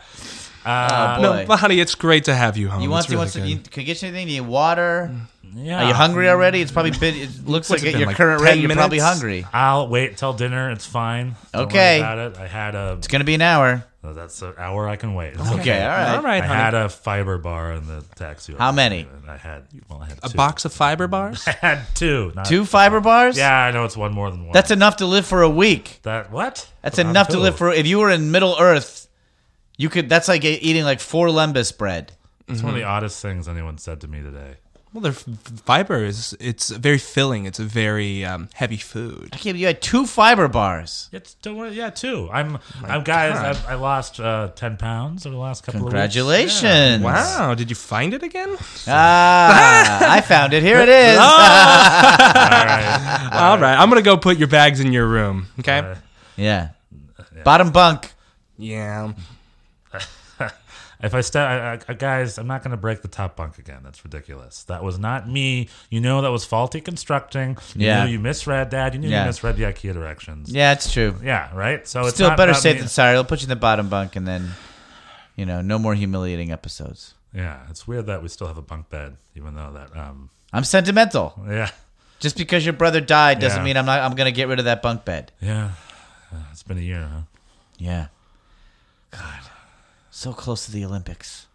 Uh, 0.64 1.16
oh 1.18 1.22
No, 1.22 1.46
but 1.46 1.58
honey, 1.60 1.80
it's 1.80 1.94
great 1.94 2.24
to 2.24 2.34
have 2.34 2.56
you 2.58 2.68
home. 2.68 2.82
you 2.82 2.90
want 2.90 3.04
It's 3.06 3.10
you 3.12 3.16
really 3.16 3.20
want 3.24 3.30
some, 3.32 3.44
you, 3.46 3.56
can 3.58 3.80
I 3.80 3.84
get 3.84 4.02
you 4.02 4.08
anything? 4.08 4.26
Do 4.26 4.32
you 4.34 4.42
need 4.42 4.48
water? 4.48 5.10
Yeah. 5.54 5.84
Are 5.84 5.88
you 5.88 5.94
hungry 5.94 6.28
already? 6.28 6.60
It's 6.60 6.72
probably 6.72 6.92
been. 6.92 7.14
It 7.14 7.30
looks 7.46 7.70
like 7.70 7.82
it 7.82 7.88
at 7.88 7.92
been, 7.92 8.00
your 8.00 8.06
like 8.08 8.16
current 8.16 8.40
10 8.42 8.46
rate, 8.48 8.60
you're 8.60 8.70
probably 8.76 8.98
hungry. 8.98 9.46
I'll 9.52 9.88
wait 9.88 10.16
till 10.16 10.32
dinner. 10.32 10.70
It's 10.70 10.86
fine. 10.86 11.36
Don't 11.52 11.66
Okay. 11.66 12.00
Worry 12.00 12.12
about 12.12 12.18
it. 12.18 12.38
I 12.38 12.46
had 12.46 12.74
a. 12.74 12.94
It's 12.98 13.08
gonna 13.08 13.24
be 13.24 13.34
an 13.34 13.42
hour. 13.42 13.84
oh, 14.04 14.14
that's 14.14 14.40
an 14.42 14.54
hour 14.58 14.88
I 14.88 14.96
can 14.96 15.14
wait. 15.14 15.34
It's 15.34 15.50
Okay. 15.52 15.82
All 15.82 15.88
right. 15.88 16.16
All 16.16 16.22
right, 16.22 16.42
I 16.42 16.46
honey. 16.46 16.60
had 16.60 16.74
a 16.74 16.88
fiber 16.88 17.38
bar 17.38 17.72
in 17.72 17.86
the 17.86 18.04
taxi. 18.16 18.54
How 18.54 18.72
many? 18.72 19.06
I 19.28 19.36
had. 19.36 19.64
Well, 19.88 20.00
I 20.02 20.06
had 20.06 20.18
a 20.22 20.28
two. 20.28 20.36
box 20.36 20.64
of 20.64 20.72
fiber 20.72 21.06
bars. 21.06 21.44
I 21.48 21.52
had 21.52 21.80
two. 21.94 22.32
Not, 22.34 22.46
Two 22.46 22.64
fiber 22.64 23.00
bars. 23.00 23.36
Yeah, 23.36 23.64
I 23.64 23.70
know 23.70 23.84
it's 23.84 23.96
one 23.96 24.12
more 24.12 24.30
than 24.30 24.44
one. 24.44 24.52
That's 24.52 24.70
enough 24.70 24.96
to 24.96 25.06
live 25.06 25.26
for 25.26 25.42
a 25.42 25.50
week. 25.50 26.00
that. 26.02 26.30
What? 26.30 26.70
That's 26.82 26.96
But 26.96 27.04
I'm 27.06 27.10
enough 27.10 27.28
to 27.28 27.34
two. 27.34 27.40
live 27.40 27.56
for. 27.56 27.72
If 27.72 27.86
you 27.86 27.98
were 27.98 28.10
in 28.10 28.30
Middle 28.30 28.56
Earth, 28.58 29.08
you 29.76 29.88
could. 29.88 30.08
That's 30.08 30.28
like 30.28 30.44
eating 30.44 30.84
like 30.84 31.00
four 31.00 31.28
lembas 31.28 31.76
bread. 31.76 32.12
It's 32.48 32.62
one 32.62 32.70
of 32.70 32.74
the 32.74 32.82
mm-hmm. 32.82 32.90
oddest 32.90 33.22
things 33.22 33.46
anyone 33.46 33.78
said 33.78 34.00
to 34.00 34.08
me 34.08 34.22
today. 34.22 34.56
Well, 34.92 35.02
their 35.02 35.12
fiber 35.12 36.04
is 36.04 36.36
it's 36.40 36.70
very 36.70 36.98
filling. 36.98 37.46
It's 37.46 37.60
a 37.60 37.64
very 37.64 38.24
um, 38.24 38.48
heavy 38.54 38.76
food. 38.76 39.30
I 39.32 39.36
can't. 39.36 39.56
You 39.56 39.66
had 39.66 39.80
two 39.80 40.04
fiber 40.04 40.48
bars. 40.48 41.08
It's 41.12 41.34
don't 41.34 41.56
worry. 41.56 41.72
Yeah, 41.72 41.90
two. 41.90 42.28
I'm. 42.32 42.58
I'm 42.82 43.04
guys. 43.04 43.36
I, 43.36 43.72
I 43.72 43.74
lost 43.76 44.18
uh, 44.18 44.48
ten 44.56 44.76
pounds 44.76 45.26
over 45.26 45.34
the 45.34 45.40
last 45.40 45.62
couple 45.64 45.80
of 45.80 45.84
weeks. 45.84 45.92
Congratulations! 45.92 47.04
Wow, 47.04 47.54
did 47.54 47.70
you 47.70 47.76
find 47.76 48.12
it 48.14 48.22
again? 48.24 48.56
Ah, 48.88 50.12
I 50.12 50.20
found 50.22 50.52
it. 50.54 50.62
Here 50.64 50.80
it 50.80 50.88
is. 50.88 51.18
All 51.18 51.38
right. 51.38 53.28
All 53.32 53.58
right, 53.58 53.76
I'm 53.76 53.88
gonna 53.88 54.02
go 54.02 54.16
put 54.16 54.38
your 54.38 54.48
bags 54.48 54.80
in 54.80 54.92
your 54.92 55.06
room. 55.06 55.46
Okay. 55.60 55.78
Uh, 55.78 55.94
yeah. 56.36 56.70
Bottom 57.44 57.70
bunk. 57.70 58.12
yeah. 58.58 59.12
If 61.02 61.14
I 61.14 61.22
step, 61.22 61.48
I, 61.48 61.92
I, 61.92 61.94
guys, 61.94 62.36
I'm 62.36 62.46
not 62.46 62.62
going 62.62 62.72
to 62.72 62.76
break 62.76 63.00
the 63.00 63.08
top 63.08 63.34
bunk 63.36 63.58
again. 63.58 63.80
That's 63.82 64.04
ridiculous. 64.04 64.64
That 64.64 64.82
was 64.84 64.98
not 64.98 65.28
me. 65.28 65.68
You 65.88 66.00
know 66.00 66.20
that 66.20 66.30
was 66.30 66.44
faulty 66.44 66.80
constructing. 66.82 67.56
You 67.74 67.86
Yeah. 67.86 68.04
knew 68.04 68.12
you 68.12 68.18
misread 68.18 68.68
Dad. 68.70 68.92
You 68.94 69.00
knew 69.00 69.08
Yeah. 69.08 69.20
you 69.22 69.26
misread 69.28 69.56
the 69.56 69.62
IKEA 69.64 69.94
directions. 69.94 70.50
Yeah, 70.52 70.72
it's 70.72 70.92
true. 70.92 71.16
Yeah, 71.22 71.48
right. 71.54 71.88
So 71.88 72.02
it's 72.02 72.14
Still 72.14 72.36
better 72.36 72.52
safe 72.52 72.74
me. 72.74 72.80
than 72.80 72.88
sorry. 72.88 73.16
I'll 73.16 73.24
put 73.24 73.40
you 73.40 73.46
in 73.46 73.48
the 73.48 73.56
bottom 73.56 73.88
bunk, 73.88 74.14
and 74.16 74.28
then, 74.28 74.50
you 75.36 75.46
know, 75.46 75.62
no 75.62 75.78
more 75.78 75.94
humiliating 75.94 76.52
episodes. 76.52 77.14
Yeah, 77.32 77.60
it's 77.70 77.86
weird 77.88 78.06
that 78.06 78.22
we 78.22 78.28
still 78.28 78.48
have 78.48 78.58
a 78.58 78.62
bunk 78.62 78.90
bed, 78.90 79.16
even 79.34 79.54
though 79.54 79.72
that. 79.72 79.96
Um, 79.98 80.28
I'm 80.52 80.64
sentimental. 80.64 81.40
yeah, 81.48 81.70
Just 82.18 82.36
because 82.36 82.66
your 82.66 82.72
brother 82.74 83.00
died 83.00 83.38
doesn't 83.38 83.60
Yeah. 83.60 83.64
mean 83.64 83.76
I'm 83.78 83.86
not. 83.86 84.00
I'm 84.00 84.14
gonna 84.16 84.32
get 84.32 84.48
rid 84.48 84.58
of 84.58 84.66
that 84.66 84.82
bunk 84.82 85.04
bed. 85.06 85.32
yeah. 85.40 85.70
Uh, 86.32 86.36
it's 86.52 86.62
been 86.62 86.76
a 86.78 86.82
year, 86.82 87.08
huh? 87.10 87.20
Yeah. 87.78 88.06
God, 89.10 89.40
so 90.10 90.32
close 90.32 90.66
to 90.66 90.72
the 90.72 90.84
Olympics, 90.84 91.46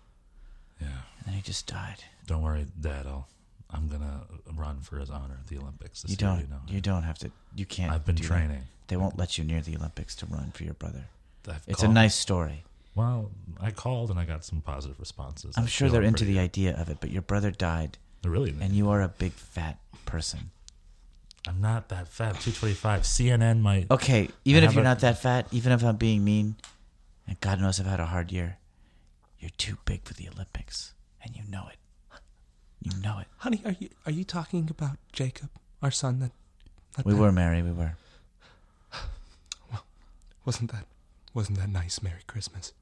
Yeah. 0.82 0.88
and 0.88 1.26
then 1.28 1.34
he 1.36 1.42
just 1.42 1.68
died. 1.68 2.04
Don't 2.28 2.42
worry, 2.42 2.66
Dad. 2.80 3.06
I'll. 3.08 3.28
I'm 3.72 3.88
gonna 3.90 4.22
run 4.56 4.80
for 4.80 4.98
his 5.00 5.10
honor 5.10 5.38
at 5.42 5.48
the 5.48 5.58
Olympics. 5.58 6.04
This 6.04 6.12
You 6.12 6.18
don't. 6.18 6.40
You 6.42 6.48
know. 6.48 6.62
You 6.68 6.82
don't 6.82 7.04
have 7.04 7.18
to. 7.20 7.32
You 7.56 7.66
can't. 7.66 7.92
I've 7.92 8.06
been 8.06 8.16
do 8.16 8.22
that. 8.24 8.28
training. 8.28 8.62
They 8.88 8.96
won't 8.96 9.18
let 9.18 9.38
you 9.38 9.44
near 9.44 9.60
the 9.62 9.76
Olympics 9.76 10.16
to 10.18 10.26
run 10.28 10.52
for 10.52 10.64
your 10.64 10.76
brother. 10.76 11.06
I've 11.48 11.62
It's 11.68 11.84
a 11.84 11.88
nice 11.88 12.16
story. 12.16 12.64
Well, 12.94 13.32
I 13.60 13.72
called 13.72 14.10
and 14.12 14.20
I 14.20 14.24
got 14.26 14.46
some 14.46 14.62
positive 14.62 14.98
responses. 15.00 15.56
I'm 15.58 15.66
I 15.66 15.68
sure 15.68 15.90
they're 15.90 16.02
into 16.04 16.24
the 16.26 16.40
idea 16.40 16.76
of 16.80 16.90
it, 16.90 16.98
but 17.02 17.10
your 17.12 17.22
brother 17.24 17.52
died, 17.52 17.98
Really, 18.24 18.56
and 18.62 18.72
you 18.74 18.90
are 18.90 19.02
a 19.02 19.10
big 19.10 19.34
fat 19.34 19.78
person. 20.06 20.52
I'm 21.48 21.60
not 21.60 21.90
that 21.90 22.08
fat. 22.08 22.40
225. 22.40 23.02
CNN 23.02 23.60
might. 23.62 23.92
Okay, 23.92 24.30
even 24.46 24.64
if 24.64 24.74
you're 24.74 24.82
a- 24.82 24.86
not 24.86 25.00
that 25.02 25.20
fat, 25.22 25.48
even 25.52 25.72
if 25.74 25.84
I'm 25.84 25.98
being 25.98 26.24
mean, 26.24 26.56
and 27.28 27.40
God 27.42 27.60
knows 27.60 27.80
I've 27.80 27.86
had 27.86 28.00
a 28.00 28.06
hard 28.08 28.32
year, 28.32 28.58
you're 29.40 29.52
too 29.58 29.78
big 29.86 30.04
for 30.04 30.14
the 30.14 30.30
Olympics, 30.30 30.94
and 31.24 31.36
you 31.36 31.44
know 31.50 31.68
it. 31.72 31.78
You 32.82 33.00
know 33.02 33.20
it. 33.20 33.28
Honey, 33.38 33.62
are 33.66 33.76
you 33.80 33.90
are 34.06 34.12
you 34.12 34.24
talking 34.24 34.68
about 34.70 34.98
Jacob, 35.12 35.50
our 35.82 35.92
son? 35.92 36.20
That, 36.20 36.32
that 36.96 37.06
We 37.06 37.16
were 37.16 37.32
married. 37.32 37.64
We 37.64 37.72
were. 37.72 37.98
Well, 39.72 39.84
wasn't 40.46 40.72
that 40.72 40.86
wasn't 41.34 41.60
that 41.60 41.70
nice? 41.70 42.02
Merry 42.02 42.22
Christmas. 42.28 42.74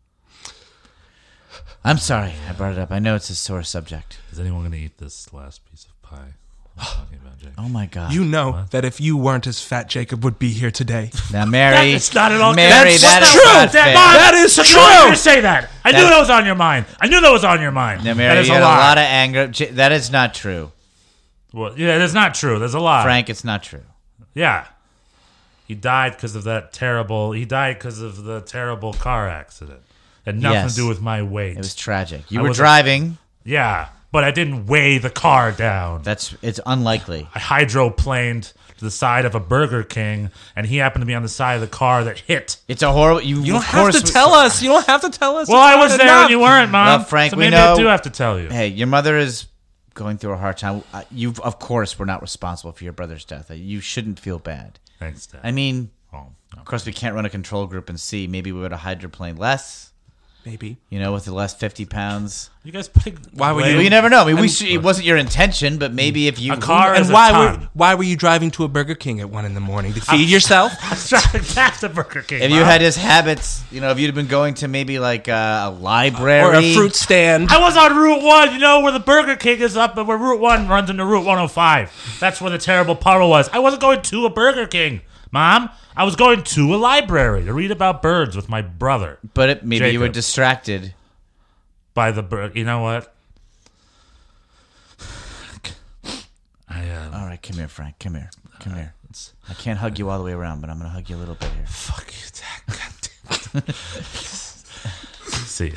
I'm 1.83 1.97
sorry 1.97 2.33
I 2.49 2.53
brought 2.53 2.73
it 2.73 2.79
up. 2.79 2.91
I 2.91 2.99
know 2.99 3.15
it's 3.15 3.29
a 3.29 3.35
sore 3.35 3.63
subject. 3.63 4.19
Is 4.31 4.39
anyone 4.39 4.61
going 4.61 4.71
to 4.71 4.77
eat 4.77 4.97
this 4.97 5.31
last 5.33 5.69
piece 5.69 5.85
of 5.85 6.01
pie? 6.01 6.33
I'm 6.78 6.84
talking 6.86 7.19
about 7.21 7.38
Jake. 7.39 7.51
Oh 7.57 7.69
my 7.69 7.86
God. 7.86 8.13
You 8.13 8.26
know 8.26 8.51
What? 8.51 8.71
that 8.71 8.84
if 8.86 8.99
you 8.99 9.15
weren't 9.17 9.47
as 9.47 9.61
fat, 9.61 9.88
Jacob 9.89 10.24
would 10.24 10.39
be 10.39 10.49
here 10.49 10.71
today. 10.71 11.11
now, 11.32 11.45
Mary. 11.45 11.91
That's 11.93 12.13
not 12.13 12.32
at 12.32 12.41
all- 12.41 12.53
Mary, 12.53 12.91
That's 12.91 13.01
that 13.01 13.24
is 13.24 13.32
true. 13.34 13.43
not 13.43 13.71
That, 13.71 13.71
fair. 13.71 13.93
That 13.93 14.34
is 14.36 14.55
took 14.55 14.65
true. 14.65 14.80
me 14.82 14.88
longer 14.88 15.11
to 15.11 15.15
say 15.17 15.41
that. 15.41 15.69
I 15.86 15.91
knew 15.91 15.97
That- 16.01 16.09
that 16.09 16.19
was 16.19 16.30
on 16.30 16.45
your 16.45 16.55
mind. 16.55 16.86
I 16.99 17.07
knew 17.07 17.21
that 17.21 17.32
was 17.32 17.43
on 17.43 17.61
your 17.61 17.71
mind. 17.71 18.03
Now, 18.03 18.13
Mary, 18.13 18.39
is 18.39 18.47
you 18.47 18.53
a 18.53 18.57
had 18.57 18.63
a 18.63 18.65
lot 18.65 18.97
of 18.97 19.03
anger. 19.03 19.47
That 19.74 19.91
is 19.91 20.09
not 20.11 20.34
true. 20.34 20.71
Well, 21.53 21.78
yeah, 21.78 21.99
that's 21.99 22.13
not 22.13 22.34
true. 22.34 22.57
There's 22.59 22.74
a 22.74 22.80
lie. 22.80 23.03
Frank, 23.03 23.30
it's 23.30 23.43
not 23.43 23.61
true. 23.63 23.84
Yeah. 24.34 24.65
He 25.67 25.76
died 25.76 26.13
because 26.15 26.36
of 26.36 26.43
that 26.45 26.74
terrible. 26.74 27.32
He 27.32 27.45
died 27.45 27.78
because 27.78 28.01
of 28.01 28.24
the 28.24 28.41
terrible 28.41 28.93
car 28.93 29.30
accident. 29.30 29.82
Had 30.26 30.41
nothing 30.41 30.55
Yes. 30.61 30.71
to 30.76 30.82
do 30.82 30.88
with 30.88 31.01
my 31.01 31.21
weight. 31.21 31.53
It 31.53 31.57
was 31.59 31.76
tragic. 31.76 32.24
You 32.30 32.39
I 32.39 32.43
were 32.43 32.49
driving. 32.53 33.17
yeah, 33.43 33.88
but 34.14 34.24
I 34.24 34.32
didn't 34.32 34.68
weigh 34.68 34.99
the 34.99 35.09
car 35.09 35.51
down. 35.51 36.03
That's 36.03 36.34
it's 36.41 36.59
unlikely. 36.66 37.28
I 37.36 37.39
hydroplaned 37.39 38.53
to 38.78 38.86
the 38.86 38.91
side 38.91 39.26
of 39.26 39.36
a 39.36 39.39
Burger 39.39 39.84
King, 39.84 40.30
and 40.55 40.66
he 40.66 40.78
happened 40.78 41.01
to 41.01 41.05
be 41.05 41.14
on 41.16 41.24
the 41.24 41.30
side 41.30 41.55
of 41.55 41.61
the 41.61 41.68
car 41.68 42.03
that 42.05 42.20
hit. 42.20 42.57
It's 42.68 42.82
a 42.84 42.91
horrible. 42.91 43.22
You, 43.22 43.41
You 43.41 43.53
don't 43.53 43.55
of 43.57 43.64
have 43.66 43.82
course, 43.82 44.01
to 44.01 44.11
tell 44.14 44.34
us. 44.34 44.61
You 44.61 44.70
don't 44.70 44.86
have 44.86 45.01
to 45.01 45.09
tell 45.09 45.38
us. 45.38 45.49
Well, 45.49 45.57
I 45.59 45.76
was 45.76 45.97
there 45.97 46.05
enough. 46.07 46.22
and 46.24 46.32
you 46.32 46.39
weren't, 46.39 46.72
Mom. 46.72 46.86
Well, 46.88 47.03
Frank, 47.03 47.32
so 47.32 47.38
we 47.38 47.45
maybe 47.45 47.55
know- 47.57 47.74
I 47.74 47.78
do 47.78 47.86
have 47.88 48.03
to 48.03 48.09
tell 48.09 48.39
you. 48.39 48.49
Hey, 48.49 48.68
your 48.68 48.88
mother 48.88 49.18
is 49.18 49.47
going 49.93 50.18
through 50.18 50.34
a 50.34 50.38
hard 50.38 50.57
time. 50.57 50.84
Uh, 50.93 51.03
You, 51.11 51.34
of 51.43 51.59
course, 51.59 51.97
were 51.99 52.05
not 52.05 52.22
responsible 52.22 52.72
for 52.72 52.84
your 52.84 52.93
brother's 52.93 53.26
death. 53.26 53.51
Uh, 53.51 53.55
You 53.55 53.80
shouldn't 53.82 54.20
feel 54.20 54.39
bad. 54.39 54.80
Thanks, 54.99 55.26
Dad. 55.28 55.41
I 55.43 55.51
mean, 55.51 55.91
oh, 56.14 56.28
no. 56.55 56.59
of 56.61 56.66
course, 56.66 56.86
we 56.86 56.93
can't 56.93 57.14
run 57.16 57.26
a 57.26 57.30
control 57.30 57.66
group 57.68 57.89
and 57.89 57.99
see. 57.99 58.26
Maybe 58.28 58.51
we 58.51 58.59
would 58.61 58.72
have 58.72 58.82
hydroplaned 58.82 59.38
less. 59.39 59.91
Maybe. 60.45 60.75
You 60.89 60.99
know, 60.99 61.13
with 61.13 61.23
the 61.23 61.33
last 61.33 61.57
fifty 61.57 61.85
pounds. 61.85 62.49
you 62.65 62.71
guys 62.73 62.89
putting 62.89 63.17
Why 63.33 63.53
were 63.53 63.61
you- 63.61 63.75
Well, 63.75 63.81
you 63.83 63.89
never 63.89 64.09
know. 64.09 64.23
I 64.23 64.25
mean, 64.25 64.41
we 64.41 64.49
should, 64.49 64.67
it 64.67 64.83
wasn't 64.83 65.07
your 65.07 65.15
intention, 65.15 65.77
but 65.77 65.93
maybe 65.93 66.27
if 66.27 66.37
you 66.37 66.51
A 66.53 66.57
car 66.57 66.93
And 66.93 67.01
is 67.03 67.09
a 67.09 67.13
why 67.13 67.31
were 67.31 67.69
why 67.73 67.95
were 67.95 68.03
you 68.03 68.17
driving 68.17 68.51
to 68.51 68.65
a 68.65 68.67
Burger 68.67 68.95
King 68.95 69.21
at 69.21 69.29
one 69.29 69.45
in 69.45 69.53
the 69.53 69.61
morning 69.61 69.93
to 69.93 70.01
feed 70.01 70.29
yourself? 70.29 70.73
I 70.83 70.89
was 70.89 71.07
driving 71.07 71.43
past 71.43 71.83
a 71.83 71.89
Burger 71.89 72.23
King. 72.23 72.41
if 72.41 72.51
you 72.51 72.57
Mom. 72.57 72.65
had 72.65 72.81
his 72.81 72.97
habits, 72.97 73.63
you 73.71 73.79
know, 73.79 73.91
if 73.91 73.99
you'd 73.99 74.13
been 74.15 74.27
going 74.27 74.55
to 74.55 74.67
maybe 74.67 74.99
like 74.99 75.29
uh, 75.29 75.63
a 75.67 75.71
library 75.71 76.43
or 76.43 76.55
a 76.55 76.73
fruit 76.73 76.95
stand? 76.95 77.47
I 77.49 77.59
was 77.61 77.77
on 77.77 77.95
Route 77.95 78.21
One, 78.23 78.51
you 78.53 78.59
know, 78.59 78.81
where 78.81 78.91
the 78.91 78.99
Burger 78.99 79.37
King 79.37 79.61
is 79.61 79.77
up, 79.77 79.95
and 79.97 80.05
where 80.07 80.17
Route 80.17 80.41
One 80.41 80.67
runs 80.67 80.89
into 80.89 81.05
Route 81.05 81.25
105. 81.25 82.17
That's 82.19 82.41
where 82.41 82.51
the 82.51 82.57
terrible 82.57 82.95
puddle 82.97 83.29
was. 83.29 83.47
I 83.49 83.59
wasn't 83.59 83.81
going 83.81 84.01
to 84.01 84.25
a 84.25 84.29
Burger 84.29 84.67
King, 84.67 85.01
Mom. 85.34 85.69
I 85.97 86.03
was 86.05 86.15
going 86.15 86.43
to 86.43 86.75
a 86.75 86.77
library 86.77 87.43
to 87.45 87.53
read 87.53 87.71
about 87.71 88.01
birds 88.03 88.36
with 88.36 88.47
my 88.47 88.61
brother. 88.61 89.17
but 89.34 89.49
it, 89.49 89.65
maybe 89.65 89.89
you 89.89 89.99
were 89.99 90.05
Jacob. 90.05 90.13
distracted. 90.13 90.93
By 91.95 92.11
the 92.11 92.23
bird, 92.23 92.55
you 92.55 92.63
know 92.63 92.81
what? 92.81 93.13
I 96.69 96.89
uh, 96.89 97.11
All 97.19 97.25
right, 97.25 97.41
come 97.41 97.57
here, 97.57 97.67
Frank. 97.67 97.99
Come 97.99 98.15
here. 98.15 98.29
Come 98.59 98.75
here. 98.75 98.93
I 99.49 99.53
can't 99.53 99.77
hug 99.77 99.99
you 99.99 100.09
all 100.09 100.17
the 100.17 100.23
way 100.23 100.31
around, 100.34 100.61
but 100.61 100.69
I'm 100.69 100.77
going 100.77 100.89
to 100.89 100.93
hug 100.93 101.09
you 101.09 101.15
a 101.15 101.17
little 101.17 101.36
bit 101.36 101.51
here. 101.51 101.65
fuck 101.67 102.11
you, 102.11 102.29
Dad. 102.34 102.61
God 102.77 102.93
damn 103.51 103.63
it. 103.67 103.75
See, 105.53 105.73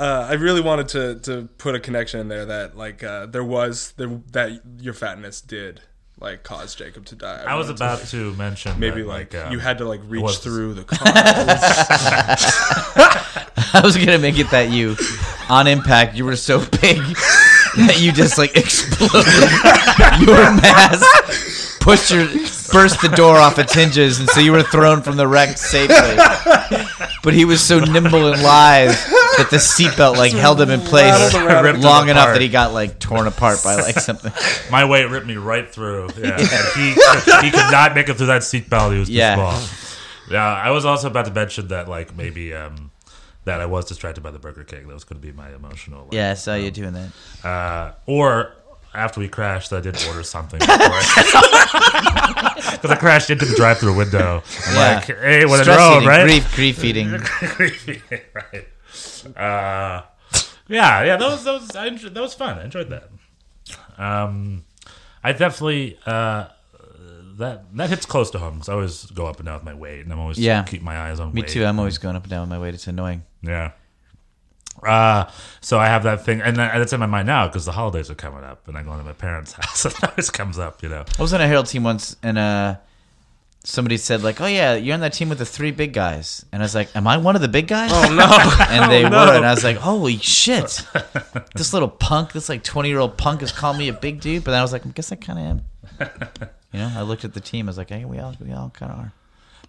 Uh, 0.00 0.26
I 0.30 0.32
really 0.32 0.62
wanted 0.62 0.88
to, 0.88 1.16
to 1.20 1.48
put 1.58 1.74
a 1.74 1.80
connection 1.80 2.20
in 2.20 2.28
there 2.28 2.46
that 2.46 2.74
like 2.74 3.04
uh, 3.04 3.26
there 3.26 3.44
was 3.44 3.92
there, 3.98 4.08
that 4.32 4.62
your 4.78 4.94
fatness 4.94 5.42
did 5.42 5.82
like 6.18 6.42
cause 6.42 6.74
Jacob 6.74 7.04
to 7.06 7.14
die. 7.16 7.44
I 7.46 7.54
was 7.54 7.66
wanted 7.66 7.78
to, 7.78 7.84
about 7.84 7.98
like, 8.00 8.08
to 8.08 8.32
mention 8.34 8.80
maybe 8.80 9.02
that, 9.02 9.08
like, 9.08 9.34
um, 9.34 9.52
you 9.52 9.58
had 9.58 9.76
to 9.76 9.84
like 9.84 10.00
reach 10.06 10.22
was- 10.22 10.38
through 10.38 10.72
the 10.72 10.84
car. 10.84 10.98
I 13.74 13.82
was 13.84 13.98
gonna 13.98 14.18
make 14.18 14.38
it 14.38 14.50
that 14.52 14.70
you, 14.70 14.96
on 15.50 15.66
impact, 15.66 16.16
you 16.16 16.24
were 16.24 16.36
so 16.36 16.60
big 16.60 16.96
that 17.76 17.96
you 17.98 18.10
just 18.10 18.38
like 18.38 18.56
exploded. 18.56 19.26
Your 20.26 20.50
mass 20.56 21.76
pushed 21.80 22.10
your 22.10 22.24
burst 22.72 23.02
the 23.02 23.12
door 23.14 23.36
off 23.36 23.58
its 23.58 23.74
hinges, 23.74 24.18
and 24.18 24.30
so 24.30 24.40
you 24.40 24.52
were 24.52 24.62
thrown 24.62 25.02
from 25.02 25.18
the 25.18 25.28
wreck 25.28 25.58
safely. 25.58 26.16
But 27.22 27.34
he 27.34 27.44
was 27.44 27.60
so 27.60 27.80
nimble 27.80 28.32
and 28.32 28.42
lithe 28.42 28.96
but 29.42 29.50
the 29.50 29.56
seatbelt 29.56 30.16
like 30.16 30.32
held 30.32 30.60
him 30.60 30.70
in 30.70 30.80
place 30.80 31.12
rattled 31.12 31.42
around. 31.42 31.64
Ripped 31.64 31.78
him 31.78 31.82
long 31.84 32.08
enough 32.08 32.22
apart. 32.24 32.34
that 32.36 32.42
he 32.42 32.48
got 32.48 32.72
like 32.72 32.98
torn 32.98 33.26
apart 33.26 33.58
by 33.64 33.74
like 33.76 33.98
something. 33.98 34.32
My 34.70 34.84
weight 34.84 35.06
ripped 35.10 35.26
me 35.26 35.36
right 35.36 35.68
through. 35.68 36.08
Yeah, 36.18 36.38
And 36.38 36.66
he 36.76 36.90
he 37.46 37.50
could 37.50 37.70
not 37.72 37.94
make 37.94 38.08
it 38.08 38.14
through 38.16 38.26
that 38.28 38.42
seatbelt. 38.42 38.92
He 38.92 38.98
was 38.98 39.08
too 39.08 39.14
Yeah. 39.14 39.34
small. 39.36 39.60
Yeah, 40.30 40.44
I 40.46 40.70
was 40.70 40.84
also 40.84 41.08
about 41.08 41.24
to 41.26 41.32
mention 41.32 41.68
that 41.68 41.88
like 41.88 42.16
maybe 42.16 42.54
um 42.54 42.90
that 43.44 43.60
I 43.60 43.66
was 43.66 43.86
distracted 43.86 44.22
by 44.22 44.30
the 44.30 44.38
Burger 44.38 44.64
King. 44.64 44.86
That 44.86 44.94
was 44.94 45.04
going 45.04 45.20
to 45.20 45.26
be 45.26 45.32
my 45.32 45.52
emotional. 45.54 46.04
like, 46.04 46.12
Yeah, 46.12 46.32
I 46.32 46.34
saw 46.34 46.54
you 46.54 46.70
doing 46.70 46.92
that. 46.92 47.46
Uh, 47.46 47.92
or 48.06 48.52
after 48.92 49.20
we 49.20 49.28
crashed, 49.28 49.72
I 49.72 49.80
did 49.80 49.96
order 50.08 50.22
something 50.22 50.58
because 50.60 50.78
I 52.90 52.96
crashed 52.98 53.30
into 53.30 53.46
the 53.46 53.54
drive-through 53.56 53.96
window. 53.96 54.42
I'm 54.66 54.74
Yeah. 54.74 54.94
like, 54.96 55.04
hey, 55.06 55.44
what 55.46 55.60
a 55.60 55.64
Stress 55.64 55.78
road, 55.78 55.96
eating, 55.98 56.08
right? 56.08 56.22
grief, 56.24 56.54
grief 56.54 56.84
eating. 56.84 57.10
right. 57.12 58.66
Uh, 59.26 60.02
yeah, 60.68 61.02
yeah, 61.04 61.16
that 61.16 61.20
was 61.20 61.44
that 61.44 61.52
was 61.60 61.76
I 61.76 61.86
enjoyed, 61.86 62.14
that 62.14 62.20
was 62.20 62.34
fun. 62.34 62.58
I 62.58 62.64
enjoyed 62.64 62.90
that. 62.90 63.10
Um, 63.98 64.64
I 65.22 65.32
definitely 65.32 65.98
uh, 66.06 66.46
that 67.38 67.64
that 67.76 67.90
hits 67.90 68.06
close 68.06 68.30
to 68.30 68.38
home 68.38 68.54
because 68.54 68.68
I 68.68 68.74
always 68.74 69.04
go 69.06 69.26
up 69.26 69.38
and 69.38 69.46
down 69.46 69.54
with 69.56 69.64
my 69.64 69.74
weight, 69.74 70.00
and 70.00 70.12
I'm 70.12 70.18
always 70.20 70.38
Yeah. 70.38 70.62
keep 70.62 70.82
my 70.82 70.96
eyes 71.10 71.20
on 71.20 71.32
Me 71.34 71.42
weight. 71.42 71.50
too. 71.50 71.64
I'm 71.64 71.78
always 71.78 71.98
going 71.98 72.16
up 72.16 72.22
and 72.22 72.30
down 72.30 72.42
with 72.42 72.50
my 72.50 72.58
weight. 72.58 72.74
It's 72.74 72.86
annoying. 72.86 73.22
Yeah. 73.42 73.72
Uh, 74.86 75.30
so 75.60 75.78
I 75.78 75.86
have 75.86 76.04
that 76.04 76.24
thing, 76.24 76.40
and 76.40 76.56
that's 76.56 76.92
in 76.94 77.00
my 77.00 77.06
mind 77.06 77.26
now 77.26 77.46
because 77.46 77.66
the 77.66 77.72
holidays 77.72 78.08
are 78.10 78.14
coming 78.14 78.44
up, 78.44 78.66
and 78.66 78.78
I'm 78.78 78.86
going 78.86 78.98
to 78.98 79.04
my 79.04 79.12
parents' 79.12 79.52
house, 79.60 79.84
and 79.84 79.94
that 79.96 80.10
always 80.10 80.30
comes 80.30 80.58
up, 80.58 80.82
you 80.82 80.88
know. 80.88 81.04
I 81.18 81.22
was 81.22 81.34
on 81.34 81.40
a 81.42 81.46
Harold 81.46 81.66
team 81.66 81.82
once, 81.84 82.16
and 82.22 82.38
uh, 82.38 82.76
somebody 83.64 83.96
said 83.96 84.22
like, 84.22 84.40
"Oh 84.40 84.46
yeah, 84.46 84.74
you're 84.74 84.94
on 84.94 85.00
that 85.00 85.12
team 85.12 85.28
with 85.28 85.38
the 85.38 85.46
three 85.46 85.70
big 85.70 85.92
guys," 85.92 86.44
and 86.52 86.62
I 86.62 86.64
was 86.64 86.74
like, 86.74 86.94
"Am 86.96 87.06
I 87.06 87.16
one 87.16 87.36
of 87.36 87.42
the 87.42 87.48
big 87.48 87.68
guys?" 87.68 87.90
Oh 87.92 88.14
no! 88.14 88.64
and 88.68 88.90
they 88.90 89.04
oh, 89.04 89.10
were, 89.10 89.34
and 89.34 89.44
I 89.44 89.50
was 89.50 89.64
like, 89.64 89.76
"Holy 89.76 90.16
shit! 90.18 90.82
this 91.54 91.72
little 91.72 91.88
punk, 91.88 92.32
this 92.32 92.48
like 92.48 92.62
20 92.62 92.88
year 92.88 92.98
old 92.98 93.16
punk, 93.16 93.42
is 93.42 93.52
calling 93.52 93.78
me 93.78 93.88
a 93.88 93.92
big 93.92 94.20
dude." 94.20 94.44
But 94.44 94.52
then 94.52 94.60
I 94.60 94.62
was 94.62 94.72
like, 94.72 94.86
"I 94.86 94.90
guess 94.90 95.12
I 95.12 95.16
kind 95.16 95.38
of 95.38 95.44
am." 95.44 96.50
You 96.72 96.78
know, 96.78 96.92
I 96.94 97.02
looked 97.02 97.24
at 97.24 97.34
the 97.34 97.40
team. 97.40 97.66
I 97.66 97.70
was 97.70 97.78
like, 97.78 97.90
"Hey, 97.90 98.04
we 98.04 98.18
all, 98.18 98.34
we 98.40 98.52
all 98.52 98.70
kind 98.70 98.92
of 98.92 98.98
are." 98.98 99.12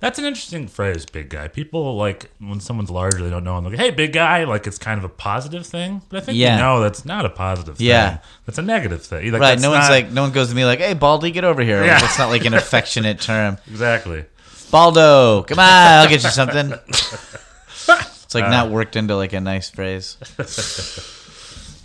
That's 0.02 0.18
an 0.20 0.26
interesting 0.26 0.68
phrase, 0.68 1.06
big 1.06 1.30
guy. 1.30 1.48
People 1.48 1.96
like 1.96 2.30
when 2.40 2.60
someone's 2.60 2.90
larger, 2.90 3.24
they 3.24 3.30
don't 3.30 3.44
know. 3.44 3.56
I'm 3.56 3.64
like, 3.64 3.76
hey, 3.78 3.92
big 3.92 4.12
guy, 4.14 4.44
like 4.44 4.66
it's 4.68 4.78
kind 4.80 4.98
of 4.98 5.04
a 5.04 5.10
positive 5.10 5.66
thing. 5.66 6.02
But 6.10 6.18
I 6.18 6.26
think 6.26 6.38
Yeah. 6.38 6.56
you 6.56 6.62
know 6.62 6.82
that's 6.82 7.06
not 7.06 7.24
a 7.26 7.30
positive 7.30 7.78
thing. 7.78 7.88
Yeah. 7.88 8.18
That's 8.46 8.58
a 8.58 8.64
negative 8.64 9.04
thing. 9.04 9.32
Like, 9.32 9.40
right? 9.42 9.60
No 9.60 9.70
one's 9.70 9.84
not- 9.84 9.92
like, 9.92 10.12
no 10.12 10.24
one 10.24 10.32
goes 10.32 10.50
to 10.50 10.56
me 10.56 10.66
like, 10.66 10.80
"Hey, 10.80 10.96
Baldy, 10.96 11.30
get 11.32 11.44
over 11.44 11.62
here." 11.64 11.86
Yeah. 11.86 11.96
Like, 11.96 12.04
it's 12.04 12.18
not 12.18 12.30
like 12.30 12.46
an 12.46 12.54
affectionate 12.64 13.22
term. 13.22 13.58
exactly. 13.70 14.26
Baldo, 14.72 15.44
come 15.44 15.60
on, 15.60 15.66
I'll 15.68 16.10
get 16.10 16.24
you 16.24 16.30
something. 16.30 16.74
It's 18.34 18.36
Uh. 18.36 18.40
like 18.40 18.50
not 18.50 18.70
worked 18.70 18.96
into 18.96 19.16
like 19.18 19.34
a 19.34 19.42
nice 19.42 19.70
phrase. 19.70 20.16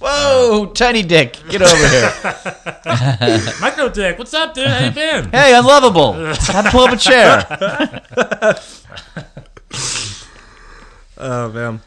Whoa, 0.06 0.66
tiny 0.66 1.02
dick, 1.02 1.36
get 1.48 1.62
over 1.62 1.88
here. 1.88 2.12
Micro 3.60 3.88
Dick, 3.88 4.18
what's 4.20 4.32
up, 4.34 4.54
dude? 4.54 4.68
How 4.68 4.84
you 4.84 4.92
been? 4.92 5.30
Hey, 5.30 5.52
unlovable. 5.52 6.12
Have 6.12 6.64
to 6.66 6.70
pull 6.70 6.84
up 6.84 6.92
a 6.92 6.96
chair. 6.96 7.44
Oh 11.18 11.50
man. 11.50 11.80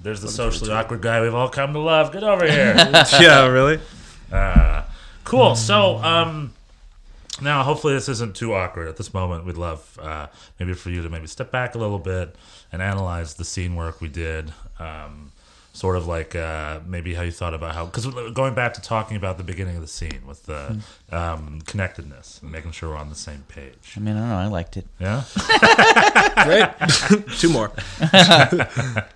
There's 0.00 0.20
the 0.20 0.28
socially 0.28 0.70
awkward 0.70 1.02
guy 1.02 1.20
we've 1.20 1.34
all 1.34 1.48
come 1.48 1.72
to 1.72 1.78
love. 1.78 2.12
Get 2.12 2.22
over 2.22 2.46
here. 2.46 2.74
yeah, 3.20 3.46
really. 3.46 3.80
Uh, 4.30 4.84
cool. 5.24 5.56
So, 5.56 5.96
um, 5.96 6.52
now 7.42 7.64
hopefully 7.64 7.94
this 7.94 8.08
isn't 8.08 8.36
too 8.36 8.54
awkward 8.54 8.86
at 8.86 8.96
this 8.96 9.12
moment. 9.12 9.44
We'd 9.44 9.56
love 9.56 9.98
uh, 10.00 10.28
maybe 10.58 10.74
for 10.74 10.90
you 10.90 11.02
to 11.02 11.10
maybe 11.10 11.26
step 11.26 11.50
back 11.50 11.74
a 11.74 11.78
little 11.78 11.98
bit 11.98 12.36
and 12.70 12.80
analyze 12.80 13.34
the 13.34 13.44
scene 13.44 13.74
work 13.74 14.00
we 14.00 14.08
did. 14.08 14.52
Um, 14.78 15.32
sort 15.72 15.96
of 15.96 16.06
like 16.06 16.34
uh, 16.34 16.80
maybe 16.86 17.14
how 17.14 17.22
you 17.22 17.30
thought 17.30 17.54
about 17.54 17.74
how 17.74 17.86
because 17.86 18.06
going 18.32 18.54
back 18.54 18.74
to 18.74 18.80
talking 18.80 19.16
about 19.16 19.38
the 19.38 19.44
beginning 19.44 19.76
of 19.76 19.82
the 19.82 19.88
scene 19.88 20.22
with 20.26 20.44
the 20.46 20.80
um, 21.10 21.60
connectedness 21.66 22.40
and 22.42 22.50
making 22.50 22.72
sure 22.72 22.90
we're 22.90 22.96
on 22.96 23.08
the 23.08 23.14
same 23.14 23.44
page. 23.48 23.94
I 23.96 24.00
mean, 24.00 24.16
I 24.16 24.20
don't 24.20 24.28
know. 24.28 24.36
I 24.36 24.46
liked 24.46 24.76
it. 24.76 24.86
Yeah. 24.98 25.24
Great. 26.44 27.28
Two 27.38 27.50
more. 27.50 27.72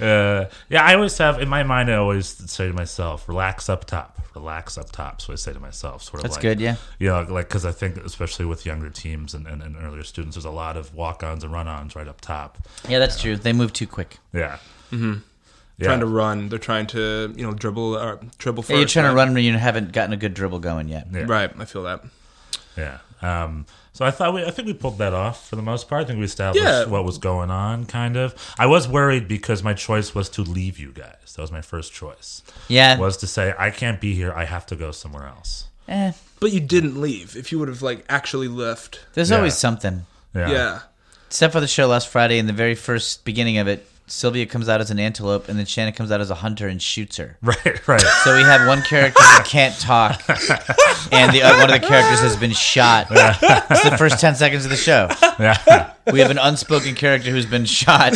Uh, 0.00 0.48
yeah, 0.70 0.82
I 0.82 0.94
always 0.94 1.16
have 1.18 1.40
in 1.40 1.48
my 1.48 1.62
mind. 1.62 1.90
I 1.90 1.96
always 1.96 2.26
say 2.26 2.66
to 2.66 2.72
myself, 2.72 3.28
"Relax 3.28 3.68
up 3.68 3.84
top, 3.84 4.18
relax 4.34 4.78
up 4.78 4.90
top." 4.90 5.20
So 5.20 5.32
I 5.32 5.36
say 5.36 5.52
to 5.52 5.60
myself, 5.60 6.02
sort 6.02 6.20
of 6.20 6.22
That's 6.22 6.36
like, 6.36 6.42
good, 6.42 6.60
yeah. 6.60 6.76
you 6.98 7.08
know, 7.08 7.20
like 7.28 7.48
because 7.48 7.66
I 7.66 7.72
think 7.72 7.98
especially 7.98 8.46
with 8.46 8.64
younger 8.64 8.88
teams 8.88 9.34
and, 9.34 9.46
and, 9.46 9.62
and 9.62 9.76
earlier 9.76 10.02
students, 10.02 10.36
there's 10.36 10.46
a 10.46 10.50
lot 10.50 10.78
of 10.78 10.94
walk-ons 10.94 11.44
and 11.44 11.52
run-ons 11.52 11.94
right 11.94 12.08
up 12.08 12.20
top. 12.22 12.56
Yeah, 12.88 12.98
that's 12.98 13.20
true. 13.20 13.36
They 13.36 13.52
move 13.52 13.74
too 13.74 13.86
quick. 13.86 14.16
Yeah, 14.32 14.58
mm-hmm. 14.90 15.18
Yeah. 15.80 15.86
Trying 15.86 16.00
to 16.00 16.06
run. 16.06 16.48
They're 16.50 16.58
trying 16.58 16.86
to, 16.88 17.32
you 17.36 17.44
know, 17.44 17.52
dribble 17.52 17.96
or 17.96 18.20
dribble 18.38 18.62
first. 18.64 18.70
Yeah, 18.70 18.76
you're 18.78 18.86
trying 18.88 19.10
to 19.10 19.14
run 19.16 19.28
and 19.28 19.38
you 19.40 19.52
haven't 19.56 19.92
gotten 19.92 20.12
a 20.12 20.16
good 20.16 20.34
dribble 20.34 20.60
going 20.60 20.88
yet. 20.88 21.06
Yeah. 21.12 21.24
Right. 21.26 21.50
I 21.58 21.64
feel 21.64 21.82
that. 21.84 22.04
Yeah. 22.76 22.98
Um, 23.22 23.66
so 23.92 24.04
I 24.04 24.10
thought 24.10 24.32
we, 24.34 24.44
I 24.44 24.50
think 24.50 24.66
we 24.66 24.72
pulled 24.74 24.98
that 24.98 25.12
off 25.12 25.48
for 25.48 25.56
the 25.56 25.62
most 25.62 25.88
part. 25.88 26.02
I 26.02 26.06
think 26.06 26.18
we 26.20 26.24
established 26.24 26.64
Yeah. 26.64 26.86
what 26.86 27.04
was 27.04 27.18
going 27.18 27.50
on, 27.50 27.84
kind 27.86 28.16
of. 28.16 28.34
I 28.58 28.66
was 28.66 28.86
worried 28.88 29.26
because 29.28 29.62
my 29.62 29.74
choice 29.74 30.14
was 30.14 30.28
to 30.30 30.42
leave 30.42 30.78
you 30.78 30.92
guys. 30.92 31.34
That 31.36 31.42
was 31.42 31.52
my 31.52 31.60
first 31.60 31.92
choice. 31.92 32.42
Yeah. 32.68 32.98
Was 32.98 33.16
to 33.18 33.26
say 33.26 33.52
I 33.58 33.70
can't 33.70 34.00
be 34.00 34.14
here. 34.14 34.32
I 34.32 34.44
have 34.44 34.64
to 34.66 34.76
go 34.76 34.90
somewhere 34.92 35.26
else. 35.26 35.64
Eh, 35.88 36.12
But 36.38 36.52
you 36.52 36.60
didn't 36.60 37.00
leave. 37.00 37.36
If 37.36 37.50
you 37.52 37.58
would 37.58 37.68
have 37.68 37.82
like 37.82 38.04
actually 38.08 38.48
left. 38.48 39.00
there's 39.14 39.30
Yeah. 39.30 39.36
always 39.38 39.56
something. 39.58 40.06
Yeah. 40.34 40.50
Yeah. 40.50 40.78
Except 41.26 41.52
for 41.52 41.60
the 41.60 41.68
show 41.68 41.86
last 41.88 42.08
Friday, 42.08 42.38
in 42.38 42.46
the 42.46 42.52
very 42.52 42.74
first 42.74 43.24
beginning 43.24 43.58
of 43.58 43.66
it, 43.68 43.86
Sylvia 44.10 44.44
comes 44.44 44.68
out 44.68 44.80
as 44.80 44.90
an 44.90 44.98
antelope, 44.98 45.48
and 45.48 45.56
then 45.58 45.66
Shannon 45.66 45.94
comes 45.94 46.10
out 46.10 46.20
as 46.20 46.30
a 46.30 46.34
hunter 46.34 46.66
and 46.66 46.82
shoots 46.82 47.16
her. 47.18 47.36
Right. 47.42 47.86
Right. 47.88 48.00
So 48.24 48.36
we 48.36 48.42
have 48.42 48.66
one 48.66 48.82
character 48.82 49.20
that 49.20 49.44
can't 49.46 49.78
talk, 49.78 50.20
and 51.12 51.32
the 51.32 51.42
uh, 51.42 51.58
one 51.58 51.72
of 51.72 51.80
the 51.80 51.86
characters 51.86 52.20
has 52.20 52.36
been 52.36 52.52
shot. 52.52 53.06
It's 53.70 53.88
the 53.88 53.96
first 53.96 54.18
ten 54.20 54.34
seconds 54.34 54.64
of 54.64 54.70
the 54.70 54.76
show. 54.76 55.08
yeah. 55.38 55.92
We 56.12 56.18
have 56.20 56.30
an 56.30 56.38
unspoken 56.38 56.94
character 56.96 57.30
who's 57.30 57.46
been 57.46 57.64
shot. 57.64 58.14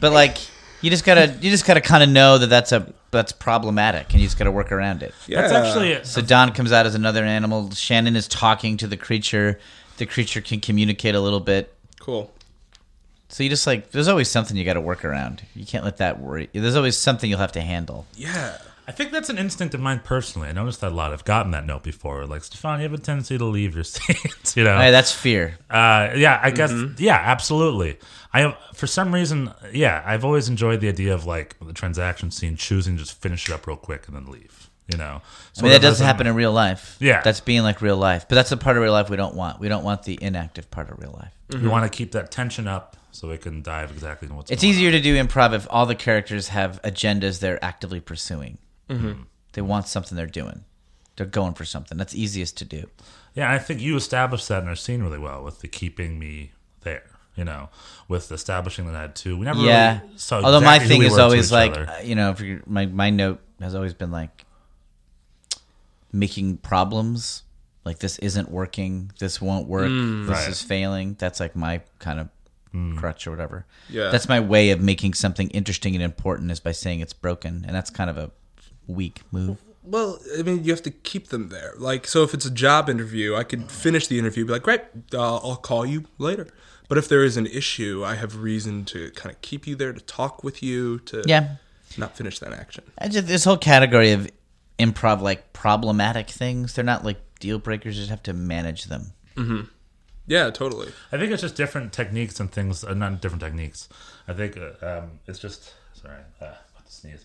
but 0.00 0.12
like, 0.12 0.38
you 0.80 0.90
just 0.90 1.04
gotta, 1.04 1.36
you 1.40 1.50
just 1.50 1.66
gotta 1.66 1.80
kind 1.80 2.02
of 2.02 2.08
know 2.08 2.38
that 2.38 2.48
that's 2.48 2.72
a 2.72 2.92
that's 3.10 3.32
problematic, 3.32 4.12
and 4.12 4.20
you 4.20 4.26
just 4.26 4.38
gotta 4.38 4.50
work 4.50 4.72
around 4.72 5.02
it. 5.02 5.14
Yeah. 5.26 5.42
That's 5.42 5.52
actually 5.52 5.92
it. 5.92 6.06
So 6.06 6.20
Don 6.22 6.52
comes 6.52 6.72
out 6.72 6.86
as 6.86 6.94
another 6.94 7.24
animal. 7.24 7.70
Shannon 7.70 8.16
is 8.16 8.28
talking 8.28 8.76
to 8.78 8.86
the 8.86 8.96
creature. 8.96 9.58
The 9.98 10.06
creature 10.06 10.40
can 10.40 10.60
communicate 10.60 11.14
a 11.14 11.20
little 11.20 11.40
bit. 11.40 11.72
cool. 12.00 12.30
So 13.28 13.42
you 13.42 13.48
just 13.48 13.66
like, 13.66 13.90
there's 13.90 14.08
always 14.08 14.28
something 14.30 14.56
you 14.56 14.64
got 14.64 14.74
to 14.74 14.80
work 14.80 15.04
around. 15.04 15.42
You 15.54 15.66
can't 15.66 15.84
let 15.84 15.96
that 15.98 16.20
worry. 16.20 16.48
There's 16.52 16.76
always 16.76 16.96
something 16.96 17.28
you'll 17.28 17.40
have 17.40 17.52
to 17.52 17.60
handle. 17.60 18.06
Yeah. 18.14 18.58
I 18.88 18.92
think 18.92 19.10
that's 19.10 19.28
an 19.28 19.36
instinct 19.36 19.74
of 19.74 19.80
mine 19.80 20.00
personally. 20.04 20.48
I 20.48 20.52
noticed 20.52 20.80
that 20.80 20.92
a 20.92 20.94
lot. 20.94 21.12
I've 21.12 21.24
gotten 21.24 21.50
that 21.50 21.66
note 21.66 21.82
before. 21.82 22.24
Like, 22.24 22.44
Stefan, 22.44 22.78
you 22.78 22.84
have 22.84 22.92
a 22.92 22.98
tendency 22.98 23.36
to 23.36 23.44
leave 23.44 23.74
your 23.74 23.82
scenes, 23.84 24.56
you 24.56 24.62
know? 24.62 24.78
Hey, 24.78 24.92
that's 24.92 25.10
fear. 25.10 25.58
Uh, 25.68 26.10
yeah, 26.14 26.38
I 26.40 26.52
guess. 26.52 26.72
Yeah, 26.98 27.16
absolutely. 27.16 27.98
I 28.32 28.40
have, 28.40 28.56
for 28.74 28.86
some 28.86 29.12
reason, 29.12 29.52
yeah, 29.72 30.04
I've 30.06 30.24
always 30.24 30.48
enjoyed 30.48 30.80
the 30.80 30.88
idea 30.88 31.14
of 31.14 31.26
like 31.26 31.56
the 31.60 31.72
transaction 31.72 32.30
scene, 32.30 32.56
choosing 32.56 32.96
to 32.96 33.02
just 33.02 33.20
finish 33.20 33.48
it 33.48 33.52
up 33.52 33.66
real 33.66 33.76
quick 33.76 34.06
and 34.06 34.16
then 34.16 34.26
leave. 34.26 34.70
You 34.88 34.98
know, 34.98 35.20
I 35.58 35.62
mean, 35.62 35.72
that 35.72 35.82
doesn't 35.82 36.06
happen 36.06 36.28
in 36.28 36.36
real 36.36 36.52
life. 36.52 36.96
Yeah. 37.00 37.20
That's 37.22 37.40
being 37.40 37.64
like 37.64 37.82
real 37.82 37.96
life. 37.96 38.26
But 38.28 38.36
that's 38.36 38.50
the 38.50 38.56
part 38.56 38.76
of 38.76 38.84
real 38.84 38.92
life 38.92 39.10
we 39.10 39.16
don't 39.16 39.34
want. 39.34 39.58
We 39.58 39.68
don't 39.68 39.82
want 39.82 40.04
the 40.04 40.16
inactive 40.22 40.70
part 40.70 40.90
of 40.90 41.00
real 41.00 41.10
life. 41.10 41.32
We 41.60 41.66
want 41.66 41.90
to 41.90 41.96
keep 41.96 42.12
that 42.12 42.30
tension 42.30 42.68
up 42.68 42.96
so 43.16 43.28
we 43.28 43.38
can 43.38 43.62
dive 43.62 43.90
exactly 43.90 44.26
into 44.26 44.36
what's. 44.36 44.50
It's 44.50 44.62
going 44.62 44.74
easier 44.74 44.90
to 44.90 45.00
do 45.00 45.16
improv 45.16 45.52
if 45.54 45.66
all 45.70 45.86
the 45.86 45.94
characters 45.94 46.48
have 46.48 46.80
agendas 46.82 47.40
they're 47.40 47.62
actively 47.64 48.00
pursuing. 48.00 48.58
They 49.52 49.62
want 49.62 49.88
something 49.88 50.16
they're 50.16 50.26
doing. 50.26 50.64
They're 51.16 51.26
going 51.26 51.54
for 51.54 51.64
something. 51.64 51.96
That's 51.96 52.14
easiest 52.14 52.56
to 52.58 52.64
do. 52.64 52.88
Yeah, 53.34 53.50
I 53.50 53.58
think 53.58 53.80
you 53.80 53.96
established 53.96 54.48
that 54.48 54.62
in 54.62 54.68
our 54.68 54.76
scene 54.76 55.02
really 55.02 55.18
well 55.18 55.42
with 55.42 55.60
the 55.60 55.68
keeping 55.68 56.18
me 56.18 56.52
there. 56.82 57.04
You 57.36 57.44
know, 57.44 57.68
with 58.08 58.30
establishing 58.32 58.86
that 58.86 58.94
I 58.94 59.00
had 59.02 59.14
two. 59.16 59.36
We 59.36 59.44
never 59.44 59.60
Yeah. 59.60 60.00
really 60.02 60.16
saw. 60.18 60.40
Although 60.42 60.60
my 60.60 60.76
exactly 60.76 60.84
who 60.84 60.88
thing 60.88 61.00
we 61.00 61.06
is 61.14 61.18
always 61.18 61.52
like, 61.52 61.72
other. 61.72 61.88
uh, 61.90 62.00
you 62.00 62.14
know, 62.14 62.30
if 62.30 62.40
you 62.40 62.62
my 62.66 62.86
my 62.86 63.10
note 63.10 63.40
has 63.60 63.74
always 63.74 63.92
been 63.94 64.10
like 64.10 64.44
making 66.12 66.58
problems. 66.58 67.42
Like 67.84 67.98
this 68.00 68.18
isn't 68.18 68.50
working. 68.50 69.12
This 69.18 69.40
won't 69.40 69.68
work. 69.68 69.84
this 69.88 69.92
Mm, 69.92 70.28
Right. 70.28 70.46
Mm. 70.46 70.50
is 70.50 70.62
failing. 70.62 71.16
That's 71.18 71.38
like 71.40 71.54
my 71.54 71.82
kind 71.98 72.18
of 72.20 72.28
crutch 72.96 73.26
or 73.26 73.30
whatever. 73.30 73.66
Yeah. 73.88 74.10
That's 74.10 74.28
my 74.28 74.40
way 74.40 74.70
of 74.70 74.80
making 74.80 75.14
something 75.14 75.48
interesting 75.50 75.94
and 75.94 76.02
important 76.02 76.50
is 76.50 76.60
by 76.60 76.72
saying 76.72 77.00
it's 77.00 77.12
broken, 77.12 77.64
and 77.66 77.74
that's 77.74 77.90
kind 77.90 78.10
of 78.10 78.16
a 78.16 78.30
weak 78.86 79.20
move. 79.32 79.58
Well, 79.82 80.18
I 80.38 80.42
mean, 80.42 80.64
you 80.64 80.72
have 80.72 80.82
to 80.82 80.90
keep 80.90 81.28
them 81.28 81.48
there. 81.48 81.74
Like, 81.78 82.06
so 82.08 82.22
if 82.24 82.34
it's 82.34 82.44
a 82.44 82.50
job 82.50 82.88
interview, 82.90 83.36
I 83.36 83.44
could 83.44 83.70
finish 83.70 84.08
the 84.08 84.18
interview, 84.18 84.44
be 84.44 84.52
like, 84.52 84.62
great, 84.64 84.80
uh, 85.14 85.36
I'll 85.36 85.56
call 85.56 85.86
you 85.86 86.04
later. 86.18 86.48
But 86.88 86.98
if 86.98 87.08
there 87.08 87.22
is 87.24 87.36
an 87.36 87.46
issue, 87.46 88.02
I 88.04 88.14
have 88.16 88.36
reason 88.40 88.84
to 88.86 89.10
kind 89.12 89.32
of 89.34 89.40
keep 89.42 89.66
you 89.66 89.76
there, 89.76 89.92
to 89.92 90.00
talk 90.00 90.42
with 90.44 90.62
you, 90.62 90.98
to 91.00 91.22
Yeah. 91.26 91.56
not 91.96 92.16
finish 92.16 92.38
that 92.40 92.52
action. 92.52 92.84
I 92.98 93.08
just 93.08 93.26
this 93.28 93.44
whole 93.44 93.56
category 93.56 94.10
of 94.12 94.28
improv 94.78 95.20
like 95.20 95.52
problematic 95.52 96.30
things, 96.30 96.74
they're 96.74 96.84
not 96.84 97.04
like 97.04 97.18
deal 97.40 97.58
breakers, 97.58 97.94
you 97.96 98.00
just 98.02 98.10
have 98.10 98.22
to 98.24 98.32
manage 98.32 98.84
them. 98.86 99.12
Yeah, 100.26 100.50
totally. 100.50 100.92
I 101.12 101.18
think 101.18 101.32
it's 101.32 101.42
just 101.42 101.54
different 101.54 101.92
techniques 101.92 102.40
and 102.40 102.50
things. 102.50 102.82
Uh, 102.82 102.94
not 102.94 103.20
different 103.20 103.42
techniques. 103.42 103.88
I 104.26 104.32
think 104.32 104.56
uh, 104.56 104.86
um, 104.86 105.20
it's 105.26 105.38
just 105.38 105.72
sorry. 105.94 106.18
Uh, 106.40 106.46
about 106.46 106.86
to 106.86 106.92
sneeze. 106.92 107.24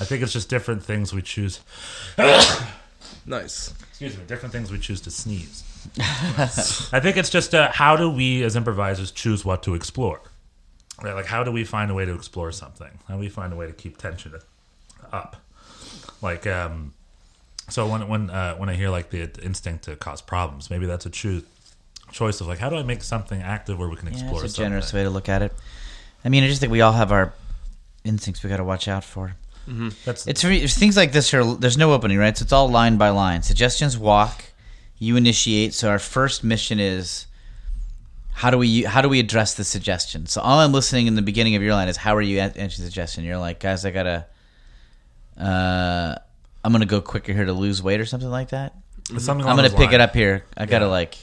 I 0.00 0.04
think 0.04 0.22
it's 0.22 0.32
just 0.32 0.48
different 0.48 0.82
things 0.82 1.12
we 1.12 1.22
choose. 1.22 1.60
Nice. 3.26 3.72
Excuse 3.90 4.16
me. 4.16 4.24
Different 4.26 4.52
things 4.52 4.72
we 4.72 4.78
choose 4.78 5.00
to 5.02 5.10
sneeze. 5.10 5.62
I 5.98 6.98
think 7.00 7.16
it's 7.16 7.30
just 7.30 7.54
uh, 7.54 7.70
how 7.70 7.96
do 7.96 8.10
we 8.10 8.42
as 8.42 8.56
improvisers 8.56 9.10
choose 9.10 9.44
what 9.44 9.62
to 9.64 9.74
explore? 9.74 10.20
Right? 11.02 11.14
Like 11.14 11.26
how 11.26 11.44
do 11.44 11.52
we 11.52 11.64
find 11.64 11.90
a 11.90 11.94
way 11.94 12.04
to 12.04 12.14
explore 12.14 12.50
something? 12.52 12.90
How 13.06 13.14
do 13.14 13.20
we 13.20 13.28
find 13.28 13.52
a 13.52 13.56
way 13.56 13.66
to 13.66 13.72
keep 13.72 13.98
tension 13.98 14.34
up? 15.12 15.36
Like 16.20 16.46
um, 16.46 16.94
so 17.68 17.86
when 17.86 18.08
when 18.08 18.30
uh, 18.30 18.54
when 18.56 18.68
I 18.68 18.74
hear 18.74 18.88
like 18.88 19.10
the 19.10 19.30
instinct 19.42 19.84
to 19.84 19.96
cause 19.96 20.22
problems, 20.22 20.70
maybe 20.70 20.86
that's 20.86 21.06
a 21.06 21.10
true 21.10 21.42
choice 22.12 22.40
of 22.40 22.46
like 22.46 22.58
how 22.58 22.68
do 22.70 22.76
I 22.76 22.82
make 22.82 23.02
something 23.02 23.40
active 23.42 23.78
where 23.78 23.88
we 23.88 23.96
can 23.96 24.08
Yeah, 24.08 24.14
explore 24.14 24.44
it's 24.44 24.52
a 24.52 24.56
something. 24.56 24.70
generous 24.70 24.92
way 24.92 25.02
to 25.02 25.10
look 25.10 25.28
at 25.28 25.42
it. 25.42 25.52
I 26.24 26.28
mean, 26.28 26.44
I 26.44 26.48
just 26.48 26.60
think 26.60 26.70
we 26.70 26.80
all 26.80 26.92
have 26.92 27.10
our 27.10 27.32
instincts 28.04 28.42
we 28.44 28.50
got 28.50 28.58
to 28.58 28.64
watch 28.64 28.86
out 28.88 29.02
for. 29.04 29.34
That's 30.04 30.26
It's, 30.26 30.44
it's 30.44 30.76
things 30.78 30.96
like 30.96 31.12
this 31.12 31.30
here. 31.30 31.44
There's 31.44 31.78
no 31.78 31.92
opening, 31.92 32.18
right? 32.18 32.36
So 32.36 32.42
it's 32.42 32.52
all 32.52 32.68
line 32.68 32.96
by 32.96 33.10
line. 33.10 33.42
Suggestions 33.42 33.96
walk, 33.96 34.44
you 34.98 35.16
initiate. 35.16 35.72
So 35.74 35.88
our 35.88 35.98
first 36.00 36.42
mission 36.44 36.80
is 36.80 37.26
how 38.34 38.50
do 38.50 38.58
we 38.58 38.82
how 38.82 39.02
do 39.02 39.08
we 39.08 39.20
address 39.20 39.54
the 39.54 39.62
suggestion? 39.64 40.26
So 40.26 40.40
all 40.40 40.58
I'm 40.60 40.72
listening 40.72 41.06
in 41.06 41.14
the 41.14 41.22
beginning 41.22 41.54
of 41.54 41.62
your 41.62 41.74
line 41.74 41.88
is 41.88 41.96
how 41.96 42.16
are 42.16 42.22
you 42.22 42.40
answering 42.40 42.68
the 42.68 42.72
suggestion? 42.74 43.22
You're 43.24 43.38
like, 43.38 43.60
guys, 43.60 43.84
I 43.84 43.90
gotta, 43.92 44.26
uh, 45.38 46.16
I'm 46.64 46.72
gonna 46.72 46.86
go 46.86 47.00
quicker 47.00 47.32
here 47.32 47.44
to 47.44 47.52
lose 47.52 47.82
weight 47.82 48.00
or 48.00 48.06
something 48.06 48.30
like 48.30 48.50
that. 48.50 48.74
it's 49.10 49.24
something 49.24 49.46
I'm 49.46 49.56
gonna 49.56 49.68
those 49.68 49.78
pick 49.78 49.92
it 49.92 50.00
up 50.00 50.14
here. 50.14 50.44
I 50.56 50.66
gotta 50.66 50.88
like 50.88 51.16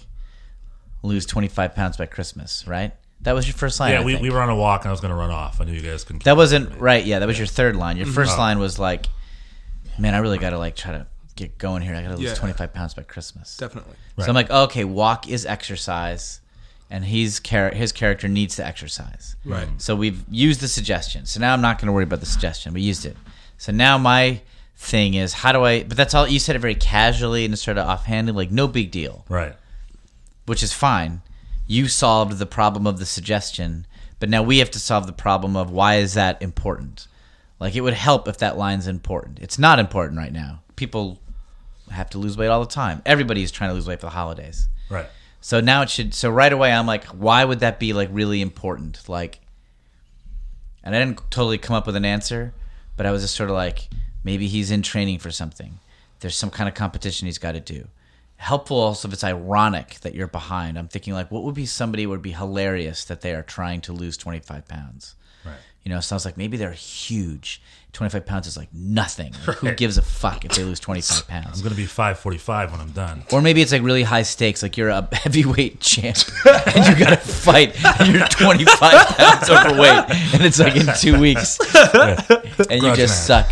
lose 1.01 1.25
25 1.25 1.75
pounds 1.75 1.97
by 1.97 2.05
Christmas, 2.05 2.65
right? 2.67 2.93
That 3.21 3.33
was 3.33 3.47
your 3.47 3.55
first 3.55 3.79
line. 3.79 3.91
Yeah, 3.91 4.01
I 4.01 4.03
we, 4.03 4.13
think. 4.13 4.23
we 4.23 4.29
were 4.29 4.41
on 4.41 4.49
a 4.49 4.55
walk 4.55 4.81
and 4.81 4.89
I 4.89 4.91
was 4.91 5.01
going 5.01 5.11
to 5.11 5.17
run 5.17 5.29
off. 5.31 5.59
I 5.59 5.65
knew 5.65 5.73
you 5.73 5.81
guys 5.81 6.03
couldn't. 6.03 6.23
That 6.23 6.37
wasn't 6.37 6.79
right. 6.79 7.03
Yeah, 7.03 7.19
that 7.19 7.27
was 7.27 7.37
your 7.37 7.47
third 7.47 7.75
line. 7.75 7.97
Your 7.97 8.05
mm-hmm. 8.05 8.15
first 8.15 8.35
Oh. 8.35 8.39
line 8.39 8.59
was 8.59 8.79
like, 8.79 9.07
"Man, 9.97 10.13
I 10.13 10.19
really 10.19 10.37
got 10.37 10.51
to 10.51 10.57
like 10.57 10.75
try 10.75 10.93
to 10.93 11.05
get 11.35 11.57
going 11.57 11.81
here. 11.81 11.95
I 11.95 12.01
got 12.01 12.09
to 12.09 12.15
lose 12.17 12.29
Yeah. 12.29 12.35
25 12.35 12.73
pounds 12.73 12.93
by 12.93 13.03
Christmas." 13.03 13.57
Definitely. 13.57 13.95
So 14.19 14.27
I'm 14.27 14.35
like, 14.35 14.49
okay, 14.49 14.83
walk 14.85 15.27
is 15.29 15.45
exercise, 15.45 16.39
and 16.89 17.03
he's 17.05 17.39
char- 17.41 17.71
his 17.71 17.91
character 17.91 18.27
needs 18.27 18.55
to 18.57 18.65
exercise. 18.65 19.35
Right. 19.45 19.67
Mm. 19.67 19.81
So 19.81 19.95
we've 19.95 20.23
used 20.29 20.61
the 20.61 20.67
suggestion. 20.67 21.25
So 21.25 21.39
now 21.39 21.53
I'm 21.53 21.61
not 21.61 21.77
going 21.77 21.87
to 21.87 21.93
worry 21.93 22.03
about 22.03 22.19
the 22.21 22.25
suggestion. 22.25 22.73
We 22.73 22.81
used 22.81 23.05
it. 23.05 23.17
So 23.57 23.71
now 23.73 23.97
my 23.97 24.41
thing 24.77 25.13
is, 25.13 25.33
how 25.33 25.51
do 25.51 25.63
I? 25.63 25.83
But 25.83 25.97
that's 25.97 26.13
all. 26.13 26.25
You 26.27 26.39
said 26.39 26.55
it 26.55 26.59
very 26.59 26.75
casually 26.75 27.43
and 27.43 27.57
sort 27.59 27.77
of 27.77 27.85
offhanded, 27.87 28.35
like 28.35 28.49
no 28.51 28.67
big 28.67 28.91
deal, 28.91 29.25
Right. 29.27 29.55
Which 30.49 30.63
is 30.63 30.73
fine. 30.73 31.21
You 31.67 31.87
solved 31.87 32.39
the 32.39 32.45
problem 32.45 32.87
of 32.87 32.97
the 32.97 33.05
suggestion, 33.05 33.85
but 34.19 34.29
now 34.29 34.41
we 34.41 34.57
have 34.57 34.71
to 34.71 34.79
solve 34.79 35.05
the 35.05 35.13
problem 35.13 35.55
of 35.55 35.71
why 35.71 35.97
is 35.97 36.15
that 36.15 36.41
important? 36.41 37.07
Like 37.59 37.75
it 37.75 37.81
would 37.81 37.93
help 37.93 38.27
if 38.27 38.39
that 38.39 38.57
line's 38.57 38.87
important. 38.87 39.39
It's 39.39 39.59
not 39.59 39.77
important 39.77 40.17
right 40.17 40.33
now. 40.33 40.61
People 40.75 41.19
have 41.91 42.09
to 42.11 42.17
lose 42.17 42.35
weight 42.35 42.47
all 42.47 42.61
the 42.61 42.65
time. 42.65 43.01
Everybody 43.05 43.43
is 43.43 43.51
trying 43.51 43.69
to 43.69 43.73
lose 43.75 43.87
weight 43.87 43.99
for 43.99 44.07
the 44.07 44.11
holidays. 44.11 44.67
Right. 44.89 45.05
So 45.41 45.61
now 45.61 45.83
it 45.83 45.89
should. 45.89 46.13
So 46.13 46.29
right 46.29 46.51
away, 46.51 46.71
I'm 46.71 46.87
like, 46.87 47.05
why 47.05 47.45
would 47.45 47.59
that 47.59 47.79
be 47.79 47.93
like 47.93 48.09
really 48.11 48.41
important? 48.41 49.07
Like, 49.07 49.39
and 50.83 50.95
I 50.95 50.99
didn't 50.99 51.29
totally 51.29 51.57
come 51.57 51.75
up 51.75 51.85
with 51.85 51.95
an 51.95 52.05
answer, 52.05 52.53
but 52.97 53.05
I 53.05 53.11
was 53.11 53.21
just 53.21 53.35
sort 53.35 53.49
of 53.49 53.55
like, 53.55 53.87
maybe 54.23 54.47
he's 54.47 54.71
in 54.71 54.81
training 54.81 55.19
for 55.19 55.29
something. 55.31 55.79
There's 56.21 56.35
some 56.35 56.49
kind 56.49 56.67
of 56.67 56.75
competition 56.75 57.27
he's 57.27 57.37
got 57.37 57.51
to 57.51 57.59
do. 57.59 57.87
Helpful 58.41 58.77
also 58.77 59.07
if 59.09 59.13
it's 59.13 59.23
ironic 59.23 59.97
that 60.01 60.15
you're 60.15 60.25
behind. 60.27 60.79
I'm 60.79 60.87
thinking 60.87 61.13
like, 61.13 61.29
what 61.29 61.43
would 61.43 61.55
be 61.55 61.65
somebody 61.65 62.07
would 62.07 62.21
be 62.21 62.31
hilarious 62.31 63.03
that 63.05 63.19
they 63.19 63.33
are 63.35 63.43
trying 63.43 63.81
to 63.81 63.91
lose 63.93 64.15
25 64.15 64.65
pounds. 64.65 65.15
Right. 65.45 65.55
You 65.83 65.91
know, 65.91 65.99
sounds 65.99 66.23
like, 66.23 66.37
maybe 66.37 66.55
they're 66.55 66.71
huge. 66.71 67.61
25 67.91 68.25
pounds 68.25 68.47
is 68.47 68.55
like 68.55 68.69
nothing. 68.73 69.33
Like, 69.45 69.57
Who 69.57 69.73
gives 69.73 69.97
a 69.97 70.01
fuck 70.01 70.45
if 70.45 70.51
they 70.53 70.63
lose 70.63 70.79
25 70.79 71.27
pounds? 71.27 71.57
I'm 71.57 71.63
going 71.63 71.71
to 71.71 71.75
be 71.75 71.85
545 71.85 72.71
when 72.71 72.79
I'm 72.79 72.91
done. 72.91 73.23
Or 73.33 73.41
maybe 73.41 73.61
it's 73.61 73.71
like 73.73 73.81
really 73.81 74.03
high 74.03 74.21
stakes, 74.21 74.63
like 74.63 74.77
you're 74.77 74.89
a 74.89 75.05
heavyweight 75.13 75.81
champ 75.81 76.17
and 76.45 76.85
you 76.87 77.03
gotta 77.05 77.17
fight 77.17 77.75
and 77.99 78.13
you're 78.15 78.25
25 78.27 78.77
pounds 79.17 79.49
overweight 79.49 80.09
and 80.33 80.45
it's 80.45 80.59
like 80.59 80.75
in 80.77 80.87
two 80.97 81.19
weeks 81.19 81.59
and 81.75 82.81
you 82.83 82.95
just 82.95 83.25
suck. 83.27 83.49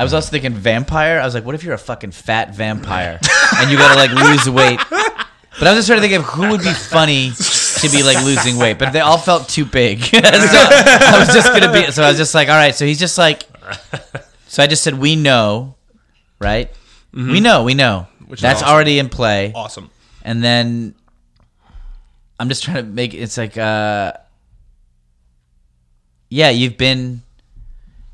I 0.00 0.02
was 0.02 0.14
also 0.14 0.30
thinking 0.30 0.54
vampire. 0.54 1.20
I 1.20 1.24
was 1.26 1.34
like, 1.34 1.44
what 1.44 1.54
if 1.54 1.62
you're 1.62 1.74
a 1.74 1.78
fucking 1.78 2.12
fat 2.12 2.54
vampire 2.54 3.20
and 3.58 3.70
you 3.70 3.76
gotta 3.76 3.98
like 3.98 4.10
lose 4.12 4.48
weight? 4.48 4.80
But 4.88 5.68
I 5.68 5.72
was 5.74 5.78
just 5.78 5.88
trying 5.88 6.00
to 6.00 6.08
think 6.08 6.18
of 6.18 6.24
who 6.24 6.48
would 6.50 6.62
be 6.62 6.72
funny 6.72 7.32
to 7.32 7.88
be 7.90 8.02
like 8.02 8.24
losing 8.24 8.56
weight, 8.56 8.78
but 8.78 8.92
they 8.94 9.00
all 9.00 9.18
felt 9.18 9.48
too 9.48 9.66
big. 9.66 10.02
so 10.04 10.18
I 10.22 11.16
was 11.18 11.34
just 11.34 11.48
gonna 11.52 11.70
be. 11.70 11.92
So 11.92 12.02
I 12.02 12.08
was 12.08 12.16
just 12.16 12.34
like, 12.34 12.48
all 12.48 12.54
right. 12.56 12.74
So 12.74 12.86
he's 12.86 12.98
just 12.98 13.18
like. 13.18 13.42
So 14.46 14.62
I 14.62 14.66
just 14.66 14.82
said, 14.82 14.94
we 14.98 15.16
know, 15.16 15.76
right? 16.40 16.70
We 17.12 17.40
know, 17.40 17.64
we 17.64 17.74
know. 17.74 18.06
Which 18.26 18.40
That's 18.40 18.62
awesome. 18.62 18.74
already 18.74 18.98
in 19.00 19.08
play 19.08 19.52
Awesome. 19.54 19.90
and 20.22 20.42
then 20.42 20.94
I'm 22.38 22.48
just 22.48 22.62
trying 22.62 22.76
to 22.76 22.82
make 22.84 23.12
it's 23.12 23.36
like 23.36 23.58
uh 23.58 24.12
yeah 26.28 26.50
you've 26.50 26.76
been 26.76 27.22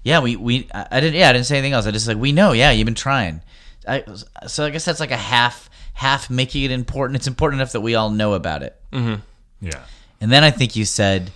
yeah 0.06 0.20
we 0.20 0.36
we 0.36 0.68
I 0.72 0.86
I 0.92 1.00
didn't 1.00 1.16
yeah 1.18 1.28
I 1.28 1.32
didn't 1.32 1.46
say 1.46 1.58
anything 1.58 1.72
else 1.74 1.86
I 1.86 1.90
just 1.90 2.06
like 2.08 2.16
we 2.16 2.32
know 2.32 2.52
yeah 2.52 2.70
you've 2.70 2.86
been 2.86 2.94
trying 2.94 3.42
I 3.86 4.04
so 4.46 4.64
I 4.64 4.70
guess 4.70 4.84
that's 4.84 5.00
like 5.00 5.10
a 5.10 5.16
half 5.16 5.68
half 5.94 6.30
making 6.30 6.62
it 6.64 6.70
important 6.70 7.16
it's 7.16 7.26
important 7.26 7.60
enough 7.60 7.72
that 7.72 7.80
we 7.80 7.94
all 7.96 8.10
know 8.10 8.34
about 8.34 8.62
it 8.62 8.80
mm-hmm. 8.92 9.20
Yeah. 9.60 9.82
and 10.20 10.30
then 10.30 10.44
I 10.44 10.50
think 10.50 10.76
you 10.76 10.84
said 10.84 11.30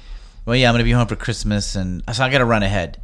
well 0.46 0.54
yeah 0.56 0.68
I'm 0.68 0.74
gonna 0.74 0.84
be 0.84 0.92
home 0.92 1.08
for 1.08 1.16
Christmas 1.16 1.74
and 1.74 2.02
so 2.12 2.22
I 2.24 2.30
gotta 2.30 2.44
run 2.44 2.62
ahead 2.62 3.00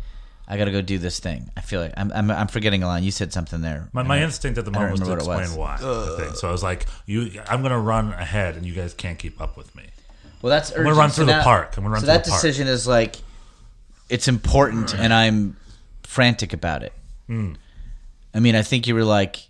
I 0.48 0.56
gotta 0.56 0.70
go 0.70 0.80
do 0.82 0.98
this 0.98 1.18
thing 1.18 1.50
I 1.56 1.60
feel 1.62 1.80
like 1.80 1.92
I'm 1.96 2.12
I'm, 2.12 2.30
I'm 2.30 2.46
forgetting 2.48 2.82
a 2.84 2.86
line 2.86 3.02
you 3.02 3.10
said 3.10 3.32
something 3.32 3.60
there 3.62 3.88
My, 3.92 4.02
my 4.04 4.22
instinct 4.22 4.58
at 4.58 4.64
the 4.64 4.70
moment 4.70 4.92
was 4.92 5.00
to 5.00 5.06
what 5.08 5.18
explain 5.18 5.40
was. 5.40 5.56
why. 5.56 5.74
I 5.80 6.16
think. 6.20 6.36
So 6.36 6.48
I 6.48 6.52
was 6.52 6.62
like, 6.62 6.86
"You, 7.06 7.40
I'm 7.48 7.60
going 7.62 7.72
to 7.72 7.78
run 7.78 8.12
ahead, 8.12 8.54
and 8.56 8.64
you 8.64 8.72
guys 8.72 8.94
can't 8.94 9.18
keep 9.18 9.40
up 9.40 9.56
with 9.56 9.74
me." 9.74 9.82
Well, 10.42 10.50
that's 10.50 10.70
gonna 10.70 10.82
urgent. 10.82 10.96
run 10.98 11.10
So 11.10 11.14
through 11.16 11.24
the 11.26 11.32
now- 11.38 11.42
park. 11.42 11.74
I'm 11.76 11.82
gonna 11.82 11.94
run 11.94 12.00
so 12.00 12.06
through 12.06 12.14
that 12.14 12.24
the 12.24 12.30
park. 12.30 12.42
decision 12.42 12.68
is 12.68 12.86
like, 12.86 13.16
it's 14.08 14.28
important, 14.28 14.94
and 14.94 15.12
I'm 15.12 15.56
frantic 16.02 16.52
about 16.52 16.82
it. 16.82 16.92
Hmm. 17.26 17.54
I 18.34 18.40
mean, 18.40 18.54
I 18.54 18.62
think 18.62 18.86
you 18.86 18.94
were 18.94 19.04
like, 19.04 19.48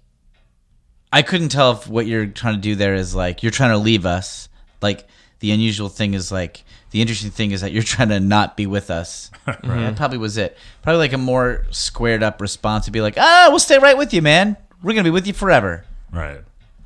I 1.13 1.23
couldn't 1.23 1.49
tell 1.49 1.73
if 1.73 1.89
what 1.89 2.07
you're 2.07 2.27
trying 2.27 2.55
to 2.55 2.61
do 2.61 2.75
there 2.75 2.95
is 2.95 3.15
like 3.15 3.43
you're 3.43 3.53
trying 3.53 3.71
to 3.71 3.79
leave 3.79 4.07
us. 4.07 4.49
Like 4.81 5.07
the 5.41 5.51
unusual 5.53 5.89
thing 5.89 6.15
is 6.15 6.31
like 6.31 6.65
the 6.91 7.01
interesting 7.01 7.31
thing 7.31 7.51
is 7.51 7.61
that 7.63 7.73
you're 7.73 7.83
trying 7.95 8.11
to 8.11 8.21
not 8.21 8.57
be 8.57 8.67
with 8.67 8.91
us. 8.91 9.31
That 9.47 9.97
probably 9.97 10.19
was 10.19 10.37
it. 10.37 10.57
Probably 10.83 10.99
like 10.99 11.13
a 11.13 11.19
more 11.19 11.67
squared 11.71 12.23
up 12.23 12.41
response 12.41 12.87
to 12.87 12.91
be 12.91 13.01
like, 13.01 13.15
ah, 13.17 13.47
we'll 13.51 13.59
stay 13.59 13.79
right 13.79 13.97
with 13.97 14.13
you, 14.13 14.23
man. 14.23 14.57
We're 14.83 14.93
gonna 14.93 15.05
be 15.05 15.11
with 15.11 15.27
you 15.27 15.33
forever. 15.33 15.85
Right. 16.13 16.41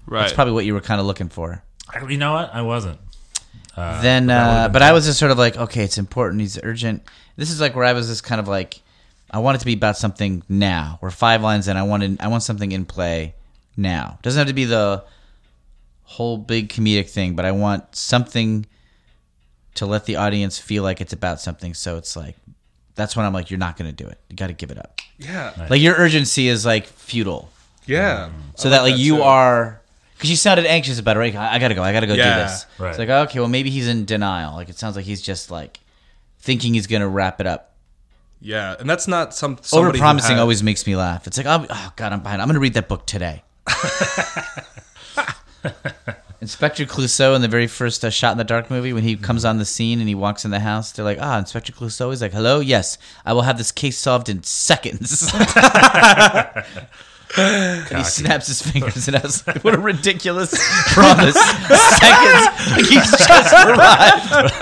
Right. 0.06 0.20
That's 0.20 0.32
probably 0.32 0.52
what 0.52 0.64
you 0.64 0.74
were 0.74 0.80
kind 0.80 1.00
of 1.00 1.06
looking 1.06 1.28
for. 1.28 1.62
I, 1.88 2.06
you 2.06 2.18
know 2.18 2.32
what? 2.34 2.54
I 2.54 2.62
wasn't. 2.62 2.98
Uh, 3.76 4.02
then 4.02 4.26
but 4.26 4.32
uh, 4.34 4.68
but 4.72 4.82
I 4.82 4.92
was 4.92 5.06
just 5.06 5.18
sort 5.18 5.30
of 5.30 5.38
like, 5.38 5.56
okay, 5.56 5.84
it's 5.84 5.98
important, 5.98 6.42
it's 6.42 6.58
urgent. 6.62 7.02
This 7.36 7.50
is 7.50 7.60
like 7.60 7.74
where 7.74 7.84
I 7.84 7.92
was 7.92 8.08
just 8.08 8.24
kind 8.24 8.40
of 8.40 8.48
like, 8.48 8.80
I 9.30 9.38
want 9.38 9.56
it 9.56 9.58
to 9.60 9.66
be 9.66 9.74
about 9.74 9.96
something 9.96 10.42
now. 10.48 10.98
We're 11.00 11.10
five 11.10 11.42
lines 11.42 11.68
in. 11.68 11.76
I 11.76 11.84
wanted, 11.84 12.20
I 12.20 12.28
want 12.28 12.42
something 12.42 12.72
in 12.72 12.84
play 12.84 13.34
now. 13.76 14.18
Doesn't 14.22 14.38
have 14.38 14.48
to 14.48 14.52
be 14.54 14.64
the 14.64 15.04
whole 16.02 16.36
big 16.36 16.68
comedic 16.68 17.08
thing, 17.08 17.36
but 17.36 17.44
I 17.44 17.52
want 17.52 17.94
something 17.94 18.66
to 19.76 19.86
let 19.86 20.04
the 20.04 20.16
audience 20.16 20.58
feel 20.58 20.82
like 20.82 21.00
it's 21.00 21.12
about 21.12 21.40
something. 21.40 21.72
So 21.74 21.96
it's 21.96 22.16
like, 22.16 22.36
that's 22.96 23.16
when 23.16 23.24
I'm 23.24 23.32
like, 23.32 23.50
you're 23.50 23.58
not 23.58 23.76
going 23.76 23.88
to 23.88 24.04
do 24.04 24.10
it. 24.10 24.18
You 24.28 24.36
got 24.36 24.48
to 24.48 24.52
give 24.52 24.70
it 24.72 24.78
up. 24.78 25.00
yeah. 25.18 25.66
Like 25.70 25.80
your 25.80 25.94
urgency 25.94 26.48
is 26.48 26.66
like 26.66 26.86
futile. 26.86 27.48
Yeah. 27.86 28.30
So 28.56 28.68
I 28.68 28.72
that 28.72 28.82
like 28.82 28.94
that 28.94 29.00
you 29.00 29.16
too. 29.16 29.22
are 29.22 29.79
because 30.20 30.28
you 30.30 30.36
sounded 30.36 30.66
anxious 30.66 30.98
about 30.98 31.16
it. 31.16 31.20
Right? 31.20 31.34
I, 31.34 31.54
I 31.54 31.58
gotta 31.58 31.74
go. 31.74 31.82
I 31.82 31.92
gotta 31.92 32.06
go 32.06 32.12
Yeah, 32.14 32.36
do 32.36 32.42
this. 32.42 32.66
right. 32.78 32.90
It's 32.90 32.98
like 32.98 33.08
okay, 33.08 33.38
well 33.40 33.48
maybe 33.48 33.70
he's 33.70 33.88
in 33.88 34.04
denial. 34.04 34.54
Like 34.54 34.68
it 34.68 34.78
sounds 34.78 34.94
like 34.94 35.06
he's 35.06 35.22
just 35.22 35.50
like 35.50 35.80
thinking 36.38 36.74
he's 36.74 36.86
gonna 36.86 37.08
wrap 37.08 37.40
it 37.40 37.46
up. 37.46 37.74
Yeah, 38.42 38.76
and 38.78 38.88
that's 38.88 39.08
not 39.08 39.34
some 39.34 39.52
Over 39.52 39.62
somebody 39.62 39.98
who 39.98 40.02
promising 40.02 40.36
had- 40.36 40.42
always 40.42 40.62
makes 40.62 40.86
me 40.86 40.94
laugh. 40.96 41.26
It's 41.26 41.38
like 41.38 41.46
oh, 41.46 41.66
oh 41.70 41.92
god, 41.96 42.12
I'm 42.12 42.20
behind. 42.20 42.42
I'm 42.42 42.48
gonna 42.48 42.60
read 42.60 42.74
that 42.74 42.88
book 42.88 43.06
today. 43.06 43.42
Inspector 46.42 46.82
Clouseau 46.86 47.36
in 47.36 47.42
the 47.42 47.48
very 47.48 47.66
first 47.66 48.02
uh, 48.02 48.08
Shot 48.08 48.32
in 48.32 48.38
the 48.38 48.44
Dark 48.44 48.70
movie, 48.70 48.94
when 48.94 49.02
he 49.02 49.14
comes 49.14 49.44
on 49.44 49.58
the 49.58 49.66
scene 49.66 49.98
and 50.00 50.08
he 50.08 50.14
walks 50.14 50.46
in 50.46 50.50
the 50.50 50.60
house, 50.60 50.90
they're 50.90 51.04
like, 51.04 51.18
"Ah, 51.20 51.38
Inspector 51.38 51.70
Clouseau." 51.72 52.08
He's 52.08 52.22
like, 52.22 52.32
"Hello, 52.32 52.60
yes, 52.60 52.96
I 53.26 53.34
will 53.34 53.42
have 53.42 53.58
this 53.58 53.70
case 53.70 53.98
solved 53.98 54.30
in 54.30 54.42
seconds." 54.42 55.30
and 57.36 57.96
he 57.98 58.04
snaps 58.04 58.46
his 58.48 58.62
fingers, 58.62 59.06
and 59.08 59.16
I 59.16 59.20
was 59.20 59.46
like, 59.46 59.62
"What 59.62 59.74
a 59.74 59.78
ridiculous 59.78 60.50
promise!" 60.92 61.34
seconds, 61.34 62.46
like 62.72 62.86
he's 62.86 63.10
just 63.10 63.52
arrived. 63.52 64.52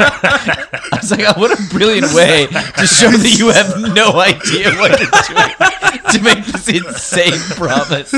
I 0.91 0.99
was 1.01 1.11
like, 1.11 1.21
oh, 1.37 1.41
what 1.41 1.59
a 1.59 1.63
brilliant 1.71 2.13
way 2.13 2.47
to 2.47 2.87
show 2.87 3.11
that 3.11 3.37
you 3.39 3.49
have 3.51 3.95
no 3.95 4.19
idea 4.21 4.73
what 4.79 4.99
you're 4.99 5.09
doing 5.29 6.13
to 6.13 6.23
make 6.23 6.45
this 6.47 6.69
insane 6.69 7.39
promise. 7.57 8.11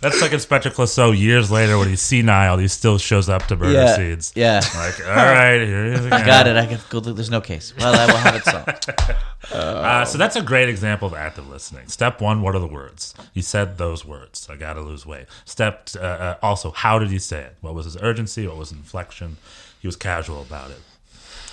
That's 0.00 0.20
like 0.20 0.32
Inspector 0.32 0.68
Clouseau 0.70 1.18
years 1.18 1.50
later 1.50 1.78
when 1.78 1.88
he's 1.88 2.02
senile, 2.02 2.58
he 2.58 2.68
still 2.68 2.98
shows 2.98 3.28
up 3.28 3.44
to 3.46 3.56
murder 3.56 3.72
Yeah, 3.72 3.96
scenes. 3.96 4.32
yeah. 4.34 4.60
Like, 4.76 5.00
all 5.00 5.14
right, 5.14 5.58
here 5.60 5.84
he 5.86 5.90
is 5.92 6.04
again. 6.06 6.26
Got 6.26 6.46
it. 6.46 6.56
I 6.56 6.66
can 6.66 6.78
go. 6.90 7.00
There's 7.00 7.30
no 7.30 7.40
case. 7.40 7.72
Well, 7.78 7.94
I 7.94 8.06
will 8.06 8.18
have 8.18 8.34
it 8.36 8.44
solved. 8.44 8.90
Uh, 9.52 10.04
so 10.04 10.18
that's 10.18 10.36
a 10.36 10.42
great 10.42 10.68
example 10.68 11.08
of 11.08 11.14
active 11.14 11.48
listening. 11.48 11.86
Step 11.88 12.20
one, 12.20 12.42
what 12.42 12.54
are 12.54 12.58
the 12.58 12.66
words? 12.66 13.14
He 13.32 13.42
said 13.42 13.78
those 13.78 14.04
words. 14.04 14.48
I 14.50 14.56
got 14.56 14.74
to 14.74 14.80
lose 14.80 15.04
weight. 15.06 15.26
Step 15.44 15.90
uh, 15.96 16.00
uh, 16.00 16.36
also, 16.42 16.70
how 16.70 16.98
did 16.98 17.10
he 17.10 17.18
say 17.18 17.40
it? 17.42 17.56
What 17.60 17.74
was 17.74 17.84
his 17.84 17.96
urgency? 18.00 18.46
What 18.46 18.56
was 18.56 18.72
inflection? 18.72 19.36
He 19.80 19.88
was 19.88 19.96
casual 19.96 20.42
about 20.42 20.70
it. 20.70 20.80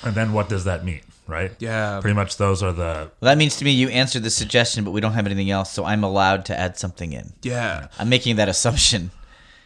And 0.04 0.16
then 0.16 0.34
what 0.34 0.50
does 0.50 0.64
that 0.64 0.84
mean, 0.84 1.02
right? 1.28 1.52
Yeah. 1.60 2.00
Pretty 2.02 2.16
much 2.16 2.38
those 2.38 2.64
are 2.64 2.72
the. 2.72 3.12
Well, 3.20 3.30
that 3.32 3.38
means 3.38 3.58
to 3.58 3.66
me 3.66 3.72
you 3.72 3.90
answered 3.90 4.24
the 4.24 4.30
suggestion, 4.32 4.84
but 4.84 4.92
we 4.92 5.02
don't 5.02 5.14
have 5.14 5.26
anything 5.26 5.52
else, 5.52 5.72
so 5.72 5.86
I'm 5.86 6.04
allowed 6.04 6.46
to 6.46 6.60
add 6.60 6.78
something 6.78 7.14
in. 7.14 7.34
Yeah. 7.44 7.88
I'm 8.00 8.10
making 8.10 8.38
that 8.38 8.50
assumption. 8.50 9.12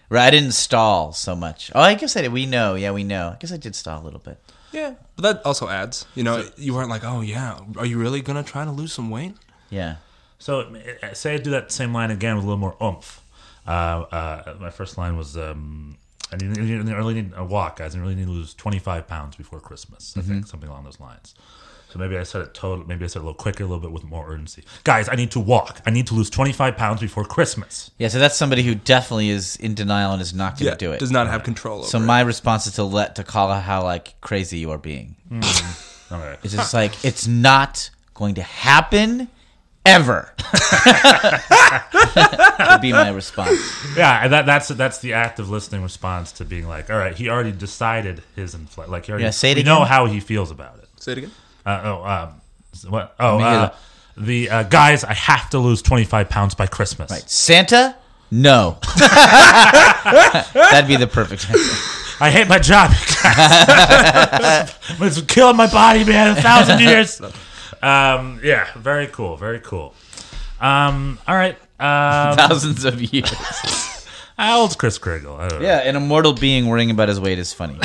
Right? 0.09 0.27
I 0.27 0.31
didn't 0.31 0.51
stall 0.51 1.13
so 1.13 1.35
much. 1.35 1.71
Oh, 1.73 1.81
I 1.81 1.95
guess 1.95 2.15
I 2.15 2.21
did. 2.21 2.31
We 2.31 2.45
know. 2.45 2.75
Yeah, 2.75 2.91
we 2.91 3.03
know. 3.03 3.29
I 3.29 3.37
guess 3.39 3.51
I 3.51 3.57
did 3.57 3.75
stall 3.75 4.03
a 4.03 4.05
little 4.05 4.19
bit. 4.19 4.37
Yeah. 4.75 4.95
But 5.15 5.21
that 5.21 5.45
also 5.45 5.69
adds. 5.69 6.05
You 6.15 6.23
know, 6.23 6.43
you 6.57 6.73
weren't 6.73 6.89
like, 6.89 7.03
oh, 7.03 7.21
yeah, 7.21 7.59
are 7.77 7.85
you 7.85 7.97
really 7.97 8.21
going 8.21 8.43
to 8.43 8.49
try 8.49 8.65
to 8.65 8.71
lose 8.71 8.93
some 8.93 9.09
weight? 9.09 9.33
Yeah. 9.69 9.95
So 10.37 10.75
uh, 11.01 11.13
say 11.13 11.35
I 11.35 11.37
do 11.37 11.51
that 11.51 11.71
same 11.71 11.93
line 11.93 12.11
again 12.11 12.35
with 12.35 12.43
a 12.43 12.47
little 12.47 12.59
more 12.59 12.75
oomph. 12.83 13.21
Uh, 13.65 13.69
uh, 14.11 14.55
my 14.59 14.69
first 14.69 14.97
line 14.97 15.17
was. 15.17 15.37
Um, 15.37 15.97
I 16.31 16.37
need, 16.37 16.57
I 16.57 16.93
really 16.93 17.13
need 17.13 17.31
a 17.35 17.45
walk, 17.45 17.77
guys. 17.77 17.95
I 17.95 17.99
really 17.99 18.15
need 18.15 18.25
to 18.25 18.31
lose 18.31 18.55
25 18.55 19.07
pounds 19.07 19.35
before 19.35 19.59
Christmas. 19.59 20.17
I 20.17 20.21
think 20.21 20.47
something 20.47 20.67
along 20.67 20.83
those 20.83 20.99
lines. 20.99 21.35
So 21.95 21.99
maybe 21.99 22.17
I 22.17 22.23
said 22.23 22.41
it 22.41 22.53
total. 22.53 22.85
Maybe 22.85 23.05
I 23.05 23.07
said 23.07 23.19
it 23.19 23.23
a 23.23 23.25
little 23.27 23.35
quicker, 23.39 23.63
a 23.63 23.67
little 23.67 23.79
bit 23.79 23.93
with 23.93 24.03
more 24.03 24.29
urgency. 24.29 24.65
Guys, 24.83 25.07
I 25.07 25.15
need 25.15 25.31
to 25.31 25.39
walk. 25.39 25.79
I 25.85 25.91
need 25.91 26.07
to 26.07 26.13
lose 26.13 26.29
25 26.29 26.75
pounds 26.75 26.99
before 26.99 27.23
Christmas. 27.23 27.89
Yeah, 27.97 28.09
so 28.09 28.19
that's 28.19 28.35
somebody 28.35 28.63
who 28.63 28.75
definitely 28.75 29.29
is 29.29 29.55
in 29.55 29.75
denial 29.75 30.11
and 30.11 30.21
is 30.21 30.33
not 30.33 30.55
going 30.59 30.65
to 30.65 30.71
Yeah. 30.71 30.75
do 30.75 30.91
it. 30.91 30.99
Does 30.99 31.09
not 31.11 31.27
have 31.27 31.43
control 31.43 31.77
over 31.77 31.85
it. 31.85 31.89
so 31.89 31.97
it. 31.97 32.01
my 32.01 32.19
response 32.19 32.67
is 32.67 32.73
to 32.73 32.83
let 32.83 33.15
to 33.15 33.23
call 33.23 33.49
out 33.49 33.63
how 33.63 33.81
like 33.81 34.19
crazy 34.19 34.57
you 34.57 34.71
are 34.71 34.77
being. 34.77 35.15
Mm. 35.31 36.11
All 36.11 36.19
right. 36.19 36.37
It's 36.43 36.53
just 36.53 36.73
like 36.73 37.05
it's 37.05 37.27
not 37.27 37.89
going 38.13 38.35
to 38.35 38.43
happen 38.43 39.29
ever. 39.85 40.33
Would 42.71 42.81
be 42.81 42.91
my 42.91 43.09
response. 43.09 43.59
Yeah, 43.95 44.19
and 44.21 44.33
that, 44.33 44.45
that's 44.45 44.67
that's 44.67 44.99
the 44.99 45.13
active 45.13 45.49
listening 45.49 45.81
response 45.81 46.33
to 46.33 46.43
being 46.45 46.67
like, 46.67 46.89
all 46.89 46.97
right, 46.97 47.15
he 47.15 47.29
already 47.29 47.53
decided 47.53 48.21
his 48.35 48.53
infl- 48.53 48.89
like 48.89 49.05
he 49.05 49.11
already 49.13 49.23
Yeah, 49.23 49.29
say 49.31 49.51
it 49.51 49.57
we 49.57 49.63
know 49.63 49.77
again. 49.77 49.87
how 49.87 50.05
he 50.07 50.19
feels 50.19 50.51
about 50.51 50.79
it. 50.79 50.89
Say 50.97 51.13
it 51.13 51.17
again. 51.19 51.31
Uh, 51.65 51.81
oh, 51.83 52.03
um, 52.03 52.41
what? 52.89 53.15
Oh, 53.19 53.39
uh, 53.39 53.73
the 54.17 54.49
uh, 54.49 54.63
guys, 54.63 55.03
I 55.03 55.13
have 55.13 55.49
to 55.51 55.59
lose 55.59 55.81
25 55.81 56.29
pounds 56.29 56.55
by 56.55 56.67
Christmas. 56.67 57.11
Right. 57.11 57.29
Santa? 57.29 57.95
No. 58.31 58.77
That'd 58.97 60.87
be 60.87 60.97
the 60.97 61.07
perfect 61.11 61.49
answer. 61.49 62.01
I 62.19 62.29
hate 62.29 62.47
my 62.47 62.59
job. 62.59 62.91
it's 65.01 65.21
killing 65.21 65.57
my 65.57 65.67
body, 65.67 66.03
man. 66.05 66.37
A 66.37 66.41
thousand 66.41 66.79
years. 66.79 67.21
Um, 67.81 68.39
yeah, 68.43 68.67
very 68.77 69.07
cool. 69.07 69.35
Very 69.35 69.59
cool. 69.59 69.93
Um, 70.61 71.19
all 71.27 71.35
right. 71.35 71.57
Um, 71.79 72.37
Thousands 72.37 72.85
of 72.85 73.01
years. 73.01 73.29
how 74.37 74.61
old's 74.61 74.75
Kris 74.75 74.97
Kringle? 74.97 75.35
I 75.35 75.49
don't 75.49 75.61
know. 75.61 75.67
Yeah, 75.67 75.79
an 75.79 75.97
immortal 75.97 76.33
being 76.33 76.67
worrying 76.67 76.89
about 76.89 77.09
his 77.09 77.19
weight 77.19 77.37
is 77.37 77.51
funny. 77.53 77.77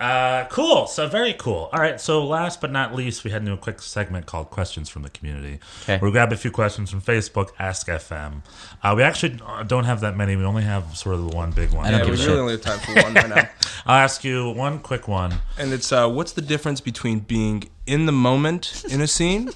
Uh, 0.00 0.44
cool. 0.50 0.86
So 0.86 1.08
very 1.08 1.32
cool. 1.34 1.70
All 1.72 1.80
right. 1.80 2.00
So 2.00 2.26
last 2.26 2.60
but 2.60 2.70
not 2.72 2.94
least, 2.94 3.22
we 3.24 3.30
had 3.30 3.42
a 3.42 3.44
new 3.44 3.56
quick 3.56 3.80
segment 3.80 4.26
called 4.26 4.50
"Questions 4.50 4.88
from 4.88 5.02
the 5.02 5.10
Community." 5.10 5.60
Okay. 5.82 5.98
We 6.02 6.10
grabbed 6.10 6.32
a 6.32 6.36
few 6.36 6.50
questions 6.50 6.90
from 6.90 7.00
Facebook, 7.00 7.50
Ask 7.58 7.86
FM. 7.86 8.42
Uh, 8.82 8.94
we 8.96 9.02
actually 9.02 9.38
don't 9.66 9.84
have 9.84 10.00
that 10.00 10.16
many. 10.16 10.34
We 10.36 10.44
only 10.44 10.64
have 10.64 10.96
sort 10.96 11.14
of 11.14 11.30
the 11.30 11.36
one 11.36 11.52
big 11.52 11.72
one. 11.72 11.86
I 11.86 11.90
don't 11.92 12.00
Yeah, 12.00 12.06
give 12.06 12.18
we 12.18 12.24
really 12.26 12.30
shit. 12.32 12.38
only 12.40 12.52
have 12.52 12.60
time 12.62 12.78
for 12.80 13.02
one 13.02 13.14
right 13.14 13.28
now. 13.28 13.48
I'll 13.86 14.02
ask 14.02 14.24
you 14.24 14.50
one 14.50 14.80
quick 14.80 15.06
one. 15.08 15.34
And 15.58 15.72
it's 15.72 15.92
uh, 15.92 16.08
what's 16.08 16.32
the 16.32 16.42
difference 16.42 16.80
between 16.80 17.20
being 17.20 17.64
in 17.86 18.06
the 18.06 18.12
moment 18.12 18.84
in 18.90 19.00
a 19.00 19.06
scene 19.06 19.50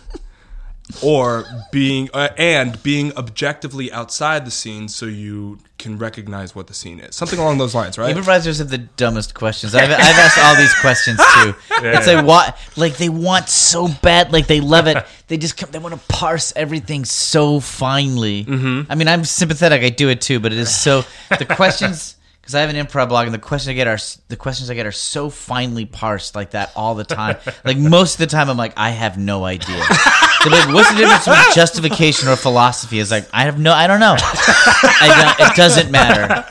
or 1.03 1.45
being 1.71 2.09
uh, 2.15 2.29
and 2.37 2.83
being 2.83 3.17
objectively 3.17 3.93
outside 3.93 4.45
the 4.45 4.51
scene 4.51 4.89
so 4.89 5.07
you 5.07 5.59
can 5.79 5.97
recognize 5.97 6.55
what 6.55 6.67
the 6.67 6.75
scene 6.75 6.99
is. 6.99 7.15
Something 7.15 7.39
along 7.39 7.59
those 7.59 7.75
lines, 7.75 7.99
right? 7.99 8.11
Improvisers 8.11 8.59
have 8.59 8.69
the 8.69 8.79
dumbest 8.79 9.35
questions. 9.35 9.75
I've, 9.75 9.91
I've 9.91 10.01
asked 10.01 10.39
all 10.39 10.57
these 10.57 10.75
questions 10.81 11.19
too. 11.19 11.55
it's 11.87 12.07
like 12.07 12.25
what, 12.25 12.59
like 12.77 12.97
they 12.97 13.09
want 13.09 13.49
so 13.49 13.89
bad, 14.03 14.33
like 14.33 14.47
they 14.49 14.61
love 14.61 14.87
it. 14.87 15.05
They 15.29 15.37
just 15.37 15.57
come, 15.57 15.71
they 15.71 15.79
want 15.79 15.95
to 15.95 16.01
parse 16.09 16.53
everything 16.57 17.05
so 17.05 17.61
finely. 17.61 18.45
Mm-hmm. 18.45 18.91
I 18.91 18.95
mean, 18.97 19.09
I'm 19.09 19.25
sympathetic. 19.25 19.83
I 19.83 19.91
do 19.91 20.09
it 20.09 20.21
too, 20.21 20.41
but 20.41 20.53
it 20.53 20.59
is 20.59 20.75
so 20.75 21.05
the 21.39 21.45
questions. 21.45 22.15
Because 22.41 22.55
I 22.55 22.61
have 22.63 22.71
an 22.71 22.77
improv 22.77 23.11
blog, 23.11 23.27
and 23.27 23.35
the 23.35 23.39
questions 23.39 23.69
I 23.69 23.75
get 23.75 23.87
are 23.89 23.99
the 24.29 24.37
questions 24.37 24.71
I 24.71 24.75
get 24.75 24.87
are 24.87 24.91
so 24.91 25.29
finely 25.29 25.85
parsed 25.85 26.35
like 26.35 26.53
that 26.53 26.73
all 26.75 26.95
the 26.95 27.05
time. 27.05 27.37
like 27.63 27.77
most 27.77 28.15
of 28.15 28.21
the 28.21 28.27
time, 28.27 28.49
I'm 28.49 28.57
like, 28.57 28.73
I 28.75 28.89
have 28.89 29.19
no 29.19 29.45
idea. 29.45 29.85
Like, 30.47 30.73
what's 30.73 30.91
the 30.91 30.99
difference 30.99 31.25
between 31.25 31.45
justification 31.55 32.29
or 32.29 32.37
philosophy? 32.37 33.01
It's 33.01 33.11
like 33.11 33.29
I 33.33 33.45
have 33.45 33.59
no, 33.59 33.73
I 33.73 33.87
don't 33.87 34.01
know. 34.01 34.17
I 34.19 35.35
don't, 35.39 35.51
it 35.51 35.57
doesn't 35.57 35.91
matter. 35.91 36.45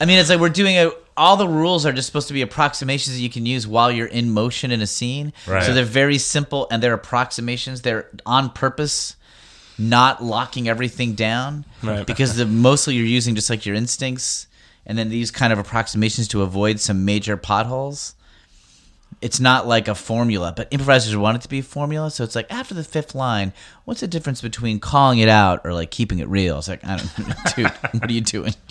I 0.00 0.06
mean, 0.06 0.18
it's 0.18 0.30
like 0.30 0.40
we're 0.40 0.48
doing 0.48 0.76
a. 0.76 0.90
All 1.16 1.36
the 1.36 1.48
rules 1.48 1.84
are 1.84 1.92
just 1.92 2.06
supposed 2.06 2.28
to 2.28 2.34
be 2.34 2.40
approximations 2.40 3.16
that 3.16 3.22
you 3.22 3.28
can 3.28 3.44
use 3.44 3.66
while 3.66 3.92
you're 3.92 4.06
in 4.06 4.30
motion 4.30 4.70
in 4.70 4.80
a 4.80 4.86
scene. 4.86 5.34
Right. 5.46 5.62
So 5.62 5.74
they're 5.74 5.84
very 5.84 6.16
simple 6.16 6.66
and 6.70 6.82
they're 6.82 6.94
approximations. 6.94 7.82
They're 7.82 8.08
on 8.24 8.48
purpose, 8.50 9.16
not 9.78 10.24
locking 10.24 10.66
everything 10.66 11.12
down. 11.14 11.66
Right. 11.82 12.06
Because 12.06 12.36
the 12.36 12.46
mostly 12.46 12.94
you're 12.94 13.04
using 13.04 13.34
just 13.34 13.50
like 13.50 13.66
your 13.66 13.74
instincts, 13.74 14.46
and 14.86 14.96
then 14.96 15.10
these 15.10 15.30
kind 15.30 15.52
of 15.52 15.58
approximations 15.58 16.26
to 16.28 16.40
avoid 16.42 16.80
some 16.80 17.04
major 17.04 17.36
potholes. 17.36 18.14
It's 19.22 19.38
not 19.38 19.66
like 19.66 19.86
a 19.86 19.94
formula, 19.94 20.54
but 20.56 20.68
improvisers 20.70 21.14
want 21.14 21.36
it 21.36 21.42
to 21.42 21.48
be 21.48 21.58
a 21.58 21.62
formula. 21.62 22.10
So 22.10 22.24
it's 22.24 22.34
like 22.34 22.50
after 22.50 22.72
the 22.72 22.84
fifth 22.84 23.14
line, 23.14 23.52
what's 23.84 24.00
the 24.00 24.08
difference 24.08 24.40
between 24.40 24.80
calling 24.80 25.18
it 25.18 25.28
out 25.28 25.60
or 25.64 25.74
like 25.74 25.90
keeping 25.90 26.20
it 26.20 26.28
real? 26.28 26.58
It's 26.58 26.68
like 26.68 26.82
I 26.84 26.96
don't, 26.96 27.16
dude, 27.56 27.66
what 28.00 28.10
are 28.10 28.12
you 28.12 28.22
doing? 28.22 28.54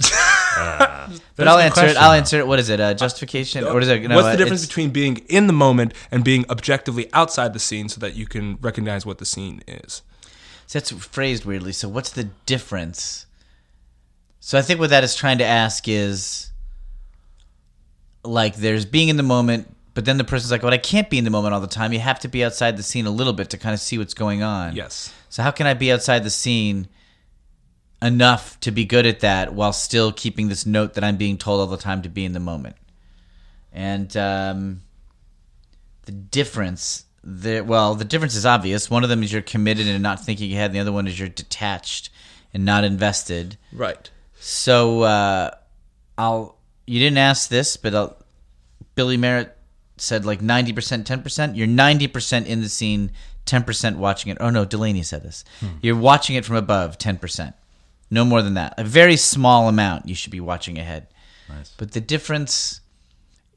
But 1.35 1.47
I'll 1.47 1.57
the 1.57 1.63
answer 1.63 1.85
it. 1.85 1.95
I'll 1.95 2.11
though. 2.11 2.17
answer 2.17 2.39
it. 2.39 2.47
What 2.47 2.59
is 2.59 2.69
it? 2.69 2.79
Uh, 2.79 2.93
justification? 2.93 3.63
Or 3.63 3.79
is 3.79 3.87
it? 3.87 4.01
No, 4.03 4.15
What's 4.15 4.27
the 4.27 4.33
uh, 4.33 4.35
difference 4.35 4.65
between 4.65 4.89
being 4.89 5.17
in 5.29 5.47
the 5.47 5.53
moment 5.53 5.93
and 6.11 6.23
being 6.23 6.45
objectively 6.49 7.09
outside 7.13 7.53
the 7.53 7.59
scene 7.59 7.87
so 7.87 7.99
that 8.01 8.15
you 8.15 8.27
can 8.27 8.57
recognize 8.61 9.05
what 9.05 9.19
the 9.19 9.25
scene 9.25 9.61
is? 9.67 10.01
So 10.67 10.79
that's 10.79 10.91
phrased 10.91 11.45
weirdly. 11.45 11.71
So 11.71 11.87
what's 11.87 12.11
the 12.11 12.25
difference? 12.45 13.25
So 14.39 14.57
I 14.57 14.61
think 14.61 14.79
what 14.79 14.89
that 14.89 15.03
is 15.03 15.15
trying 15.15 15.37
to 15.39 15.45
ask 15.45 15.87
is 15.87 16.51
like 18.23 18.57
there's 18.57 18.85
being 18.85 19.09
in 19.09 19.17
the 19.17 19.23
moment, 19.23 19.75
but 19.93 20.05
then 20.05 20.17
the 20.17 20.23
person's 20.23 20.51
like, 20.51 20.63
"Well, 20.63 20.73
I 20.73 20.77
can't 20.77 21.09
be 21.09 21.17
in 21.17 21.23
the 21.23 21.29
moment 21.29 21.53
all 21.53 21.61
the 21.61 21.67
time. 21.67 21.93
You 21.93 21.99
have 21.99 22.19
to 22.21 22.27
be 22.27 22.43
outside 22.43 22.77
the 22.77 22.83
scene 22.83 23.05
a 23.05 23.11
little 23.11 23.33
bit 23.33 23.49
to 23.51 23.57
kind 23.57 23.73
of 23.73 23.79
see 23.79 23.97
what's 23.97 24.13
going 24.13 24.43
on." 24.43 24.75
Yes. 24.75 25.13
So 25.29 25.43
how 25.43 25.51
can 25.51 25.67
I 25.67 25.73
be 25.73 25.91
outside 25.91 26.23
the 26.23 26.29
scene 26.29 26.87
enough 28.01 28.59
to 28.61 28.71
be 28.71 28.85
good 28.85 29.05
at 29.05 29.19
that 29.19 29.53
while 29.53 29.73
still 29.73 30.11
keeping 30.11 30.47
this 30.47 30.65
note 30.65 30.93
that 30.93 31.03
I'm 31.03 31.17
being 31.17 31.37
told 31.37 31.59
all 31.59 31.67
the 31.67 31.77
time 31.77 32.01
to 32.03 32.09
be 32.09 32.25
in 32.25 32.33
the 32.33 32.39
moment? 32.39 32.75
And 33.71 34.15
um, 34.17 34.81
the 36.05 36.11
difference, 36.11 37.05
the 37.23 37.61
well, 37.61 37.95
the 37.95 38.05
difference 38.05 38.35
is 38.35 38.45
obvious. 38.45 38.89
One 38.89 39.03
of 39.03 39.09
them 39.09 39.23
is 39.23 39.31
you're 39.31 39.41
committed 39.41 39.87
and 39.87 40.01
not 40.01 40.23
thinking 40.23 40.51
ahead. 40.53 40.71
And 40.71 40.75
the 40.75 40.79
other 40.79 40.91
one 40.91 41.07
is 41.07 41.19
you're 41.19 41.29
detached 41.29 42.09
and 42.53 42.65
not 42.65 42.83
invested. 42.83 43.57
Right. 43.71 44.09
So 44.39 45.01
uh, 45.01 45.51
I'll. 46.17 46.57
You 46.87 46.97
didn't 46.97 47.19
ask 47.19 47.49
this, 47.49 47.77
but 47.77 47.93
I'll, 47.93 48.17
Billy 48.95 49.15
Merritt 49.15 49.55
said 50.01 50.25
like 50.25 50.41
ninety 50.41 50.73
percent, 50.73 51.05
ten 51.05 51.21
percent. 51.21 51.55
You're 51.55 51.67
ninety 51.67 52.07
percent 52.07 52.47
in 52.47 52.61
the 52.61 52.69
scene, 52.69 53.11
ten 53.45 53.63
percent 53.63 53.97
watching 53.97 54.31
it. 54.31 54.37
Oh 54.39 54.49
no, 54.49 54.65
Delaney 54.65 55.03
said 55.03 55.23
this. 55.23 55.43
You're 55.81 55.95
watching 55.95 56.35
it 56.35 56.45
from 56.45 56.55
above, 56.55 56.97
ten 56.97 57.17
percent. 57.17 57.55
No 58.11 58.25
more 58.25 58.41
than 58.41 58.55
that. 58.55 58.73
A 58.77 58.83
very 58.83 59.15
small 59.15 59.69
amount. 59.69 60.07
You 60.07 60.15
should 60.15 60.31
be 60.31 60.39
watching 60.39 60.79
ahead. 60.79 61.07
Nice. 61.47 61.73
But 61.77 61.91
the 61.91 62.01
difference 62.01 62.81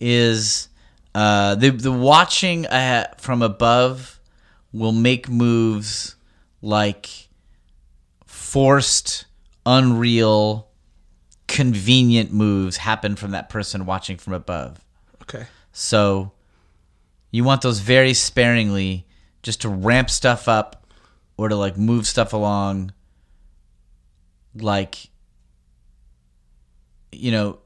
is 0.01 0.69
uh, 1.15 1.55
the 1.55 1.71
the 1.71 1.93
watching 1.93 2.67
uh, 2.67 3.15
from 3.19 3.43
above 3.43 4.21
will 4.73 4.93
make 4.93 5.29
moves 5.29 6.17
like 6.61 7.29
forced, 8.27 9.27
unreal, 9.67 10.69
convenient 11.47 12.33
moves 12.33 12.79
happen 12.79 13.17
from 13.17 13.33
that 13.33 13.49
person 13.49 13.85
watching 13.85 14.17
from 14.17 14.33
above. 14.33 14.85
Okay. 15.23 15.47
So 15.73 16.33
you 17.31 17.45
want 17.45 17.63
those 17.63 17.81
very 17.81 18.15
sparingly 18.15 19.07
just 19.43 19.63
to 19.63 19.69
ramp 19.69 20.11
stuff 20.11 20.49
up 20.49 20.87
or 21.37 21.49
to 21.49 21.57
like 21.57 21.77
move 21.77 22.07
stuff 22.07 22.33
along 22.33 22.93
like 24.55 25.09
you 27.11 27.31
know 27.31 27.59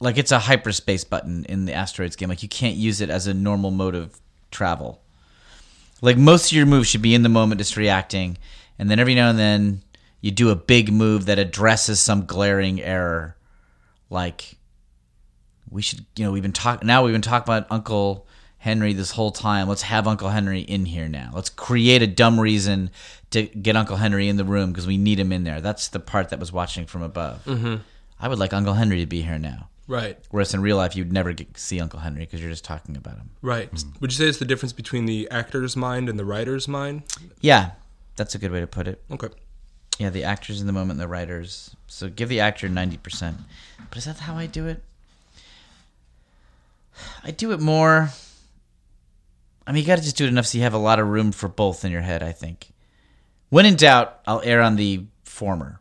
like 0.00 0.16
it's 0.16 0.32
a 0.32 0.38
hyperspace 0.38 1.04
button 1.04 1.44
in 1.44 1.66
the 1.66 1.74
asteroids 1.74 2.16
game. 2.16 2.30
Like 2.30 2.42
you 2.42 2.48
can't 2.48 2.76
use 2.76 3.00
it 3.00 3.10
as 3.10 3.26
a 3.26 3.34
normal 3.34 3.70
mode 3.70 3.94
of 3.94 4.18
travel. 4.50 5.02
Like 6.00 6.16
most 6.16 6.50
of 6.50 6.56
your 6.56 6.66
moves 6.66 6.88
should 6.88 7.02
be 7.02 7.14
in 7.14 7.22
the 7.22 7.28
moment, 7.28 7.58
just 7.58 7.76
reacting, 7.76 8.38
and 8.78 8.90
then 8.90 8.98
every 8.98 9.14
now 9.14 9.28
and 9.28 9.38
then 9.38 9.82
you 10.22 10.30
do 10.30 10.48
a 10.48 10.56
big 10.56 10.90
move 10.90 11.26
that 11.26 11.38
addresses 11.38 12.00
some 12.00 12.24
glaring 12.24 12.80
error. 12.80 13.36
Like 14.08 14.56
we 15.70 15.82
should, 15.82 16.04
you 16.16 16.24
know, 16.24 16.32
we've 16.32 16.42
been 16.42 16.52
talking 16.52 16.86
now. 16.86 17.04
We've 17.04 17.14
been 17.14 17.22
talking 17.22 17.52
about 17.52 17.66
Uncle 17.70 18.26
Henry 18.58 18.92
this 18.92 19.12
whole 19.12 19.30
time. 19.30 19.68
Let's 19.68 19.82
have 19.82 20.06
Uncle 20.06 20.28
Henry 20.28 20.60
in 20.60 20.84
here 20.84 21.08
now. 21.08 21.30
Let's 21.32 21.50
create 21.50 22.02
a 22.02 22.06
dumb 22.06 22.38
reason 22.38 22.90
to 23.30 23.44
get 23.44 23.76
Uncle 23.76 23.96
Henry 23.96 24.28
in 24.28 24.36
the 24.36 24.44
room 24.44 24.72
because 24.72 24.86
we 24.86 24.98
need 24.98 25.18
him 25.18 25.32
in 25.32 25.44
there. 25.44 25.60
That's 25.60 25.88
the 25.88 26.00
part 26.00 26.28
that 26.30 26.38
was 26.38 26.52
watching 26.52 26.86
from 26.86 27.02
above. 27.02 27.44
Mm-hmm. 27.44 27.76
I 28.20 28.28
would 28.28 28.38
like 28.38 28.52
Uncle 28.52 28.74
Henry 28.74 29.00
to 29.00 29.06
be 29.06 29.22
here 29.22 29.38
now. 29.38 29.68
Right. 29.86 30.18
Whereas 30.30 30.54
in 30.54 30.62
real 30.62 30.76
life, 30.76 30.94
you'd 30.94 31.12
never 31.12 31.32
get 31.32 31.56
see 31.58 31.80
Uncle 31.80 31.98
Henry 31.98 32.20
because 32.20 32.40
you're 32.40 32.50
just 32.50 32.64
talking 32.64 32.96
about 32.96 33.16
him. 33.16 33.30
Right. 33.42 33.68
Would 34.00 34.12
you 34.12 34.16
say 34.16 34.26
it's 34.26 34.38
the 34.38 34.44
difference 34.44 34.72
between 34.72 35.06
the 35.06 35.28
actor's 35.30 35.76
mind 35.76 36.08
and 36.08 36.18
the 36.18 36.24
writer's 36.24 36.68
mind? 36.68 37.02
Yeah, 37.40 37.70
that's 38.14 38.34
a 38.34 38.38
good 38.38 38.52
way 38.52 38.60
to 38.60 38.68
put 38.68 38.86
it. 38.86 39.02
Okay. 39.10 39.28
Yeah, 39.98 40.10
the 40.10 40.24
actors 40.24 40.60
in 40.60 40.66
the 40.66 40.72
moment, 40.72 41.00
the 41.00 41.08
writers. 41.08 41.74
So 41.88 42.08
give 42.08 42.28
the 42.28 42.40
actor 42.40 42.68
ninety 42.68 42.98
percent. 42.98 43.38
But 43.88 43.98
is 43.98 44.04
that 44.04 44.18
how 44.18 44.36
I 44.36 44.46
do 44.46 44.66
it? 44.68 44.82
I 47.24 47.30
do 47.30 47.52
it 47.52 47.60
more. 47.60 48.10
I 49.66 49.72
mean, 49.72 49.82
you 49.82 49.86
got 49.86 49.98
to 49.98 50.04
just 50.04 50.16
do 50.16 50.24
it 50.24 50.28
enough 50.28 50.46
so 50.46 50.58
you 50.58 50.64
have 50.64 50.74
a 50.74 50.78
lot 50.78 50.98
of 50.98 51.08
room 51.08 51.32
for 51.32 51.48
both 51.48 51.84
in 51.84 51.92
your 51.92 52.00
head. 52.02 52.22
I 52.22 52.32
think. 52.32 52.72
When 53.48 53.66
in 53.66 53.76
doubt, 53.76 54.20
I'll 54.26 54.42
err 54.44 54.62
on 54.62 54.76
the 54.76 55.06
former. 55.24 55.80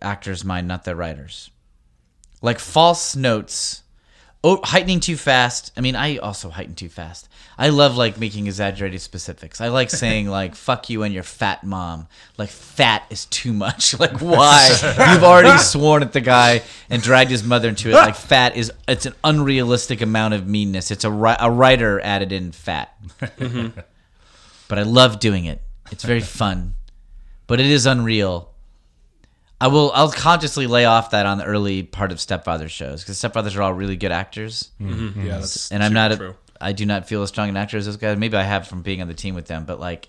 Actor's 0.00 0.44
mind, 0.44 0.68
not 0.68 0.84
the 0.84 0.94
writers. 0.94 1.50
Like 2.40 2.58
false 2.58 3.16
notes. 3.16 3.82
Oh, 4.44 4.60
heightening 4.62 5.00
too 5.00 5.16
fast. 5.16 5.72
I 5.76 5.80
mean, 5.80 5.96
I 5.96 6.18
also 6.18 6.48
heighten 6.48 6.76
too 6.76 6.88
fast. 6.88 7.28
I 7.58 7.70
love 7.70 7.96
like 7.96 8.18
making 8.18 8.46
exaggerated 8.46 9.00
specifics. 9.00 9.60
I 9.60 9.66
like 9.68 9.90
saying 9.90 10.28
like 10.38 10.54
"fuck 10.54 10.88
you" 10.88 11.02
and 11.02 11.12
your 11.12 11.24
fat 11.24 11.64
mom. 11.64 12.06
Like 12.36 12.48
fat 12.50 13.02
is 13.10 13.26
too 13.26 13.52
much. 13.52 13.94
Like 13.98 14.20
why? 14.20 14.68
You've 15.12 15.24
already 15.24 15.58
sworn 15.62 16.02
at 16.02 16.12
the 16.12 16.20
guy 16.20 16.62
and 16.88 17.02
dragged 17.02 17.32
his 17.32 17.42
mother 17.42 17.68
into 17.70 17.90
it. 17.90 17.94
Like 17.94 18.14
fat 18.14 18.56
is 18.56 18.70
it's 18.86 19.06
an 19.06 19.14
unrealistic 19.24 20.00
amount 20.00 20.34
of 20.34 20.46
meanness. 20.46 20.92
It's 20.92 21.04
a 21.04 21.10
ri- 21.10 21.36
a 21.40 21.50
writer 21.50 22.00
added 22.00 22.30
in 22.30 22.52
fat. 22.52 22.94
Mm-hmm. 23.20 23.80
but 24.68 24.78
I 24.78 24.82
love 24.82 25.18
doing 25.18 25.46
it. 25.46 25.60
It's 25.90 26.04
very 26.04 26.20
fun. 26.20 26.74
But 27.48 27.58
it 27.58 27.66
is 27.66 27.86
unreal. 27.86 28.52
I 29.60 29.68
will. 29.68 29.90
I'll 29.92 30.10
consciously 30.10 30.66
lay 30.66 30.84
off 30.84 31.10
that 31.10 31.26
on 31.26 31.38
the 31.38 31.44
early 31.44 31.82
part 31.82 32.12
of 32.12 32.20
Stepfather 32.20 32.68
shows 32.68 33.02
because 33.02 33.18
Stepfathers 33.18 33.56
are 33.56 33.62
all 33.62 33.72
really 33.72 33.96
good 33.96 34.12
actors, 34.12 34.70
mm-hmm. 34.80 34.92
Mm-hmm. 34.92 35.20
Yeah, 35.20 35.32
mm-hmm. 35.32 35.40
that's 35.40 35.72
and 35.72 35.82
I'm 35.82 35.92
not. 35.92 36.12
A, 36.12 36.16
true. 36.16 36.34
I 36.60 36.72
do 36.72 36.86
not 36.86 37.08
feel 37.08 37.22
as 37.22 37.28
strong 37.28 37.48
an 37.48 37.56
actor 37.56 37.76
as 37.76 37.86
those 37.86 37.96
guys. 37.96 38.18
Maybe 38.18 38.36
I 38.36 38.42
have 38.42 38.66
from 38.66 38.82
being 38.82 39.00
on 39.00 39.08
the 39.08 39.14
team 39.14 39.34
with 39.34 39.46
them, 39.46 39.64
but 39.64 39.78
like, 39.78 40.08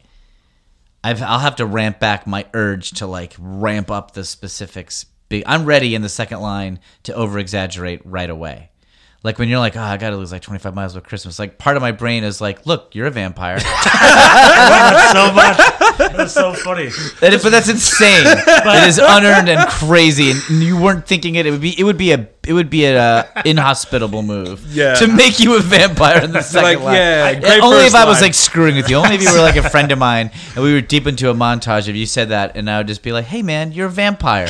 I've, 1.03 1.21
I'll 1.21 1.39
have 1.39 1.57
to 1.57 1.65
ramp 1.65 1.99
back 1.99 2.25
my 2.25 2.45
urge 2.53 2.91
to 2.93 3.07
like 3.07 3.35
ramp 3.37 3.91
up 3.91 4.11
the 4.11 4.23
specifics. 4.23 5.05
I'm 5.45 5.65
ready 5.65 5.93
in 5.93 6.01
the 6.01 6.09
second 6.09 6.41
line 6.41 6.79
to 7.03 7.13
over 7.13 7.37
exaggerate 7.37 8.01
right 8.03 8.29
away. 8.29 8.71
Like 9.21 9.37
when 9.37 9.49
you're 9.49 9.59
like, 9.59 9.75
oh, 9.75 9.81
I 9.81 9.97
got 9.97 10.11
to 10.11 10.17
lose 10.17 10.31
like 10.31 10.41
25 10.41 10.73
miles 10.73 10.95
with 10.95 11.03
Christmas. 11.03 11.37
Like 11.37 11.57
part 11.57 11.75
of 11.75 11.81
my 11.81 11.91
brain 11.91 12.23
is 12.23 12.41
like, 12.41 12.65
look, 12.65 12.95
you're 12.95 13.07
a 13.07 13.11
vampire. 13.11 13.59
so 13.59 13.67
much. 15.33 15.59
That's 16.19 16.33
so 16.33 16.53
funny. 16.53 16.89
That 17.21 17.33
is- 17.33 17.43
but 17.43 17.49
that's 17.51 17.69
insane. 17.69 18.23
it 18.27 18.87
is 18.87 18.99
unearned 18.99 19.49
and 19.49 19.67
crazy, 19.69 20.31
and 20.31 20.41
you 20.63 20.79
weren't 20.79 21.05
thinking 21.07 21.35
it. 21.35 21.45
It 21.45 21.51
would 21.51 21.61
be. 21.61 21.77
It 21.79 21.83
would 21.83 21.97
be 21.97 22.11
a. 22.11 22.27
It 22.47 22.53
would 22.53 22.69
be 22.69 22.85
a 22.85 22.97
uh, 22.99 23.41
inhospitable 23.45 24.23
move. 24.23 24.65
Yeah. 24.79 24.95
To 24.95 25.07
make 25.07 25.39
you 25.39 25.55
a 25.57 25.59
vampire 25.59 26.23
in 26.23 26.31
the 26.31 26.41
second 26.41 26.63
Like, 26.63 26.79
line. 26.79 26.95
yeah, 27.41 27.59
only 27.61 27.85
if 27.85 27.95
I 27.95 28.05
was 28.05 28.21
like 28.21 28.33
screwing 28.33 28.75
with 28.75 28.89
you. 28.89 28.95
Only 28.97 29.15
if 29.15 29.21
you 29.21 29.31
were 29.33 29.41
like 29.41 29.55
a 29.57 29.67
friend 29.69 29.91
of 29.91 29.99
mine, 29.99 30.31
and 30.55 30.63
we 30.63 30.73
were 30.73 30.81
deep 30.81 31.05
into 31.07 31.29
a 31.29 31.33
montage 31.33 31.87
If 31.87 31.95
you 31.95 32.05
said 32.05 32.29
that, 32.29 32.55
and 32.55 32.69
I 32.69 32.77
would 32.77 32.87
just 32.87 33.03
be 33.03 33.11
like, 33.11 33.25
"Hey, 33.25 33.41
man, 33.41 33.71
you're 33.71 33.87
a 33.87 33.91
vampire. 33.91 34.47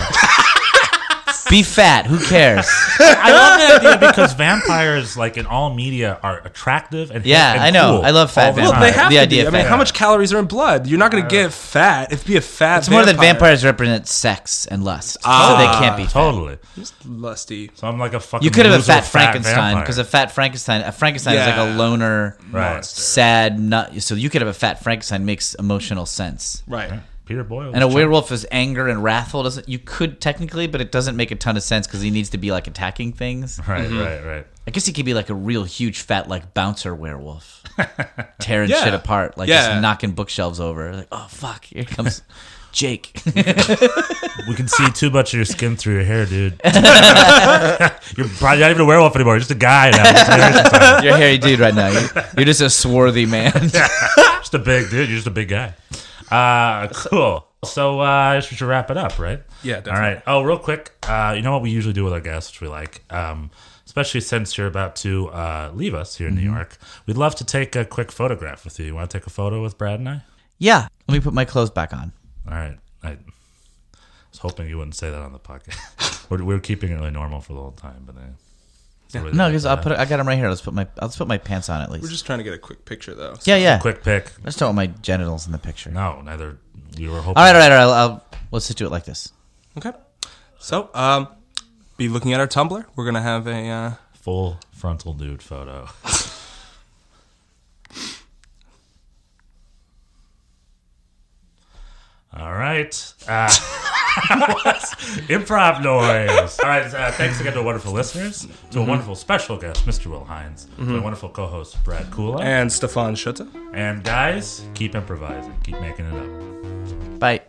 Be 1.49 1.63
fat. 1.63 2.05
Who 2.07 2.19
cares?" 2.19 2.67
I 2.99 3.31
love 3.31 3.59
the 3.81 3.89
idea 3.89 4.07
because 4.09 4.34
vampires, 4.34 5.17
like 5.17 5.38
in 5.38 5.45
all 5.45 5.73
media, 5.73 6.19
are 6.23 6.39
attractive 6.45 7.11
and 7.11 7.26
Yeah, 7.26 7.53
and 7.53 7.61
I 7.63 7.69
know. 7.71 7.97
cool 7.97 8.05
I 8.05 8.11
love 8.11 8.31
fat 8.31 8.49
all 8.49 8.53
the 8.53 8.61
Well, 8.61 8.80
they 8.81 8.91
have 8.91 9.09
The 9.09 9.17
to 9.17 9.21
idea 9.21 9.43
be. 9.43 9.47
I 9.57 9.59
mean, 9.61 9.65
how 9.65 9.77
much 9.77 9.93
calories 9.93 10.31
are 10.34 10.39
in 10.39 10.45
blood? 10.45 10.88
You're 10.88 10.99
not 10.99 11.11
going 11.11 11.23
to 11.23 11.30
get 11.30 11.51
fat. 11.53 12.11
It'd 12.11 12.26
be 12.26 12.38
a 12.38 12.41
fat. 12.41 12.80
It's 12.80 12.89
more 12.89 13.01
that 13.05 13.13
vampire. 13.15 13.34
vampires 13.34 13.65
represent 13.65 14.07
sex 14.07 14.65
and 14.67 14.84
lust, 14.84 15.17
Ah, 15.26 15.49
so 15.49 15.57
they 15.57 15.85
can't 15.85 15.97
be 15.97 16.03
fat. 16.03 16.11
Totally. 16.13 16.57
lusty. 17.05 17.71
So 17.76 17.88
I'm 17.88 17.99
like 17.99 18.13
a 18.13 18.19
fucking. 18.19 18.43
You 18.45 18.51
could 18.51 18.65
have 18.65 18.73
a 18.73 18.77
loser 18.77 18.93
fat 18.93 19.05
Frankenstein 19.05 19.80
because 19.80 19.97
a 19.97 20.03
fat 20.03 20.31
Frankenstein, 20.31 20.81
a 20.81 20.91
Frankenstein 20.91 21.35
is 21.38 21.45
like 21.47 21.57
a 21.57 21.76
loner, 21.77 22.38
Right. 22.51 22.84
sad 22.85 23.59
nut. 23.59 24.01
So 24.01 24.15
you 24.15 24.30
could 24.30 24.41
have 24.41 24.49
a 24.49 24.53
fat 24.53 24.84
Frankenstein 24.84 25.26
makes 25.26 25.53
emotional 25.55 26.05
sense, 26.05 26.63
Right. 26.67 26.91
Peter 27.30 27.43
Boyle. 27.43 27.72
and 27.76 27.84
a 27.84 27.88
werewolf 27.88 28.31
is 28.31 28.45
anger 28.51 28.88
and 28.88 29.03
wrathful. 29.03 29.43
Doesn't 29.43 29.69
you 29.69 29.77
could 29.77 30.19
technically, 30.19 30.65
but 30.65 30.81
it 30.81 30.91
doesn't 30.91 31.15
make 31.15 31.30
a 31.30 31.35
ton 31.35 31.56
of 31.57 31.61
sense 31.64 31.85
because 31.85 32.01
he 32.01 32.10
needs 32.10 32.31
to 32.31 32.39
be 32.39 32.51
like 32.51 32.65
attacking 32.65 33.14
things. 33.14 33.60
Right, 33.68 33.85
Mm-hmm. 33.88 33.99
right, 33.99 34.26
right. 34.26 34.47
I 34.68 34.72
guess 34.72 34.85
he 34.88 34.93
could 34.93 35.06
be 35.06 35.14
like 35.14 35.30
a 35.30 35.35
real 35.35 35.64
huge 35.64 35.99
fat 36.01 36.27
like 36.27 36.56
bouncer 36.56 36.95
werewolf, 36.95 37.64
tearing 38.39 38.72
Yeah. 38.72 38.84
shit 38.84 38.93
apart, 38.95 39.38
like 39.38 39.47
Yeah. 39.47 39.68
just 39.69 39.81
knocking 39.84 40.11
bookshelves 40.14 40.60
over. 40.60 40.91
Like 40.95 41.07
oh 41.11 41.27
fuck, 41.30 41.65
here 41.65 41.84
comes 41.85 42.23
Jake. 42.72 43.22
We 44.47 44.56
can 44.56 44.68
see 44.68 44.89
too 44.91 45.10
much 45.11 45.34
of 45.34 45.38
your 45.38 45.45
skin 45.45 45.76
through 45.76 45.95
your 45.95 46.03
hair, 46.06 46.26
dude. 46.26 46.60
you're 46.64 48.27
probably 48.39 48.60
not 48.61 48.69
even 48.72 48.81
a 48.81 48.85
werewolf 48.85 49.15
anymore. 49.15 49.34
You're 49.35 49.39
just 49.41 49.51
a 49.51 49.56
guy 49.56 49.91
now. 49.91 51.01
You're 51.03 51.14
a 51.14 51.18
hairy 51.18 51.38
dude 51.38 51.60
right 51.60 51.76
now. 51.76 51.89
You're, 51.89 52.10
you're 52.38 52.45
just 52.45 52.61
a 52.61 52.69
swarthy 52.69 53.26
man. 53.27 53.51
just 53.53 54.53
a 54.56 54.60
big 54.60 54.89
dude. 54.89 55.10
You're 55.10 55.18
just 55.18 55.27
a 55.27 55.31
big 55.31 55.49
guy. 55.49 55.73
Uh, 56.31 56.88
cool. 56.93 57.45
So 57.65 57.99
uh, 57.99 58.03
I 58.03 58.38
guess 58.38 58.49
we 58.51 58.57
should 58.57 58.68
wrap 58.68 58.89
it 58.89 58.97
up, 58.97 59.19
right? 59.19 59.43
Yeah, 59.64 59.76
All 59.76 59.81
definitely. 59.81 60.15
right. 60.15 60.23
Oh, 60.27 60.43
real 60.43 60.57
quick. 60.60 60.91
Uh, 61.07 61.34
you 61.35 61.41
know 61.41 61.51
what 61.51 61.61
we 61.61 61.69
usually 61.72 61.93
do 61.93 62.03
with 62.03 62.14
our 62.14 62.22
guests, 62.22 62.51
which 62.51 62.61
we 62.61 62.68
like, 62.68 63.03
um, 63.10 63.51
especially 63.85 64.22
since 64.22 64.57
you're 64.57 64.68
about 64.68 64.95
to 64.97 65.27
uh, 65.30 65.72
leave 65.73 65.93
us 65.93 66.15
here 66.18 66.27
in 66.27 66.35
Mm-hmm. 66.35 66.45
New 66.45 66.53
York. 66.53 66.77
We'd 67.06 67.18
love 67.18 67.35
to 67.35 67.43
take 67.43 67.76
a 67.76 67.84
quick 67.84 68.11
photograph 68.11 68.64
with 68.64 68.80
you. 68.80 68.85
You 68.85 68.95
want 68.95 69.10
to 69.11 69.18
take 69.19 69.27
a 69.27 69.30
photo 69.31 69.61
with 69.61 69.77
Brad 69.77 69.99
and 69.99 70.07
I? 70.10 70.22
yeah, 70.57 70.88
let 71.07 71.14
me 71.15 71.19
put 71.19 71.34
my 71.34 71.45
clothes 71.45 71.69
back 71.72 71.93
on. 71.93 72.11
All 72.47 72.53
right. 72.53 72.77
I 73.03 73.18
was 74.31 74.39
hoping 74.39 74.69
you 74.69 74.77
wouldn't 74.77 74.95
say 74.95 75.10
that 75.10 75.19
on 75.22 75.34
the 75.34 75.39
podcast. 75.39 76.30
we're, 76.30 76.43
we're 76.43 76.60
keeping 76.60 76.91
it 76.91 76.95
really 76.95 77.11
normal 77.11 77.41
for 77.41 77.53
the 77.53 77.60
whole 77.60 77.72
time, 77.72 78.03
but. 78.06 78.15
Uh, 78.15 78.19
it's 78.34 78.43
really 79.15 79.31
No, 79.31 79.44
like 79.45 79.52
because 79.52 79.65
I'll 79.65 79.77
put 79.77 79.91
it, 79.91 79.98
I 79.98 80.06
got 80.06 80.18
them 80.18 80.27
right 80.27 80.38
here. 80.38 80.49
Let's 80.49 80.61
put 80.61 80.73
my 80.73 80.88
let's 81.02 81.18
put 81.18 81.27
my 81.27 81.38
pants 81.38 81.69
on 81.69 81.81
at 81.81 81.91
least. 81.91 82.03
We're 82.03 82.10
just 82.10 82.26
trying 82.26 82.40
to 82.40 82.44
get 82.44 82.53
a 82.53 82.57
quick 82.57 82.86
picture, 82.86 83.15
though. 83.15 83.36
yeah, 83.44 83.56
yeah. 83.56 83.80
quick 83.80 84.03
pick. 84.03 84.31
I 84.41 84.45
just 84.45 84.60
don't 84.60 84.76
want 84.76 84.76
my 84.76 84.88
genitals 85.02 85.45
in 85.45 85.52
the 85.52 85.57
picture. 85.57 85.90
No, 85.91 86.22
neither. 86.22 86.57
We 86.98 87.07
were 87.07 87.22
hoping. 87.22 87.38
All 87.38 87.44
right, 87.44 87.56
all 87.56 87.61
right, 87.61 87.72
all 87.72 87.77
right. 87.77 87.84
I'll, 87.84 88.10
I'll, 88.11 88.26
let's 88.52 88.68
just 88.68 88.77
do 88.77 88.86
it 88.86 88.91
like 88.91 89.06
this. 89.06 89.31
Okay. 89.77 89.91
So, 90.60 90.90
um, 90.94 91.27
be 91.98 92.10
looking 92.10 92.34
at 92.34 92.40
our 92.40 92.48
Tumblr. 92.48 92.86
We're 92.95 93.06
gonna 93.06 93.22
have 93.22 93.48
a. 93.48 93.68
Uh, 93.68 93.94
Full 94.14 94.60
frontal 94.72 95.14
nude 95.14 95.41
photo. 95.41 95.88
All 102.38 102.53
right. 102.53 103.14
Uh, 103.27 103.49
improv 105.30 105.82
noise. 105.84 106.60
All 106.60 106.70
right. 106.70 106.86
Uh, 106.94 107.12
thanks 107.12 107.40
again 107.40 107.54
to 107.54 107.62
wonderful 107.64 107.91
listeners, 107.94 108.48
to 108.72 108.80
a 108.80 108.84
wonderful 108.86 109.16
special 109.16 109.58
guest, 109.58 109.86
Mr. 109.86 110.08
Will 110.08 110.26
Hines, 110.26 110.68
to 110.78 110.82
my 110.84 111.00
wonderful 111.00 111.30
co-host 111.30 111.78
Brad 111.84 112.06
Kula, 112.12 112.41
and 112.44 112.72
Stefan 112.72 113.16
Schutte. 113.16 113.48
and 113.74 114.04
guys, 114.04 114.66
keep 114.74 114.96
improvising, 114.96 115.54
keep 115.64 115.80
making 115.82 116.06
it 116.06 116.16
up. 116.16 117.20
Bye. 117.20 117.41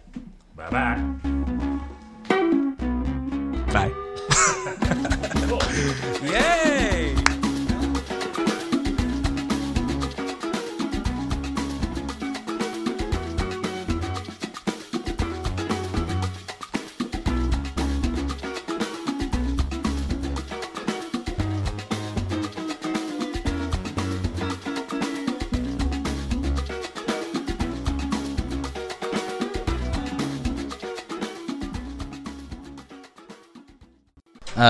Bye 0.56 0.70
bye. 0.70 1.00
Bye. 3.72 3.92
Yay! 6.22 6.99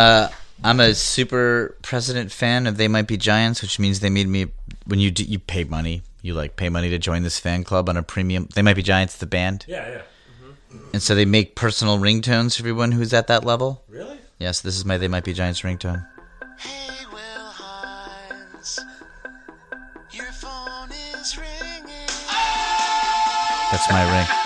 Uh, 0.00 0.28
I'm 0.64 0.80
a 0.80 0.94
super 0.94 1.76
president 1.82 2.32
fan 2.32 2.66
of 2.66 2.78
They 2.78 2.88
Might 2.88 3.06
Be 3.06 3.18
Giants, 3.18 3.60
which 3.60 3.78
means 3.78 4.00
they 4.00 4.08
made 4.08 4.28
me 4.28 4.46
when 4.86 4.98
you 4.98 5.10
do, 5.10 5.22
you 5.24 5.38
pay 5.38 5.64
money, 5.64 6.00
you 6.22 6.32
like 6.32 6.56
pay 6.56 6.70
money 6.70 6.88
to 6.88 6.96
join 6.98 7.22
this 7.22 7.38
fan 7.38 7.64
club 7.64 7.86
on 7.90 7.98
a 7.98 8.02
premium. 8.02 8.48
They 8.54 8.62
Might 8.62 8.76
Be 8.76 8.82
Giants, 8.82 9.18
the 9.18 9.26
band, 9.26 9.66
Yeah, 9.68 9.86
yeah. 9.86 10.02
Mm-hmm. 10.74 10.88
and 10.94 11.02
so 11.02 11.14
they 11.14 11.26
make 11.26 11.54
personal 11.54 11.98
ringtones 11.98 12.56
for 12.56 12.62
everyone 12.62 12.92
who's 12.92 13.12
at 13.12 13.26
that 13.26 13.44
level. 13.44 13.82
Really? 13.90 14.16
Yes, 14.38 14.62
this 14.62 14.78
is 14.78 14.86
my 14.86 14.96
They 14.96 15.08
Might 15.08 15.24
Be 15.24 15.34
Giants 15.34 15.60
ringtone. 15.60 16.06
Hey, 16.58 17.04
Will 17.12 17.18
Hines. 17.44 18.80
Your 20.12 20.32
phone 20.32 20.90
is 20.92 21.36
ringing. 21.36 22.08
That's 23.70 23.90
my 23.90 24.18
ring. 24.18 24.39